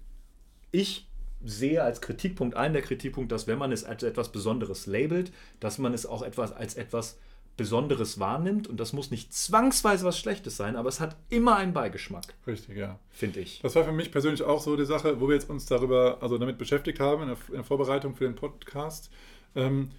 ich 0.71 1.07
sehe 1.43 1.83
als 1.83 1.99
Kritikpunkt, 1.99 2.55
einen 2.55 2.73
der 2.73 2.83
Kritikpunkte, 2.83 3.33
dass 3.33 3.47
wenn 3.47 3.57
man 3.57 3.71
es 3.71 3.83
als 3.83 4.03
etwas 4.03 4.31
Besonderes 4.31 4.85
labelt, 4.85 5.31
dass 5.59 5.79
man 5.79 5.93
es 5.93 6.05
auch 6.05 6.21
etwas 6.21 6.51
als 6.51 6.75
etwas 6.75 7.17
Besonderes 7.59 8.19
wahrnimmt. 8.19 8.67
Und 8.67 8.79
das 8.79 8.93
muss 8.93 9.11
nicht 9.11 9.31
zwangsweise 9.33 10.05
was 10.05 10.17
Schlechtes 10.17 10.57
sein, 10.57 10.75
aber 10.75 10.89
es 10.89 10.99
hat 10.99 11.15
immer 11.29 11.55
einen 11.57 11.73
Beigeschmack, 11.73 12.33
richtig, 12.47 12.77
ja. 12.77 12.97
finde 13.11 13.41
ich. 13.41 13.59
Das 13.61 13.75
war 13.75 13.83
für 13.83 13.91
mich 13.91 14.11
persönlich 14.11 14.41
auch 14.43 14.61
so 14.61 14.75
die 14.75 14.85
Sache, 14.85 15.19
wo 15.21 15.27
wir 15.27 15.35
jetzt 15.35 15.49
uns 15.49 15.65
darüber, 15.67 16.17
also 16.21 16.37
damit 16.37 16.57
beschäftigt 16.57 16.99
haben, 16.99 17.21
in 17.23 17.27
der, 17.29 17.37
in 17.49 17.53
der 17.55 17.63
Vorbereitung 17.63 18.15
für 18.15 18.23
den 18.23 18.35
Podcast, 18.35 19.11
ähm, 19.55 19.91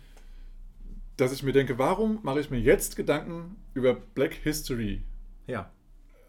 dass 1.17 1.33
ich 1.33 1.43
mir 1.43 1.53
denke, 1.53 1.79
warum 1.79 2.19
mache 2.23 2.41
ich 2.41 2.51
mir 2.51 2.59
jetzt 2.61 2.97
Gedanken 2.97 3.57
über 3.75 3.95
Black 3.95 4.35
History? 4.35 5.03
Ja. 5.47 5.71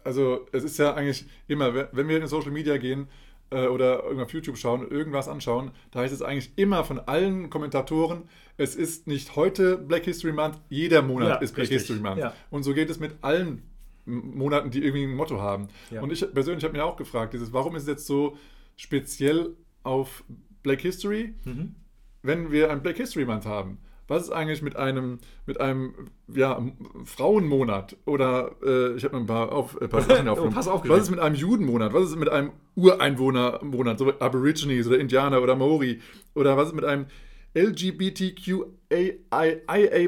Also 0.04 0.46
es 0.52 0.64
ist 0.64 0.78
ja 0.78 0.94
eigentlich 0.94 1.24
immer, 1.48 1.74
wenn- 1.74 1.86
wenn 1.92 2.08
wir 2.08 2.20
in 2.20 2.26
Social 2.26 2.50
Media 2.50 2.76
gehen 2.76 3.08
äh, 3.52 3.66
oder 3.66 4.02
irgendwo 4.04 4.22
auf 4.24 4.32
YouTube 4.32 4.56
schauen, 4.56 4.88
irgendwas 4.90 5.28
anschauen, 5.28 5.70
da 5.90 6.00
heißt 6.00 6.12
es 6.14 6.22
eigentlich 6.22 6.52
immer 6.56 6.84
von 6.84 6.98
allen 6.98 7.50
Kommentatoren, 7.50 8.24
es 8.56 8.74
ist 8.76 9.06
nicht 9.06 9.36
heute 9.36 9.76
Black 9.78 10.04
History 10.04 10.32
Month, 10.32 10.58
jeder 10.68 11.02
Monat 11.02 11.28
Ja, 11.28 11.34
ist 11.36 11.54
Black 11.54 11.62
richtig. 11.70 11.78
History 11.78 12.00
Month. 12.00 12.18
Ja. 12.18 12.34
Und 12.50 12.62
so 12.62 12.74
geht 12.74 12.90
es 12.90 12.98
mit 13.00 13.12
allen 13.22 13.62
Monaten, 14.04 14.70
die 14.70 14.82
irgendwie 14.82 15.04
ein 15.04 15.14
Motto 15.14 15.40
haben. 15.40 15.68
Ja. 15.90 16.00
Und 16.02 16.10
ich 16.12 16.24
persönlich 16.34 16.64
habe 16.64 16.76
mir 16.76 16.84
auch 16.84 16.96
gefragt, 16.96 17.34
dieses, 17.34 17.52
warum 17.52 17.76
ist 17.76 17.82
es 17.82 17.88
jetzt 17.88 18.06
so 18.06 18.36
speziell 18.76 19.54
auf 19.84 20.24
Black 20.62 20.80
History, 20.80 21.34
Mhm. 21.44 21.74
wenn 22.22 22.50
wir 22.50 22.70
einen 22.70 22.82
Black 22.82 22.96
History 22.96 23.24
Month 23.24 23.46
haben? 23.46 23.78
Was 24.12 24.24
ist 24.24 24.30
eigentlich 24.30 24.60
mit 24.60 24.76
einem, 24.76 25.20
mit 25.46 25.58
einem 25.58 25.94
ja, 26.28 26.62
Frauenmonat? 27.06 27.96
Oder 28.04 28.50
äh, 28.62 28.94
ich 28.94 29.04
habe 29.04 29.16
mir 29.16 29.22
ein 29.22 29.26
paar, 29.26 29.50
auf, 29.52 29.80
äh, 29.80 29.88
paar 29.88 30.02
Sachen 30.02 30.28
aufgenommen. 30.28 30.52
Oh, 30.52 30.54
pass 30.54 30.68
auf, 30.68 30.86
Was 30.86 31.04
ist 31.04 31.10
mit 31.10 31.18
einem 31.18 31.34
Judenmonat? 31.34 31.94
Was 31.94 32.10
ist 32.10 32.16
mit 32.16 32.28
einem 32.28 32.52
Ureinwohnermonat, 32.74 33.98
so 33.98 34.12
Aborigines 34.18 34.86
oder 34.86 34.98
Indianer 34.98 35.40
oder 35.40 35.56
Maori? 35.56 36.02
Oder 36.34 36.58
was 36.58 36.68
ist 36.68 36.74
mit 36.74 36.84
einem 36.84 37.06
LGBTQIA 37.54 38.68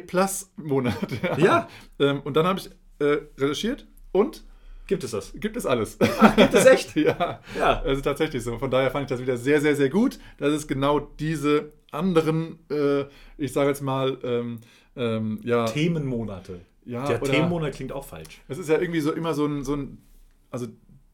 Plus 0.07 0.53
Monat? 0.57 0.99
Ja. 1.39 1.67
ähm, 1.99 2.21
und 2.25 2.37
dann 2.37 2.47
habe 2.47 2.61
ich 2.61 2.69
äh, 2.99 3.23
recherchiert 3.39 3.87
und 4.13 4.45
Gibt 4.87 5.03
es 5.05 5.13
das? 5.13 5.33
gibt 5.35 5.57
es 5.57 5.65
alles. 5.67 5.99
Gibt 6.37 6.55
es 6.55 6.67
echt? 6.67 6.95
ja. 6.97 7.41
Ja. 7.59 7.81
Also 7.83 8.03
tatsächlich 8.03 8.43
so. 8.43 8.59
Von 8.59 8.71
daher 8.71 8.91
fand 8.91 9.05
ich 9.05 9.09
das 9.09 9.21
wieder 9.21 9.37
sehr, 9.37 9.61
sehr, 9.61 9.77
sehr 9.77 9.89
gut, 9.89 10.19
dass 10.39 10.53
es 10.53 10.67
genau 10.67 11.01
diese 11.01 11.73
anderen, 11.91 12.59
äh, 12.71 13.05
ich 13.39 13.53
sage 13.53 13.71
jetzt 13.71 13.81
mal, 13.81 14.19
ähm, 14.23 14.61
ähm, 14.97 15.41
ja, 15.43 15.65
Themenmonate. 15.67 16.61
Ja, 16.85 17.07
Der 17.07 17.21
Themenmonat 17.23 17.75
klingt 17.75 17.93
auch 17.93 18.05
falsch. 18.05 18.43
es 18.49 18.59
ist 18.59 18.69
ja 18.69 18.79
irgendwie 18.79 19.01
so 19.01 19.13
immer 19.13 19.33
so 19.33 19.47
ein, 19.47 19.65
so 19.65 19.75
ein 19.75 19.99
also 20.51 20.67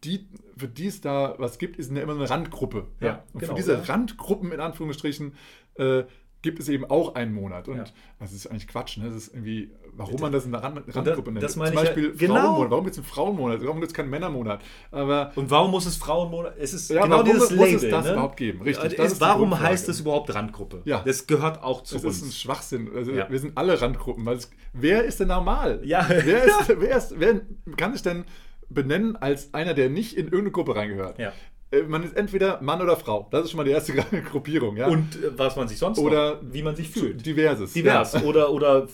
die, 0.05 0.27
für 0.57 0.69
die 0.69 0.87
es 0.87 1.01
da 1.01 1.35
was 1.39 1.59
gibt, 1.59 1.77
ist 1.79 1.93
ja 1.93 2.03
immer 2.03 2.15
so 2.15 2.21
eine 2.21 2.31
Randgruppe. 2.31 2.87
Ja, 3.01 3.25
Und 3.33 3.41
genau, 3.41 3.53
für 3.53 3.57
diese 3.57 3.75
ja. 3.75 3.81
Randgruppen 3.81 4.53
in 4.53 4.61
Anführungsstrichen 4.61 5.35
äh, 5.75 6.05
gibt 6.43 6.59
es 6.59 6.69
eben 6.69 6.85
auch 6.87 7.15
einen 7.15 7.35
Monat. 7.35 7.69
Und 7.69 7.77
Ja. 7.79 7.85
das 8.19 8.33
ist 8.33 8.47
eigentlich 8.47 8.67
Quatsch, 8.67 8.97
ne? 8.97 9.07
Das 9.09 9.15
ist 9.17 9.35
irgendwie, 9.35 9.71
warum 9.93 10.21
man 10.21 10.33
das 10.33 10.47
eine 10.47 10.63
Rand, 10.63 10.83
Randgruppe 10.95 11.33
nennt. 11.33 11.43
das 11.43 11.57
meine 11.57 11.73
Zum 11.73 11.79
ich 11.83 11.89
ja- 11.89 11.95
Beispiel 11.95 12.17
genau. 12.17 12.35
Frauenmonat. 12.41 12.71
Warum 12.71 12.85
gibt 12.85 12.93
es 12.95 12.99
einen 12.99 13.07
Frauenmonat? 13.07 13.63
Warum 13.63 13.77
gibt 13.81 13.91
es 13.93 13.95
keinen 13.95 14.11
Männermonat? 14.11 14.63
Aber 14.91 15.33
Und 15.37 15.51
warum 15.51 15.71
muss 15.71 15.85
es 15.87 15.97
Frauenmonat? 15.97 16.55
Es 16.59 16.73
ist 16.73 16.89
Ja, 16.91 17.03
genau 17.03 17.17
warum 17.17 17.27
dieses 17.33 17.51
muss 17.51 17.59
Label. 17.71 17.75
es 17.85 17.91
das 17.91 18.05
ne? 18.07 18.13
überhaupt 18.13 18.37
geben? 18.39 18.63
Richtig, 18.63 18.97
das 18.97 19.15
die 19.15 19.21
warum 19.21 19.61
heißt 19.61 19.89
es 19.91 20.01
überhaupt 20.01 20.35
Randgruppe? 20.35 20.81
Ja. 20.87 21.03
Das 21.05 21.27
gehört 21.27 21.63
auch 21.63 21.83
zu 21.83 21.97
Es 21.97 22.05
uns. 22.05 22.17
ist 22.17 22.23
ein 22.29 22.33
Schwachsinn. 22.33 22.91
Also 22.95 23.13
Ja. 23.13 23.29
Wir 23.31 23.39
sind 23.39 23.59
alle 23.59 23.81
Randgruppen. 23.81 24.25
Weil 24.25 24.37
es, 24.39 24.51
wer 24.73 25.05
ist 25.05 25.21
denn 25.21 25.29
normal? 25.29 25.81
Ja. 25.85 26.07
Wer, 26.09 26.45
ist, 26.45 26.69
wer, 26.81 26.97
ist, 26.97 27.15
wer 27.21 27.41
kann 27.77 27.93
sich 27.93 28.03
denn 28.03 28.25
benennen 28.71 29.17
als 29.17 29.53
einer, 29.53 29.75
der 29.75 29.91
nicht 29.91 30.15
in 30.17 30.25
irgendeine 30.27 30.53
Gruppe 30.53 30.77
reingehört? 30.77 31.19
Ja. 31.19 31.33
Äh, 31.73 31.83
Man 31.83 32.03
ist 32.03 32.17
entweder 32.17 32.61
Mann 32.63 32.81
oder 32.83 32.97
Frau. 32.97 33.29
Das 33.31 33.45
ist 33.45 33.51
schon 33.51 33.59
mal 33.59 33.65
die 33.65 33.71
erste 33.71 33.93
Gruppierung. 34.31 34.77
Ja? 34.77 34.87
Und 34.89 35.17
äh, 35.17 35.37
was 35.39 35.57
man 35.57 35.69
sich 35.69 35.79
sonst 35.79 35.99
Oder 35.99 36.37
noch, 36.37 36.53
wie 36.53 36.63
man 36.63 36.77
sich 36.77 36.91
fühlt. 36.91 37.25
diverses. 37.25 37.73
Divers. 37.73 38.13
Ja. 38.15 38.23
Oder, 38.23 38.51
oder 38.51 38.89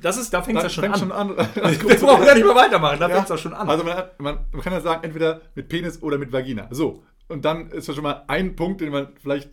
das 0.00 0.16
ist, 0.16 0.32
da 0.32 0.42
fängt 0.42 0.58
es 0.58 0.64
ja 0.64 0.70
schon 0.70 0.84
an. 0.84 0.98
schon 0.98 1.12
an. 1.12 1.30
Wir 1.36 1.96
brauchen 1.98 2.24
ja 2.26 2.34
nicht 2.34 2.46
mehr 2.46 2.54
weitermachen, 2.54 2.98
da 3.00 3.08
Ja. 3.08 3.14
fängt 3.14 3.24
es 3.24 3.30
ja 3.30 3.38
schon 3.38 3.52
an. 3.54 3.68
Also 3.68 3.84
man, 3.84 4.04
man, 4.18 4.38
man 4.52 4.60
kann 4.62 4.72
ja 4.72 4.80
sagen, 4.80 5.02
entweder 5.04 5.40
mit 5.54 5.68
Penis 5.68 6.02
oder 6.02 6.18
mit 6.18 6.32
Vagina. 6.32 6.68
So. 6.70 7.02
Und 7.28 7.44
dann 7.44 7.70
ist 7.70 7.88
das 7.88 7.94
schon 7.94 8.04
mal 8.04 8.24
ein 8.28 8.56
Punkt, 8.56 8.80
den 8.80 8.90
man 8.90 9.08
vielleicht, 9.20 9.50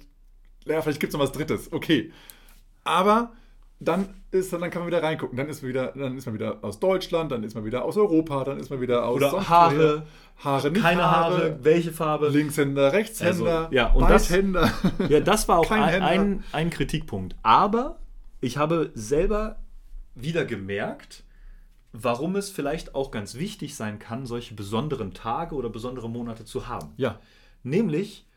ja, 0.65 0.81
vielleicht 0.81 0.99
gibt 0.99 1.11
es 1.13 1.17
noch 1.17 1.23
was 1.25 1.31
Drittes. 1.33 1.73
Okay. 1.73 2.11
Aber 2.83 3.33
dann 3.79 4.07
ist 4.31 4.51
dann 4.53 4.61
kann 4.69 4.81
man 4.81 4.87
wieder 4.87 5.03
reingucken. 5.03 5.37
Dann 5.37 5.47
ist 5.49 5.61
man 5.61 5.69
wieder, 5.69 5.87
dann 5.95 6.17
ist 6.17 6.25
man 6.25 6.35
wieder 6.35 6.57
aus 6.63 6.79
Deutschland, 6.79 7.31
dann 7.31 7.43
ist 7.43 7.55
man 7.55 7.65
wieder 7.65 7.83
aus 7.85 7.97
Europa, 7.97 8.43
dann 8.43 8.57
ist 8.59 8.69
man 8.69 8.81
wieder 8.81 9.05
aus 9.05 9.17
Oder 9.17 9.49
Haare. 9.49 10.03
Haare, 10.37 10.69
nicht 10.71 10.81
Keine 10.81 11.03
Haare, 11.09 11.59
welche 11.61 11.91
Farbe? 11.93 12.27
Linkshänder, 12.29 12.91
Rechtshänder, 12.93 13.59
Also, 13.65 13.73
ja, 13.75 13.91
und 13.93 14.09
das- 14.09 14.27
Beidhänder. 14.29 14.71
Ja, 15.09 15.19
das 15.21 15.47
war 15.47 15.59
auch 15.59 15.71
ein, 15.71 16.01
ein, 16.03 16.43
ein 16.51 16.69
Kritikpunkt. 16.69 17.35
Aber 17.43 17.99
ich 18.41 18.57
habe 18.57 18.91
selber 18.95 19.57
wieder 20.13 20.43
gemerkt, 20.45 21.23
warum 21.93 22.35
es 22.35 22.49
vielleicht 22.49 22.95
auch 22.95 23.11
ganz 23.11 23.35
wichtig 23.35 23.75
sein 23.75 23.99
kann, 23.99 24.25
solche 24.25 24.53
besonderen 24.55 25.13
Tage 25.13 25.55
oder 25.55 25.69
besondere 25.69 26.09
Monate 26.09 26.43
zu 26.45 26.67
haben. 26.67 26.89
ja, 26.97 27.19
Nämlich, 27.63 28.27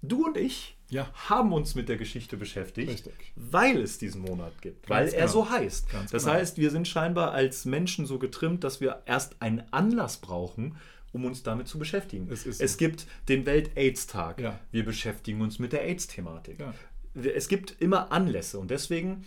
du 0.00 0.24
und 0.26 0.36
ich 0.38 0.77
Ja. 0.90 1.10
haben 1.28 1.52
uns 1.52 1.74
mit 1.74 1.88
der 1.88 1.96
Geschichte 1.96 2.36
beschäftigt, 2.36 2.90
Richtig. 2.90 3.32
weil 3.36 3.78
es 3.82 3.98
diesen 3.98 4.22
Monat 4.22 4.60
gibt, 4.62 4.86
Ganz 4.86 4.90
weil 4.90 5.08
er 5.08 5.26
genau. 5.26 5.32
so 5.32 5.50
heißt. 5.50 5.90
Ganz 5.90 6.10
das 6.10 6.24
genau. 6.24 6.34
heißt, 6.36 6.58
wir 6.58 6.70
sind 6.70 6.88
scheinbar 6.88 7.32
als 7.32 7.64
Menschen 7.64 8.06
so 8.06 8.18
getrimmt, 8.18 8.64
dass 8.64 8.80
wir 8.80 9.02
erst 9.06 9.40
einen 9.40 9.62
Anlass 9.70 10.18
brauchen, 10.18 10.76
um 11.12 11.24
uns 11.24 11.42
damit 11.42 11.68
zu 11.68 11.78
beschäftigen. 11.78 12.28
Es 12.30 12.46
ist 12.46 12.58
so. 12.58 12.64
es 12.64 12.76
gibt 12.76 13.06
den 13.28 13.46
Welt-AIDS-Tag. 13.46 14.40
Ja. 14.40 14.58
Wir 14.70 14.84
beschäftigen 14.84 15.40
uns 15.40 15.58
mit 15.58 15.72
der 15.72 15.82
AIDS-Thematik. 15.82 16.60
Ja. 16.60 16.74
Es 17.22 17.48
gibt 17.48 17.80
immer 17.80 18.12
Anlässe 18.12 18.58
und 18.58 18.70
deswegen, 18.70 19.24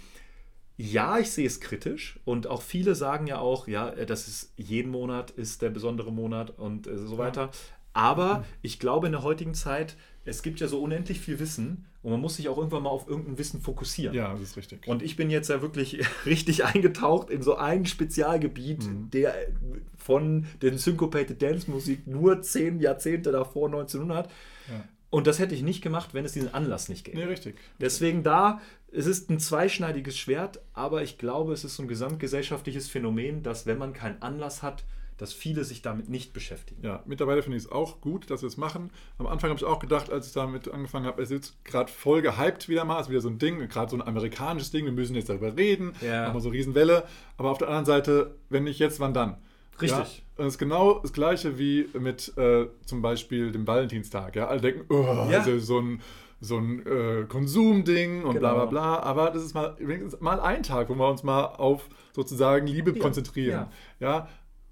ja, 0.78 1.20
ich 1.20 1.32
sehe 1.32 1.48
es 1.48 1.60
kritisch 1.60 2.20
und 2.26 2.48
auch 2.48 2.62
viele 2.62 2.96
sagen 2.96 3.28
ja 3.28 3.40
auch, 3.40 3.68
ja, 3.68 3.92
das 3.92 4.28
ist 4.28 4.54
jeden 4.56 4.92
Monat 4.92 5.32
ist 5.32 5.62
der 5.62 5.70
besondere 5.70 6.12
Monat 6.12 6.58
und 6.58 6.88
äh, 6.88 6.98
so 6.98 7.18
weiter. 7.18 7.52
Aber 7.94 8.46
ich 8.62 8.80
glaube 8.80 9.08
in 9.08 9.12
der 9.12 9.24
heutigen 9.24 9.54
Zeit, 9.54 9.98
es 10.24 10.44
gibt 10.44 10.60
ja 10.60 10.68
so 10.68 10.82
unendlich 10.82 11.20
viel 11.20 11.40
Wissen 11.40 11.86
und 12.04 12.12
man 12.12 12.22
muss 12.22 12.36
sich 12.36 12.48
auch 12.48 12.58
irgendwann 12.58 12.84
mal 12.84 12.90
auf 12.90 13.08
irgendein 13.08 13.38
Wissen 13.38 13.62
fokussieren. 13.62 14.16
Ja, 14.16 14.32
das 14.32 14.42
ist 14.42 14.58
richtig. 14.58 14.88
Und 14.88 15.02
ich 15.02 15.16
bin 15.16 15.30
jetzt 15.30 15.50
ja 15.50 15.62
wirklich 15.62 16.04
richtig 16.26 16.66
eingetaucht 16.66 17.30
in 17.30 17.42
so 17.42 17.56
ein 17.56 17.86
Spezialgebiet, 17.86 18.88
der 19.14 19.34
von 19.98 20.46
den 20.62 20.78
Syncopated 20.78 21.42
Dance 21.42 21.70
Musik 21.70 22.08
nur 22.08 22.42
zehn 22.42 22.80
Jahrzehnte 22.80 23.32
davor, 23.32 23.68
1900. 23.68 24.30
Ja. 24.70 24.84
Und 25.10 25.28
das 25.28 25.40
hätte 25.40 25.54
ich 25.54 25.62
nicht 25.62 25.82
gemacht, 25.82 26.14
wenn 26.14 26.24
es 26.24 26.32
diesen 26.32 26.54
Anlass 26.54 26.88
nicht 26.88 27.04
gäbe. 27.04 27.18
Nee, 27.18 27.26
richtig. 27.26 27.58
Deswegen 27.80 28.24
da, 28.24 28.62
es 28.92 29.06
ist 29.06 29.30
ein 29.30 29.40
zweischneidiges 29.40 30.18
Schwert, 30.18 30.62
aber 30.74 31.04
ich 31.04 31.18
glaube, 31.18 31.52
es 31.54 31.66
ist 31.66 31.76
so 31.76 31.84
ein 31.84 31.90
gesamtgesellschaftliches 31.90 32.88
Phänomen, 32.88 33.44
dass 33.44 33.66
wenn 33.66 33.78
man 33.78 33.94
keinen 33.94 34.22
Anlass 34.22 34.64
hat, 34.64 34.84
dass 35.22 35.34
viele 35.34 35.64
sich 35.64 35.84
damit 35.84 36.10
nicht 36.10 36.34
beschäftigen. 36.34 36.82
Ja, 36.84 37.04
mittlerweile 37.06 37.44
finde 37.44 37.58
ich 37.58 37.66
es 37.66 37.72
auch 37.72 38.02
gut, 38.02 38.32
dass 38.32 38.42
wir 38.42 38.48
es 38.48 38.58
machen. 38.58 38.90
Am 39.20 39.28
Anfang 39.28 39.52
habe 39.52 39.58
ich 39.60 39.64
auch 39.66 39.78
gedacht, 39.80 40.12
als 40.12 40.26
ich 40.26 40.34
damit 40.34 40.68
angefangen 40.72 41.06
habe, 41.06 41.22
es 41.22 41.30
ist 41.30 41.36
jetzt 41.36 41.64
gerade 41.64 41.92
voll 41.92 42.24
gehypt 42.24 42.68
wieder 42.70 42.86
mal, 42.86 43.00
ist 43.00 43.10
wieder 43.12 43.22
so 43.22 43.30
ein 43.30 43.38
Ding, 43.38 43.60
gerade 43.70 43.92
so 43.92 43.98
ein 43.98 44.02
amerikanisches 44.02 44.72
Ding, 44.72 44.84
wir 44.86 44.92
müssen 44.92 45.14
jetzt 45.16 45.30
darüber 45.30 45.56
reden, 45.56 45.94
Ja. 46.02 46.26
haben 46.26 46.34
wir 46.34 46.42
so 46.42 46.50
eine 46.50 46.58
Riesenwelle. 46.58 47.04
Aber 47.38 47.52
auf 47.52 47.60
der 47.60 47.68
anderen 47.68 47.86
Seite, 47.86 48.36
wenn 48.50 48.64
nicht 48.64 48.80
jetzt, 48.80 49.00
wann 49.00 49.14
dann? 49.14 49.38
Richtig. 49.80 50.18
Ja, 50.18 50.42
und 50.42 50.48
es 50.48 50.54
ist 50.56 50.58
genau 50.58 51.00
das 51.00 51.14
Gleiche 51.14 51.60
wie 51.60 51.88
mit 52.00 52.36
äh, 52.38 52.66
zum 52.86 53.04
Beispiel 53.04 53.52
dem 53.52 53.68
Valentinstag. 53.68 54.36
Ja? 54.36 54.48
Alle 54.48 54.60
denken, 54.62 54.86
oh, 54.92 55.28
Ja. 55.30 55.40
also 55.42 55.60
so 55.60 55.80
ein, 55.80 56.02
so 56.40 56.58
ein 56.58 56.84
äh, 56.88 57.26
Konsumding 57.28 58.24
und 58.24 58.40
bla 58.40 58.54
bla 58.54 58.60
Genau. 58.66 58.70
bla. 58.72 59.00
Aber 59.04 59.30
das 59.30 59.44
ist 59.44 59.54
mal 59.54 59.76
wenigstens 59.78 60.20
mal 60.20 60.40
ein 60.40 60.64
Tag, 60.64 60.90
wo 60.90 60.96
wir 60.96 61.08
uns 61.10 61.22
mal 61.22 61.46
auf 61.46 61.88
sozusagen 62.14 62.66
Liebe 62.68 62.94
konzentrieren. 62.96 63.68
Ja. 64.00 64.28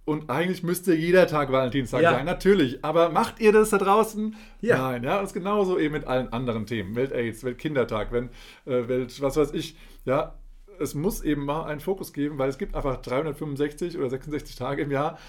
Und 0.10 0.28
eigentlich 0.32 0.64
müsste 0.64 0.96
jeder 0.96 1.28
Tag 1.28 1.52
Valentinstag 1.52 2.02
Ja. 2.02 2.14
sein, 2.14 2.26
natürlich. 2.26 2.84
Aber 2.84 3.10
macht 3.10 3.40
ihr 3.40 3.52
das 3.52 3.70
da 3.70 3.78
draußen? 3.78 4.36
Ja. 4.60 4.80
Nein, 4.80 5.04
ja. 5.04 5.20
Und 5.20 5.32
genauso 5.32 5.78
eben 5.78 5.94
mit 5.94 6.08
allen 6.08 6.34
anderen 6.34 6.66
Themen. 6.66 6.96
Welt-Aids, 6.96 7.44
Weltkindertag, 7.44 8.12
wenn, 8.12 8.30
äh, 8.66 8.88
Welt, 8.88 9.22
was 9.22 9.38
weiß 9.38 9.54
ich. 9.54 9.78
Ja, 10.06 10.34
es 10.80 10.96
muss 10.96 11.22
eben 11.22 11.46
mal 11.46 11.66
einen 11.66 11.80
Fokus 11.80 12.12
geben, 12.12 12.40
weil 12.40 12.50
es 12.50 12.58
gibt 12.58 12.74
einfach 12.74 13.00
365 13.00 14.00
oder 14.00 14.10
66 14.10 14.56
Tage 14.56 14.82
im 14.82 14.90
Jahr. 14.90 15.20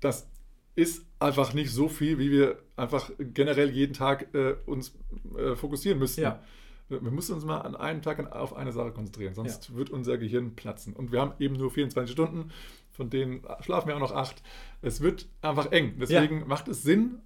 Das 0.00 0.28
ist 0.74 1.06
einfach 1.20 1.54
nicht 1.54 1.70
so 1.70 1.88
viel, 1.88 2.18
wie 2.18 2.32
wir 2.32 2.58
einfach 2.74 3.12
generell 3.20 3.70
jeden 3.70 3.92
Tag 3.92 4.34
äh, 4.34 4.56
uns 4.66 4.98
äh, 5.38 5.54
fokussieren 5.54 6.00
müssten. 6.00 6.22
Ja. 6.22 6.42
Wir 6.88 7.00
müssen 7.00 7.34
uns 7.36 7.44
mal 7.44 7.58
an 7.60 7.76
einem 7.76 8.02
Tag 8.02 8.34
auf 8.34 8.56
eine 8.56 8.72
Sache 8.72 8.90
konzentrieren, 8.90 9.34
sonst 9.34 9.74
wird 9.76 9.90
unser 9.90 10.18
Gehirn 10.18 10.56
platzen. 10.56 10.92
Und 10.94 11.12
wir 11.12 11.20
haben 11.20 11.32
eben 11.38 11.54
nur 11.54 11.70
24 11.70 12.12
Stunden, 12.12 12.50
von 12.94 13.10
denen 13.10 13.42
schlafen 13.60 13.88
wir 13.88 13.96
auch 13.96 14.00
noch 14.00 14.14
acht. 14.14 14.42
Es 14.82 15.00
wird 15.00 15.28
einfach 15.42 15.72
eng. 15.72 15.94
Deswegen 16.00 16.46
macht 16.46 16.68
es 16.68 16.82
Sinn, 16.82 17.18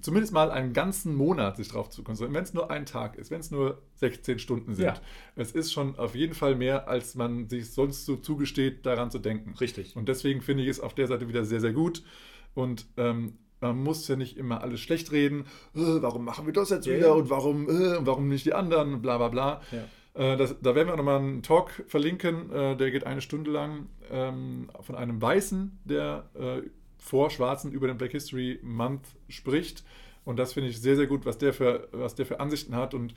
zumindest 0.00 0.32
mal 0.32 0.50
einen 0.50 0.72
ganzen 0.72 1.14
Monat 1.14 1.56
sich 1.56 1.68
drauf 1.68 1.90
zu 1.90 2.02
konzentrieren. 2.04 2.34
Wenn 2.34 2.44
es 2.44 2.54
nur 2.54 2.70
ein 2.70 2.86
Tag 2.86 3.16
ist, 3.16 3.30
wenn 3.30 3.40
es 3.40 3.50
nur 3.50 3.82
16 3.96 4.38
Stunden 4.38 4.74
sind. 4.74 4.84
Ja. 4.86 4.94
Es 5.34 5.52
ist 5.52 5.72
schon 5.72 5.98
auf 5.98 6.14
jeden 6.14 6.34
Fall 6.34 6.54
mehr, 6.54 6.88
als 6.88 7.14
man 7.16 7.48
sich 7.48 7.72
sonst 7.72 8.06
so 8.06 8.16
zugesteht, 8.16 8.86
daran 8.86 9.10
zu 9.10 9.18
denken. 9.18 9.54
Richtig. 9.60 9.96
Und 9.96 10.08
deswegen 10.08 10.40
finde 10.40 10.62
ich 10.62 10.68
es 10.68 10.80
auf 10.80 10.94
der 10.94 11.08
Seite 11.08 11.28
wieder 11.28 11.44
sehr, 11.44 11.60
sehr 11.60 11.72
gut. 11.72 12.04
Und 12.54 12.86
ähm, 12.96 13.38
man 13.60 13.76
muss 13.82 14.06
ja 14.06 14.14
nicht 14.14 14.36
immer 14.36 14.62
alles 14.62 14.80
schlecht 14.80 15.10
reden. 15.10 15.40
Äh, 15.74 16.00
warum 16.00 16.24
machen 16.24 16.46
wir 16.46 16.52
das 16.52 16.70
jetzt 16.70 16.86
Ja, 16.86 16.94
wieder 16.94 17.08
ja. 17.08 17.12
und 17.14 17.28
warum, 17.28 17.68
äh, 17.68 18.06
warum 18.06 18.28
nicht 18.28 18.46
die 18.46 18.54
anderen? 18.54 19.02
Bla 19.02 19.18
bla 19.18 19.28
bla. 19.28 19.62
Ja. 19.72 19.84
Äh, 20.18 20.36
das, 20.36 20.56
da 20.60 20.74
werden 20.74 20.88
wir 20.88 20.94
auch 20.94 20.98
nochmal 20.98 21.20
einen 21.20 21.42
Talk 21.42 21.84
verlinken. 21.86 22.50
Äh, 22.52 22.76
der 22.76 22.90
geht 22.90 23.04
eine 23.04 23.20
Stunde 23.20 23.50
lang 23.50 23.86
ähm, 24.10 24.68
von 24.80 24.96
einem 24.96 25.22
Weißen, 25.22 25.78
der 25.84 26.28
äh, 26.34 26.68
vor 26.98 27.30
Schwarzen 27.30 27.72
über 27.72 27.86
den 27.86 27.96
Black 27.96 28.10
History 28.10 28.58
Month 28.62 29.06
spricht. 29.28 29.84
Und 30.24 30.38
das 30.38 30.52
finde 30.52 30.68
ich 30.70 30.80
sehr, 30.80 30.96
sehr 30.96 31.06
gut, 31.06 31.24
was 31.24 31.38
der 31.38 31.54
für, 31.54 31.88
was 31.92 32.16
der 32.16 32.26
für 32.26 32.40
Ansichten 32.40 32.74
hat. 32.74 32.92
Und, 32.92 33.14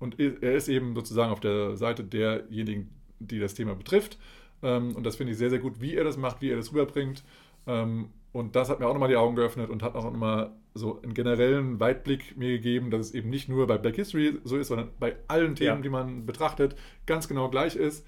und 0.00 0.18
er 0.18 0.54
ist 0.54 0.68
eben 0.68 0.94
sozusagen 0.94 1.30
auf 1.30 1.40
der 1.40 1.76
Seite 1.76 2.02
derjenigen, 2.02 2.90
die 3.20 3.38
das 3.38 3.54
Thema 3.54 3.74
betrifft. 3.74 4.18
Ähm, 4.62 4.96
und 4.96 5.04
das 5.04 5.16
finde 5.16 5.32
ich 5.32 5.38
sehr, 5.38 5.50
sehr 5.50 5.58
gut, 5.58 5.80
wie 5.80 5.94
er 5.94 6.04
das 6.04 6.16
macht, 6.16 6.40
wie 6.40 6.50
er 6.50 6.56
das 6.56 6.72
rüberbringt. 6.72 7.22
Ähm, 7.66 8.08
und 8.32 8.56
das 8.56 8.70
hat 8.70 8.80
mir 8.80 8.86
auch 8.86 8.94
nochmal 8.94 9.10
die 9.10 9.16
Augen 9.16 9.36
geöffnet 9.36 9.68
und 9.68 9.82
hat 9.82 9.94
auch 9.94 10.04
nochmal 10.04 10.50
so 10.74 11.00
einen 11.02 11.14
generellen 11.14 11.80
Weitblick 11.80 12.36
mir 12.36 12.48
gegeben, 12.50 12.90
dass 12.90 13.06
es 13.08 13.14
eben 13.14 13.28
nicht 13.30 13.48
nur 13.48 13.66
bei 13.66 13.76
Black 13.78 13.96
History 13.96 14.38
so 14.44 14.56
ist, 14.56 14.68
sondern 14.68 14.90
bei 14.98 15.16
allen 15.28 15.54
Themen, 15.54 15.76
Ja. 15.76 15.82
die 15.82 15.88
man 15.88 16.24
betrachtet, 16.26 16.76
ganz 17.06 17.28
genau 17.28 17.50
gleich 17.50 17.76
ist. 17.76 18.06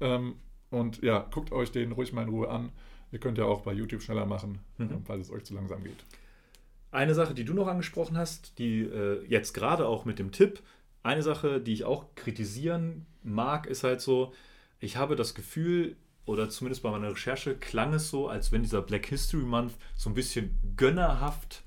Ähm, 0.00 0.36
und 0.70 1.02
ja, 1.02 1.26
guckt 1.32 1.52
euch 1.52 1.72
den 1.72 1.92
ruhig 1.92 2.12
mal 2.12 2.22
in 2.22 2.28
Ruhe 2.28 2.48
an. 2.48 2.70
Ihr 3.12 3.18
könnt 3.20 3.38
ja 3.38 3.44
auch 3.44 3.62
bei 3.62 3.72
YouTube 3.72 4.02
schneller 4.02 4.26
machen, 4.26 4.58
Mhm. 4.78 5.02
falls 5.04 5.26
es 5.28 5.32
euch 5.32 5.44
zu 5.44 5.54
langsam 5.54 5.82
geht. 5.84 6.04
Eine 6.90 7.14
Sache, 7.14 7.34
die 7.34 7.44
du 7.44 7.54
noch 7.54 7.66
angesprochen 7.66 8.16
hast, 8.16 8.58
die 8.58 8.82
äh, 8.82 9.24
jetzt 9.26 9.52
gerade 9.52 9.86
auch 9.86 10.04
mit 10.04 10.18
dem 10.20 10.30
Tipp, 10.30 10.60
eine 11.02 11.22
Sache, 11.22 11.60
die 11.60 11.72
ich 11.72 11.84
auch 11.84 12.06
kritisieren 12.14 13.06
mag, 13.22 13.66
ist 13.66 13.82
halt 13.84 14.00
so, 14.00 14.32
ich 14.80 14.96
habe 14.96 15.16
das 15.16 15.34
Gefühl, 15.34 15.96
oder 16.26 16.48
zumindest 16.48 16.82
bei 16.82 16.90
meiner 16.90 17.10
Recherche 17.10 17.54
klang 17.56 17.92
es 17.94 18.08
so, 18.10 18.28
als 18.28 18.52
wenn 18.52 18.62
dieser 18.62 18.80
Black 18.82 19.06
History 19.06 19.42
Month 19.42 19.74
so 19.96 20.08
ein 20.08 20.14
bisschen 20.14 20.50
gönnerhaft 20.76 21.62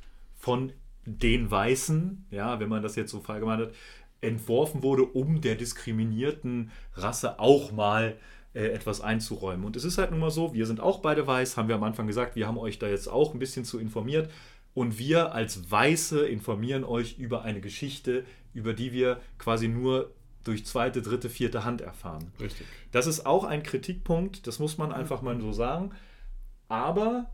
von 0.47 0.71
den 1.05 1.51
Weißen, 1.51 2.25
ja, 2.31 2.61
wenn 2.61 2.69
man 2.69 2.81
das 2.81 2.95
jetzt 2.95 3.11
so 3.11 3.19
verallgemeinert 3.19 3.71
hat, 3.71 3.75
entworfen 4.21 4.81
wurde, 4.81 5.03
um 5.03 5.41
der 5.41 5.55
diskriminierten 5.55 6.71
Rasse 6.93 7.37
auch 7.37 7.73
mal 7.73 8.15
äh, 8.53 8.67
etwas 8.67 9.01
einzuräumen. 9.01 9.65
Und 9.65 9.75
es 9.75 9.83
ist 9.83 9.97
halt 9.97 10.11
nun 10.11 10.21
mal 10.21 10.31
so, 10.31 10.53
wir 10.53 10.65
sind 10.65 10.79
auch 10.79 10.99
beide 10.99 11.27
weiß, 11.27 11.57
haben 11.57 11.67
wir 11.67 11.75
am 11.75 11.83
Anfang 11.83 12.07
gesagt, 12.07 12.37
wir 12.37 12.47
haben 12.47 12.57
euch 12.57 12.79
da 12.79 12.87
jetzt 12.87 13.09
auch 13.09 13.33
ein 13.33 13.39
bisschen 13.39 13.65
zu 13.65 13.77
informiert. 13.77 14.31
Und 14.73 14.97
wir 14.97 15.33
als 15.33 15.69
Weiße 15.69 16.25
informieren 16.25 16.85
euch 16.85 17.17
über 17.17 17.41
eine 17.41 17.59
Geschichte, 17.59 18.23
über 18.53 18.73
die 18.73 18.93
wir 18.93 19.19
quasi 19.37 19.67
nur 19.67 20.13
durch 20.45 20.65
zweite, 20.65 21.01
dritte, 21.01 21.29
vierte 21.29 21.65
Hand 21.65 21.81
erfahren. 21.81 22.31
Richtig. 22.39 22.65
Das 22.93 23.05
ist 23.05 23.25
auch 23.25 23.43
ein 23.43 23.63
Kritikpunkt, 23.63 24.47
das 24.47 24.59
muss 24.59 24.77
man 24.77 24.93
einfach 24.93 25.21
mal 25.21 25.41
so 25.41 25.51
sagen. 25.51 25.91
Aber 26.69 27.29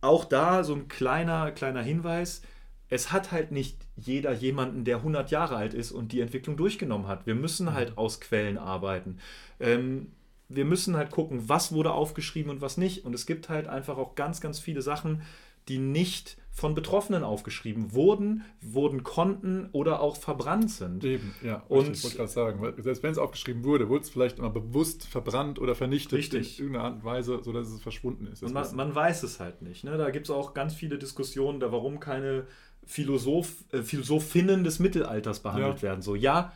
auch 0.00 0.24
da 0.24 0.64
so 0.64 0.74
ein 0.74 0.88
kleiner, 0.88 1.50
kleiner 1.52 1.82
Hinweis. 1.82 2.42
Es 2.88 3.12
hat 3.12 3.30
halt 3.32 3.52
nicht 3.52 3.78
jeder 3.96 4.32
jemanden, 4.32 4.84
der 4.84 4.96
100 4.96 5.30
Jahre 5.30 5.56
alt 5.56 5.74
ist 5.74 5.92
und 5.92 6.12
die 6.12 6.20
Entwicklung 6.20 6.56
durchgenommen 6.56 7.06
hat. 7.06 7.26
Wir 7.26 7.34
müssen 7.34 7.72
halt 7.72 7.98
aus 7.98 8.20
Quellen 8.20 8.58
arbeiten. 8.58 9.18
Ähm, 9.60 10.12
wir 10.48 10.64
müssen 10.64 10.96
halt 10.96 11.10
gucken, 11.10 11.48
was 11.48 11.72
wurde 11.72 11.92
aufgeschrieben 11.92 12.50
und 12.50 12.60
was 12.60 12.76
nicht. 12.76 13.04
Und 13.04 13.14
es 13.14 13.26
gibt 13.26 13.48
halt 13.48 13.68
einfach 13.68 13.96
auch 13.98 14.16
ganz, 14.16 14.40
ganz 14.40 14.58
viele 14.58 14.82
Sachen, 14.82 15.22
die 15.68 15.78
nicht 15.78 16.36
von 16.52 16.74
Betroffenen 16.74 17.22
aufgeschrieben 17.22 17.92
wurden, 17.94 18.42
wurden 18.60 19.02
konnten 19.04 19.68
oder 19.72 20.00
auch 20.00 20.16
verbrannt 20.16 20.70
sind. 20.70 21.04
Eben, 21.04 21.32
ja. 21.42 21.62
Und- 21.68 21.90
ich 21.96 22.02
wollte 22.02 22.16
gerade 22.16 22.30
sagen, 22.30 22.74
selbst 22.82 23.02
wenn 23.02 23.12
es 23.12 23.18
aufgeschrieben 23.18 23.64
wurde, 23.64 23.88
wurde 23.88 24.02
es 24.02 24.10
vielleicht 24.10 24.38
immer 24.38 24.50
bewusst 24.50 25.06
verbrannt 25.06 25.58
oder 25.60 25.74
vernichtet 25.74 26.18
Richtig. 26.18 26.58
in 26.58 26.64
irgendeiner 26.66 26.84
Art 26.86 26.94
und 26.96 27.04
Weise, 27.04 27.40
sodass 27.42 27.68
es 27.68 27.80
verschwunden 27.80 28.26
ist. 28.26 28.42
Und 28.42 28.52
man, 28.52 28.74
man 28.76 28.94
weiß 28.94 29.22
es 29.22 29.38
halt 29.40 29.62
nicht. 29.62 29.84
Ne? 29.84 29.96
Da 29.96 30.10
gibt 30.10 30.26
es 30.26 30.30
auch 30.30 30.52
ganz 30.52 30.74
viele 30.74 30.98
Diskussionen, 30.98 31.60
da 31.60 31.70
warum 31.72 32.00
keine 32.00 32.46
Philosoph, 32.84 33.52
äh, 33.72 33.82
Philosophinnen 33.82 34.64
des 34.64 34.80
Mittelalters 34.80 35.40
behandelt 35.40 35.76
Ja. 35.76 35.82
werden. 35.82 36.02
So, 36.02 36.14
ja, 36.16 36.52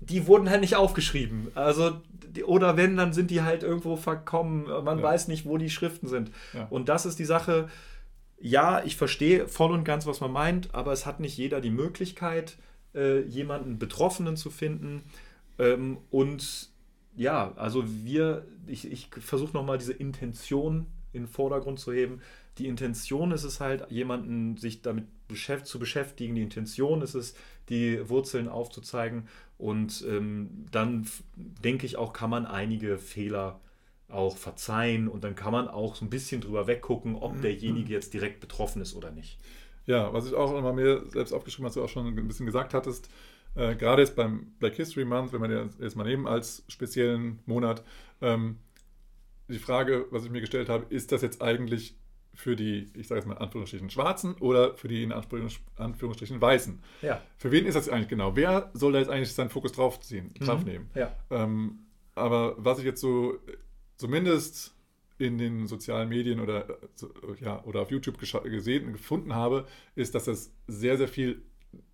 die 0.00 0.26
wurden 0.26 0.50
halt 0.50 0.60
nicht 0.60 0.76
aufgeschrieben. 0.76 1.48
Also, 1.54 1.92
die, 2.36 2.44
oder 2.44 2.76
wenn, 2.76 2.96
dann 2.96 3.12
sind 3.14 3.30
die 3.30 3.42
halt 3.42 3.62
irgendwo 3.62 3.96
verkommen. 3.96 4.64
Man 4.84 4.98
Ja. 4.98 5.02
weiß 5.04 5.28
nicht, 5.28 5.46
wo 5.46 5.56
die 5.56 5.70
Schriften 5.70 6.06
sind. 6.08 6.30
Ja. 6.52 6.66
Und 6.70 6.88
das 6.90 7.06
ist 7.06 7.18
die 7.18 7.24
Sache. 7.24 7.68
Ja, 8.40 8.84
ich 8.84 8.96
verstehe 8.96 9.48
voll 9.48 9.72
und 9.72 9.84
ganz, 9.84 10.06
was 10.06 10.20
man 10.20 10.30
meint, 10.30 10.74
aber 10.74 10.92
es 10.92 11.06
hat 11.06 11.18
nicht 11.18 11.36
jeder 11.36 11.60
die 11.60 11.70
Möglichkeit, 11.70 12.56
äh, 12.94 13.20
jemanden 13.22 13.78
Betroffenen 13.78 14.36
zu 14.36 14.50
finden. 14.50 15.02
Ähm, 15.58 15.98
und 16.10 16.70
ja, 17.16 17.52
also 17.56 17.84
wir, 18.04 18.46
ich, 18.66 18.90
ich 18.90 19.08
versuche 19.18 19.52
nochmal 19.54 19.78
diese 19.78 19.92
Intention 19.92 20.86
in 21.12 21.22
den 21.22 21.28
Vordergrund 21.28 21.80
zu 21.80 21.92
heben. 21.92 22.20
Die 22.58 22.68
Intention 22.68 23.32
ist 23.32 23.44
es 23.44 23.60
halt, 23.60 23.90
jemanden 23.90 24.56
sich 24.56 24.82
damit 24.82 25.06
beschäft, 25.26 25.66
zu 25.66 25.78
beschäftigen. 25.78 26.36
Die 26.36 26.42
Intention 26.42 27.02
ist 27.02 27.14
es, 27.14 27.34
die 27.68 28.08
Wurzeln 28.08 28.48
aufzuzeigen. 28.48 29.28
Und 29.58 30.04
ähm, 30.08 30.66
dann 30.70 31.08
denke 31.36 31.86
ich 31.86 31.96
auch, 31.96 32.12
kann 32.12 32.30
man 32.30 32.46
einige 32.46 32.98
Fehler 32.98 33.60
auch 34.08 34.36
verzeihen 34.36 35.08
und 35.08 35.24
dann 35.24 35.34
kann 35.34 35.52
man 35.52 35.68
auch 35.68 35.94
so 35.94 36.04
ein 36.04 36.10
bisschen 36.10 36.40
drüber 36.40 36.66
weggucken, 36.66 37.14
ob 37.16 37.40
derjenige 37.42 37.92
jetzt 37.92 38.14
direkt 38.14 38.40
betroffen 38.40 38.80
ist 38.80 38.94
oder 38.94 39.10
nicht. 39.10 39.38
Ja, 39.86 40.12
was 40.12 40.26
ich 40.26 40.34
auch 40.34 40.56
immer 40.56 40.72
mir 40.72 41.04
selbst 41.08 41.32
aufgeschrieben 41.32 41.64
habe, 41.64 41.70
was 41.70 41.74
du 41.74 41.84
auch 41.84 41.88
schon 41.88 42.06
ein 42.06 42.28
bisschen 42.28 42.46
gesagt 42.46 42.74
hattest, 42.74 43.10
äh, 43.54 43.74
gerade 43.74 44.02
jetzt 44.02 44.16
beim 44.16 44.52
Black 44.58 44.76
History 44.76 45.04
Month, 45.04 45.32
wenn 45.32 45.40
man 45.40 45.50
den 45.50 45.70
jetzt 45.80 45.96
mal 45.96 46.04
nehmen 46.04 46.26
als 46.26 46.62
speziellen 46.68 47.40
Monat, 47.46 47.82
ähm, 48.20 48.58
die 49.48 49.58
Frage, 49.58 50.06
was 50.10 50.24
ich 50.24 50.30
mir 50.30 50.40
gestellt 50.40 50.68
habe, 50.68 50.86
ist 50.90 51.10
das 51.10 51.22
jetzt 51.22 51.40
eigentlich 51.40 51.94
für 52.34 52.54
die, 52.54 52.86
ich 52.94 53.08
sage 53.08 53.20
jetzt 53.20 53.26
mal 53.26 53.34
in 53.34 53.40
Anführungsstrichen, 53.40 53.90
Schwarzen 53.90 54.34
oder 54.34 54.74
für 54.76 54.88
die 54.88 55.02
in 55.02 55.12
Anführungs- 55.12 55.58
Anführungsstrichen 55.76 56.40
Weißen. 56.40 56.78
Ja. 57.02 57.20
Für 57.36 57.50
wen 57.50 57.66
ist 57.66 57.74
das 57.74 57.88
eigentlich 57.88 58.08
genau? 58.08 58.36
Wer 58.36 58.70
soll 58.74 58.92
da 58.92 59.00
jetzt 59.00 59.10
eigentlich 59.10 59.32
seinen 59.32 59.50
Fokus 59.50 59.72
draufziehen, 59.72 60.32
draufnehmen? 60.38 60.88
Ja. 60.94 61.12
Ähm, 61.30 61.80
aber 62.14 62.54
was 62.58 62.78
ich 62.78 62.84
jetzt 62.84 63.00
so 63.00 63.38
zumindest 63.98 64.74
in 65.18 65.36
den 65.36 65.66
sozialen 65.66 66.08
Medien 66.08 66.40
oder, 66.40 66.78
ja, 67.40 67.62
oder 67.64 67.82
auf 67.82 67.90
YouTube 67.90 68.18
gesehen 68.18 68.86
und 68.86 68.92
gefunden 68.92 69.34
habe, 69.34 69.66
ist, 69.96 70.14
dass 70.14 70.24
das 70.24 70.52
sehr, 70.68 70.96
sehr 70.96 71.08
viel 71.08 71.42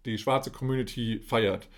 die 0.05 0.19
schwarze 0.19 0.51
Community 0.51 1.19
feiert 1.21 1.69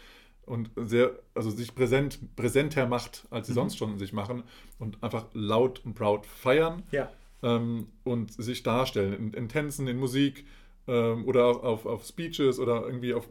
und 0.44 0.70
sehr, 0.76 1.18
also 1.34 1.50
sich 1.50 1.74
präsent, 1.74 2.36
präsenter 2.36 2.86
macht, 2.86 3.26
als 3.30 3.46
sie 3.46 3.52
sonst 3.52 3.76
schon 3.78 3.98
sich 3.98 4.12
machen 4.12 4.42
und 4.78 5.02
einfach 5.02 5.26
laut 5.32 5.84
und 5.84 5.94
proud 5.94 6.26
feiern 6.26 6.82
Ja. 6.90 7.10
ähm, 7.42 7.88
und 8.04 8.32
sich 8.32 8.62
darstellen 8.62 9.12
in, 9.14 9.32
in 9.32 9.48
Tänzen, 9.48 9.86
in 9.88 9.98
Musik 9.98 10.44
ähm, 10.88 11.24
oder 11.26 11.46
auch 11.46 11.62
auf, 11.62 11.86
auf 11.86 12.04
Speeches 12.04 12.58
oder 12.58 12.84
irgendwie 12.86 13.14
auf 13.14 13.28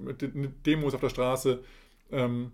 Demos 0.66 0.94
auf 0.94 1.02
der 1.02 1.10
Straße. 1.10 1.64
Ähm, 2.12 2.52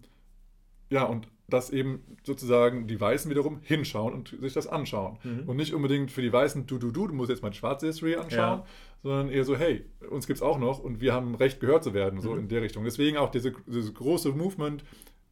ja, 0.90 1.04
und 1.04 1.28
dass 1.52 1.70
eben 1.70 2.02
sozusagen 2.24 2.88
die 2.88 3.00
Weißen 3.00 3.30
wiederum 3.30 3.60
hinschauen 3.62 4.14
und 4.14 4.36
sich 4.42 4.54
das 4.54 4.66
anschauen. 4.68 5.20
Mhm. 5.24 5.44
Und 5.48 5.58
nicht 5.58 5.74
unbedingt 5.74 6.10
für 6.12 6.22
die 6.24 6.34
Weißen, 6.34 6.66
du, 6.66 6.78
du, 6.80 6.92
du, 6.92 7.08
du 7.08 7.14
musst 7.14 7.30
jetzt 7.30 7.44
die 7.44 7.54
schwarze 7.54 7.86
History 7.88 8.16
anschauen, 8.16 8.60
Ja. 8.60 8.66
sondern 9.04 9.30
eher 9.30 9.44
so, 9.46 9.56
hey, 9.56 9.86
uns 10.10 10.26
gibt 10.28 10.38
es 10.38 10.42
auch 10.44 10.58
noch 10.58 10.80
und 10.80 11.00
wir 11.02 11.14
haben 11.14 11.36
Recht 11.36 11.60
gehört 11.60 11.84
zu 11.84 11.94
werden, 11.94 12.16
Mhm. 12.18 12.22
so 12.22 12.36
in 12.36 12.48
der 12.48 12.62
Richtung. 12.64 12.84
Deswegen 12.84 13.18
auch 13.18 13.30
diese, 13.30 13.54
dieses 13.68 13.94
große 13.94 14.30
Movement 14.32 14.84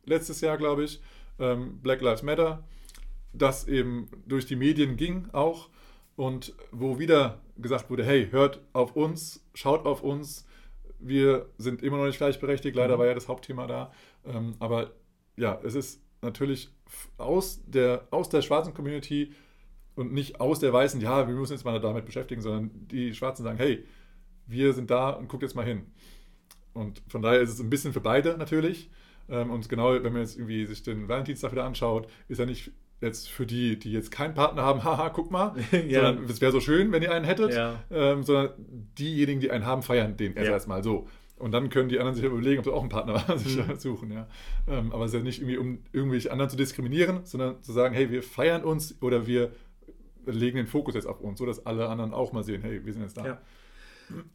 letztes 0.06 0.42
Jahr, 0.42 0.58
glaube 0.58 0.84
ich, 0.84 1.02
ähm, 1.40 1.80
Black 1.82 2.02
Lives 2.02 2.22
Matter, 2.24 2.64
das 3.34 3.68
eben 3.68 4.08
durch 4.28 4.46
die 4.46 4.56
Medien 4.56 4.96
ging 4.98 5.28
auch 5.34 5.70
und 6.16 6.54
wo 6.72 7.00
wieder 7.00 7.42
gesagt 7.58 7.90
wurde, 7.90 8.04
hey, 8.04 8.28
hört 8.32 8.62
auf 8.74 8.96
uns, 8.96 9.46
schaut 9.54 9.86
auf 9.86 10.04
uns, 10.04 10.46
wir 11.00 11.46
sind 11.58 11.82
immer 11.82 11.98
noch 11.98 12.06
nicht 12.06 12.18
gleichberechtigt, 12.18 12.76
leider 12.76 12.96
Mhm. 12.96 13.00
war 13.00 13.06
ja 13.08 13.14
das 13.14 13.28
Hauptthema 13.30 13.68
da, 13.68 13.92
ähm, 14.26 14.56
aber 14.60 14.92
ja, 15.38 15.58
es 15.64 15.76
ist 15.76 16.02
natürlich 16.22 16.70
aus 17.18 17.62
der, 17.66 18.08
aus 18.12 18.30
der 18.30 18.42
schwarzen 18.42 18.74
Community 18.74 19.34
und 19.96 20.14
nicht 20.14 20.40
aus 20.40 20.60
der 20.60 20.72
weißen, 20.74 21.02
ja, 21.02 21.28
wir 21.28 21.36
müssen 21.36 21.54
uns 21.54 21.64
mal 21.64 21.80
damit 21.80 22.06
beschäftigen, 22.06 22.42
sondern 22.42 22.72
die 22.88 23.14
Schwarzen 23.14 23.44
sagen, 23.44 23.58
hey, 23.58 23.84
wir 24.48 24.74
sind 24.74 24.90
da 24.90 25.10
und 25.12 25.28
guckt 25.28 25.44
jetzt 25.44 25.56
mal 25.56 25.66
hin. 25.66 25.86
Und 26.74 27.02
von 27.08 27.22
daher 27.22 27.42
ist 27.42 27.50
es 27.50 27.60
ein 27.60 27.70
bisschen 27.70 27.94
für 27.94 28.02
beide 28.02 28.38
natürlich. 28.38 28.90
Ähm, 29.30 29.52
Und 29.52 29.68
genau, 29.70 29.94
wenn 29.94 30.14
man 30.14 30.22
jetzt 30.22 30.38
irgendwie 30.38 30.66
sich 30.66 30.82
den 30.84 31.08
Valentinstag 31.08 31.52
wieder 31.52 31.66
anschaut, 31.66 32.08
ist 32.30 32.40
er 32.40 32.46
nicht 32.46 32.72
jetzt 33.02 33.30
für 33.30 33.46
die, 33.46 33.78
die 33.80 33.92
jetzt 33.92 34.12
keinen 34.12 34.34
Partner 34.34 34.64
haben, 34.64 34.84
haha, 34.84 35.10
guck 35.10 35.32
mal, 35.32 35.56
Ja. 35.88 36.02
sondern 36.06 36.26
es 36.30 36.42
wäre 36.42 36.52
so 36.52 36.60
schön, 36.60 36.92
wenn 36.92 37.02
ihr 37.04 37.12
einen 37.14 37.26
hättet, 37.26 37.54
Ja. 37.54 37.84
ähm, 37.92 38.24
sondern 38.24 38.52
diejenigen, 38.98 39.40
die 39.40 39.52
einen 39.52 39.66
haben, 39.66 39.84
feiern 39.84 40.18
den 40.18 40.34
erst 40.36 40.48
Ja. 40.48 40.54
erstmal 40.54 40.84
so. 40.84 41.08
Und 41.40 41.52
dann 41.52 41.70
können 41.70 41.90
die 41.90 41.98
anderen 42.00 42.16
sich 42.16 42.26
überlegen, 42.26 42.60
ob 42.60 42.66
sie 42.66 42.72
auch 42.74 42.82
einen 42.82 42.90
Partner 42.90 43.24
sich 43.38 43.58
Mhm. 43.58 43.78
suchen. 43.78 44.12
Ja. 44.12 44.28
Ähm, 44.68 44.92
aber 44.92 45.06
es 45.06 45.12
ist 45.14 45.18
ja 45.18 45.24
nicht 45.24 45.40
irgendwie, 45.40 45.58
um 45.58 45.80
irgendwelche 45.94 46.32
anderen 46.32 46.50
zu 46.50 46.58
diskriminieren, 46.58 47.22
sondern 47.24 47.62
zu 47.64 47.72
sagen, 47.72 47.96
hey, 47.96 48.12
wir 48.12 48.22
feiern 48.24 48.64
uns 48.64 48.96
oder 49.02 49.26
wir 49.26 49.52
legen 50.26 50.58
den 50.58 50.68
Fokus 50.68 50.94
jetzt 50.96 51.08
auf 51.08 51.22
uns, 51.22 51.40
so 51.40 51.46
dass 51.46 51.66
alle 51.66 51.88
anderen 51.90 52.14
auch 52.14 52.34
mal 52.34 52.44
sehen, 52.44 52.62
hey, 52.62 52.86
wir 52.86 52.94
sind 52.94 53.02
jetzt 53.04 53.18
da. 53.18 53.26
Ja. 53.26 53.38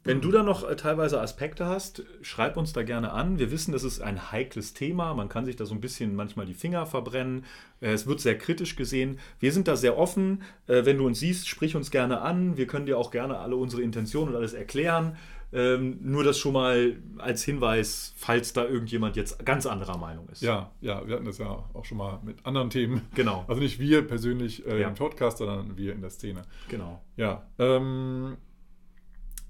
Wenn 0.04 0.20
du 0.20 0.30
da 0.30 0.44
noch 0.44 0.68
äh, 0.68 0.76
teilweise 0.76 1.20
Aspekte 1.20 1.66
hast, 1.66 2.04
schreib 2.22 2.56
uns 2.56 2.72
da 2.72 2.84
gerne 2.84 3.10
an. 3.10 3.40
Wir 3.40 3.50
wissen, 3.50 3.72
das 3.72 3.82
ist 3.82 4.00
ein 4.00 4.30
heikles 4.30 4.72
Thema. 4.72 5.14
Man 5.14 5.28
kann 5.28 5.44
sich 5.46 5.56
da 5.56 5.66
so 5.66 5.74
ein 5.74 5.80
bisschen 5.80 6.14
manchmal 6.14 6.46
die 6.46 6.54
Finger 6.54 6.86
verbrennen. 6.86 7.44
Äh, 7.80 7.90
Es 7.92 8.06
wird 8.06 8.20
sehr 8.20 8.38
kritisch 8.38 8.76
gesehen. 8.76 9.18
Wir 9.40 9.50
sind 9.50 9.66
da 9.66 9.74
sehr 9.74 9.98
offen. 9.98 10.42
Äh, 10.68 10.84
Wenn 10.84 10.98
du 10.98 11.06
uns 11.06 11.18
siehst, 11.18 11.48
sprich 11.48 11.74
uns 11.74 11.90
gerne 11.90 12.20
an. 12.20 12.56
Wir 12.56 12.68
können 12.68 12.86
dir 12.86 12.96
auch 12.98 13.10
gerne 13.10 13.38
alle 13.38 13.56
unsere 13.56 13.82
Intentionen 13.82 14.30
und 14.30 14.36
alles 14.36 14.52
erklären. 14.52 15.16
Ähm, 15.54 15.98
Nur 16.02 16.24
das 16.24 16.36
schon 16.38 16.52
mal 16.52 16.96
als 17.18 17.44
Hinweis, 17.44 18.12
falls 18.16 18.52
da 18.52 18.64
irgendjemand 18.64 19.14
jetzt 19.14 19.44
ganz 19.46 19.66
anderer 19.66 19.96
Meinung 19.96 20.28
ist. 20.28 20.42
Ja, 20.42 20.72
ja, 20.80 21.06
wir 21.06 21.14
hatten 21.14 21.24
das 21.24 21.38
ja 21.38 21.64
auch 21.72 21.84
schon 21.84 21.98
mal 21.98 22.18
mit 22.24 22.44
anderen 22.44 22.70
Themen. 22.70 23.02
Genau. 23.14 23.44
Also 23.46 23.60
nicht 23.62 23.78
wir 23.78 24.06
persönlich 24.06 24.66
äh, 24.66 24.80
Ja. 24.80 24.88
im 24.88 24.94
Podcast, 24.94 25.38
sondern 25.38 25.76
wir 25.76 25.92
in 25.92 26.00
der 26.00 26.10
Szene. 26.10 26.42
Genau. 26.68 27.00
Ja, 27.16 27.46
ähm, 27.58 28.36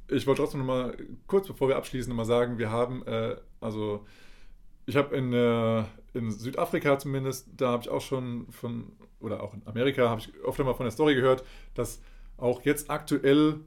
ich 0.08 0.26
wollte 0.26 0.42
trotzdem 0.42 0.60
noch 0.60 0.66
mal 0.66 0.96
kurz 1.26 1.48
bevor 1.48 1.68
wir 1.68 1.76
abschließen, 1.76 2.10
noch 2.10 2.16
mal 2.16 2.24
sagen, 2.26 2.58
wir 2.58 2.70
haben, 2.70 3.02
äh, 3.06 3.36
also 3.60 4.04
ich 4.86 4.96
habe 4.96 5.16
in, 5.16 5.32
äh, 5.32 5.84
in 6.12 6.30
Südafrika 6.30 6.98
zumindest, 6.98 7.48
da 7.56 7.70
habe 7.70 7.82
ich 7.82 7.88
auch 7.88 8.02
schon 8.02 8.46
von, 8.50 8.92
oder 9.20 9.42
auch 9.42 9.54
in 9.54 9.62
Amerika, 9.66 10.10
habe 10.10 10.20
ich 10.20 10.30
oft 10.44 10.58
mal 10.58 10.74
von 10.74 10.84
der 10.84 10.90
Story 10.90 11.14
gehört, 11.14 11.42
dass 11.72 12.02
auch 12.36 12.60
jetzt 12.62 12.90
aktuell 12.90 13.60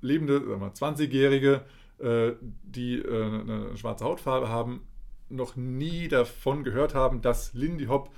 lebende, 0.00 0.34
sagen 0.40 0.48
wir 0.50 0.56
mal, 0.58 0.70
20-Jährige, 0.70 1.62
äh, 1.98 2.32
die 2.40 2.96
äh, 2.98 3.24
eine 3.24 3.76
schwarze 3.76 4.04
Hautfarbe 4.04 4.48
haben, 4.48 4.82
noch 5.28 5.56
nie 5.56 6.08
davon 6.08 6.64
gehört 6.64 6.94
haben, 6.94 7.22
dass 7.22 7.54
Lindy 7.54 7.86
Hop 7.86 8.10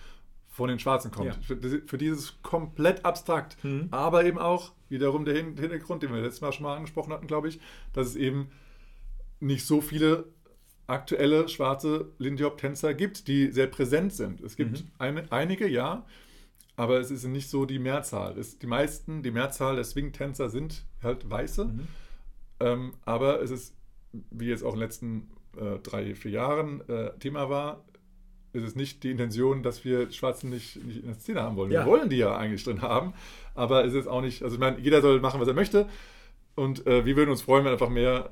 von 0.49 0.69
den 0.69 0.79
Schwarzen 0.79 1.11
kommt. 1.11 1.29
Ja. 1.35 1.41
Für, 1.43 1.57
für 1.87 1.99
dieses 1.99 2.43
komplett 2.43 3.05
abstrakt, 3.05 3.63
Mhm. 3.65 3.89
aber 3.91 4.25
eben 4.25 4.39
auch 4.39 4.73
wiederum 4.89 5.25
der 5.25 5.35
Hin- 5.35 5.57
Hintergrund, 5.57 6.03
den 6.03 6.13
wir 6.13 6.21
letztes 6.21 6.41
Mal 6.43 6.53
schon 6.53 6.65
mal 6.65 6.77
angesprochen 6.77 7.13
hatten, 7.13 7.27
glaube 7.27 7.49
ich, 7.49 7.59
dass 7.93 8.07
es 8.09 8.17
eben 8.17 8.49
nicht 9.41 9.65
so 9.67 9.81
viele 9.81 10.27
aktuelle 10.87 11.49
schwarze 11.49 12.11
Lindy 12.19 12.43
Hop 12.45 12.59
Tänzer 12.59 12.93
gibt, 12.95 13.29
die 13.29 13.51
sehr 13.51 13.67
präsent 13.67 14.13
sind. 14.13 14.41
Es 14.43 14.57
gibt 14.57 14.81
Mhm. 14.83 14.89
eine, 14.99 15.33
einige, 15.33 15.67
ja, 15.69 16.05
aber 16.77 17.01
es 17.01 17.11
ist 17.11 17.25
nicht 17.25 17.51
so 17.51 17.65
die 17.65 17.79
Mehrzahl. 17.79 18.39
Es, 18.39 18.59
die 18.59 18.67
meisten, 18.67 19.23
die 19.23 19.31
Mehrzahl 19.31 19.77
der 19.77 19.85
Swing-Tänzer 19.85 20.49
sind 20.49 20.85
halt 21.03 21.29
Weiße. 21.29 21.67
Mhm. 21.67 21.89
Ähm, 22.61 22.95
aber 23.05 23.43
es 23.43 23.51
ist, 23.51 23.75
wie 24.31 24.47
jetzt 24.47 24.63
auch 24.63 24.75
in 24.75 24.81
den 24.81 24.87
letzten 24.87 25.31
äh, 25.57 25.79
drei, 25.83 26.15
vier 26.15 26.31
Jahren 26.31 26.89
äh, 26.89 27.17
Thema 27.19 27.51
war, 27.51 27.85
ist 28.53 28.65
es 28.65 28.77
nicht 28.77 29.03
die 29.03 29.11
Intention, 29.11 29.63
dass 29.63 29.85
wir 29.85 30.11
Schwarzen 30.11 30.51
nicht, 30.51 30.85
nicht 30.85 31.01
in 31.01 31.07
der 31.07 31.15
Szene 31.15 31.43
haben 31.43 31.57
wollen. 31.57 31.73
Ja. 31.73 31.81
Wir 31.85 31.91
wollen 31.91 32.11
die 32.11 32.17
ja 32.17 32.37
eigentlich 32.37 32.65
drin 32.65 32.83
haben, 32.83 33.15
aber 33.55 33.85
es 33.85 33.95
ist 33.95 34.07
auch 34.07 34.21
nicht, 34.21 34.43
also 34.43 34.57
ich 34.57 34.61
meine, 34.61 34.79
jeder 34.79 35.01
soll 35.01 35.21
machen, 35.21 35.41
was 35.41 35.49
er 35.49 35.55
möchte 35.55 35.89
und 36.55 36.87
äh, 36.87 37.05
wir 37.05 37.17
würden 37.17 37.31
uns 37.31 37.43
freuen, 37.43 37.65
wenn 37.65 37.73
einfach 37.73 37.89
mehr, 37.89 38.31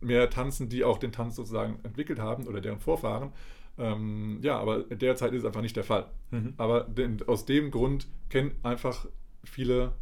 mehr 0.00 0.28
tanzen, 0.30 0.68
die 0.68 0.84
auch 0.84 0.98
den 0.98 1.12
Tanz 1.12 1.36
sozusagen 1.36 1.78
entwickelt 1.82 2.18
haben 2.18 2.46
oder 2.46 2.60
deren 2.60 2.80
Vorfahren. 2.80 3.32
Ähm, 3.78 4.38
ja, 4.42 4.58
aber 4.58 4.84
derzeit 4.84 5.32
ist 5.32 5.40
es 5.40 5.44
einfach 5.44 5.62
nicht 5.62 5.76
der 5.76 5.84
Fall. 5.84 6.06
Mhm. 6.30 6.54
Aber 6.56 6.82
den, 6.84 7.22
aus 7.26 7.44
dem 7.44 7.70
Grund 7.70 8.06
kennen 8.30 8.52
einfach 8.62 9.06
viele 9.44 9.92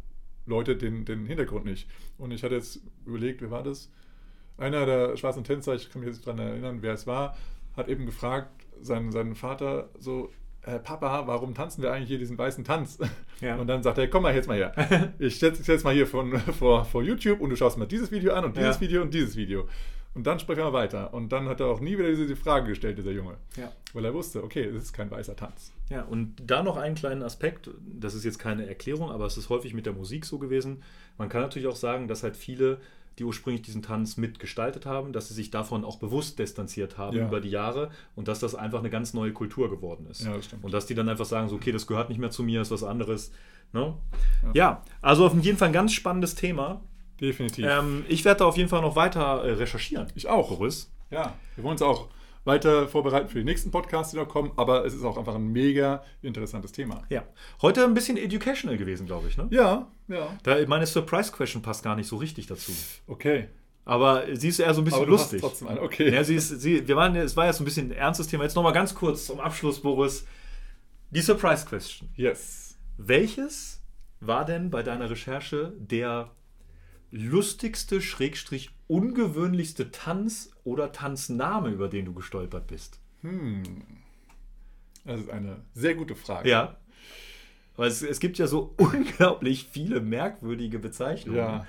Leute 0.45 0.75
den, 0.75 1.05
den 1.05 1.25
Hintergrund 1.25 1.65
nicht. 1.65 1.89
Und 2.17 2.31
ich 2.31 2.43
hatte 2.43 2.55
jetzt 2.55 2.81
überlegt, 3.05 3.41
wer 3.41 3.51
war 3.51 3.63
das? 3.63 3.91
Einer 4.57 4.85
der 4.85 5.17
schwarzen 5.17 5.43
Tänzer, 5.43 5.75
ich 5.75 5.89
kann 5.89 6.01
mich 6.01 6.13
jetzt 6.13 6.25
daran 6.25 6.39
erinnern, 6.39 6.77
wer 6.81 6.93
es 6.93 7.05
war, 7.07 7.35
hat 7.75 7.89
eben 7.89 8.05
gefragt, 8.05 8.65
seinen, 8.81 9.11
seinen 9.11 9.35
Vater 9.35 9.89
so, 9.99 10.31
äh, 10.61 10.79
Papa, 10.79 11.27
warum 11.27 11.53
tanzen 11.53 11.81
wir 11.81 11.91
eigentlich 11.91 12.09
hier 12.09 12.19
diesen 12.19 12.37
weißen 12.37 12.63
Tanz? 12.63 12.99
Ja. 13.41 13.57
Und 13.57 13.67
dann 13.67 13.83
sagt 13.83 13.97
er, 13.97 14.07
komm 14.09 14.23
mal 14.23 14.33
jetzt 14.33 14.47
mal 14.47 14.55
her. 14.55 15.11
Ich 15.19 15.39
setze 15.39 15.57
dich 15.57 15.67
jetzt 15.67 15.83
mal 15.83 15.93
hier 15.93 16.07
von, 16.07 16.39
vor, 16.39 16.85
vor 16.85 17.03
YouTube 17.03 17.41
und 17.41 17.49
du 17.49 17.57
schaust 17.57 17.77
mal 17.77 17.85
dieses 17.85 18.09
Video 18.09 18.31
an 18.31 18.45
und 18.45 18.55
dieses 18.55 18.75
Ja. 18.75 18.81
Video 18.81 19.01
und 19.01 19.13
dieses 19.13 19.35
Video. 19.35 19.67
Und 20.15 20.25
dann 20.25 20.39
sprechen 20.39 20.59
wir 20.63 20.71
weiter. 20.73 21.13
Und 21.13 21.29
dann 21.33 21.47
hat 21.49 21.59
er 21.59 21.67
auch 21.67 21.81
nie 21.81 21.97
wieder 21.97 22.09
diese, 22.09 22.23
diese 22.23 22.37
Frage 22.37 22.69
gestellt, 22.69 22.97
dieser 22.97 23.11
Junge. 23.11 23.35
Ja. 23.57 23.71
Weil 23.93 24.05
er 24.05 24.13
wusste, 24.13 24.43
okay, 24.43 24.63
es 24.63 24.83
ist 24.85 24.93
kein 24.93 25.11
weißer 25.11 25.35
Tanz. 25.35 25.73
Ja, 25.89 26.03
und 26.03 26.35
da 26.43 26.63
noch 26.63 26.77
einen 26.77 26.95
kleinen 26.95 27.21
Aspekt, 27.21 27.69
das 27.85 28.15
ist 28.15 28.23
jetzt 28.23 28.39
keine 28.39 28.65
Erklärung, 28.67 29.11
aber 29.11 29.25
es 29.25 29.37
ist 29.37 29.49
häufig 29.49 29.73
mit 29.73 29.85
der 29.85 29.93
Musik 29.93 30.25
so 30.25 30.39
gewesen. 30.39 30.81
Man 31.17 31.27
kann 31.29 31.41
natürlich 31.41 31.67
auch 31.67 31.75
sagen, 31.75 32.07
dass 32.07 32.23
halt 32.23 32.37
viele, 32.37 32.79
die 33.19 33.25
ursprünglich 33.25 33.61
diesen 33.61 33.81
Tanz 33.81 34.15
mitgestaltet 34.17 34.85
haben, 34.85 35.11
dass 35.13 35.27
sie 35.27 35.33
sich 35.33 35.51
davon 35.51 35.83
auch 35.85 35.97
bewusst 35.99 36.39
distanziert 36.39 36.97
haben 36.97 37.17
Ja. 37.17 37.27
über 37.27 37.41
die 37.41 37.49
Jahre 37.49 37.89
und 38.15 38.27
dass 38.29 38.39
das 38.39 38.55
einfach 38.55 38.79
eine 38.79 38.89
ganz 38.89 39.13
neue 39.13 39.33
Kultur 39.33 39.69
geworden 39.69 40.07
ist. 40.09 40.23
Ja, 40.23 40.33
das 40.35 40.45
stimmt. 40.45 40.63
Und 40.63 40.73
dass 40.73 40.85
die 40.85 40.95
dann 40.95 41.09
einfach 41.09 41.25
sagen, 41.25 41.49
so, 41.49 41.55
okay, 41.55 41.71
das 41.73 41.87
gehört 41.87 42.07
nicht 42.09 42.19
mehr 42.19 42.31
zu 42.31 42.41
mir, 42.43 42.61
ist 42.61 42.71
was 42.71 42.83
anderes. 42.83 43.31
Ne? 43.73 43.93
Ja. 44.43 44.51
Ja. 44.53 44.83
also 45.01 45.25
auf 45.25 45.33
jeden 45.41 45.57
Fall 45.57 45.67
ein 45.69 45.73
ganz 45.73 45.91
spannendes 45.91 46.35
Thema. 46.35 46.81
Definitiv. 47.19 47.65
Ähm, 47.65 48.05
ich 48.07 48.25
werde 48.25 48.39
da 48.39 48.45
auf 48.45 48.57
jeden 48.57 48.69
Fall 48.69 48.81
noch 48.81 48.95
weiter 48.95 49.43
äh, 49.43 49.53
recherchieren. 49.53 50.07
ich 50.15 50.27
auch. 50.27 50.49
Boris. 50.49 50.91
Ja, 51.11 51.33
wir 51.55 51.63
wollen 51.63 51.73
uns 51.73 51.81
auch 51.81 52.09
weiter 52.43 52.87
vorbereiten 52.87 53.27
für 53.27 53.39
die 53.39 53.43
nächsten 53.43 53.71
Podcasts, 53.71 54.11
die 54.11 54.17
noch 54.17 54.27
kommen, 54.27 54.51
aber 54.55 54.85
es 54.85 54.93
ist 54.93 55.03
auch 55.03 55.17
einfach 55.17 55.35
ein 55.35 55.51
mega 55.51 56.03
interessantes 56.21 56.71
Thema. 56.71 57.03
Ja. 57.09 57.23
Heute 57.61 57.83
ein 57.83 57.93
bisschen 57.93 58.17
educational 58.17 58.77
gewesen, 58.77 59.07
glaube 59.07 59.27
ich. 59.27 59.37
Ne? 59.37 59.47
Ja, 59.49 59.87
ja. 60.07 60.27
Da, 60.43 60.57
meine 60.67 60.85
Surprise-Question 60.85 61.61
passt 61.61 61.83
gar 61.83 61.95
nicht 61.95 62.07
so 62.07 62.17
richtig 62.17 62.47
dazu. 62.47 62.71
Okay. 63.07 63.47
Aber 63.83 64.23
sie 64.33 64.49
ist 64.49 64.59
eher 64.59 64.73
so 64.73 64.81
ein 64.81 64.85
bisschen 64.85 64.97
Aber 64.97 65.05
du 65.05 65.11
lustig. 65.13 65.41
hast 65.41 65.49
trotzdem 65.49 65.67
eine. 65.67 65.81
Okay. 65.81 66.13
Ja, 66.13 66.23
sie 66.23 66.35
ist, 66.35 66.49
sie, 66.49 66.87
wir 66.87 66.95
waren, 66.95 67.15
es 67.15 67.37
war 67.37 67.45
jetzt 67.45 67.57
so 67.57 67.63
ein 67.63 67.65
bisschen 67.65 67.91
ein 67.91 67.97
ernstes 67.97 68.27
Thema. 68.27 68.43
Jetzt 68.43 68.55
nochmal 68.55 68.73
ganz 68.73 68.93
kurz 68.95 69.25
zum 69.25 69.39
Abschluss, 69.39 69.79
Boris. 69.81 70.25
Die 71.11 71.21
Surprise 71.21 71.65
Question. 71.65 72.09
Yes. 72.15 72.77
Welches 72.97 73.83
war 74.19 74.43
denn 74.45 74.69
bei 74.71 74.81
deiner 74.81 75.09
Recherche 75.09 75.73
der 75.77 76.31
lustigste, 77.15 78.01
schrägstrich 78.01 78.71
ungewöhnlichste 78.87 79.91
Tanz 79.91 80.51
oder 80.63 80.91
Tanzname, 80.91 81.69
über 81.69 81.87
den 81.87 82.05
du 82.05 82.13
gestolpert 82.13 82.67
bist? 82.67 82.99
Das 85.05 85.19
ist 85.19 85.29
eine 85.29 85.57
sehr 85.73 85.95
gute 85.95 86.15
Frage. 86.15 86.49
Ja. 86.49 86.77
Weil 87.77 87.87
es, 87.87 88.01
es 88.01 88.19
gibt 88.19 88.37
ja 88.37 88.47
so 88.47 88.73
unglaublich 88.77 89.67
viele 89.71 90.01
merkwürdige 90.01 90.79
Bezeichnungen. 90.79 91.39
Ja. 91.39 91.67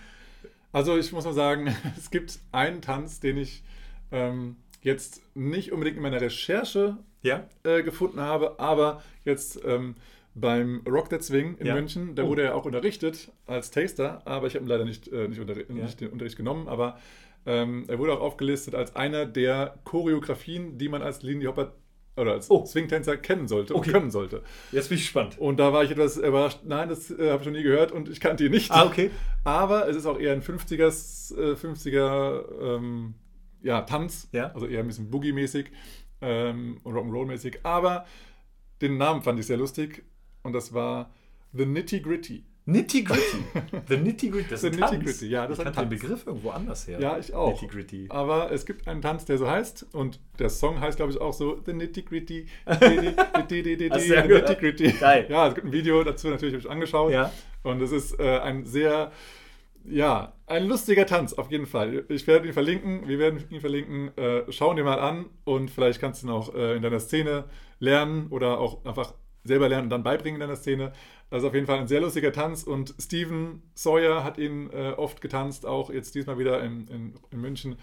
Also 0.73 0.99
ich 0.99 1.13
muss 1.13 1.25
mal 1.25 1.33
sagen, 1.33 1.75
es 1.97 2.11
gibt 2.11 2.39
einen 2.53 2.83
Tanz, 2.83 3.21
den 3.21 3.39
ich 3.39 3.63
ähm, 4.13 4.57
jetzt 4.83 5.23
nicht 5.35 5.73
unbedingt 5.73 5.97
in 5.97 6.03
meiner 6.03 6.21
Recherche 6.21 6.99
Ja? 7.23 7.49
äh, 7.63 7.83
gefunden 7.83 8.21
habe, 8.21 8.59
aber 8.59 9.03
jetzt 9.25 9.61
ähm, 9.65 9.95
beim 10.39 10.83
Rock 10.87 11.09
That 11.09 11.25
Swing 11.25 11.57
in 11.59 11.67
Ja. 11.67 11.75
München, 11.75 12.15
da 12.15 12.25
Oh. 12.25 12.29
wurde 12.29 12.43
er 12.43 12.55
auch 12.55 12.67
unterrichtet 12.67 13.33
als 13.47 13.71
Taster, 13.71 14.21
aber 14.27 14.47
ich 14.47 14.55
habe 14.55 14.67
ihn 14.67 14.69
leider 14.69 14.85
nicht, 14.85 15.09
äh, 15.09 15.29
nicht, 15.29 15.41
Ja. 15.41 15.75
nicht 15.75 16.01
den 16.01 16.11
Unterricht 16.11 16.37
genommen, 16.37 16.69
aber 16.69 16.99
ähm, 17.47 17.85
er 17.89 17.99
wurde 17.99 18.13
auch 18.13 18.21
aufgelistet 18.21 18.75
als 18.75 18.95
einer 18.97 19.25
der 19.25 19.79
Choreografien, 19.85 20.77
die 20.79 20.89
man 20.89 21.01
als 21.01 21.23
Lindy 21.23 21.47
Hopper 21.47 21.73
oder 22.19 22.33
als 22.33 22.51
Oh. 22.51 22.65
Swing-Tänzer 22.67 23.17
kennen 23.19 23.47
sollte 23.49 23.75
Okay. 23.75 23.89
und 23.89 23.93
können 23.95 24.11
sollte. 24.11 24.43
Jetzt 24.73 24.89
bin 24.89 24.99
ich 24.99 25.05
gespannt. 25.05 25.39
Und 25.39 25.59
da 25.59 25.73
war 25.73 25.85
ich 25.85 25.91
etwas 25.91 26.17
überrascht. 26.17 26.61
Nein, 26.65 26.89
das 26.89 27.11
äh, 27.11 27.31
habe 27.31 27.43
ich 27.43 27.47
noch 27.49 27.55
nie 27.57 27.63
gehört 27.63 27.93
und 27.93 28.09
ich 28.09 28.21
kannte 28.21 28.45
ihn 28.45 28.51
nicht. 28.53 28.71
Ah, 28.73 28.85
okay. 28.87 29.11
Aber 29.45 29.89
es 29.89 29.97
ist 29.97 30.07
auch 30.07 30.19
eher 30.19 30.33
ein 30.33 30.43
50er, 30.43 30.89
äh, 31.39 31.55
50er 31.57 32.45
ähm, 32.77 33.15
ja, 33.63 33.83
Tanz. 33.83 34.29
Ja. 34.33 34.51
Also 34.53 34.67
eher 34.67 34.81
ein 34.81 34.87
bisschen 34.87 35.11
Boogie-mäßig 35.11 35.67
ähm, 36.21 36.81
und 36.85 36.95
Rock'n'Roll-mäßig. 36.95 37.59
Aber 37.65 38.07
den 38.83 38.97
Namen 38.99 39.23
fand 39.23 39.39
ich 39.39 39.47
sehr 39.47 39.57
lustig 39.59 40.03
und 40.47 40.53
das 40.53 40.73
war 40.73 41.11
The 41.53 41.67
Nitty 41.67 42.01
Gritty. 42.01 42.45
Nitty 42.69 43.05
Gritty. 43.05 43.45
The 43.89 43.97
Nitty 43.97 44.29
Gritty. 44.29 44.51
Das 44.51 44.61
The 44.63 44.69
ist 44.69 44.83
ein 44.83 44.91
Nitty. 44.91 45.05
Gritty, 45.05 45.27
ja, 45.29 45.47
das 45.47 45.59
ich 45.59 45.65
kannte 45.65 45.81
den. 45.81 45.89
Begriff 45.89 46.27
irgendwo 46.27 46.51
anders 46.51 46.89
her. 46.89 46.99
Ja, 47.01 47.17
ich 47.17 47.33
auch. 47.33 47.53
Nitty 47.53 47.67
Gritty. 47.69 48.07
Aber 48.09 48.51
es 48.51 48.67
gibt 48.67 48.89
einen 48.89 49.03
Tanz, 49.03 49.25
der 49.25 49.39
so 49.39 49.49
heißt 49.49 49.87
und 49.93 50.19
der 50.41 50.51
Song 50.51 50.81
heißt, 50.81 50.97
glaube 50.97 51.13
ich, 51.13 51.21
auch 51.21 51.33
so 51.33 51.61
The 51.65 51.73
Nitty 51.73 52.03
Gritty. 52.03 52.47
Gehört? 52.65 53.51
Nitty 53.51 54.55
Gritty. 54.57 54.93
Geil. 54.99 55.27
Ja, 55.29 55.47
es 55.47 55.55
gibt 55.55 55.67
ein 55.69 55.73
Video 55.73 56.03
dazu, 56.03 56.29
natürlich 56.29 56.55
habe 56.55 56.65
ich 56.65 56.71
angeschaut. 56.71 57.13
Ja. 57.13 57.33
Und 57.63 57.81
es 57.83 57.93
ist 57.93 58.19
äh, 58.19 58.39
ein 58.41 58.65
sehr, 58.65 59.13
ja, 59.85 60.33
ein 60.47 60.67
lustiger 60.67 61.07
Tanz 61.07 61.35
auf 61.35 61.53
jeden 61.53 61.67
Fall. 61.67 62.05
Ich 62.09 62.27
werde 62.27 62.49
ihn 62.49 62.53
verlinken, 62.53 63.07
wir 63.07 63.21
werden 63.21 63.45
ihn 63.49 63.61
verlinken. 63.61 64.17
Äh, 64.17 64.43
schau 64.51 64.71
ihn 64.71 64.77
dir 64.77 64.85
mal 64.85 64.99
an 64.99 65.27
und 65.45 65.71
vielleicht 65.71 66.01
kannst 66.01 66.23
du 66.23 66.27
ihn 66.27 66.31
auch 66.31 66.53
äh, 66.53 66.77
in 66.77 66.83
deiner 66.83 67.01
Szene 67.01 67.45
lernen 67.79 68.27
oder 68.31 68.59
auch 68.59 68.85
einfach 68.85 69.15
selber 69.47 69.69
lernen 69.69 69.85
und 69.85 69.91
dann 69.91 70.03
beibringen 70.03 70.41
in 70.41 70.47
deiner 70.47 70.57
Szene. 70.57 70.93
Das 71.31 71.43
ist 71.43 71.49
auf 71.49 71.55
jeden 71.55 71.67
Fall 71.67 71.79
ein 71.79 71.89
sehr 71.89 72.01
lustiger 72.01 72.33
Tanz 72.33 72.63
und 72.63 72.95
Steven 73.01 73.63
Sawyer 73.75 74.23
hat 74.25 74.39
ihn 74.39 74.71
äh, 74.73 74.93
oft 74.97 75.21
getanzt, 75.21 75.67
auch 75.67 75.91
jetzt 75.91 76.15
diesmal 76.15 76.39
wieder 76.39 76.63
in, 76.63 76.87
in, 76.89 77.15
in 77.31 77.41
München. 77.41 77.77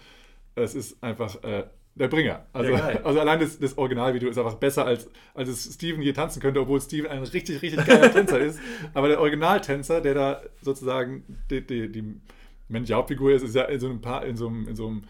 Es 0.54 0.74
ist 0.74 1.02
einfach 1.02 1.42
äh, 1.42 1.64
der 1.96 2.08
Bringer. 2.08 2.46
Also, 2.52 2.72
Ja, 2.72 2.86
also 3.04 3.20
allein 3.20 3.38
das, 3.40 3.58
das 3.58 3.76
Originalvideo 3.78 4.28
ist 4.28 4.38
einfach 4.38 4.54
besser, 4.54 4.84
als, 4.86 5.08
als 5.34 5.48
es 5.48 5.74
Steven 5.74 6.00
je 6.02 6.12
tanzen 6.12 6.40
könnte, 6.40 6.60
obwohl 6.60 6.80
Steven 6.80 7.08
ein 7.10 7.22
richtig, 7.22 7.60
richtig 7.62 7.84
geiler 7.86 8.10
Tänzer 8.12 8.40
ist. 8.40 8.58
Aber 8.94 9.08
der 9.08 9.20
Originaltänzer, 9.20 10.00
der 10.00 10.14
da 10.14 10.42
sozusagen 10.62 11.22
die, 11.50 11.60
die, 11.66 11.90
die 11.92 12.20
männliche 12.68 12.94
Hauptfigur 12.94 13.32
ist, 13.32 13.42
ist 13.42 13.54
ja 13.54 13.64
in 13.64 13.78
so 13.78 13.86
einem, 13.88 14.00
Paar, 14.00 14.24
in 14.24 14.36
so 14.36 14.48
einem, 14.48 14.66
in 14.68 14.74
so 14.74 14.86
einem 14.88 15.02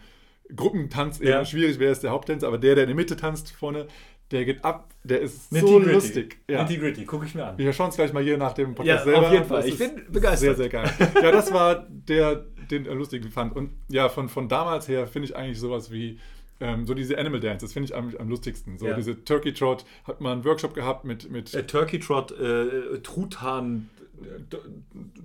Gruppentanz 0.55 1.19
eher 1.21 1.29
Ja. 1.29 1.45
schwierig, 1.45 1.79
wer 1.79 1.91
ist 1.91 2.03
der 2.03 2.11
Haupttänzer, 2.11 2.47
aber 2.47 2.57
der, 2.59 2.75
der 2.75 2.83
in 2.83 2.89
der 2.89 2.95
Mitte 2.95 3.15
tanzt 3.15 3.51
vorne, 3.51 3.87
der 4.31 4.45
geht 4.45 4.65
ab, 4.65 4.89
der 5.03 5.21
ist 5.21 5.51
Nitty 5.51 5.67
so 5.67 5.77
Gritty. 5.79 5.91
lustig. 5.93 6.37
Ja. 6.49 6.63
Nitty 6.63 6.77
Gritty, 6.77 7.05
gucke 7.05 7.25
ich 7.25 7.35
mir 7.35 7.45
an. 7.45 7.57
Wir 7.57 7.71
schauen 7.73 7.89
es 7.89 7.95
gleich 7.95 8.11
mal 8.11 8.23
hier 8.23 8.37
nach 8.37 8.53
dem 8.53 8.73
Podcast 8.75 9.05
Ja, 9.05 9.11
selber. 9.11 9.27
auf 9.27 9.33
jeden. 9.33 9.45
Fall. 9.45 9.57
Das 9.61 9.67
Ich 9.67 9.77
bin 9.77 9.91
begeistert. 10.11 10.39
Sehr, 10.39 10.55
sehr 10.55 10.69
geil. 10.69 10.91
Ja, 11.21 11.31
das 11.31 11.53
war 11.53 11.85
der, 11.89 12.45
den 12.71 12.85
er 12.87 12.95
lustig 12.95 13.23
fand. 13.31 13.55
Und 13.55 13.71
ja, 13.87 14.09
von, 14.09 14.27
von 14.29 14.49
damals 14.49 14.87
her 14.87 15.05
finde 15.07 15.27
ich 15.29 15.35
eigentlich 15.35 15.59
sowas 15.59 15.91
wie 15.91 16.19
ähm, 16.59 16.85
so 16.87 16.93
diese 16.93 17.17
Animal 17.17 17.39
Dance, 17.41 17.65
das 17.65 17.73
finde 17.73 17.85
ich 17.89 17.95
am, 17.95 18.15
am 18.17 18.29
lustigsten. 18.29 18.77
So 18.79 18.87
Ja. 18.87 18.95
diese 18.95 19.23
Turkey 19.25 19.53
Trot, 19.53 19.85
hat 20.05 20.21
man 20.21 20.31
einen 20.33 20.45
Workshop 20.45 20.73
gehabt 20.73 21.03
mit, 21.05 21.29
mit 21.29 21.53
Äh, 21.53 21.67
Turkey 21.67 21.99
Trot, 21.99 22.31
äh, 22.31 22.99
Truthahn, 23.03 23.89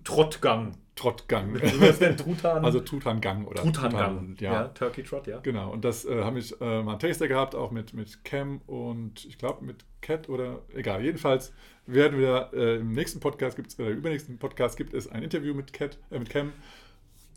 Trottgang. 0.05 0.73
Trottgang. 0.97 1.55
Wie 1.55 1.81
heißt 1.81 2.01
denn 2.03 2.17
Truthahn? 2.17 2.65
also 2.65 2.81
Tutangang 2.81 3.47
oder 3.47 3.63
Truthahngang. 3.63 4.37
ja. 4.39 4.53
Ja. 4.53 4.69
Turkey 4.69 5.03
Trot, 5.03 5.27
ja. 5.27 5.39
Genau, 5.39 5.73
und 5.73 5.85
das 5.85 6.05
äh, 6.05 6.23
habe 6.23 6.39
ich 6.39 6.61
äh, 6.61 6.83
mal 6.83 6.93
einen 6.93 6.99
Taster 6.99 7.27
gehabt, 7.27 7.55
auch 7.55 7.71
mit, 7.71 7.95
mit 7.95 8.23
Cam 8.25 8.61
und 8.67 9.25
ich 9.25 9.39
glaube 9.39 9.65
mit 9.65 9.85
Cat 10.03 10.29
oder 10.29 10.61
egal. 10.75 11.03
Jedenfalls 11.03 11.55
werden 11.87 12.19
wir 12.19 12.51
äh, 12.53 12.77
im 12.77 12.93
nächsten 12.93 13.21
Podcast 13.21 13.57
gibt 13.57 13.73
es, 13.73 13.79
oder 13.79 13.89
übernächsten 13.89 14.39
Podcast 14.39 14.77
gibt 14.77 14.93
es 14.93 15.11
ein 15.11 15.23
Interview 15.23 15.55
mit 15.55 15.73
Cat, 15.73 15.99
äh, 16.11 16.19
mit 16.19 16.29
Cam. 16.29 16.53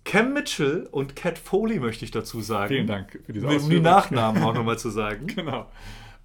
Cam 0.06 0.34
Mitchell 0.34 0.88
und 0.92 1.16
Cat 1.16 1.38
Foley 1.38 1.80
möchte 1.80 2.04
ich 2.04 2.12
dazu 2.12 2.42
sagen. 2.42 2.68
Vielen 2.68 2.88
Dank 2.88 3.20
für 3.26 3.32
diese 3.32 3.46
Um 3.46 3.52
die 3.52 3.58
Ausführung. 3.58 3.84
Nachnamen 3.84 4.44
auch 4.44 4.54
nochmal 4.54 4.78
zu 4.78 4.90
sagen. 4.90 5.28
Genau. 5.36 5.68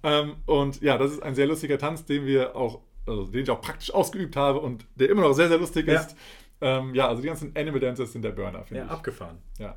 Ähm, 0.01 0.35
und 0.45 0.81
ja, 0.81 0.97
das 0.97 1.11
ist 1.11 1.23
ein 1.23 1.35
sehr 1.35 1.47
lustiger 1.47 1.77
Tanz, 1.77 2.05
den 2.05 2.25
wir 2.25 2.55
auch, 2.55 2.81
also 3.09 3.25
den 3.25 3.43
ich 3.43 3.49
auch 3.49 3.61
praktisch 3.61 3.93
ausgeübt 3.93 4.35
habe 4.35 4.59
und 4.59 4.85
der 4.95 5.09
immer 5.09 5.21
noch 5.23 5.33
sehr, 5.33 5.47
sehr 5.49 5.57
lustig 5.57 5.87
Ja. 5.87 6.01
ist. 6.01 6.15
Ähm, 6.61 6.93
ja, 6.93 7.07
also 7.07 7.21
die 7.21 7.27
ganzen 7.27 7.55
Animal 7.55 7.79
Dancers 7.79 8.11
sind 8.13 8.21
der 8.21 8.31
Burner, 8.31 8.63
finde 8.63 8.81
Ja, 8.81 8.85
ich. 8.85 8.91
abgefahren. 8.91 9.37
Ja. 9.57 9.75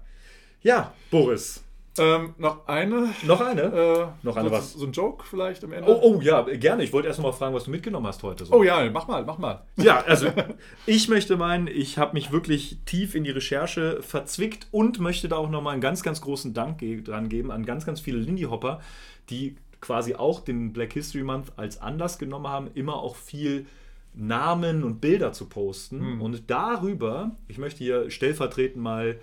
Ja, 0.62 0.92
Boris. 1.10 1.62
Ähm, 1.98 2.34
noch 2.38 2.66
eine. 2.68 3.10
Noch 3.26 3.40
eine? 3.42 3.62
Äh, 3.62 4.06
Noch 4.26 4.36
eine 4.36 4.48
so, 4.48 4.54
was? 4.54 4.72
So 4.72 4.86
ein 4.86 4.92
Joke 4.92 5.26
vielleicht 5.26 5.62
am 5.62 5.72
Ende. 5.74 5.90
Oh, 5.90 6.00
oh 6.16 6.20
ja, 6.22 6.40
gerne. 6.40 6.82
Ich 6.84 6.92
wollte 6.92 7.06
erst 7.09 7.18
noch 7.20 7.26
mal 7.26 7.32
fragen, 7.32 7.54
was 7.54 7.64
du 7.64 7.70
mitgenommen 7.70 8.06
hast 8.06 8.22
heute. 8.22 8.46
So. 8.46 8.54
Oh 8.54 8.62
ja, 8.62 8.88
mach 8.90 9.09
mal, 9.09 9.24
mach 9.26 9.36
mal. 9.36 9.62
Ja, 9.76 10.00
also 10.00 10.28
ich 10.86 11.09
möchte 11.10 11.36
meinen, 11.36 11.66
ich 11.66 11.98
habe 11.98 12.14
mich 12.14 12.32
wirklich 12.32 12.78
tief 12.86 13.14
in 13.14 13.24
die 13.24 13.30
Recherche 13.30 14.00
verzwickt 14.02 14.68
und 14.70 15.00
möchte 15.00 15.28
da 15.28 15.36
auch 15.36 15.50
nochmal 15.50 15.74
einen 15.74 15.82
ganz, 15.82 16.02
ganz 16.02 16.22
großen 16.22 16.54
Dank 16.54 16.78
ge 16.78 17.02
dran 17.02 17.28
geben 17.28 17.50
an 17.50 17.66
ganz, 17.66 17.84
ganz 17.84 18.00
viele 18.00 18.18
Lindy 18.18 18.44
Hopper, 18.44 18.80
die 19.28 19.56
quasi 19.82 20.14
auch 20.14 20.40
den 20.40 20.72
Black 20.72 20.94
History 20.94 21.22
Month 21.22 21.52
als 21.56 21.82
Anlass 21.82 22.18
genommen 22.18 22.48
haben, 22.48 22.70
immer 22.72 22.96
auch 22.96 23.16
viel 23.16 23.66
Namen 24.14 24.82
und 24.82 25.02
Bilder 25.02 25.34
zu 25.34 25.50
posten. 25.50 26.20
Und 26.20 26.50
darüber, 26.50 27.32
ich 27.48 27.59
möchte 27.59 27.84
hier 27.84 28.10
stellvertretend 28.10 28.82
mal 28.82 29.18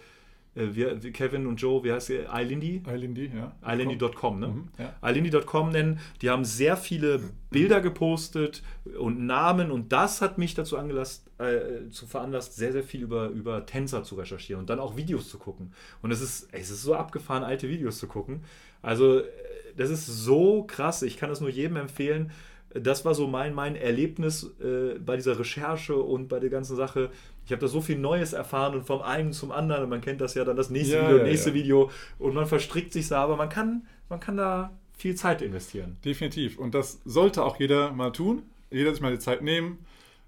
äh, 0.56 0.76
wir, 0.76 1.00
Kevin 1.12 1.48
und 1.48 1.58
Joe, 1.62 1.84
wie 1.84 1.92
heißt 1.92 2.08
sie? 2.08 2.20
iLindy? 2.32 2.84
Eilindy, 2.86 3.32
ja. 3.36 3.56
iLindy.com, 3.66 4.40
ne? 4.40 4.48
Mhm, 4.48 4.68
ja. 4.78 5.70
nennen. 5.72 6.00
Die 6.22 6.30
haben 6.30 6.46
sehr 6.46 6.78
viele 6.78 7.22
Bilder 7.50 7.82
gepostet 7.82 8.64
und 8.98 9.26
Namen 9.26 9.72
und 9.72 9.92
das 9.92 10.22
hat 10.22 10.38
mich 10.38 10.56
dazu 10.56 10.78
angelasst, 10.78 11.30
äh, 11.40 11.90
zu 11.90 12.06
veranlasst, 12.06 12.56
sehr, 12.56 12.72
sehr 12.72 12.84
viel 12.84 13.02
über, 13.02 13.30
über 13.30 13.66
Tänzer 13.66 14.04
zu 14.04 14.16
recherchieren 14.16 14.62
und 14.62 14.70
dann 14.70 14.80
auch 14.80 14.98
Videos 14.98 15.30
zu 15.30 15.38
gucken. 15.38 15.74
Und 16.02 16.12
es 16.12 16.22
ist, 16.22 16.50
es 16.52 16.70
ist 16.70 16.82
so 16.82 16.96
abgefahren, 16.96 17.44
alte 17.44 17.70
Videos 17.70 17.98
zu 18.00 18.08
gucken. 18.08 18.44
Also, 18.82 19.20
äh, 19.20 19.26
das 19.80 19.90
ist 19.90 20.06
so 20.06 20.64
krass. 20.64 21.04
Ich 21.04 21.18
kann 21.18 21.30
das 21.30 21.40
nur 21.40 21.50
jedem 21.50 21.78
empfehlen. 21.78 22.32
Das 22.74 23.06
war 23.06 23.16
so 23.16 23.28
mein, 23.28 23.56
mein 23.56 23.76
Erlebnis 23.76 24.52
äh, 24.62 25.00
bei 25.00 25.16
dieser 25.16 25.40
Recherche 25.40 25.96
und 25.96 26.28
bei 26.28 26.40
der 26.40 26.50
ganzen 26.50 26.76
Sache. 26.76 27.10
Ich 27.46 27.52
habe 27.52 27.62
da 27.62 27.68
so 27.68 27.80
viel 27.80 27.98
Neues 27.98 28.34
erfahren 28.34 28.76
und 28.76 28.86
vom 28.86 29.02
einen 29.02 29.32
zum 29.32 29.52
anderen. 29.52 29.86
Und 29.86 29.90
man 29.90 30.02
kennt 30.02 30.20
das 30.20 30.34
ja 30.34 30.44
dann 30.44 30.58
das 30.58 30.70
nächste 30.70 30.98
Ja, 30.98 31.08
Video, 31.08 31.18
ja, 31.20 31.24
nächste 31.24 31.50
ja. 31.50 31.56
Video. 31.56 31.92
Und 32.20 32.36
man 32.36 32.46
verstrickt 32.46 32.92
sich 32.92 33.08
da, 33.08 33.24
aber 33.24 33.38
man 33.38 33.48
kann, 33.48 33.88
man 34.10 34.20
kann 34.20 34.36
da 34.36 34.78
viel 34.98 35.16
Zeit 35.16 35.42
investieren. 35.42 35.98
Definitiv. 36.04 36.60
Und 36.60 36.76
das 36.76 37.00
sollte 37.06 37.44
auch 37.44 37.58
jeder 37.58 37.94
mal 37.94 38.12
tun. 38.12 38.44
Jeder 38.70 38.92
sich 38.92 39.02
mal 39.02 39.14
die 39.14 39.20
Zeit 39.20 39.42
nehmen. 39.42 39.80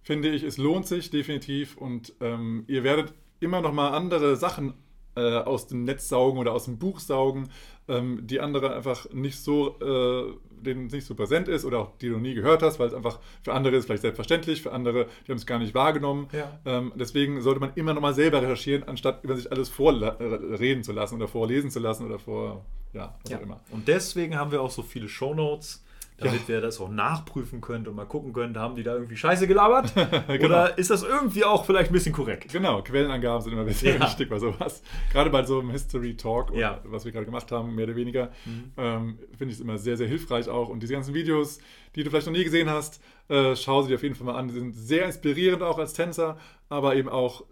Finde 0.02 0.30
ich, 0.30 0.44
es 0.44 0.58
lohnt 0.58 0.88
sich 0.88 1.10
definitiv. 1.10 1.76
Und 1.76 2.14
ähm, 2.22 2.64
ihr 2.68 2.86
werdet 2.86 3.14
immer 3.42 3.60
noch 3.60 3.74
mal 3.74 3.90
andere 3.90 4.38
Sachen 4.38 4.74
äh, 5.22 5.38
aus 5.38 5.68
dem 5.68 5.84
Netz 5.84 6.10
saugen 6.10 6.40
oder 6.40 6.54
aus 6.54 6.66
dem 6.66 6.80
Buch 6.80 7.00
saugen, 7.00 7.50
ähm, 7.88 8.26
die 8.26 8.40
andere 8.40 8.76
einfach 8.76 9.10
nicht 9.12 9.40
so, 9.40 9.80
äh, 9.80 10.34
denen 10.64 10.88
nicht 10.88 11.06
so 11.06 11.16
präsent 11.16 11.48
ist 11.48 11.66
oder 11.66 11.80
auch 11.80 11.98
die 12.00 12.10
du 12.10 12.18
nie 12.18 12.34
gehört 12.34 12.64
hast, 12.64 12.80
weil 12.80 12.88
es 12.88 12.94
einfach 12.94 13.20
für 13.44 13.54
andere 13.54 13.76
ist 13.76 13.86
vielleicht 13.86 14.02
selbstverständlich, 14.02 14.62
für 14.62 14.72
andere, 14.72 15.08
die 15.26 15.32
haben 15.32 15.38
es 15.38 15.46
gar 15.46 15.60
nicht 15.60 15.74
wahrgenommen. 15.76 16.28
Ja. 16.32 16.60
Ähm, 16.66 16.92
deswegen 16.96 17.42
sollte 17.42 17.60
man 17.60 17.72
immer 17.76 17.94
noch 17.94 18.02
mal 18.02 18.14
selber 18.14 18.42
recherchieren, 18.42 18.84
anstatt 18.84 19.24
über 19.24 19.36
sich 19.36 19.52
alles 19.52 19.70
vorreden 19.70 20.84
zu 20.84 20.92
lassen 20.92 21.16
oder 21.16 21.28
vorlesen 21.28 21.72
zu 21.72 21.80
lassen 21.80 22.06
oder 22.06 22.20
vor, 22.20 22.66
ja, 22.94 23.18
was 23.24 23.34
auch 23.34 23.42
immer. 23.42 23.60
Und 23.72 23.88
deswegen 23.88 24.38
haben 24.38 24.52
wir 24.52 24.62
auch 24.62 24.72
so 24.72 24.82
viele 24.82 25.08
Shownotes, 25.08 25.84
damit 26.22 26.48
wir 26.48 26.62
das 26.62 26.80
auch 26.80 26.90
nachprüfen 26.90 27.60
können 27.62 27.86
und 27.88 27.96
mal 27.96 28.06
gucken 28.06 28.32
können, 28.34 28.58
haben 28.58 28.76
die 28.76 28.84
da 28.84 28.94
irgendwie 28.94 29.18
Scheiße 29.18 29.48
gelabert? 29.48 29.94
Genau. 30.28 30.46
Oder 30.46 30.78
ist 30.78 30.90
das 30.90 31.04
irgendwie 31.04 31.44
auch 31.44 31.66
vielleicht 31.66 31.90
ein 31.92 31.94
bisschen 31.94 32.14
korrekt? 32.14 32.52
Genau, 32.54 32.82
Quellenangaben 32.82 33.42
sind 33.42 33.54
immer 33.54 33.68
sehr 33.70 33.96
Ja. 33.96 34.02
wichtig 34.02 34.30
bei 34.30 34.40
sowas. 34.40 34.82
Gerade 35.12 35.30
bei 35.30 35.44
so 35.44 35.60
einem 35.60 35.72
History 35.72 36.16
Talk, 36.16 36.56
Ja. 36.56 36.80
Mhm. 36.84 36.92
was 36.92 37.06
wir 37.06 37.12
gerade 37.12 37.26
gemacht 37.26 37.52
haben, 37.52 37.76
mehr 37.76 37.86
oder 37.86 37.96
weniger, 37.96 38.32
ähm, 38.78 39.20
finde 39.38 39.52
ich 39.52 39.56
es 39.56 39.60
immer 39.60 39.78
sehr, 39.78 39.98
sehr 39.98 40.08
hilfreich 40.08 40.48
auch. 40.50 40.70
Und 40.70 40.82
diese 40.82 40.94
ganzen 40.94 41.14
Videos, 41.14 41.60
die 41.96 42.04
du 42.04 42.10
vielleicht 42.10 42.28
noch 42.28 42.34
nie 42.34 42.44
gesehen 42.44 42.70
hast, 42.70 43.02
äh, 43.28 43.56
schau 43.56 43.82
sie 43.82 43.90
dir 43.90 43.96
auf 43.96 44.04
jeden 44.04 44.16
Fall 44.16 44.26
mal 44.28 44.36
an. 44.36 44.48
Die 44.48 44.54
sind 44.54 44.74
sehr 44.74 45.06
inspirierend 45.06 45.64
auch 45.64 45.78
als 45.80 45.94
Tänzer, 45.94 46.38
aber 46.70 46.96
eben 46.96 47.10
auch 47.10 47.44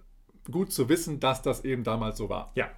gut 0.51 0.71
zu 0.71 0.89
wissen, 0.89 1.19
dass 1.19 1.41
das 1.41 1.63
eben 1.65 1.83
damals 1.83 2.17
so 2.17 2.29
war. 2.29 2.51
Ja. 2.55 2.69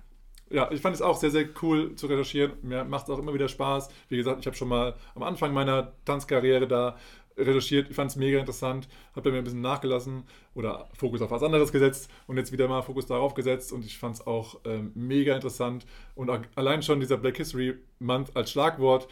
Ja, 0.51 0.69
ich 0.71 0.81
fand 0.81 0.95
es 0.95 1.01
auch 1.01 1.17
sehr, 1.17 1.31
sehr 1.31 1.47
cool 1.61 1.95
zu 1.95 2.07
recherchieren. 2.07 2.53
Mir 2.61 2.83
macht 2.83 3.05
es 3.05 3.09
auch 3.09 3.19
immer 3.19 3.33
wieder 3.33 3.47
Spaß. 3.47 3.89
Wie 4.09 4.17
gesagt, 4.17 4.39
ich 4.41 4.45
habe 4.45 4.55
schon 4.55 4.67
mal 4.67 4.95
am 5.15 5.23
Anfang 5.23 5.53
meiner 5.53 5.93
Tanzkarriere 6.05 6.67
da 6.67 6.97
recherchiert. 7.37 7.89
Ich 7.89 7.95
fand 7.95 8.11
es 8.11 8.17
mega 8.17 8.39
interessant. 8.39 8.87
Habe 9.15 9.31
mir 9.31 9.39
ein 9.39 9.43
bisschen 9.43 9.61
nachgelassen 9.61 10.23
oder 10.53 10.89
Fokus 10.93 11.21
auf 11.21 11.31
was 11.31 11.43
anderes 11.43 11.71
gesetzt 11.71 12.09
und 12.27 12.37
jetzt 12.37 12.51
wieder 12.51 12.67
mal 12.67 12.81
Fokus 12.81 13.05
darauf 13.05 13.33
gesetzt. 13.33 13.71
Und 13.71 13.85
ich 13.85 13.97
fand 13.97 14.15
es 14.15 14.27
auch 14.27 14.59
ähm, 14.65 14.91
mega 14.95 15.35
interessant. 15.35 15.85
Und 16.15 16.29
allein 16.55 16.83
schon 16.83 16.99
dieser 16.99 17.17
Black 17.17 17.37
History 17.37 17.75
Month 17.99 18.35
als 18.35 18.51
Schlagwort. 18.51 19.07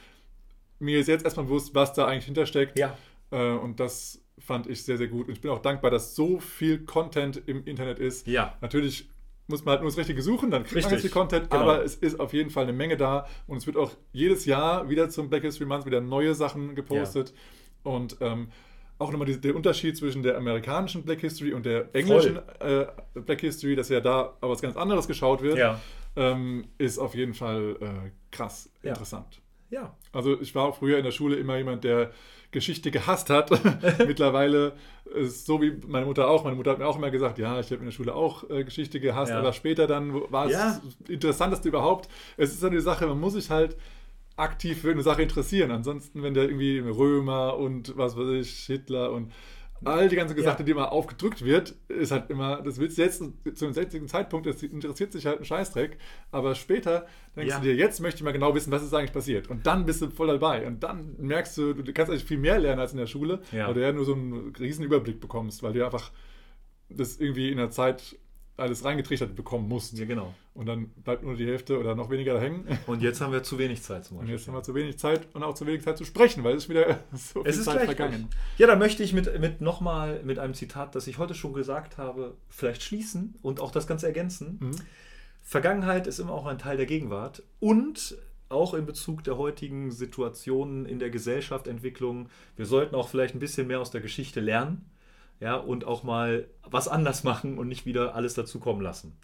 Mir 0.80 1.00
ist 1.00 1.08
jetzt 1.08 1.26
erstmal 1.26 1.46
bewusst, 1.46 1.76
was 1.76 1.94
da 1.94 2.06
eigentlich 2.06 2.26
hintersteckt. 2.26 2.78
Ja. 2.78 2.98
Äh, 3.32 3.54
und 3.54 3.80
das 3.80 4.22
fand 4.40 4.68
ich 4.68 4.84
sehr, 4.84 4.98
sehr 4.98 5.08
gut. 5.08 5.28
Und 5.28 5.34
ich 5.34 5.42
bin 5.42 5.52
auch 5.52 5.60
dankbar, 5.60 5.92
dass 5.92 6.16
so 6.16 6.40
viel 6.40 6.86
Content 6.86 7.42
im 7.46 7.66
Internet 7.66 8.00
ist. 8.00 8.28
Ja. 8.28 8.58
Natürlich 8.62 9.10
muss 9.50 9.66
man 9.66 9.74
halt 9.74 9.82
nur 9.82 9.90
das 9.92 9.98
Richtige 9.98 10.22
suchen, 10.22 10.52
dann 10.52 10.64
kriegt 10.64 10.82
man 10.84 10.92
ganz 10.92 11.02
viel 11.02 11.12
Content, 11.12 11.50
genau. 11.50 11.64
aber 11.64 11.84
es 11.84 11.96
ist 11.96 12.20
auf 12.20 12.34
jeden 12.34 12.50
Fall 12.50 12.64
eine 12.64 12.74
Menge 12.74 12.96
da 12.98 13.28
und 13.48 13.58
es 13.58 13.68
wird 13.68 13.76
auch 13.78 13.92
jedes 14.14 14.46
Jahr 14.46 14.90
wieder 14.90 15.10
zum 15.10 15.30
Black 15.30 15.42
History 15.42 15.66
Month 15.68 15.86
wieder 15.86 16.00
neue 16.02 16.34
Sachen 16.36 16.76
gepostet 16.76 17.34
und 17.84 18.18
ähm, 18.22 18.50
auch 19.00 19.12
nochmal 19.12 19.28
die- 19.28 19.40
der 19.40 19.56
Unterschied 19.56 19.96
zwischen 19.98 20.24
der 20.24 20.38
amerikanischen 20.38 21.04
Black 21.04 21.22
History 21.22 21.54
und 21.54 21.66
der 21.66 21.90
englischen 21.94 22.38
äh, 22.60 22.86
Black 23.14 23.42
History, 23.42 23.76
dass 23.76 23.90
ja 23.90 24.02
da 24.02 24.34
aber 24.42 24.52
was 24.52 24.62
ganz 24.62 24.76
anderes 24.78 25.08
geschaut 25.08 25.42
wird, 25.42 25.58
Ja. 25.58 25.80
ähm, 26.16 26.68
ist 26.78 27.00
auf 27.00 27.16
jeden 27.16 27.34
Fall 27.34 27.78
äh, 27.80 28.12
krass 28.32 28.70
Ja. 28.84 28.90
interessant. 28.90 29.42
Ja. 29.70 29.96
Also 30.12 30.40
ich 30.42 30.56
war 30.56 30.66
auch 30.66 30.78
früher 30.78 30.98
in 30.98 31.04
der 31.04 31.12
Schule 31.12 31.36
immer 31.36 31.58
jemand, 31.58 31.84
der 31.84 32.12
Geschichte 32.52 32.90
gehasst 32.90 33.30
hat. 33.30 33.52
Mittlerweile 34.08 34.74
ist 35.14 35.46
so 35.46 35.62
wie 35.62 35.74
meine 35.88 36.06
Mutter 36.08 36.28
auch. 36.30 36.44
Meine 36.44 36.56
Mutter 36.56 36.72
hat 36.72 36.80
mir 36.80 36.88
auch 36.88 36.98
immer 36.98 37.12
gesagt, 37.12 37.38
ja, 37.38 37.60
ich 37.60 37.68
habe 37.68 37.80
in 37.80 37.86
der 37.86 37.92
Schule 37.92 38.16
auch 38.16 38.50
äh, 38.50 38.64
Geschichte 38.64 39.00
gehasst, 39.00 39.32
Ja. 39.32 39.40
aber 39.40 39.54
später 39.54 39.86
dann 39.86 40.14
war 40.32 40.48
es 40.48 40.54
Ja. 40.54 40.82
das 40.84 41.10
Interessanteste 41.10 41.68
überhaupt. 41.70 42.10
Es 42.38 42.52
ist 42.52 42.62
so 42.62 42.68
eine 42.68 42.82
Sache, 42.82 43.06
man 43.06 43.20
muss 43.20 43.34
sich 43.34 43.50
halt 43.52 43.78
aktiv 44.36 44.82
für 44.82 44.92
eine 44.92 45.04
Sache 45.04 45.22
interessieren. 45.22 45.70
Ansonsten, 45.70 46.24
wenn 46.24 46.34
der 46.34 46.46
irgendwie 46.46 46.80
Römer 46.80 47.58
und 47.58 47.96
was 47.98 48.18
weiß 48.18 48.30
ich, 48.30 48.52
Hitler 48.66 49.12
und 49.12 49.32
all 49.86 50.10
die 50.10 50.16
ganze 50.16 50.36
Geschichte, 50.36 50.60
Ja. 50.60 50.66
die 50.66 50.72
immer 50.72 50.92
aufgedrückt 50.92 51.44
wird, 51.46 51.76
ist 51.88 52.12
halt 52.12 52.30
immer, 52.30 52.62
das 52.62 52.80
willst 52.80 52.98
du 52.98 53.02
jetzt 53.02 53.18
zu 53.56 53.66
einem 53.66 53.74
jetzigen 53.76 54.08
Zeitpunkt, 54.08 54.46
das 54.48 54.62
interessiert 54.64 55.12
sich 55.12 55.26
halt 55.26 55.40
ein 55.40 55.46
Scheißdreck, 55.46 55.98
aber 56.32 56.56
später 56.56 57.06
denkst 57.36 57.50
Ja. 57.50 57.60
du 57.60 57.64
dir, 57.66 57.76
jetzt 57.76 58.00
möchte 58.02 58.18
ich 58.18 58.24
mal 58.24 58.32
genau 58.34 58.54
wissen, 58.56 58.72
was 58.72 58.84
ist 58.84 58.94
eigentlich 58.94 59.14
passiert. 59.14 59.50
Und 59.50 59.66
dann 59.68 59.86
bist 59.86 60.02
du 60.02 60.10
voll 60.10 60.28
dabei. 60.28 60.66
Und 60.68 60.84
dann 60.84 61.16
merkst 61.18 61.58
du, 61.58 61.74
du 61.74 61.94
kannst 61.94 62.12
eigentlich 62.12 62.26
viel 62.26 62.38
mehr 62.38 62.60
lernen 62.60 62.80
als 62.82 62.92
in 62.92 62.98
der 62.98 63.08
Schule, 63.08 63.42
Ja. 63.52 63.68
weil 63.68 63.74
du 63.76 63.82
ja 63.82 63.92
nur 63.92 64.06
so 64.06 64.14
einen 64.14 64.54
riesen 64.60 64.84
Überblick 64.86 65.20
bekommst, 65.20 65.64
weil 65.64 65.74
du 65.74 65.84
einfach 65.86 66.12
das 66.90 67.18
irgendwie 67.20 67.50
in 67.52 67.58
der 67.58 67.70
Zeit 67.70 68.18
alles 68.60 68.84
reingetrichtert 68.84 69.36
bekommen 69.36 69.68
musst. 69.68 69.98
Ja, 69.98 70.06
genau. 70.06 70.34
Und 70.54 70.66
dann 70.66 70.90
bleibt 70.90 71.24
nur 71.24 71.36
die 71.36 71.46
Hälfte 71.46 71.80
oder 71.80 71.96
noch 71.96 72.10
weniger 72.10 72.34
da 72.36 72.42
hängen. 72.42 72.66
Und 72.88 73.02
jetzt 73.02 73.22
haben 73.22 73.32
wir 73.32 73.44
zu 73.44 73.58
wenig 73.58 73.82
Zeit 73.82 74.06
zum 74.06 74.18
Und 74.18 74.24
Beispiel. 74.24 74.38
jetzt 74.38 74.48
haben 74.48 74.56
wir 74.56 74.64
zu 74.64 74.76
wenig 74.76 75.00
Zeit 75.00 75.28
und 75.34 75.44
auch 75.44 75.56
zu 75.56 75.66
wenig 75.66 75.84
Zeit 75.84 75.98
zu 75.98 76.06
sprechen, 76.06 76.44
weil 76.44 76.56
es 76.56 76.64
ist 76.64 76.70
wieder 76.70 77.00
so 77.14 77.42
viel 77.42 77.50
Es 77.50 77.58
ist 77.58 77.66
Zeit 77.66 77.76
gleich 77.76 77.86
vergangen. 77.86 78.28
Ja, 78.58 78.68
dann 78.68 78.80
möchte 78.80 79.04
ich 79.04 79.14
mit, 79.14 79.40
mit 79.40 79.62
nochmal 79.62 80.22
mit 80.24 80.40
einem 80.40 80.54
Zitat, 80.54 80.96
das 80.96 81.08
ich 81.08 81.18
heute 81.18 81.34
schon 81.34 81.54
gesagt 81.54 81.98
habe, 81.98 82.36
vielleicht 82.50 82.84
schließen 82.84 83.36
und 83.42 83.60
auch 83.60 83.72
das 83.72 83.88
Ganze 83.88 84.08
ergänzen. 84.08 84.58
Mhm. 84.60 84.76
Vergangenheit 85.42 86.06
ist 86.06 86.20
immer 86.20 86.34
auch 86.34 86.46
ein 86.46 86.60
Teil 86.60 86.78
der 86.78 86.86
Gegenwart 86.86 87.42
und 87.60 88.18
auch 88.50 88.74
in 88.74 88.86
Bezug 88.86 89.24
der 89.24 89.38
heutigen 89.38 89.92
Situationen 89.92 90.86
in 90.86 91.00
der 91.00 91.10
Gesellschaft, 91.12 91.68
Entwicklung. 91.68 92.30
Wir 92.56 92.66
sollten 92.66 92.96
auch 92.96 93.08
vielleicht 93.08 93.36
ein 93.36 93.40
bisschen 93.40 93.68
mehr 93.68 93.80
aus 93.80 93.92
der 93.92 94.02
Geschichte 94.02 94.40
lernen. 94.40 94.90
Ja, 95.40 95.56
und 95.56 95.86
auch 95.86 96.04
mal 96.04 96.48
was 96.64 96.88
anders 96.88 97.24
machen 97.24 97.58
und 97.58 97.68
nicht 97.68 97.86
wieder 97.86 98.16
alles 98.16 98.34
dazu 98.34 98.60
kommen 98.60 98.82
lassen. 98.82 99.18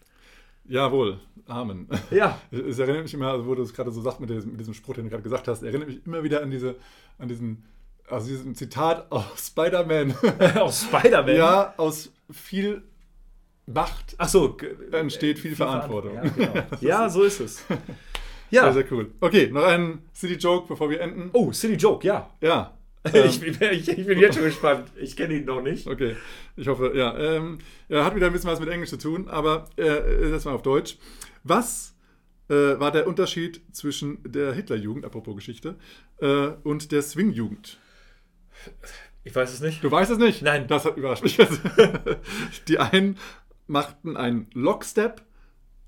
Jawohl, 0.68 1.20
Amen. 1.48 1.88
Ja, 2.10 2.40
Es 2.52 2.80
erinnert 2.80 3.04
mich 3.04 3.14
immer, 3.14 3.32
also 3.32 3.46
wo 3.46 3.54
du 3.54 3.62
es 3.62 3.74
gerade 3.74 3.92
so 3.92 4.02
sagst 4.02 4.20
mit 4.20 4.30
diesem, 4.30 4.52
mit 4.52 4.60
diesem 4.60 4.74
Spruch, 4.74 4.96
den 4.96 5.04
du 5.04 5.10
gerade 5.12 5.22
gesagt 5.22 5.48
hast, 5.48 5.62
erinnert 5.62 5.90
mich 5.90 6.06
immer 6.06 6.24
wieder 6.24 6.42
an 6.42 6.50
diese, 6.50 6.76
an 7.20 7.28
diesen, 7.28 7.66
also 8.10 8.28
diesem 8.28 8.56
Zitat 8.56 9.12
aus 9.12 9.48
Spider-Man. 9.48 10.16
aus 10.56 10.84
Spider-Man. 10.84 11.36
ja, 11.36 11.74
aus 11.78 12.12
viel 12.32 12.82
Macht 13.68 14.16
Ach 14.20 14.28
so. 14.28 14.58
entsteht 14.92 15.40
viel, 15.40 15.56
Verantwortung. 15.56 16.14
Ja, 16.14 16.22
genau. 16.22 16.54
ja, 16.82 17.10
so 17.10 17.24
ist 17.24 17.40
es. 17.40 17.66
Ja. 18.52 18.64
Sehr, 18.66 18.74
sehr 18.74 18.92
cool. 18.92 19.12
Okay, 19.20 19.50
noch 19.52 19.64
einen 19.64 20.04
City-Joke, 20.14 20.68
bevor 20.68 20.90
wir 20.90 21.02
enden. 21.02 21.32
Oh, 21.34 21.52
City 21.52 21.74
Joke, 21.74 22.06
ja. 22.06 22.30
Ja. 22.42 22.75
Ich, 23.14 23.40
bin, 23.40 23.56
ich, 23.72 23.90
ich 23.90 24.06
bin 24.06 24.20
jetzt 24.20 24.36
schon 24.36 24.46
gespannt. 24.46 24.90
Ich 24.96 25.16
kenne 25.16 25.36
ihn 25.36 25.46
noch 25.46 25.62
nicht. 25.62 25.88
Okay, 25.88 26.16
ich 26.56 26.68
hoffe, 26.68 26.94
ja. 26.96 27.18
Ähm, 27.18 27.60
er 27.90 28.06
hat 28.06 28.16
wieder 28.16 28.28
ein 28.28 28.34
bisschen 28.34 28.50
was 28.50 28.60
mit 28.60 28.70
Englisch 28.70 28.90
zu 28.90 28.98
tun, 28.98 29.28
aber 29.28 29.70
äh, 29.78 30.30
das 30.30 30.46
mal 30.46 30.54
auf 30.54 30.62
Deutsch. 30.62 30.98
Was 31.44 31.96
äh, 32.50 32.54
war 32.54 32.92
der 32.92 33.08
Unterschied 33.08 33.62
zwischen 33.72 34.20
der 34.24 34.54
Hitlerjugend, 34.54 35.06
apropos 35.06 35.36
Geschichte, 35.36 35.76
äh, 36.20 36.48
und 36.64 36.92
der 36.92 37.02
Swing-Jugend? 37.02 37.80
Ich 39.24 39.36
weiß 39.36 39.54
es 39.54 39.60
nicht. 39.60 39.84
Du 39.84 39.92
weißt 39.92 40.12
es 40.12 40.18
nicht? 40.18 40.42
Nein. 40.44 40.68
Das 40.68 40.86
hat 40.86 40.98
überrascht 40.98 41.24
mich. 41.24 41.38
Die 42.68 42.80
einen 42.80 43.18
machten 43.68 44.16
einen 44.16 44.48
Lockstep 44.54 45.24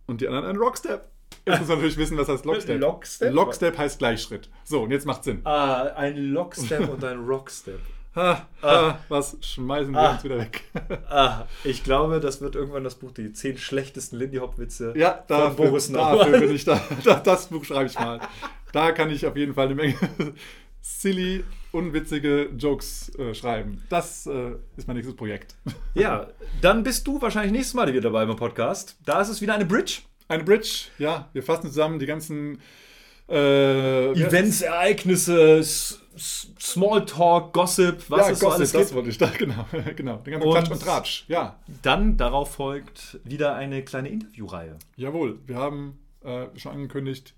und 0.07 0.22
die 0.22 0.27
anderen 0.27 0.45
einen 0.45 0.57
Rockstep. 0.57 1.07
Jetzt 1.48 1.60
muss 1.60 1.68
man 1.69 1.78
natürlich 1.78 1.98
wissen, 1.98 2.18
was 2.18 2.28
heißt 2.30 2.45
Lockstep. 2.45 2.80
Lockstep? 2.82 3.34
Lockstep 3.34 3.78
heißt 3.78 3.99
Gleichschritt. 3.99 4.49
So, 4.64 4.84
und 4.84 4.91
jetzt 4.91 5.06
macht 5.06 5.24
Sinn. 5.24 5.41
Ah, 5.45 5.84
ein 5.95 6.18
Lockstep 6.18 6.88
und 6.90 7.03
ein 7.03 7.19
Rockstep. 7.26 7.80
Ha, 8.15 8.48
ha, 8.64 8.99
was 9.10 9.38
schmeißen 9.41 9.91
wir 9.94 9.99
Ah. 9.99 10.11
uns 10.14 10.24
wieder 10.24 10.38
weg? 10.40 10.64
Ah, 11.10 11.45
ich 11.64 11.84
glaube, 11.84 12.19
das 12.19 12.41
wird 12.41 12.56
irgendwann 12.56 12.84
das 12.84 12.95
Buch, 12.95 13.11
die 13.11 13.32
zehn 13.32 13.57
schlechtesten 13.57 14.18
Lindy 14.18 14.38
Hop-Witze 14.38 14.94
Ja, 14.95 15.24
von 15.28 15.38
dafür, 15.38 15.65
Boris 15.68 15.90
Naumann. 15.90 16.18
dafür 16.32 16.40
bin 16.40 16.56
ich 16.56 16.65
da. 16.65 16.82
Das, 17.03 17.24
das 17.24 17.45
Buch 17.48 17.64
schreibe 17.64 17.86
ich 17.86 17.98
mal. 17.99 18.19
Da 18.74 18.91
kann 18.91 19.10
ich 19.11 19.26
auf 19.26 19.36
jeden 19.38 19.53
Fall 19.53 19.68
eine 19.68 19.76
Menge 19.76 19.95
silly, 20.82 21.44
unwitzige 21.72 22.49
Jokes 22.57 23.11
äh, 23.19 23.34
schreiben. 23.34 23.84
Das 23.90 24.26
äh, 24.26 24.53
ist 24.78 24.88
mein 24.88 24.95
nächstes 24.95 25.15
Projekt. 25.15 25.56
Ja, 25.94 26.28
dann 26.61 26.84
bist 26.84 27.06
du 27.07 27.22
wahrscheinlich 27.22 27.52
nächstes 27.52 27.74
Mal 27.74 27.88
wieder 27.91 28.02
dabei 28.02 28.26
beim 28.26 28.36
Podcast. 28.38 28.95
Da 29.06 29.22
ist 29.22 29.30
es 29.30 29.41
wieder 29.41 29.53
eine 29.56 29.65
Bridge. 29.65 29.99
Eine 30.28 30.44
Bridge, 30.44 30.86
ja, 30.98 31.30
wir 31.34 31.44
fassen 31.44 31.68
zusammen 31.68 31.99
die 31.99 32.06
ganzen 32.06 32.60
äh, 33.30 34.12
Events, 34.14 34.62
Ereignisse, 34.62 35.64
Smalltalk, 36.18 37.54
Gossip, 37.54 38.10
was 38.10 38.28
ja, 38.28 38.34
es 38.34 38.40
so 38.40 38.45
Gossip, 38.48 38.60
alles 38.60 38.72
das 38.72 38.82
gibt. 38.88 38.95
wollte 38.95 39.10
ich 39.10 39.18
da, 39.18 39.28
genau, 39.38 39.66
genau. 39.95 40.18
Den 40.18 40.32
ganzen 40.34 40.48
Und- 40.48 40.54
Klatsch 40.54 40.72
und 40.72 40.82
Tratsch, 40.82 41.26
ja. 41.28 41.60
Dann 41.82 42.18
darauf 42.18 42.54
folgt 42.56 43.20
wieder 43.24 43.56
eine 43.56 43.84
kleine 43.84 44.10
Interviewreihe. 44.10 44.78
Jawohl, 44.95 45.40
wir 45.45 45.56
haben 45.58 45.99
äh, 46.24 46.48
schon 46.58 46.74
angekündigt, 46.74 47.34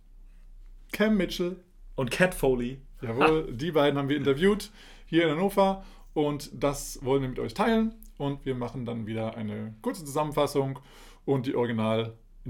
Cam 0.92 1.18
Mitchell, 1.18 1.58
Und 1.96 2.10
Cat 2.12 2.34
Foley. 2.34 2.80
jawohl, 3.02 3.52
die 3.54 3.72
beiden 3.72 4.00
haben 4.00 4.10
wir 4.10 4.18
interviewt 4.18 4.72
hier 5.06 5.24
in 5.26 5.32
Hannover 5.32 5.84
und 6.14 6.50
das 6.54 7.00
wollen 7.04 7.22
wir 7.22 7.30
mit 7.30 7.40
euch 7.40 7.54
teilen 7.54 7.94
und 8.18 8.46
wir 8.46 8.56
machen 8.56 8.86
dann 8.86 9.06
wieder 9.06 9.36
eine 9.38 9.76
kurze 9.82 10.06
Zusammenfassung 10.06 10.80
und 11.26 11.46
die 11.46 11.56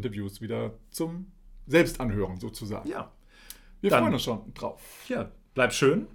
Original-Interviews 0.04 0.42
wieder 0.42 0.72
zum 0.92 1.32
Selbstanhören 1.68 2.40
sozusagen. 2.40 2.88
Ja. 2.90 3.12
wir 3.82 3.90
dann- 3.90 4.02
freuen 4.02 4.14
uns 4.14 4.24
schon 4.24 4.54
drauf. 4.54 4.82
Ja, 5.08 5.30
bleib 5.54 5.74
schön 5.74 6.08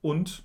und 0.00 0.42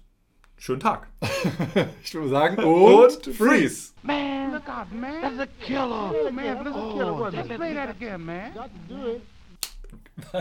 schönen 0.58 0.80
Tag. 0.80 1.08
Ich 2.04 2.14
würde 2.14 2.30
sagen, 2.30 2.58
und, 2.64 3.26
freeze! 3.36 3.94
Man, 4.04 4.54
look 4.54 4.68
out, 4.70 4.92
man. 4.92 5.22
That's 5.22 5.40
a 5.40 5.48
killer. 5.62 6.14
Oh, 6.28 6.32
man, 6.32 6.64
that's 6.64 6.76
a 6.76 6.94
killer. 6.94 7.28
it? 7.28 7.34
Let's 7.34 7.58
play 7.58 7.74
that 7.74 7.90
again, 7.90 8.26
man. 8.26 8.54
Got 8.54 8.70
to 8.90 8.96
do 8.96 9.08
it. 9.12 9.22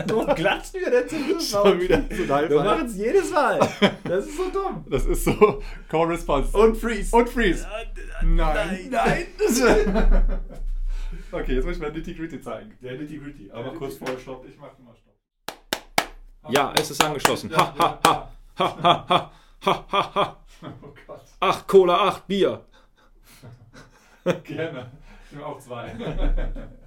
Du 0.07 0.25
klatschst 0.25 0.73
mir 0.73 0.89
denn 0.89 1.07
zum 1.07 1.39
Schon 1.39 1.79
wieder 1.79 2.09
Wir 2.49 2.63
machen 2.63 2.87
es 2.87 2.97
jedes 2.97 3.31
Mal. 3.31 3.59
Das 4.03 4.25
ist 4.25 4.35
so 4.37 4.49
dumm. 4.49 4.83
Das 4.89 5.05
ist 5.05 5.23
so 5.25 5.61
Call 5.87 6.07
Response. 6.07 6.57
Und 6.57 6.77
Freeze. 6.77 7.15
Und 7.15 7.29
freeze! 7.29 7.67
Nein, 8.23 8.89
nein. 8.89 9.27
Okay, 11.39 11.53
jetzt 11.53 11.65
muss 11.65 11.75
ich 11.75 11.81
mal 11.81 11.91
Nitty 11.91 12.15
Gritty 12.15 12.41
zeigen. 12.41 12.75
Der 12.81 12.97
Nitty 12.97 13.19
Gritty. 13.19 13.51
Aber 13.51 13.71
kurz 13.73 13.97
vorher 13.97 14.17
Stopp. 14.17 14.43
Ich 14.47 14.57
mach 14.57 14.75
mal 14.79 14.95
Stopp. 14.95 15.15
Ja, 16.49 16.73
es 16.75 16.89
ist 16.89 17.03
angeschlossen. 17.03 17.55
Ha, 17.55 17.75
ha, 17.77 17.99
ha. 18.03 18.31
Ha, 18.57 18.77
ha, 18.81 19.05
ha. 19.07 19.31
Ha, 19.65 19.85
ha, 19.91 20.15
ha. 20.15 20.37
Oh 20.81 20.93
Gott. 21.05 21.21
Acht 21.39 21.67
Cola, 21.67 22.07
acht 22.07 22.25
Bier. 22.25 22.65
Gerne. 24.43 24.91
Ich 25.25 25.31
nehme 25.31 25.45
auch 25.45 25.59
zwei. 25.59 25.95